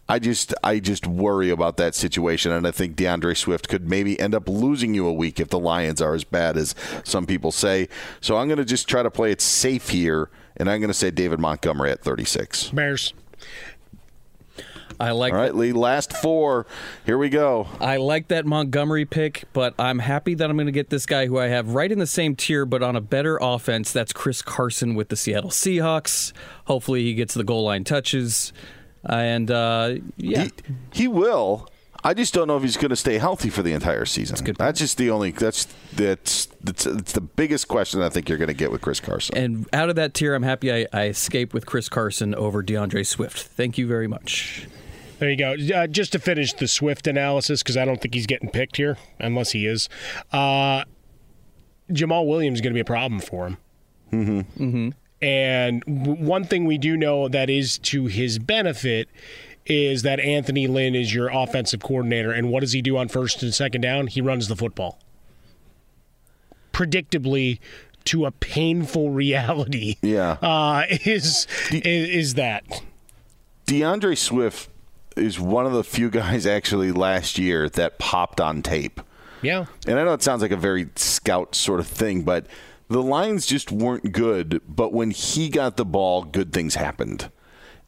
I 0.10 0.18
just 0.18 0.55
I 0.64 0.80
just 0.80 1.05
worry 1.05 1.51
about 1.51 1.78
that 1.78 1.93
situation, 1.93 2.51
and 2.51 2.68
I 2.68 2.72
think 2.72 2.95
D'Andre 2.95 3.36
Swift 3.36 3.70
could 3.70 3.88
maybe 3.88 4.20
end 4.20 4.34
up 4.34 4.49
losing 4.49 4.95
you 4.95 5.07
a 5.07 5.14
week 5.14 5.39
if 5.39 5.49
the 5.49 5.60
Lions 5.60 6.01
are 6.01 6.16
as 6.16 6.24
bad 6.24 6.57
as 6.57 6.74
some 7.03 7.28
people 7.28 7.51
say. 7.51 7.88
So 8.20 8.38
I'm 8.38 8.47
going 8.47 8.57
to 8.57 8.66
just 8.66 8.89
try 8.89 9.03
to 9.03 9.12
play 9.12 9.32
it 9.32 9.39
safe 9.39 9.89
here, 9.89 10.32
and 10.57 10.70
I'm 10.70 10.80
going 10.82 10.89
to 10.89 10.95
say 10.95 11.12
David 11.12 11.39
Montgomery 11.39 11.91
at 11.91 12.01
36. 12.01 12.72
Bears. 12.72 13.14
I 14.99 15.11
like. 15.11 15.33
All 15.33 15.39
right, 15.39 15.55
Lee. 15.55 15.71
Last 15.71 16.13
four. 16.13 16.65
Here 17.05 17.17
we 17.17 17.29
go. 17.29 17.67
I 17.79 17.97
like 17.97 18.27
that 18.29 18.45
Montgomery 18.45 19.05
pick, 19.05 19.45
but 19.53 19.73
I'm 19.79 19.99
happy 19.99 20.33
that 20.35 20.49
I'm 20.49 20.57
going 20.57 20.65
to 20.65 20.73
get 20.73 20.89
this 20.89 21.05
guy 21.05 21.25
who 21.27 21.39
I 21.39 21.47
have 21.47 21.73
right 21.73 21.91
in 21.91 21.99
the 21.99 22.07
same 22.07 22.35
tier, 22.35 22.65
but 22.65 22.83
on 22.83 22.95
a 22.95 23.01
better 23.01 23.37
offense. 23.41 23.91
That's 23.91 24.11
Chris 24.11 24.41
Carson 24.41 24.95
with 24.95 25.09
the 25.09 25.15
Seattle 25.15 25.51
Seahawks. 25.51 26.33
Hopefully, 26.65 27.03
he 27.03 27.13
gets 27.13 27.33
the 27.33 27.43
goal 27.45 27.63
line 27.63 27.85
touches, 27.85 28.51
and 29.03 29.49
uh, 29.49 29.95
yeah, 30.17 30.43
he, 30.43 30.51
he 30.91 31.07
will. 31.07 31.69
I 32.03 32.13
just 32.13 32.33
don't 32.33 32.47
know 32.47 32.55
if 32.55 32.63
he's 32.63 32.77
going 32.77 32.89
to 32.89 32.95
stay 32.95 33.17
healthy 33.17 33.49
for 33.49 33.61
the 33.61 33.73
entire 33.73 34.05
season. 34.05 34.37
That's, 34.43 34.57
that's 34.57 34.79
just 34.79 34.97
the 34.97 35.11
only 35.11 35.31
that's 35.31 35.65
that's 35.93 36.45
that's, 36.63 36.85
that's 36.85 37.11
the 37.11 37.21
biggest 37.21 37.67
question 37.67 38.01
I 38.01 38.09
think 38.09 38.29
you're 38.29 38.37
going 38.37 38.47
to 38.47 38.53
get 38.53 38.71
with 38.71 38.81
Chris 38.81 38.99
Carson. 38.99 39.37
And 39.37 39.67
out 39.73 39.89
of 39.89 39.95
that 39.95 40.13
tier, 40.13 40.33
I'm 40.33 40.43
happy 40.43 40.71
I, 40.71 40.87
I 40.93 41.07
escaped 41.07 41.53
with 41.53 41.65
Chris 41.65 41.89
Carson 41.89 42.33
over 42.35 42.61
D'Andre 42.61 43.03
Swift. 43.03 43.43
Thank 43.43 43.77
you 43.77 43.85
very 43.87 44.07
much. 44.07 44.67
There 45.20 45.30
you 45.30 45.38
go. 45.38 45.55
Uh, 45.76 45.88
just 45.88 46.13
to 46.13 46.20
finish 46.20 46.53
the 46.53 46.67
Swift 46.67 47.05
analysis, 47.05 47.61
because 47.61 47.76
I 47.78 47.86
don't 47.86 47.99
think 48.01 48.13
he's 48.13 48.26
getting 48.26 48.49
picked 48.49 48.78
here, 48.78 48.97
unless 49.20 49.51
he 49.51 49.65
is. 49.65 49.89
Uh, 50.31 50.85
Jamaal 51.91 52.27
Williams 52.27 52.57
is 52.57 52.61
going 52.61 52.72
to 52.72 52.77
be 52.77 52.81
a 52.81 52.85
problem 52.85 53.19
for 53.19 53.48
him. 53.48 53.57
Mm-hmm. 54.11 54.64
Mm-hmm. 54.64 54.89
And 55.22 55.81
w- 55.81 56.26
one 56.26 56.45
thing 56.45 56.65
we 56.65 56.77
do 56.77 56.95
know 56.95 57.27
that 57.27 57.49
is 57.49 57.77
to 57.80 58.06
his 58.06 58.39
benefit 58.39 59.10
is 59.65 60.03
that 60.03 60.19
Anthony 60.22 60.68
Lynn 60.68 60.95
is 60.95 61.14
your 61.14 61.27
offensive 61.30 61.81
coordinator. 61.81 62.31
And 62.31 62.49
what 62.49 62.61
does 62.61 62.72
he 62.72 62.81
do 62.81 62.98
on 62.98 63.10
first 63.10 63.43
and 63.43 63.53
second 63.53 63.81
down? 63.81 64.07
He 64.07 64.22
runs 64.22 64.48
the 64.48 64.56
football. 64.56 64.99
Predictably, 66.72 67.60
to 68.06 68.26
a 68.26 68.31
painful 68.31 69.10
reality. 69.11 69.98
Yeah. 70.02 70.38
Uh, 70.41 70.85
is, 70.89 71.45
is 71.72 72.10
is 72.10 72.34
that 72.35 72.64
D'Andre 73.65 74.15
Swift 74.15 74.69
is 75.15 75.40
one 75.40 75.65
of 75.65 75.73
the 75.73 75.84
few 75.84 76.10
guys 76.10 76.45
actually 76.48 76.91
last 76.91 77.38
year 77.38 77.69
that 77.69 77.99
popped 77.99 78.41
on 78.41 78.61
tape. 78.61 79.02
Yeah. 79.41 79.65
And 79.88 79.99
I 79.99 80.03
know 80.03 80.14
it 80.14 80.22
sounds 80.22 80.41
like 80.41 80.52
a 80.52 80.57
very 80.57 80.90
scout 80.95 81.56
sort 81.56 81.80
of 81.80 81.88
thing, 81.88 82.23
but 82.23 82.45
the 82.90 83.02
Lions 83.02 83.45
just 83.45 83.72
weren't 83.72 84.11
good. 84.11 84.61
But 84.68 84.94
when 84.94 85.11
he 85.11 85.49
got 85.49 85.77
the 85.77 85.86
ball, 85.86 86.23
good 86.23 86.52
things 86.52 86.76
happened. 86.76 87.31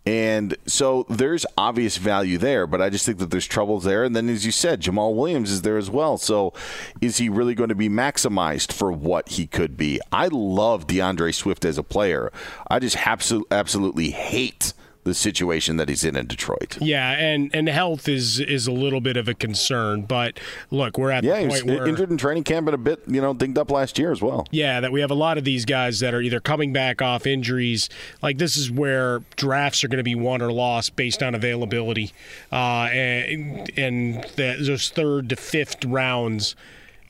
And 0.03 0.55
so 0.65 1.05
there's 1.09 1.45
obvious 1.57 1.97
value 1.97 2.39
there, 2.39 2.65
but 2.65 2.81
I 2.81 2.89
just 2.89 3.05
think 3.05 3.19
that 3.19 3.29
there's 3.29 3.45
troubles 3.45 3.83
there. 3.83 4.03
And 4.03 4.15
then, 4.15 4.29
as 4.29 4.45
you 4.45 4.51
said, 4.51 4.81
Jamaal 4.81 5.15
Williams 5.15 5.51
is 5.51 5.61
there 5.61 5.77
as 5.77 5.91
well. 5.91 6.17
So 6.17 6.53
is 7.01 7.17
he 7.17 7.29
really 7.29 7.53
going 7.53 7.69
to 7.69 7.75
be 7.75 7.89
maximized 7.89 8.71
for 8.71 8.91
what 8.91 9.29
he 9.29 9.45
could 9.45 9.77
be? 9.77 9.99
I 10.11 10.27
love 10.27 10.87
D'Andre 10.87 11.31
Swift 11.31 11.65
as 11.65 11.77
a 11.77 11.83
player. 11.83 12.31
I 12.67 12.79
just 12.79 12.97
absolutely 13.05 14.09
hate 14.09 14.73
the 15.03 15.13
situation 15.13 15.77
that 15.77 15.89
he's 15.89 16.03
in 16.03 16.15
in 16.15 16.27
Detroit. 16.27 16.77
Yeah, 16.79 17.11
and 17.11 17.49
and 17.53 17.67
health 17.67 18.07
is 18.07 18.39
is 18.39 18.67
a 18.67 18.71
little 18.71 19.01
bit 19.01 19.17
of 19.17 19.27
a 19.27 19.33
concern, 19.33 20.03
but 20.03 20.39
look, 20.69 20.97
we're 20.97 21.11
at 21.11 21.23
yeah, 21.23 21.35
the 21.35 21.41
he 21.41 21.47
point 21.47 21.65
where 21.65 21.87
injured 21.87 22.11
in 22.11 22.17
training 22.17 22.43
camp 22.43 22.67
and 22.67 22.75
a 22.75 22.77
bit, 22.77 23.01
you 23.07 23.21
know, 23.21 23.33
dinged 23.33 23.57
up 23.57 23.71
last 23.71 23.97
year 23.97 24.11
as 24.11 24.21
well. 24.21 24.47
Yeah, 24.51 24.79
that 24.79 24.91
we 24.91 25.01
have 25.01 25.11
a 25.11 25.15
lot 25.15 25.37
of 25.37 25.43
these 25.43 25.65
guys 25.65 25.99
that 26.01 26.13
are 26.13 26.21
either 26.21 26.39
coming 26.39 26.71
back 26.71 27.01
off 27.01 27.25
injuries. 27.25 27.89
Like 28.21 28.37
this 28.37 28.55
is 28.55 28.69
where 28.69 29.19
drafts 29.35 29.83
are 29.83 29.87
going 29.87 29.97
to 29.97 30.03
be 30.03 30.15
won 30.15 30.41
or 30.41 30.51
lost 30.51 30.95
based 30.95 31.23
on 31.23 31.33
availability, 31.33 32.13
uh, 32.51 32.89
and 32.91 33.71
and 33.77 34.23
the, 34.35 34.57
those 34.61 34.89
third 34.89 35.29
to 35.29 35.35
fifth 35.35 35.83
rounds 35.83 36.55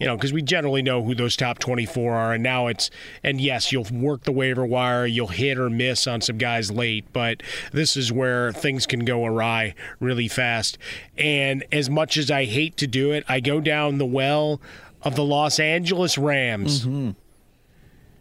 you 0.02 0.08
know, 0.08 0.16
because 0.16 0.34
we 0.34 0.42
generally 0.42 0.82
know 0.82 1.04
who 1.04 1.14
those 1.14 1.36
top 1.36 1.60
24 1.60 2.16
are. 2.16 2.34
And 2.34 2.42
now 2.42 2.66
it's, 2.66 2.90
and 3.24 3.40
yes, 3.40 3.72
you'll 3.72 3.86
work 3.92 4.24
the 4.24 4.32
waiver 4.32 4.66
wire, 4.66 5.06
you'll 5.06 5.28
hit 5.28 5.60
or 5.60 5.70
miss 5.70 6.08
on 6.08 6.22
some 6.22 6.40
guys 6.40 6.72
late, 6.72 7.06
but 7.14 7.44
this 7.72 7.96
is 7.96 8.12
where 8.12 8.52
things 8.52 8.88
can 8.88 9.06
go 9.06 9.24
awry 9.24 9.76
really 10.00 10.28
fast. 10.28 10.80
And 11.20 11.64
as 11.72 11.88
much 11.88 12.18
as 12.18 12.32
I 12.32 12.46
hate 12.46 12.78
to 12.78 12.88
do 12.88 13.12
it, 13.12 13.24
I 13.30 13.42
go 13.42 13.62
down 13.62 14.00
the 14.00 14.06
well 14.08 14.60
of 15.04 15.16
the 15.16 15.24
Los 15.24 15.60
Angeles 15.60 16.18
Rams 16.18 16.82
mm-hmm. 16.82 17.12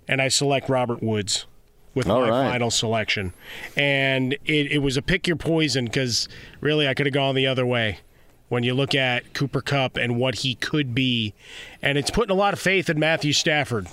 and 0.06 0.20
I 0.20 0.28
select 0.28 0.68
Robert 0.68 1.02
Woods 1.02 1.46
with 1.94 2.10
All 2.10 2.20
my 2.20 2.28
right. 2.28 2.50
final 2.50 2.70
selection. 2.70 3.32
And 3.74 4.34
it, 4.44 4.70
it 4.70 4.78
was 4.82 4.98
a 4.98 5.02
pick 5.02 5.26
your 5.26 5.36
poison 5.36 5.86
because 5.86 6.28
really 6.60 6.86
I 6.86 6.92
could 6.92 7.06
have 7.06 7.14
gone 7.14 7.34
the 7.34 7.46
other 7.46 7.64
way 7.64 8.00
when 8.50 8.62
you 8.64 8.74
look 8.74 8.94
at 8.94 9.32
Cooper 9.32 9.62
Kupp 9.62 9.96
and 9.96 10.18
what 10.18 10.34
he 10.40 10.54
could 10.56 10.94
be. 10.94 11.32
And 11.80 11.96
it's 11.96 12.10
putting 12.10 12.30
a 12.32 12.38
lot 12.38 12.52
of 12.52 12.60
faith 12.60 12.90
in 12.90 12.98
Matthew 12.98 13.32
Stafford, 13.32 13.86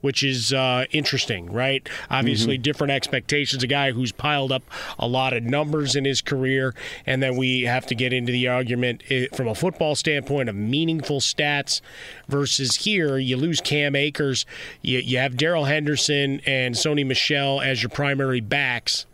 which 0.00 0.22
is 0.22 0.52
uh, 0.52 0.84
interesting, 0.92 1.50
right? 1.52 1.86
Obviously, 2.08 2.54
Mm-hmm. 2.54 2.62
different 2.62 2.92
expectations. 2.92 3.62
A 3.64 3.66
guy 3.66 3.90
who's 3.90 4.12
piled 4.12 4.52
up 4.52 4.62
a 4.96 5.08
lot 5.08 5.32
of 5.32 5.42
numbers 5.42 5.96
in 5.96 6.04
his 6.04 6.20
career. 6.20 6.72
And 7.04 7.20
then 7.20 7.36
we 7.36 7.62
have 7.62 7.84
to 7.86 7.94
get 7.96 8.12
into 8.12 8.30
the 8.30 8.46
argument 8.46 9.02
eh, 9.10 9.26
from 9.34 9.48
a 9.48 9.54
football 9.56 9.96
standpoint 9.96 10.48
of 10.48 10.54
meaningful 10.54 11.18
stats 11.20 11.80
versus 12.28 12.76
here, 12.76 13.18
you 13.18 13.36
lose 13.36 13.60
Cam 13.60 13.96
Akers, 13.96 14.46
you, 14.82 15.00
you 15.00 15.18
have 15.18 15.36
Darrell 15.36 15.64
Henderson 15.64 16.40
and 16.46 16.76
Sony 16.76 17.04
Michel 17.04 17.60
as 17.60 17.82
your 17.82 17.90
primary 17.90 18.40
backs. 18.40 19.04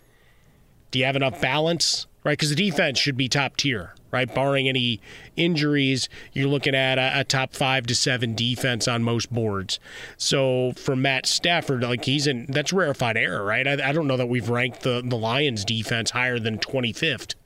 Do 0.91 0.99
you 0.99 1.07
have 1.07 1.17
enough 1.17 1.41
balance? 1.41 2.07
Right, 2.23 2.33
because 2.33 2.51
the 2.51 2.57
defense 2.57 2.99
should 2.99 3.17
be 3.17 3.31
top 3.31 3.57
tier, 3.57 3.95
right? 4.11 4.33
Barring 4.35 4.69
any 4.69 5.01
injuries, 5.39 6.11
you're 6.35 6.49
looking 6.49 6.75
at 6.75 6.99
a, 6.99 7.21
a, 7.21 7.25
top 7.25 7.55
five 7.55 7.87
to 7.87 7.95
seven 7.95 8.35
defense 8.35 8.87
on 8.87 9.03
most 9.03 9.33
boards. 9.33 9.81
So 10.19 10.73
for 10.77 10.95
Matt 10.95 11.25
Stafford, 11.25 11.83
like 11.83 12.05
he's 12.05 12.27
in 12.27 12.45
that's 12.51 12.75
rarefied 12.75 13.17
air, 13.17 13.43
right? 13.43 13.67
I, 13.67 13.89
I 13.89 13.93
don't 13.93 14.07
know 14.07 14.19
that 14.19 14.29
we've 14.29 14.51
ranked 14.51 14.83
the 14.83 15.03
the 15.03 15.17
Lions 15.17 15.65
defense 15.65 16.11
higher 16.11 16.39
than 16.39 16.59
25th. 16.59 17.37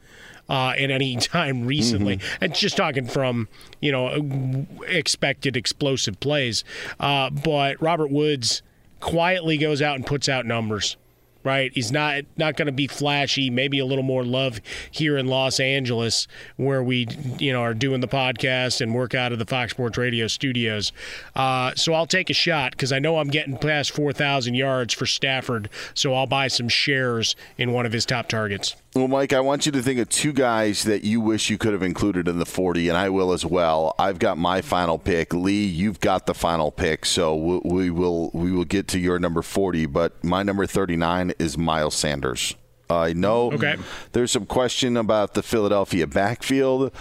Uh, 0.46 0.74
at 0.76 0.90
any 0.90 1.16
time 1.20 1.64
recently, 1.66 2.18
Mm-hmm. 2.18 2.44
and 2.44 2.54
just 2.54 2.76
talking 2.76 3.06
from 3.06 3.48
you 3.80 3.92
know 3.92 4.66
expected 4.88 5.56
explosive 5.56 6.18
plays, 6.20 6.64
uh, 7.00 7.30
but 7.30 7.80
Robert 7.80 8.10
Woods 8.10 8.60
quietly 9.00 9.56
goes 9.56 9.80
out 9.80 9.94
and 9.94 10.04
puts 10.04 10.28
out 10.28 10.44
numbers 10.44 10.96
right? 11.44 11.70
He's 11.74 11.92
not 11.92 12.24
not 12.36 12.56
going 12.56 12.66
to 12.66 12.72
be 12.72 12.86
flashy. 12.86 13.50
Maybe 13.50 13.78
a 13.78 13.86
little 13.86 14.02
more 14.02 14.24
love 14.24 14.60
here 14.90 15.16
in 15.16 15.26
Los 15.26 15.60
Angeles, 15.60 16.26
where 16.56 16.82
we 16.82 17.06
you 17.38 17.52
know 17.52 17.60
are 17.60 17.74
doing 17.74 18.00
the 18.00 18.08
podcast 18.08 18.80
and 18.80 18.94
work 18.94 19.14
out 19.14 19.32
of 19.32 19.38
the 19.38 19.46
Fox 19.46 19.72
Sports 19.72 19.98
Radio 19.98 20.26
studios. 20.26 20.92
Uh, 21.36 21.72
so 21.74 21.92
I'll 21.92 22.06
take 22.06 22.30
a 22.30 22.34
shot 22.34 22.72
because 22.72 22.92
I 22.92 22.98
know 22.98 23.18
I'm 23.18 23.28
getting 23.28 23.56
past 23.56 23.92
four 23.92 24.12
thousand 24.12 24.54
yards 24.54 24.94
for 24.94 25.06
Stafford. 25.06 25.68
So 25.94 26.14
I'll 26.14 26.26
buy 26.26 26.48
some 26.48 26.68
shares 26.68 27.36
in 27.58 27.72
one 27.72 27.86
of 27.86 27.92
his 27.92 28.06
top 28.06 28.28
targets. 28.28 28.74
Well, 28.94 29.08
Mike, 29.08 29.32
I 29.32 29.40
want 29.40 29.66
you 29.66 29.72
to 29.72 29.82
think 29.82 29.98
of 29.98 30.08
two 30.08 30.32
guys 30.32 30.84
that 30.84 31.02
you 31.02 31.20
wish 31.20 31.50
you 31.50 31.58
could 31.58 31.72
have 31.72 31.82
included 31.82 32.28
in 32.28 32.38
the 32.38 32.46
40, 32.46 32.88
and 32.88 32.96
I 32.96 33.08
will 33.08 33.32
as 33.32 33.44
well. 33.44 33.92
I've 33.98 34.20
got 34.20 34.38
my 34.38 34.62
final 34.62 34.98
pick. 34.98 35.34
Lee, 35.34 35.64
you've 35.64 35.98
got 35.98 36.26
the 36.26 36.34
final 36.34 36.70
pick, 36.70 37.04
so 37.04 37.34
we, 37.34 37.58
we 37.64 37.90
will 37.90 38.30
we 38.32 38.52
will 38.52 38.64
get 38.64 38.86
to 38.88 39.00
your 39.00 39.18
number 39.18 39.42
40, 39.42 39.86
but 39.86 40.22
my 40.22 40.44
number 40.44 40.64
39 40.64 41.32
is 41.40 41.58
Miles 41.58 41.96
Sanders. 41.96 42.54
I 42.88 43.14
know 43.14 43.50
Okay. 43.52 43.76
there's 44.12 44.30
some 44.30 44.46
question 44.46 44.96
about 44.96 45.34
the 45.34 45.42
Philadelphia 45.42 46.06
backfield. 46.06 46.92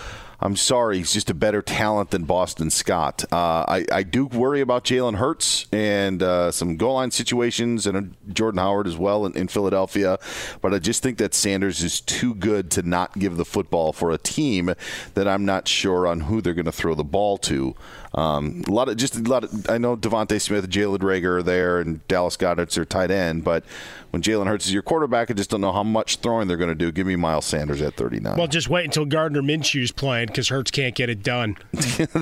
I'm 0.44 0.58
sorry, 0.58 0.98
he's 0.98 1.14
just 1.14 1.30
a 1.30 1.34
better 1.34 1.62
talent 1.62 2.12
than 2.12 2.26
Boston 2.26 2.70
Scott. 2.70 3.24
Uh, 3.32 3.64
I, 3.66 3.86
I 3.90 4.04
do 4.04 4.26
worry 4.26 4.60
about 4.60 4.84
Jalen 4.84 5.16
Hurts 5.16 5.68
and 5.72 6.22
uh, 6.22 6.52
some 6.52 6.76
goal 6.76 6.96
line 6.96 7.12
situations 7.12 7.88
and 7.88 7.98
uh, 7.98 8.34
Jordan 8.34 8.60
Howard 8.60 8.86
as 8.86 8.98
well 8.98 9.26
in, 9.26 9.38
in 9.38 9.48
Philadelphia. 9.48 10.20
But 10.62 10.74
I 10.74 10.80
just 10.80 11.02
think 11.02 11.18
that 11.20 11.34
Sanders 11.34 11.82
is 11.82 12.02
too 12.02 12.36
good 12.36 12.70
to 12.72 12.82
not 12.82 13.18
give 13.18 13.38
the 13.38 13.46
football 13.46 13.94
for 13.94 14.12
a 14.12 14.18
team 14.18 14.74
that 15.14 15.30
I'm 15.30 15.46
not 15.46 15.70
sure 15.70 16.06
on 16.06 16.20
who 16.20 16.42
they're 16.42 16.54
going 16.54 16.66
to 16.66 16.74
throw 16.74 16.94
the 16.94 17.06
ball 17.06 17.38
to. 17.38 17.74
Um, 18.16 18.64
a 18.68 18.72
lot 18.72 18.90
of 18.90 18.98
just 18.98 19.16
a 19.16 19.20
lot 19.22 19.44
of 19.44 19.70
I 19.70 19.78
know 19.80 19.98
DeVonta 19.98 20.40
Smith, 20.40 20.70
Jalen 20.70 21.00
Reagor 21.00 21.40
are 21.40 21.44
there, 21.44 21.80
and 21.80 22.08
Dallas 22.08 22.38
Goedert's 22.38 22.76
their 22.76 22.86
tight 22.86 23.10
end. 23.10 23.44
But 23.44 23.64
when 24.12 24.22
Jalen 24.22 24.46
Hurts 24.46 24.68
is 24.68 24.74
your 24.74 24.84
quarterback, 24.84 25.32
I 25.32 25.34
just 25.34 25.50
don't 25.50 25.62
know 25.62 25.72
how 25.72 25.82
much 25.82 26.18
throwing 26.18 26.48
they're 26.48 26.58
going 26.58 26.70
to 26.70 26.76
do. 26.76 26.92
Give 26.92 27.08
me 27.08 27.16
Miles 27.16 27.46
Sanders 27.46 27.82
at 27.82 27.96
39. 27.96 28.38
Well, 28.38 28.46
just 28.48 28.70
wait 28.70 28.86
until 28.86 29.06
Gardner 29.06 29.42
Minshew's 29.42 29.92
playing 29.92 30.28
because 30.28 30.50
Hurts 30.50 30.70
can't 30.70 30.94
get 30.94 31.10
it 31.10 31.24
done. 31.24 31.58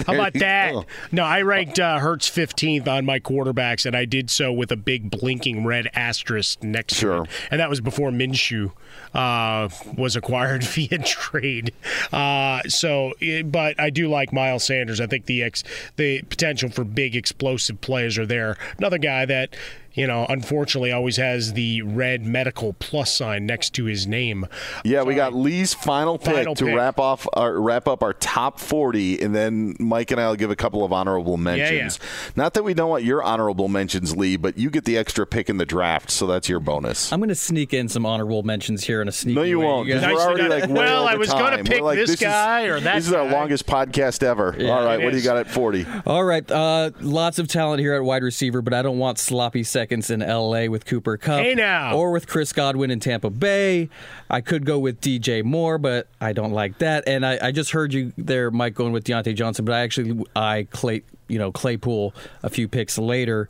How 0.07 0.13
about 0.13 0.33
that? 0.35 0.71
go. 0.71 0.85
No, 1.11 1.23
I 1.25 1.41
ranked 1.41 1.77
uh, 1.77 1.99
Hurts 1.99 2.29
15th 2.29 2.87
on 2.87 3.05
my 3.05 3.19
quarterbacks, 3.19 3.85
and 3.85 3.93
I 3.93 4.05
did 4.05 4.29
so 4.29 4.53
with 4.53 4.71
a 4.71 4.77
big 4.77 5.11
blinking 5.11 5.65
red 5.65 5.89
asterisk 5.93 6.63
next 6.63 6.93
Sure. 6.95 7.17
to 7.17 7.23
it. 7.23 7.29
And 7.51 7.59
that 7.59 7.69
was 7.69 7.81
before 7.81 8.11
Minshew 8.11 8.71
uh, 9.13 9.69
was 9.97 10.15
acquired 10.15 10.63
via 10.65 10.99
trade. 10.99 11.73
Uh, 12.11 12.61
so, 12.67 13.13
eh, 13.21 13.41
but 13.41 13.79
I 13.79 13.89
do 13.89 14.09
like 14.09 14.33
Miles 14.33 14.65
Sanders. 14.65 15.01
I 15.01 15.07
think 15.07 15.25
the 15.25 15.43
ex, 15.43 15.63
the 15.97 16.21
potential 16.23 16.69
for 16.69 16.83
big 16.83 17.15
explosive 17.15 17.81
plays 17.81 18.17
are 18.17 18.25
there. 18.25 18.57
Another 18.77 18.97
guy 18.97 19.25
that 19.25 19.55
you 19.93 20.07
know, 20.07 20.25
unfortunately, 20.29 20.91
always 20.91 21.17
has 21.17 21.53
the 21.53 21.81
red 21.81 22.25
medical 22.25 22.73
plus 22.73 23.13
sign 23.15 23.45
next 23.45 23.71
to 23.75 23.85
his 23.85 24.07
name. 24.07 24.45
Yeah, 24.85 25.03
we 25.03 25.15
got 25.15 25.33
Lee's 25.33 25.73
final 25.73 26.17
pick 26.17 26.33
Final 26.35 26.55
to 26.55 26.65
pick. 26.65 26.75
wrap 26.75 26.99
off 26.99 27.27
our, 27.33 27.59
wrap 27.59 27.87
up 27.87 28.01
our 28.03 28.13
top 28.13 28.59
40 28.59 29.21
and 29.21 29.35
then 29.35 29.75
Mike 29.79 30.11
and 30.11 30.21
I'll 30.21 30.35
give 30.35 30.49
a 30.51 30.55
couple 30.55 30.83
of 30.85 30.93
honorable 30.93 31.35
mentions. 31.37 31.99
Not 32.35 32.53
that 32.53 32.63
we 32.63 32.73
don't 32.73 32.89
want 32.89 33.03
your 33.03 33.21
honorable 33.21 33.67
mentions, 33.67 34.15
Lee, 34.15 34.37
but 34.37 34.57
you 34.57 34.69
get 34.69 34.85
the 34.85 34.97
extra 34.97 35.27
pick 35.27 35.49
in 35.49 35.57
the 35.57 35.65
draft, 35.65 36.09
so 36.09 36.25
that's 36.25 36.47
your 36.47 36.59
bonus. 36.61 37.11
I'm 37.11 37.19
going 37.19 37.27
to 37.29 37.35
sneak 37.35 37.73
in 37.73 37.89
some 37.89 38.05
honorable 38.05 38.43
mentions 38.43 38.85
here 38.85 39.01
in 39.01 39.07
a 39.09 39.11
sneak. 39.11 39.35
No, 39.35 39.43
you 39.43 39.59
way. 39.59 39.65
won't. 39.65 39.89
'cause 39.89 39.99
guys- 40.01 40.13
we're 40.13 40.21
already 40.21 40.47
like 40.47 40.67
way 40.69 40.73
Well, 40.75 41.07
I 41.07 41.11
over 41.11 41.19
was 41.19 41.29
gonna 41.29 41.63
pick 41.63 41.81
like, 41.81 41.97
this 41.97 42.11
is- 42.11 42.19
guy 42.19 42.63
or 42.63 42.79
that 42.79 42.95
This 42.95 43.07
is 43.07 43.13
our 43.13 43.29
longest 43.29 43.65
podcast 43.65 44.23
ever. 44.23 44.55
Yeah, 44.57 44.69
All 44.69 44.85
right, 44.85 44.99
it 45.01 45.03
what 45.03 45.11
do 45.11 45.17
you 45.17 45.23
got 45.23 45.37
at 45.37 45.49
40? 45.49 45.85
All 46.05 46.23
right, 46.23 46.49
uh, 46.49 46.91
lots 47.01 47.39
of 47.39 47.47
talent 47.49 47.81
here 47.81 47.93
at 47.95 48.03
wide 48.03 48.23
receiver, 48.23 48.61
but 48.61 48.73
I 48.73 48.81
don't 48.81 48.97
want 48.97 49.19
sloppy 49.19 49.63
seconds 49.63 49.80
in 49.89 50.19
LA 50.19 50.65
with 50.65 50.85
Cooper 50.85 51.17
Kupp 51.17 51.41
Hey, 51.41 51.55
now. 51.55 51.95
or 51.95 52.11
with 52.11 52.27
Chris 52.27 52.53
Godwin 52.53 52.91
in 52.91 52.99
Tampa 52.99 53.29
Bay. 53.29 53.89
I 54.29 54.41
could 54.41 54.65
go 54.65 54.77
with 54.79 55.01
DJ 55.01 55.43
Moore, 55.43 55.77
but 55.77 56.07
I 56.19 56.33
don't 56.33 56.51
like 56.51 56.77
that. 56.79 57.07
And 57.07 57.25
I, 57.25 57.39
I 57.41 57.51
just 57.51 57.71
heard 57.71 57.93
you 57.93 58.11
there, 58.17 58.51
Mike, 58.51 58.75
going 58.75 58.91
with 58.93 59.03
Diontae 59.05 59.33
Johnson, 59.35 59.65
but 59.65 59.73
I 59.73 59.79
actually 59.81 60.23
I 60.35 60.67
Clay, 60.71 61.03
you 61.27 61.39
know, 61.39 61.51
Claypool 61.51 62.13
a 62.43 62.49
few 62.49 62.67
picks 62.67 62.97
later. 62.97 63.49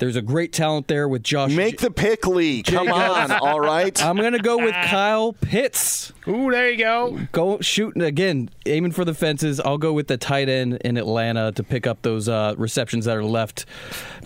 There's 0.00 0.16
a 0.16 0.22
great 0.22 0.54
talent 0.54 0.88
there 0.88 1.06
with 1.06 1.22
Josh. 1.22 1.52
Make 1.52 1.78
the 1.80 1.90
pick, 1.90 2.26
Lee. 2.26 2.62
Come 2.62 2.88
on, 2.88 3.30
all 3.42 3.60
right? 3.60 4.02
I'm 4.02 4.16
gonna 4.16 4.38
go 4.38 4.56
with 4.56 4.72
Kyle 4.72 5.34
Pitts. 5.34 6.14
Ooh, 6.26 6.50
there 6.50 6.70
you 6.70 6.78
go. 6.78 7.20
Go 7.32 7.60
shooting 7.60 8.00
again, 8.02 8.48
aiming 8.64 8.92
for 8.92 9.04
the 9.04 9.12
fences. 9.12 9.60
I'll 9.60 9.76
go 9.78 9.92
with 9.92 10.06
the 10.06 10.16
tight 10.16 10.48
end 10.48 10.74
in 10.82 10.96
Atlanta 10.96 11.52
to 11.52 11.62
pick 11.62 11.86
up 11.86 12.00
those 12.00 12.28
uh, 12.30 12.54
receptions 12.56 13.04
that 13.04 13.16
are 13.16 13.24
left 13.24 13.66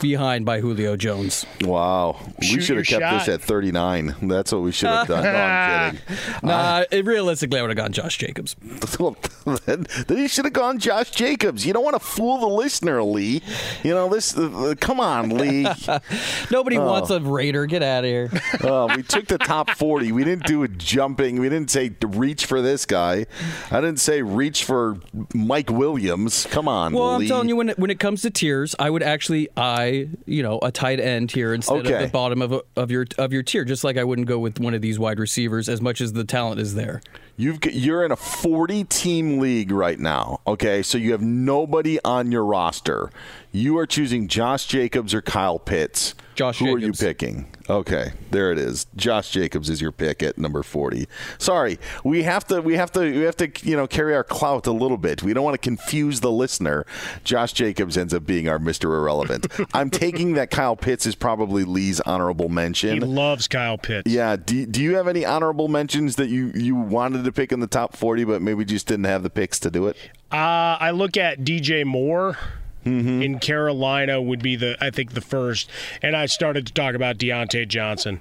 behind 0.01 0.45
by 0.45 0.61
Julio 0.61 0.97
Jones. 0.97 1.45
Wow. 1.63 2.21
Shoot 2.41 2.57
we 2.57 2.63
should 2.63 2.77
have 2.77 2.87
kept 2.87 3.03
shot. 3.03 3.19
this 3.27 3.29
at 3.29 3.41
39. 3.41 4.15
That's 4.23 4.53
what 4.53 4.63
we 4.63 4.71
should 4.71 4.89
have 4.91 5.09
done. 5.09 5.25
No, 5.25 5.31
I'm 5.31 5.91
kidding. 5.93 6.39
Nah, 6.43 6.85
it, 6.91 7.05
realistically, 7.05 7.59
I 7.59 7.63
would 7.63 7.71
have 7.71 7.77
gone 7.77 7.93
Josh 7.93 8.19
Jacobs. 8.19 8.55
Well, 9.01 9.17
then, 9.67 9.87
then 10.07 10.19
he 10.19 10.29
should 10.29 10.45
have 10.45 10.55
gone 10.55 10.79
Josh 10.79 11.11
Jacobs. 11.11 11.67
You 11.67 11.73
don't 11.73 11.85
want 11.85 11.95
to 11.95 12.05
fool 12.05 12.39
the 12.39 12.49
listener, 12.49 13.03
Lee. 13.03 13.43
You 13.83 13.95
know 13.95 14.09
this. 14.09 14.37
Uh, 14.37 14.75
come 14.79 15.01
on, 15.01 15.31
Lee. 15.31 15.64
Nobody 16.51 16.78
Oh. 16.78 16.86
wants 16.86 17.11
a 17.11 17.20
Raider. 17.20 17.66
Get 17.66 17.82
out 17.82 18.05
of 18.05 18.09
here. 18.11 18.31
Uh, 18.62 18.93
we 18.97 19.03
took 19.03 19.27
the 19.27 19.39
top 19.39 19.70
40. 19.70 20.12
We 20.12 20.24
didn't 20.24 20.47
do 20.47 20.62
a 20.62 20.69
jumping. 20.69 21.39
We 21.41 21.49
didn't 21.49 21.70
say 21.70 21.93
reach 22.03 22.47
for 22.47 22.61
this 22.62 22.85
guy. 22.86 23.27
I 23.70 23.81
didn't 23.81 24.01
say 24.01 24.23
reach 24.23 24.65
for 24.65 24.99
Mike 25.35 25.70
Williams. 25.70 26.47
Come 26.51 26.69
on, 26.69 26.93
Well, 26.93 27.16
Lee. 27.19 27.24
I'm 27.24 27.28
telling 27.28 27.49
you, 27.49 27.57
when 27.57 27.69
it, 27.70 27.78
when 27.78 27.91
it 27.91 27.99
comes 28.01 28.23
to 28.23 28.31
tiers, 28.31 28.74
I 28.78 28.91
would 28.91 29.03
actually 29.03 29.49
eye 29.57 30.09
you 30.27 30.43
know 30.43 30.59
a 30.62 30.70
tight 30.70 31.01
end 31.01 31.31
here 31.31 31.55
instead 31.55 31.86
Okay. 31.86 31.95
of 31.95 32.01
the 32.03 32.09
bottom 32.09 32.43
of 32.43 32.53
a, 32.53 32.62
of 32.77 32.91
your 32.91 33.07
of 33.19 33.32
your 33.32 33.43
tier. 33.43 33.65
Just 33.65 33.85
like 33.85 33.97
I 33.97 34.05
wouldn't 34.05 34.28
go 34.28 34.39
with 34.39 34.59
one 34.61 34.74
of 34.74 34.82
these 34.82 34.99
wide 34.99 35.19
receivers 35.19 35.69
as 35.69 35.81
much 35.81 36.01
as 36.01 36.12
the 36.12 36.24
talent 36.24 36.61
is 36.61 36.74
there. 36.74 37.01
You've 37.36 37.65
you're 37.65 38.05
in 38.05 38.12
a 38.12 38.16
40 38.16 38.85
team 38.85 39.40
league 39.40 39.73
right 39.73 39.98
now. 39.98 40.40
Okay, 40.47 40.82
so 40.82 40.98
you 40.98 41.12
have 41.12 41.23
nobody 41.23 41.98
on 42.05 42.31
your 42.31 42.44
roster. 42.44 43.11
You 43.51 43.77
are 43.78 43.86
choosing 43.86 44.28
Josh 44.28 44.66
Jacobs 44.66 45.12
or 45.12 45.20
Kyle 45.20 45.59
Pitts. 45.59 46.15
Josh 46.35 46.59
Who 46.59 46.66
Jacobs. 46.66 46.82
are 46.82 46.86
you 46.86 46.93
picking? 46.93 47.47
Okay, 47.70 48.12
there 48.31 48.52
it 48.52 48.59
is. 48.59 48.86
Josh 48.97 49.31
Jacobs 49.31 49.70
is 49.70 49.81
your 49.81 49.93
pick 49.93 50.23
at 50.23 50.36
number 50.36 50.62
40. 50.62 51.06
Sorry, 51.39 51.78
we 52.05 52.23
have 52.24 52.44
to 52.48 52.61
we 52.61 52.77
have 52.77 52.93
to 52.93 53.01
we 53.01 53.20
have 53.23 53.36
to 53.36 53.51
you 53.62 53.77
know 53.77 53.86
carry 53.86 54.15
our 54.15 54.24
clout 54.24 54.66
a 54.66 54.73
little 54.73 54.98
bit. 54.98 55.23
We 55.23 55.32
don't 55.32 55.44
want 55.44 55.55
to 55.55 55.59
confuse 55.59 56.20
the 56.20 56.31
listener. 56.31 56.85
Josh 57.24 57.52
Jacobs 57.55 57.97
ends 57.97 58.12
up 58.12 58.27
being 58.27 58.48
our 58.48 58.59
Mr. 58.59 58.85
Irrelevant. 58.85 59.47
I'm 59.74 59.89
taking 59.90 60.35
that 60.35 60.51
Kyle 60.51 60.77
Pitts 60.77 61.06
is 61.06 61.15
probably 61.15 61.65
Lee's 61.65 62.01
honorable 62.01 62.48
mention. 62.48 62.94
He 62.94 63.01
loves 63.01 63.48
Kyle 63.48 63.78
Pitts. 63.78 64.11
Yeah. 64.11 64.36
Do, 64.36 64.66
do 64.66 64.82
you 64.82 64.97
have 64.97 65.09
any 65.09 65.24
honorable 65.24 65.69
mentions 65.69 66.16
that 66.16 66.28
you, 66.28 66.52
you 66.55 66.74
wanted 66.74 67.24
to 67.24 67.32
pick 67.32 67.52
in 67.52 67.61
the 67.61 67.66
top 67.66 67.97
40, 67.97 68.24
but 68.24 68.43
maybe 68.43 68.65
just 68.65 68.86
didn't 68.86 69.05
have 69.05 69.23
the 69.23 69.31
picks 69.31 69.59
to 69.61 69.70
do 69.70 69.86
it? 69.86 69.97
Uh, 70.31 70.77
I 70.81 70.90
look 70.90 71.16
at 71.16 71.40
DJ 71.40 71.85
Moore. 71.85 72.36
Mm-hmm. 72.85 73.23
In 73.23 73.39
Carolina 73.39 74.20
would 74.20 74.43
be 74.43 74.56
the 74.56 74.77
I 74.81 74.90
think 74.90 75.12
the 75.15 75.20
first, 75.20 75.70
and 76.02 76.15
I 76.16 76.27
started 76.27 76.66
to 76.66 76.73
talk 76.73 76.94
about 76.94 77.19
Diontae 77.19 77.66
Johnson. 77.69 78.20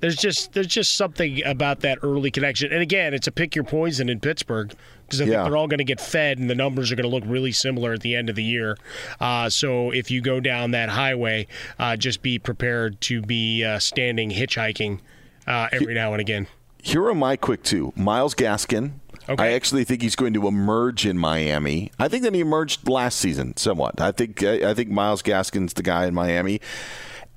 There's 0.00 0.16
just 0.16 0.52
there's 0.52 0.66
just 0.66 0.94
something 0.94 1.42
about 1.44 1.80
that 1.80 1.98
early 2.02 2.30
connection, 2.30 2.70
and 2.72 2.82
again, 2.82 3.14
it's 3.14 3.26
a 3.26 3.32
pick 3.32 3.54
your 3.54 3.64
poison 3.64 4.08
in 4.10 4.20
Pittsburgh 4.20 4.74
because 5.06 5.20
I 5.20 5.24
Yeah. 5.24 5.30
think 5.30 5.44
they're 5.48 5.56
all 5.56 5.68
going 5.68 5.78
to 5.78 5.84
get 5.84 6.00
fed, 6.00 6.38
and 6.38 6.50
the 6.50 6.54
numbers 6.54 6.92
are 6.92 6.96
going 6.96 7.08
to 7.08 7.14
look 7.14 7.24
really 7.26 7.52
similar 7.52 7.94
at 7.94 8.00
the 8.00 8.14
end 8.14 8.28
of 8.28 8.36
the 8.36 8.42
year. 8.44 8.76
Uh, 9.20 9.48
so 9.48 9.90
if 9.92 10.10
you 10.10 10.20
go 10.20 10.38
down 10.38 10.72
that 10.72 10.90
highway, 10.90 11.46
uh, 11.78 11.96
just 11.96 12.20
be 12.22 12.38
prepared 12.38 13.00
to 13.02 13.22
be 13.22 13.64
uh, 13.64 13.78
standing 13.78 14.30
hitchhiking 14.30 14.98
uh, 15.46 15.68
every 15.72 15.94
now 15.94 16.12
and 16.12 16.20
again. 16.20 16.46
Here 16.82 17.04
are 17.06 17.14
my 17.14 17.36
quick 17.36 17.62
two 17.62 17.92
Myles 17.96 18.34
Gaskin. 18.34 18.92
I 19.28 19.52
actually 19.52 19.84
think 19.84 20.02
he's 20.02 20.16
going 20.16 20.34
to 20.34 20.46
emerge 20.46 21.06
in 21.06 21.18
Miami. 21.18 21.90
I 21.98 22.08
think 22.08 22.22
that 22.22 22.34
he 22.34 22.40
emerged 22.40 22.88
last 22.88 23.18
season 23.18 23.56
somewhat. 23.56 24.00
I 24.00 24.12
think 24.12 24.42
I, 24.42 24.70
I 24.70 24.74
think 24.74 24.90
Myles 24.90 25.22
Gaskin's 25.22 25.74
the 25.74 25.82
guy 25.82 26.06
in 26.06 26.14
Miami, 26.14 26.60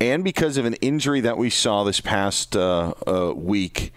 and 0.00 0.24
because 0.24 0.56
of 0.56 0.64
an 0.64 0.74
injury 0.74 1.20
that 1.20 1.36
we 1.36 1.50
saw 1.50 1.84
this 1.84 2.00
past 2.00 2.56
uh, 2.56 2.94
uh, 3.06 3.32
week, 3.34 3.92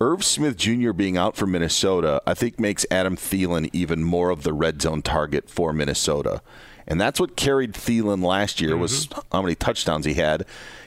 Irv 0.00 0.24
Smith 0.24 0.56
Jr. 0.56 0.92
being 0.92 1.16
out 1.16 1.36
for 1.36 1.46
Minnesota, 1.46 2.22
I 2.26 2.34
think 2.34 2.58
makes 2.58 2.86
Adam 2.90 3.16
Thielen 3.16 3.68
even 3.72 4.04
more 4.04 4.30
of 4.30 4.42
the 4.42 4.52
red 4.52 4.80
zone 4.80 5.02
target 5.02 5.50
for 5.50 5.72
Minnesota. 5.72 6.40
And 6.86 7.00
that's 7.00 7.18
what 7.18 7.36
carried 7.36 7.72
Thielen 7.72 8.22
last 8.22 8.60
year 8.60 8.76
was 8.76 9.08
how 9.32 9.42
many 9.42 9.54
touchdowns 9.54 10.04
he 10.04 10.14
had. 10.14 10.44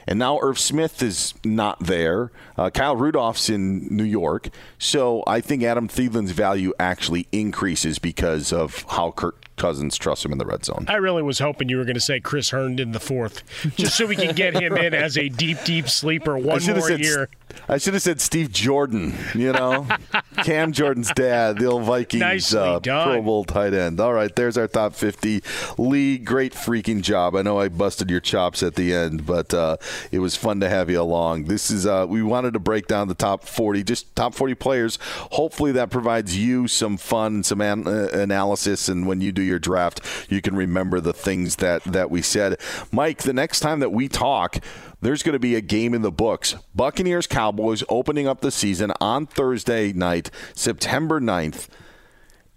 And 0.08 0.18
now 0.18 0.38
Irv 0.40 0.58
Smith 0.58 1.02
is 1.02 1.34
not 1.44 1.80
there. 1.80 2.32
Uh, 2.56 2.70
Kyle 2.70 2.96
Rudolph's 2.96 3.50
in 3.50 3.94
New 3.94 4.04
York. 4.04 4.48
So 4.78 5.22
I 5.26 5.42
think 5.42 5.62
Adam 5.62 5.86
Thielen's 5.86 6.30
value 6.30 6.72
actually 6.80 7.28
increases 7.30 7.98
because 7.98 8.50
of 8.50 8.86
how 8.88 9.10
Kirk 9.10 9.44
Cousins 9.58 9.96
trusts 9.96 10.24
him 10.24 10.32
in 10.32 10.38
the 10.38 10.46
red 10.46 10.64
zone. 10.64 10.86
I 10.88 10.96
really 10.96 11.22
was 11.22 11.38
hoping 11.38 11.68
you 11.68 11.76
were 11.76 11.84
going 11.84 11.94
to 11.94 12.00
say 12.00 12.20
Chris 12.20 12.50
Herndon 12.50 12.92
the 12.92 13.00
fourth, 13.00 13.42
just 13.76 13.96
so 13.96 14.06
we 14.06 14.16
can 14.16 14.34
get 14.34 14.54
him 14.54 14.76
in 14.76 14.94
as 14.94 15.18
a 15.18 15.28
deep, 15.28 15.58
deep 15.64 15.88
sleeper 15.88 16.38
one 16.38 16.64
more 16.64 16.90
year. 16.92 17.28
I 17.68 17.78
should 17.78 17.94
have 17.94 18.02
said 18.02 18.20
Steve 18.20 18.52
Jordan. 18.52 19.14
You 19.34 19.52
know, 19.52 19.86
Cam 20.44 20.72
Jordan's 20.72 21.10
dad, 21.12 21.58
the 21.58 21.66
old 21.66 21.84
Vikings 21.84 22.54
uh. 22.54 22.80
Pro 22.80 23.22
Bowl 23.22 23.44
tight 23.44 23.74
end. 23.74 24.00
All 24.00 24.12
right, 24.12 24.34
there's 24.34 24.56
our 24.56 24.68
top 24.68 24.94
fifty. 24.94 25.42
Lee, 25.76 26.18
great 26.18 26.52
freaking 26.52 27.02
job. 27.02 27.34
I 27.34 27.42
know 27.42 27.58
I 27.58 27.68
busted 27.68 28.10
your 28.10 28.20
chops 28.20 28.62
at 28.62 28.74
the 28.74 28.94
end, 28.94 29.26
but 29.26 29.52
uh, 29.52 29.76
it 30.12 30.18
was 30.20 30.36
fun 30.36 30.60
to 30.60 30.68
have 30.68 30.90
you 30.90 31.00
along. 31.00 31.44
This 31.44 31.70
is 31.70 31.86
uh, 31.86 32.06
we 32.08 32.22
wanted 32.22 32.52
to 32.54 32.58
break 32.58 32.86
down 32.86 33.08
the 33.08 33.14
top 33.14 33.44
forty, 33.44 33.82
just 33.82 34.14
top 34.14 34.34
forty 34.34 34.54
players. 34.54 34.98
Hopefully, 35.32 35.72
that 35.72 35.90
provides 35.90 36.36
you 36.36 36.68
some 36.68 36.96
fun 36.96 37.36
and 37.36 37.46
some 37.46 37.60
an- 37.60 37.86
uh, 37.86 38.08
analysis, 38.12 38.88
and 38.88 39.06
when 39.06 39.20
you 39.20 39.32
do 39.32 39.42
your 39.48 39.58
draft, 39.58 40.00
you 40.28 40.40
can 40.40 40.54
remember 40.54 41.00
the 41.00 41.12
things 41.12 41.56
that 41.56 41.82
that 41.84 42.10
we 42.10 42.22
said. 42.22 42.60
Mike, 42.92 43.22
the 43.22 43.32
next 43.32 43.60
time 43.60 43.80
that 43.80 43.90
we 43.90 44.08
talk 44.08 44.58
there's 45.00 45.22
going 45.22 45.34
to 45.34 45.38
be 45.38 45.54
a 45.54 45.60
game 45.60 45.94
in 45.94 46.02
the 46.02 46.10
books. 46.10 46.56
Buccaneers 46.74 47.26
Cowboys 47.26 47.84
opening 47.88 48.26
up 48.26 48.40
the 48.40 48.50
season 48.50 48.92
on 49.00 49.26
Thursday 49.26 49.92
night, 49.92 50.30
September 50.54 51.20
9th. 51.20 51.68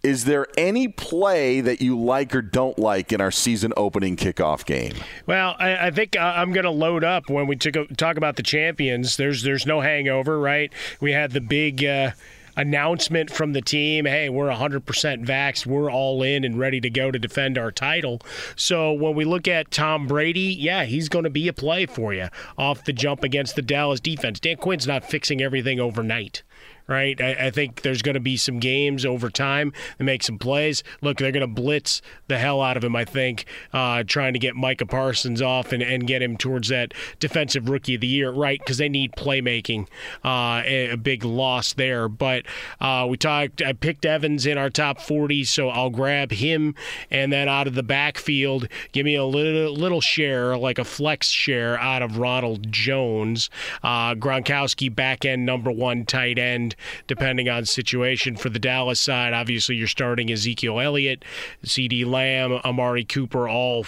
Is 0.04 0.26
there 0.26 0.48
any 0.58 0.88
play 0.88 1.62
that 1.62 1.80
you 1.80 2.00
like 2.00 2.36
or 2.36 2.42
don't 2.42 2.80
like 2.80 3.14
in 3.14 3.22
our 3.22 3.30
season 3.30 3.72
opening 3.78 4.16
kickoff 4.16 4.66
game? 4.66 4.94
Well, 5.28 5.56
I, 5.60 5.88
I 5.88 5.92
think 5.92 6.16
uh, 6.16 6.22
I'm 6.22 6.52
going 6.54 6.64
to 6.64 6.72
load 6.72 7.04
up 7.04 7.30
when 7.30 7.46
we 7.46 7.56
took 7.56 7.76
a, 7.76 7.86
talk 7.86 8.18
about 8.18 8.36
the 8.36 8.42
champions. 8.42 9.18
There's 9.18 9.44
there's 9.44 9.68
no 9.68 9.80
hangover, 9.82 10.40
right? 10.40 10.74
We 11.00 11.12
had 11.12 11.32
the 11.32 11.42
big. 11.42 11.86
Uh, 11.86 12.12
announcement 12.56 13.30
from 13.30 13.54
the 13.54 13.62
team 13.62 14.06
hey 14.06 14.30
we're 14.30 14.50
100% 14.50 14.82
vaxxed 15.26 15.66
we're 15.66 15.92
all 15.92 16.22
in 16.24 16.44
and 16.44 16.60
ready 16.60 16.82
to 16.82 16.90
go 16.90 17.12
to 17.12 17.20
defend 17.20 17.58
our 17.58 17.72
title. 17.72 18.22
So 18.56 18.92
when 18.94 19.16
we 19.16 19.26
look 19.26 19.48
at 19.48 19.72
tom 19.72 20.08
brady 20.08 20.56
yeah 20.60 20.86
he's 20.86 21.10
going 21.10 21.24
to 21.24 21.30
be 21.30 21.48
a 21.48 21.54
play 21.54 21.86
for 21.86 22.14
you 22.14 22.28
off 22.58 22.84
the 22.86 22.94
jump 22.94 23.24
against 23.24 23.56
the 23.56 23.62
dallas 23.62 24.00
defense. 24.00 24.40
Dan 24.40 24.58
quinn's 24.58 24.88
not 24.88 25.04
fixing 25.04 25.42
everything 25.42 25.80
overnight 25.80 26.44
right? 26.88 27.20
I, 27.22 27.48
I 27.48 27.52
think 27.52 27.82
there's 27.82 28.02
going 28.02 28.16
to 28.16 28.20
be 28.20 28.38
some 28.38 28.60
games 28.60 29.06
over 29.06 29.30
time 29.30 29.74
that 29.98 30.04
make 30.04 30.24
some 30.24 30.38
plays. 30.38 30.84
Look, 31.02 31.18
they're 31.18 31.32
going 31.32 31.42
to 31.42 31.62
blitz 31.62 32.02
the 32.28 32.38
hell 32.38 32.62
out 32.62 32.78
of 32.78 32.84
him, 32.84 32.96
I 32.96 33.06
think, 33.06 33.46
uh, 33.74 34.04
trying 34.04 34.34
to 34.34 34.40
get 34.40 34.56
Micah 34.56 34.86
Parsons 34.86 35.42
off 35.42 35.72
and, 35.72 35.84
and 35.84 36.08
get 36.08 36.22
him 36.22 36.38
towards 36.38 36.70
that 36.70 36.94
defensive 37.20 37.70
rookie 37.70 37.96
of 37.96 38.02
the 38.02 38.08
year, 38.08 38.32
right? 38.32 38.60
Because 38.60 38.78
they 38.78 38.90
need 38.90 39.14
playmaking. 39.14 39.88
Uh, 40.24 40.62
a, 40.66 40.90
a 40.92 40.98
big 40.98 41.24
loss 41.24 41.74
there. 41.74 42.08
But 42.08 42.44
uh, 42.80 43.06
we 43.10 43.18
talked, 43.18 43.62
I 43.62 43.74
picked 43.74 44.06
Evans 44.06 44.46
in 44.46 44.58
our 44.58 44.70
top 44.70 45.02
40, 45.02 45.44
so 45.44 45.70
I'll 45.70 45.90
grab 45.90 46.32
him. 46.32 46.76
And 47.10 47.32
then 47.32 47.48
out 47.48 47.68
of 47.68 47.76
the 47.76 47.84
backfield, 47.84 48.68
give 48.92 49.06
me 49.06 49.16
a 49.16 49.26
little, 49.26 49.74
little 49.74 50.02
share, 50.02 50.58
like 50.58 50.80
a 50.80 50.84
flex 50.84 51.28
share 51.28 51.80
out 51.80 52.02
of 52.02 52.18
Ronald 52.18 52.72
Jones. 52.72 53.50
Uh, 53.84 54.16
Gronkowski, 54.16 54.94
back 54.94 55.26
end 55.26 55.46
number 55.46 55.72
one 55.72 56.06
tight 56.06 56.38
end 56.38 56.76
depending 57.08 57.50
on 57.50 57.66
situation. 57.66 58.36
For 58.36 58.50
the 58.50 58.60
Dallas 58.60 59.00
side, 59.00 59.34
obviously 59.34 59.76
you're 59.76 59.88
starting 59.88 60.32
Ezekiel 60.32 60.80
Elliott, 60.80 61.24
CeeDee 61.66 62.06
Lamb, 62.06 62.54
Amari 62.66 63.04
Cooper, 63.06 63.48
all 63.50 63.86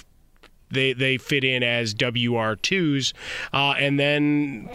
they 0.72 0.94
they 0.94 1.18
fit 1.18 1.44
in 1.44 1.62
as 1.64 1.94
WR2s, 1.94 3.14
uh, 3.54 3.76
and 3.78 4.00
then 4.00 4.70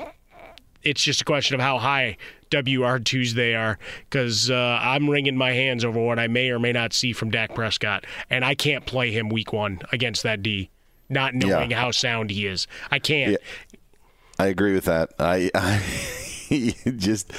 it's 0.83 1.03
just 1.03 1.21
a 1.21 1.25
question 1.25 1.55
of 1.57 1.61
how 1.61 1.79
high 1.79 2.17
WR2s 2.51 3.33
they 3.33 3.55
are 3.55 3.79
because 4.09 4.49
uh, 4.51 4.79
I'm 4.81 5.11
wringing 5.11 5.37
my 5.37 5.53
hands 5.53 5.85
over 5.85 6.01
what 6.01 6.19
I 6.19 6.29
may 6.29 6.51
or 6.51 6.59
may 6.59 6.73
not 6.73 6.93
see 6.93 7.13
from 7.13 7.31
Dak 7.31 7.55
Prescott, 7.55 8.05
and 8.31 8.45
I 8.45 8.55
can't 8.55 8.87
play 8.87 9.11
him 9.11 9.29
week 9.29 9.53
one 9.53 9.81
against 9.93 10.23
that 10.23 10.43
D, 10.43 10.71
not 11.09 11.35
knowing 11.35 11.73
Yeah. 11.73 11.81
how 11.81 11.91
sound 11.91 12.31
he 12.31 12.47
is. 12.47 12.67
I 12.91 13.01
can't. 13.01 13.37
I 14.39 14.47
agree 14.47 14.73
with 14.75 14.85
that. 14.85 15.11
I, 15.19 15.51
I 15.53 15.83
just 16.97 17.33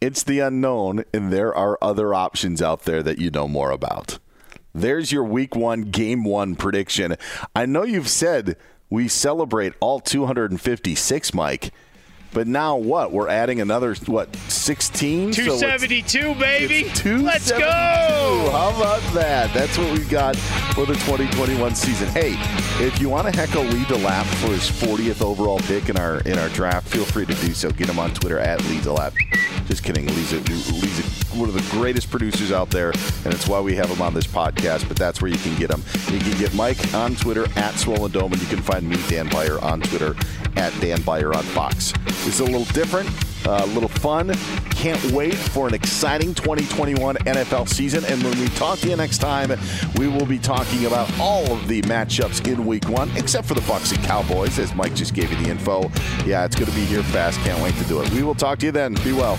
it's 0.00 0.22
the 0.22 0.40
unknown, 0.40 1.04
and 1.12 1.32
there 1.32 1.54
are 1.54 1.78
other 1.82 2.14
options 2.14 2.62
out 2.62 2.84
there 2.84 3.02
that 3.02 3.18
you 3.18 3.30
know 3.30 3.48
more 3.48 3.70
about. 3.70 4.18
There's 4.74 5.12
your 5.12 5.24
week 5.24 5.54
one, 5.54 5.82
game 5.82 6.24
one 6.24 6.56
prediction. 6.56 7.16
I 7.54 7.66
know 7.66 7.84
you've 7.84 8.08
said 8.08 8.56
we 8.90 9.08
celebrate 9.08 9.74
all 9.80 10.00
256, 10.00 11.34
Mike, 11.34 11.72
but 12.34 12.46
now 12.46 12.76
what? 12.76 13.12
We're 13.12 13.28
adding 13.28 13.60
another 13.60 13.94
what 14.06 14.34
16? 14.48 15.32
So 15.32 15.40
it's- 15.42 15.60
272, 15.60 16.34
baby. 16.34 16.80
it's 16.80 17.04
Let's 17.04 17.50
go. 17.50 17.60
How 17.60 18.74
about 18.76 19.00
that? 19.14 19.54
That's 19.54 19.78
what 19.78 19.90
we've 19.92 20.08
got 20.10 20.36
for 20.74 20.84
the 20.84 20.94
2021 20.94 21.74
season. 21.74 22.08
Hey, 22.08 22.34
if 22.84 23.00
you 23.00 23.08
want 23.08 23.32
to 23.32 23.40
heckle 23.40 23.62
Lee 23.62 23.84
DeLapp 23.84 24.24
for 24.40 24.48
his 24.48 24.68
40th 24.68 25.22
overall 25.22 25.58
pick 25.60 25.88
in 25.88 25.96
our 25.96 26.18
in 26.20 26.38
our 26.38 26.48
draft, 26.50 26.88
feel 26.88 27.04
free 27.04 27.24
to 27.24 27.34
do 27.34 27.54
so. 27.54 27.70
Get 27.70 27.88
him 27.88 27.98
on 27.98 28.12
Twitter 28.12 28.38
at 28.40 28.60
Lee 28.64 28.78
DeLapp. 28.78 29.14
Just 29.66 29.82
kidding. 29.84 30.06
Lee's, 30.08 30.32
a, 30.32 30.40
Lee's 30.40 30.98
a, 31.00 31.23
one 31.36 31.48
of 31.48 31.54
the 31.54 31.76
greatest 31.76 32.10
producers 32.10 32.52
out 32.52 32.70
there, 32.70 32.90
and 33.24 33.34
it's 33.34 33.48
why 33.48 33.60
we 33.60 33.74
have 33.76 33.88
him 33.88 34.02
on 34.02 34.14
this 34.14 34.26
podcast. 34.26 34.86
But 34.88 34.96
that's 34.96 35.20
where 35.20 35.30
you 35.30 35.38
can 35.38 35.56
get 35.56 35.70
him. 35.70 35.82
You 36.12 36.20
can 36.20 36.38
get 36.38 36.54
Mike 36.54 36.94
on 36.94 37.14
Twitter 37.16 37.46
at 37.56 37.74
Swollen 37.74 38.12
Dome, 38.12 38.32
and 38.32 38.40
you 38.40 38.48
can 38.48 38.62
find 38.62 38.88
me, 38.88 38.96
Dan 39.08 39.28
Beyer, 39.28 39.58
on 39.60 39.80
Twitter 39.80 40.14
at 40.56 40.72
Dan 40.80 41.00
Beyer 41.02 41.34
on 41.34 41.42
Fox. 41.42 41.92
It's 42.26 42.40
a 42.40 42.44
little 42.44 42.64
different, 42.66 43.08
uh, 43.46 43.62
a 43.62 43.66
little 43.66 43.88
fun. 43.88 44.32
Can't 44.70 45.02
wait 45.12 45.34
for 45.34 45.66
an 45.68 45.74
exciting 45.74 46.34
2021 46.34 47.16
NFL 47.16 47.68
season. 47.68 48.04
And 48.06 48.22
when 48.22 48.38
we 48.38 48.48
talk 48.48 48.78
to 48.80 48.88
you 48.88 48.96
next 48.96 49.18
time, 49.18 49.52
we 49.96 50.08
will 50.08 50.26
be 50.26 50.38
talking 50.38 50.86
about 50.86 51.10
all 51.18 51.50
of 51.52 51.68
the 51.68 51.82
matchups 51.82 52.46
in 52.46 52.64
Week 52.66 52.88
One, 52.88 53.10
except 53.16 53.46
for 53.46 53.54
the 53.54 53.62
Bucs 53.62 53.94
and 53.94 54.02
Cowboys, 54.04 54.58
as 54.58 54.74
Mike 54.74 54.94
just 54.94 55.14
gave 55.14 55.30
you 55.30 55.42
the 55.44 55.50
info. 55.50 55.90
Yeah, 56.24 56.44
it's 56.44 56.56
going 56.56 56.70
to 56.70 56.76
be 56.76 56.84
here 56.84 57.02
fast. 57.02 57.40
Can't 57.40 57.62
wait 57.62 57.74
to 57.76 57.84
do 57.84 58.00
it. 58.00 58.10
We 58.10 58.22
will 58.22 58.34
talk 58.34 58.58
to 58.60 58.66
you 58.66 58.72
then. 58.72 58.94
Be 59.04 59.12
well. 59.12 59.38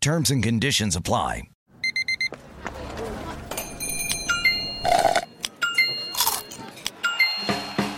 Terms 0.00 0.30
and 0.30 0.42
conditions 0.42 0.96
apply. 0.96 1.42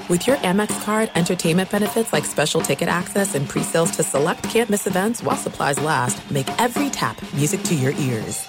With 0.09 0.27
your 0.27 0.37
Amex 0.39 0.83
card, 0.85 1.11
entertainment 1.15 1.71
benefits 1.71 2.15
like 2.15 2.25
special 2.25 2.63
ticket 2.63 2.89
access 2.89 3.35
and 3.35 3.47
pre-sales 3.47 3.91
to 3.93 4.03
select 4.03 4.43
campus 4.45 4.87
events 4.87 5.23
while 5.23 5.37
supplies 5.37 5.79
last, 5.81 6.31
make 6.31 6.49
every 6.59 6.89
tap 6.89 7.21
music 7.35 7.63
to 7.65 7.75
your 7.75 7.93
ears. 7.93 8.49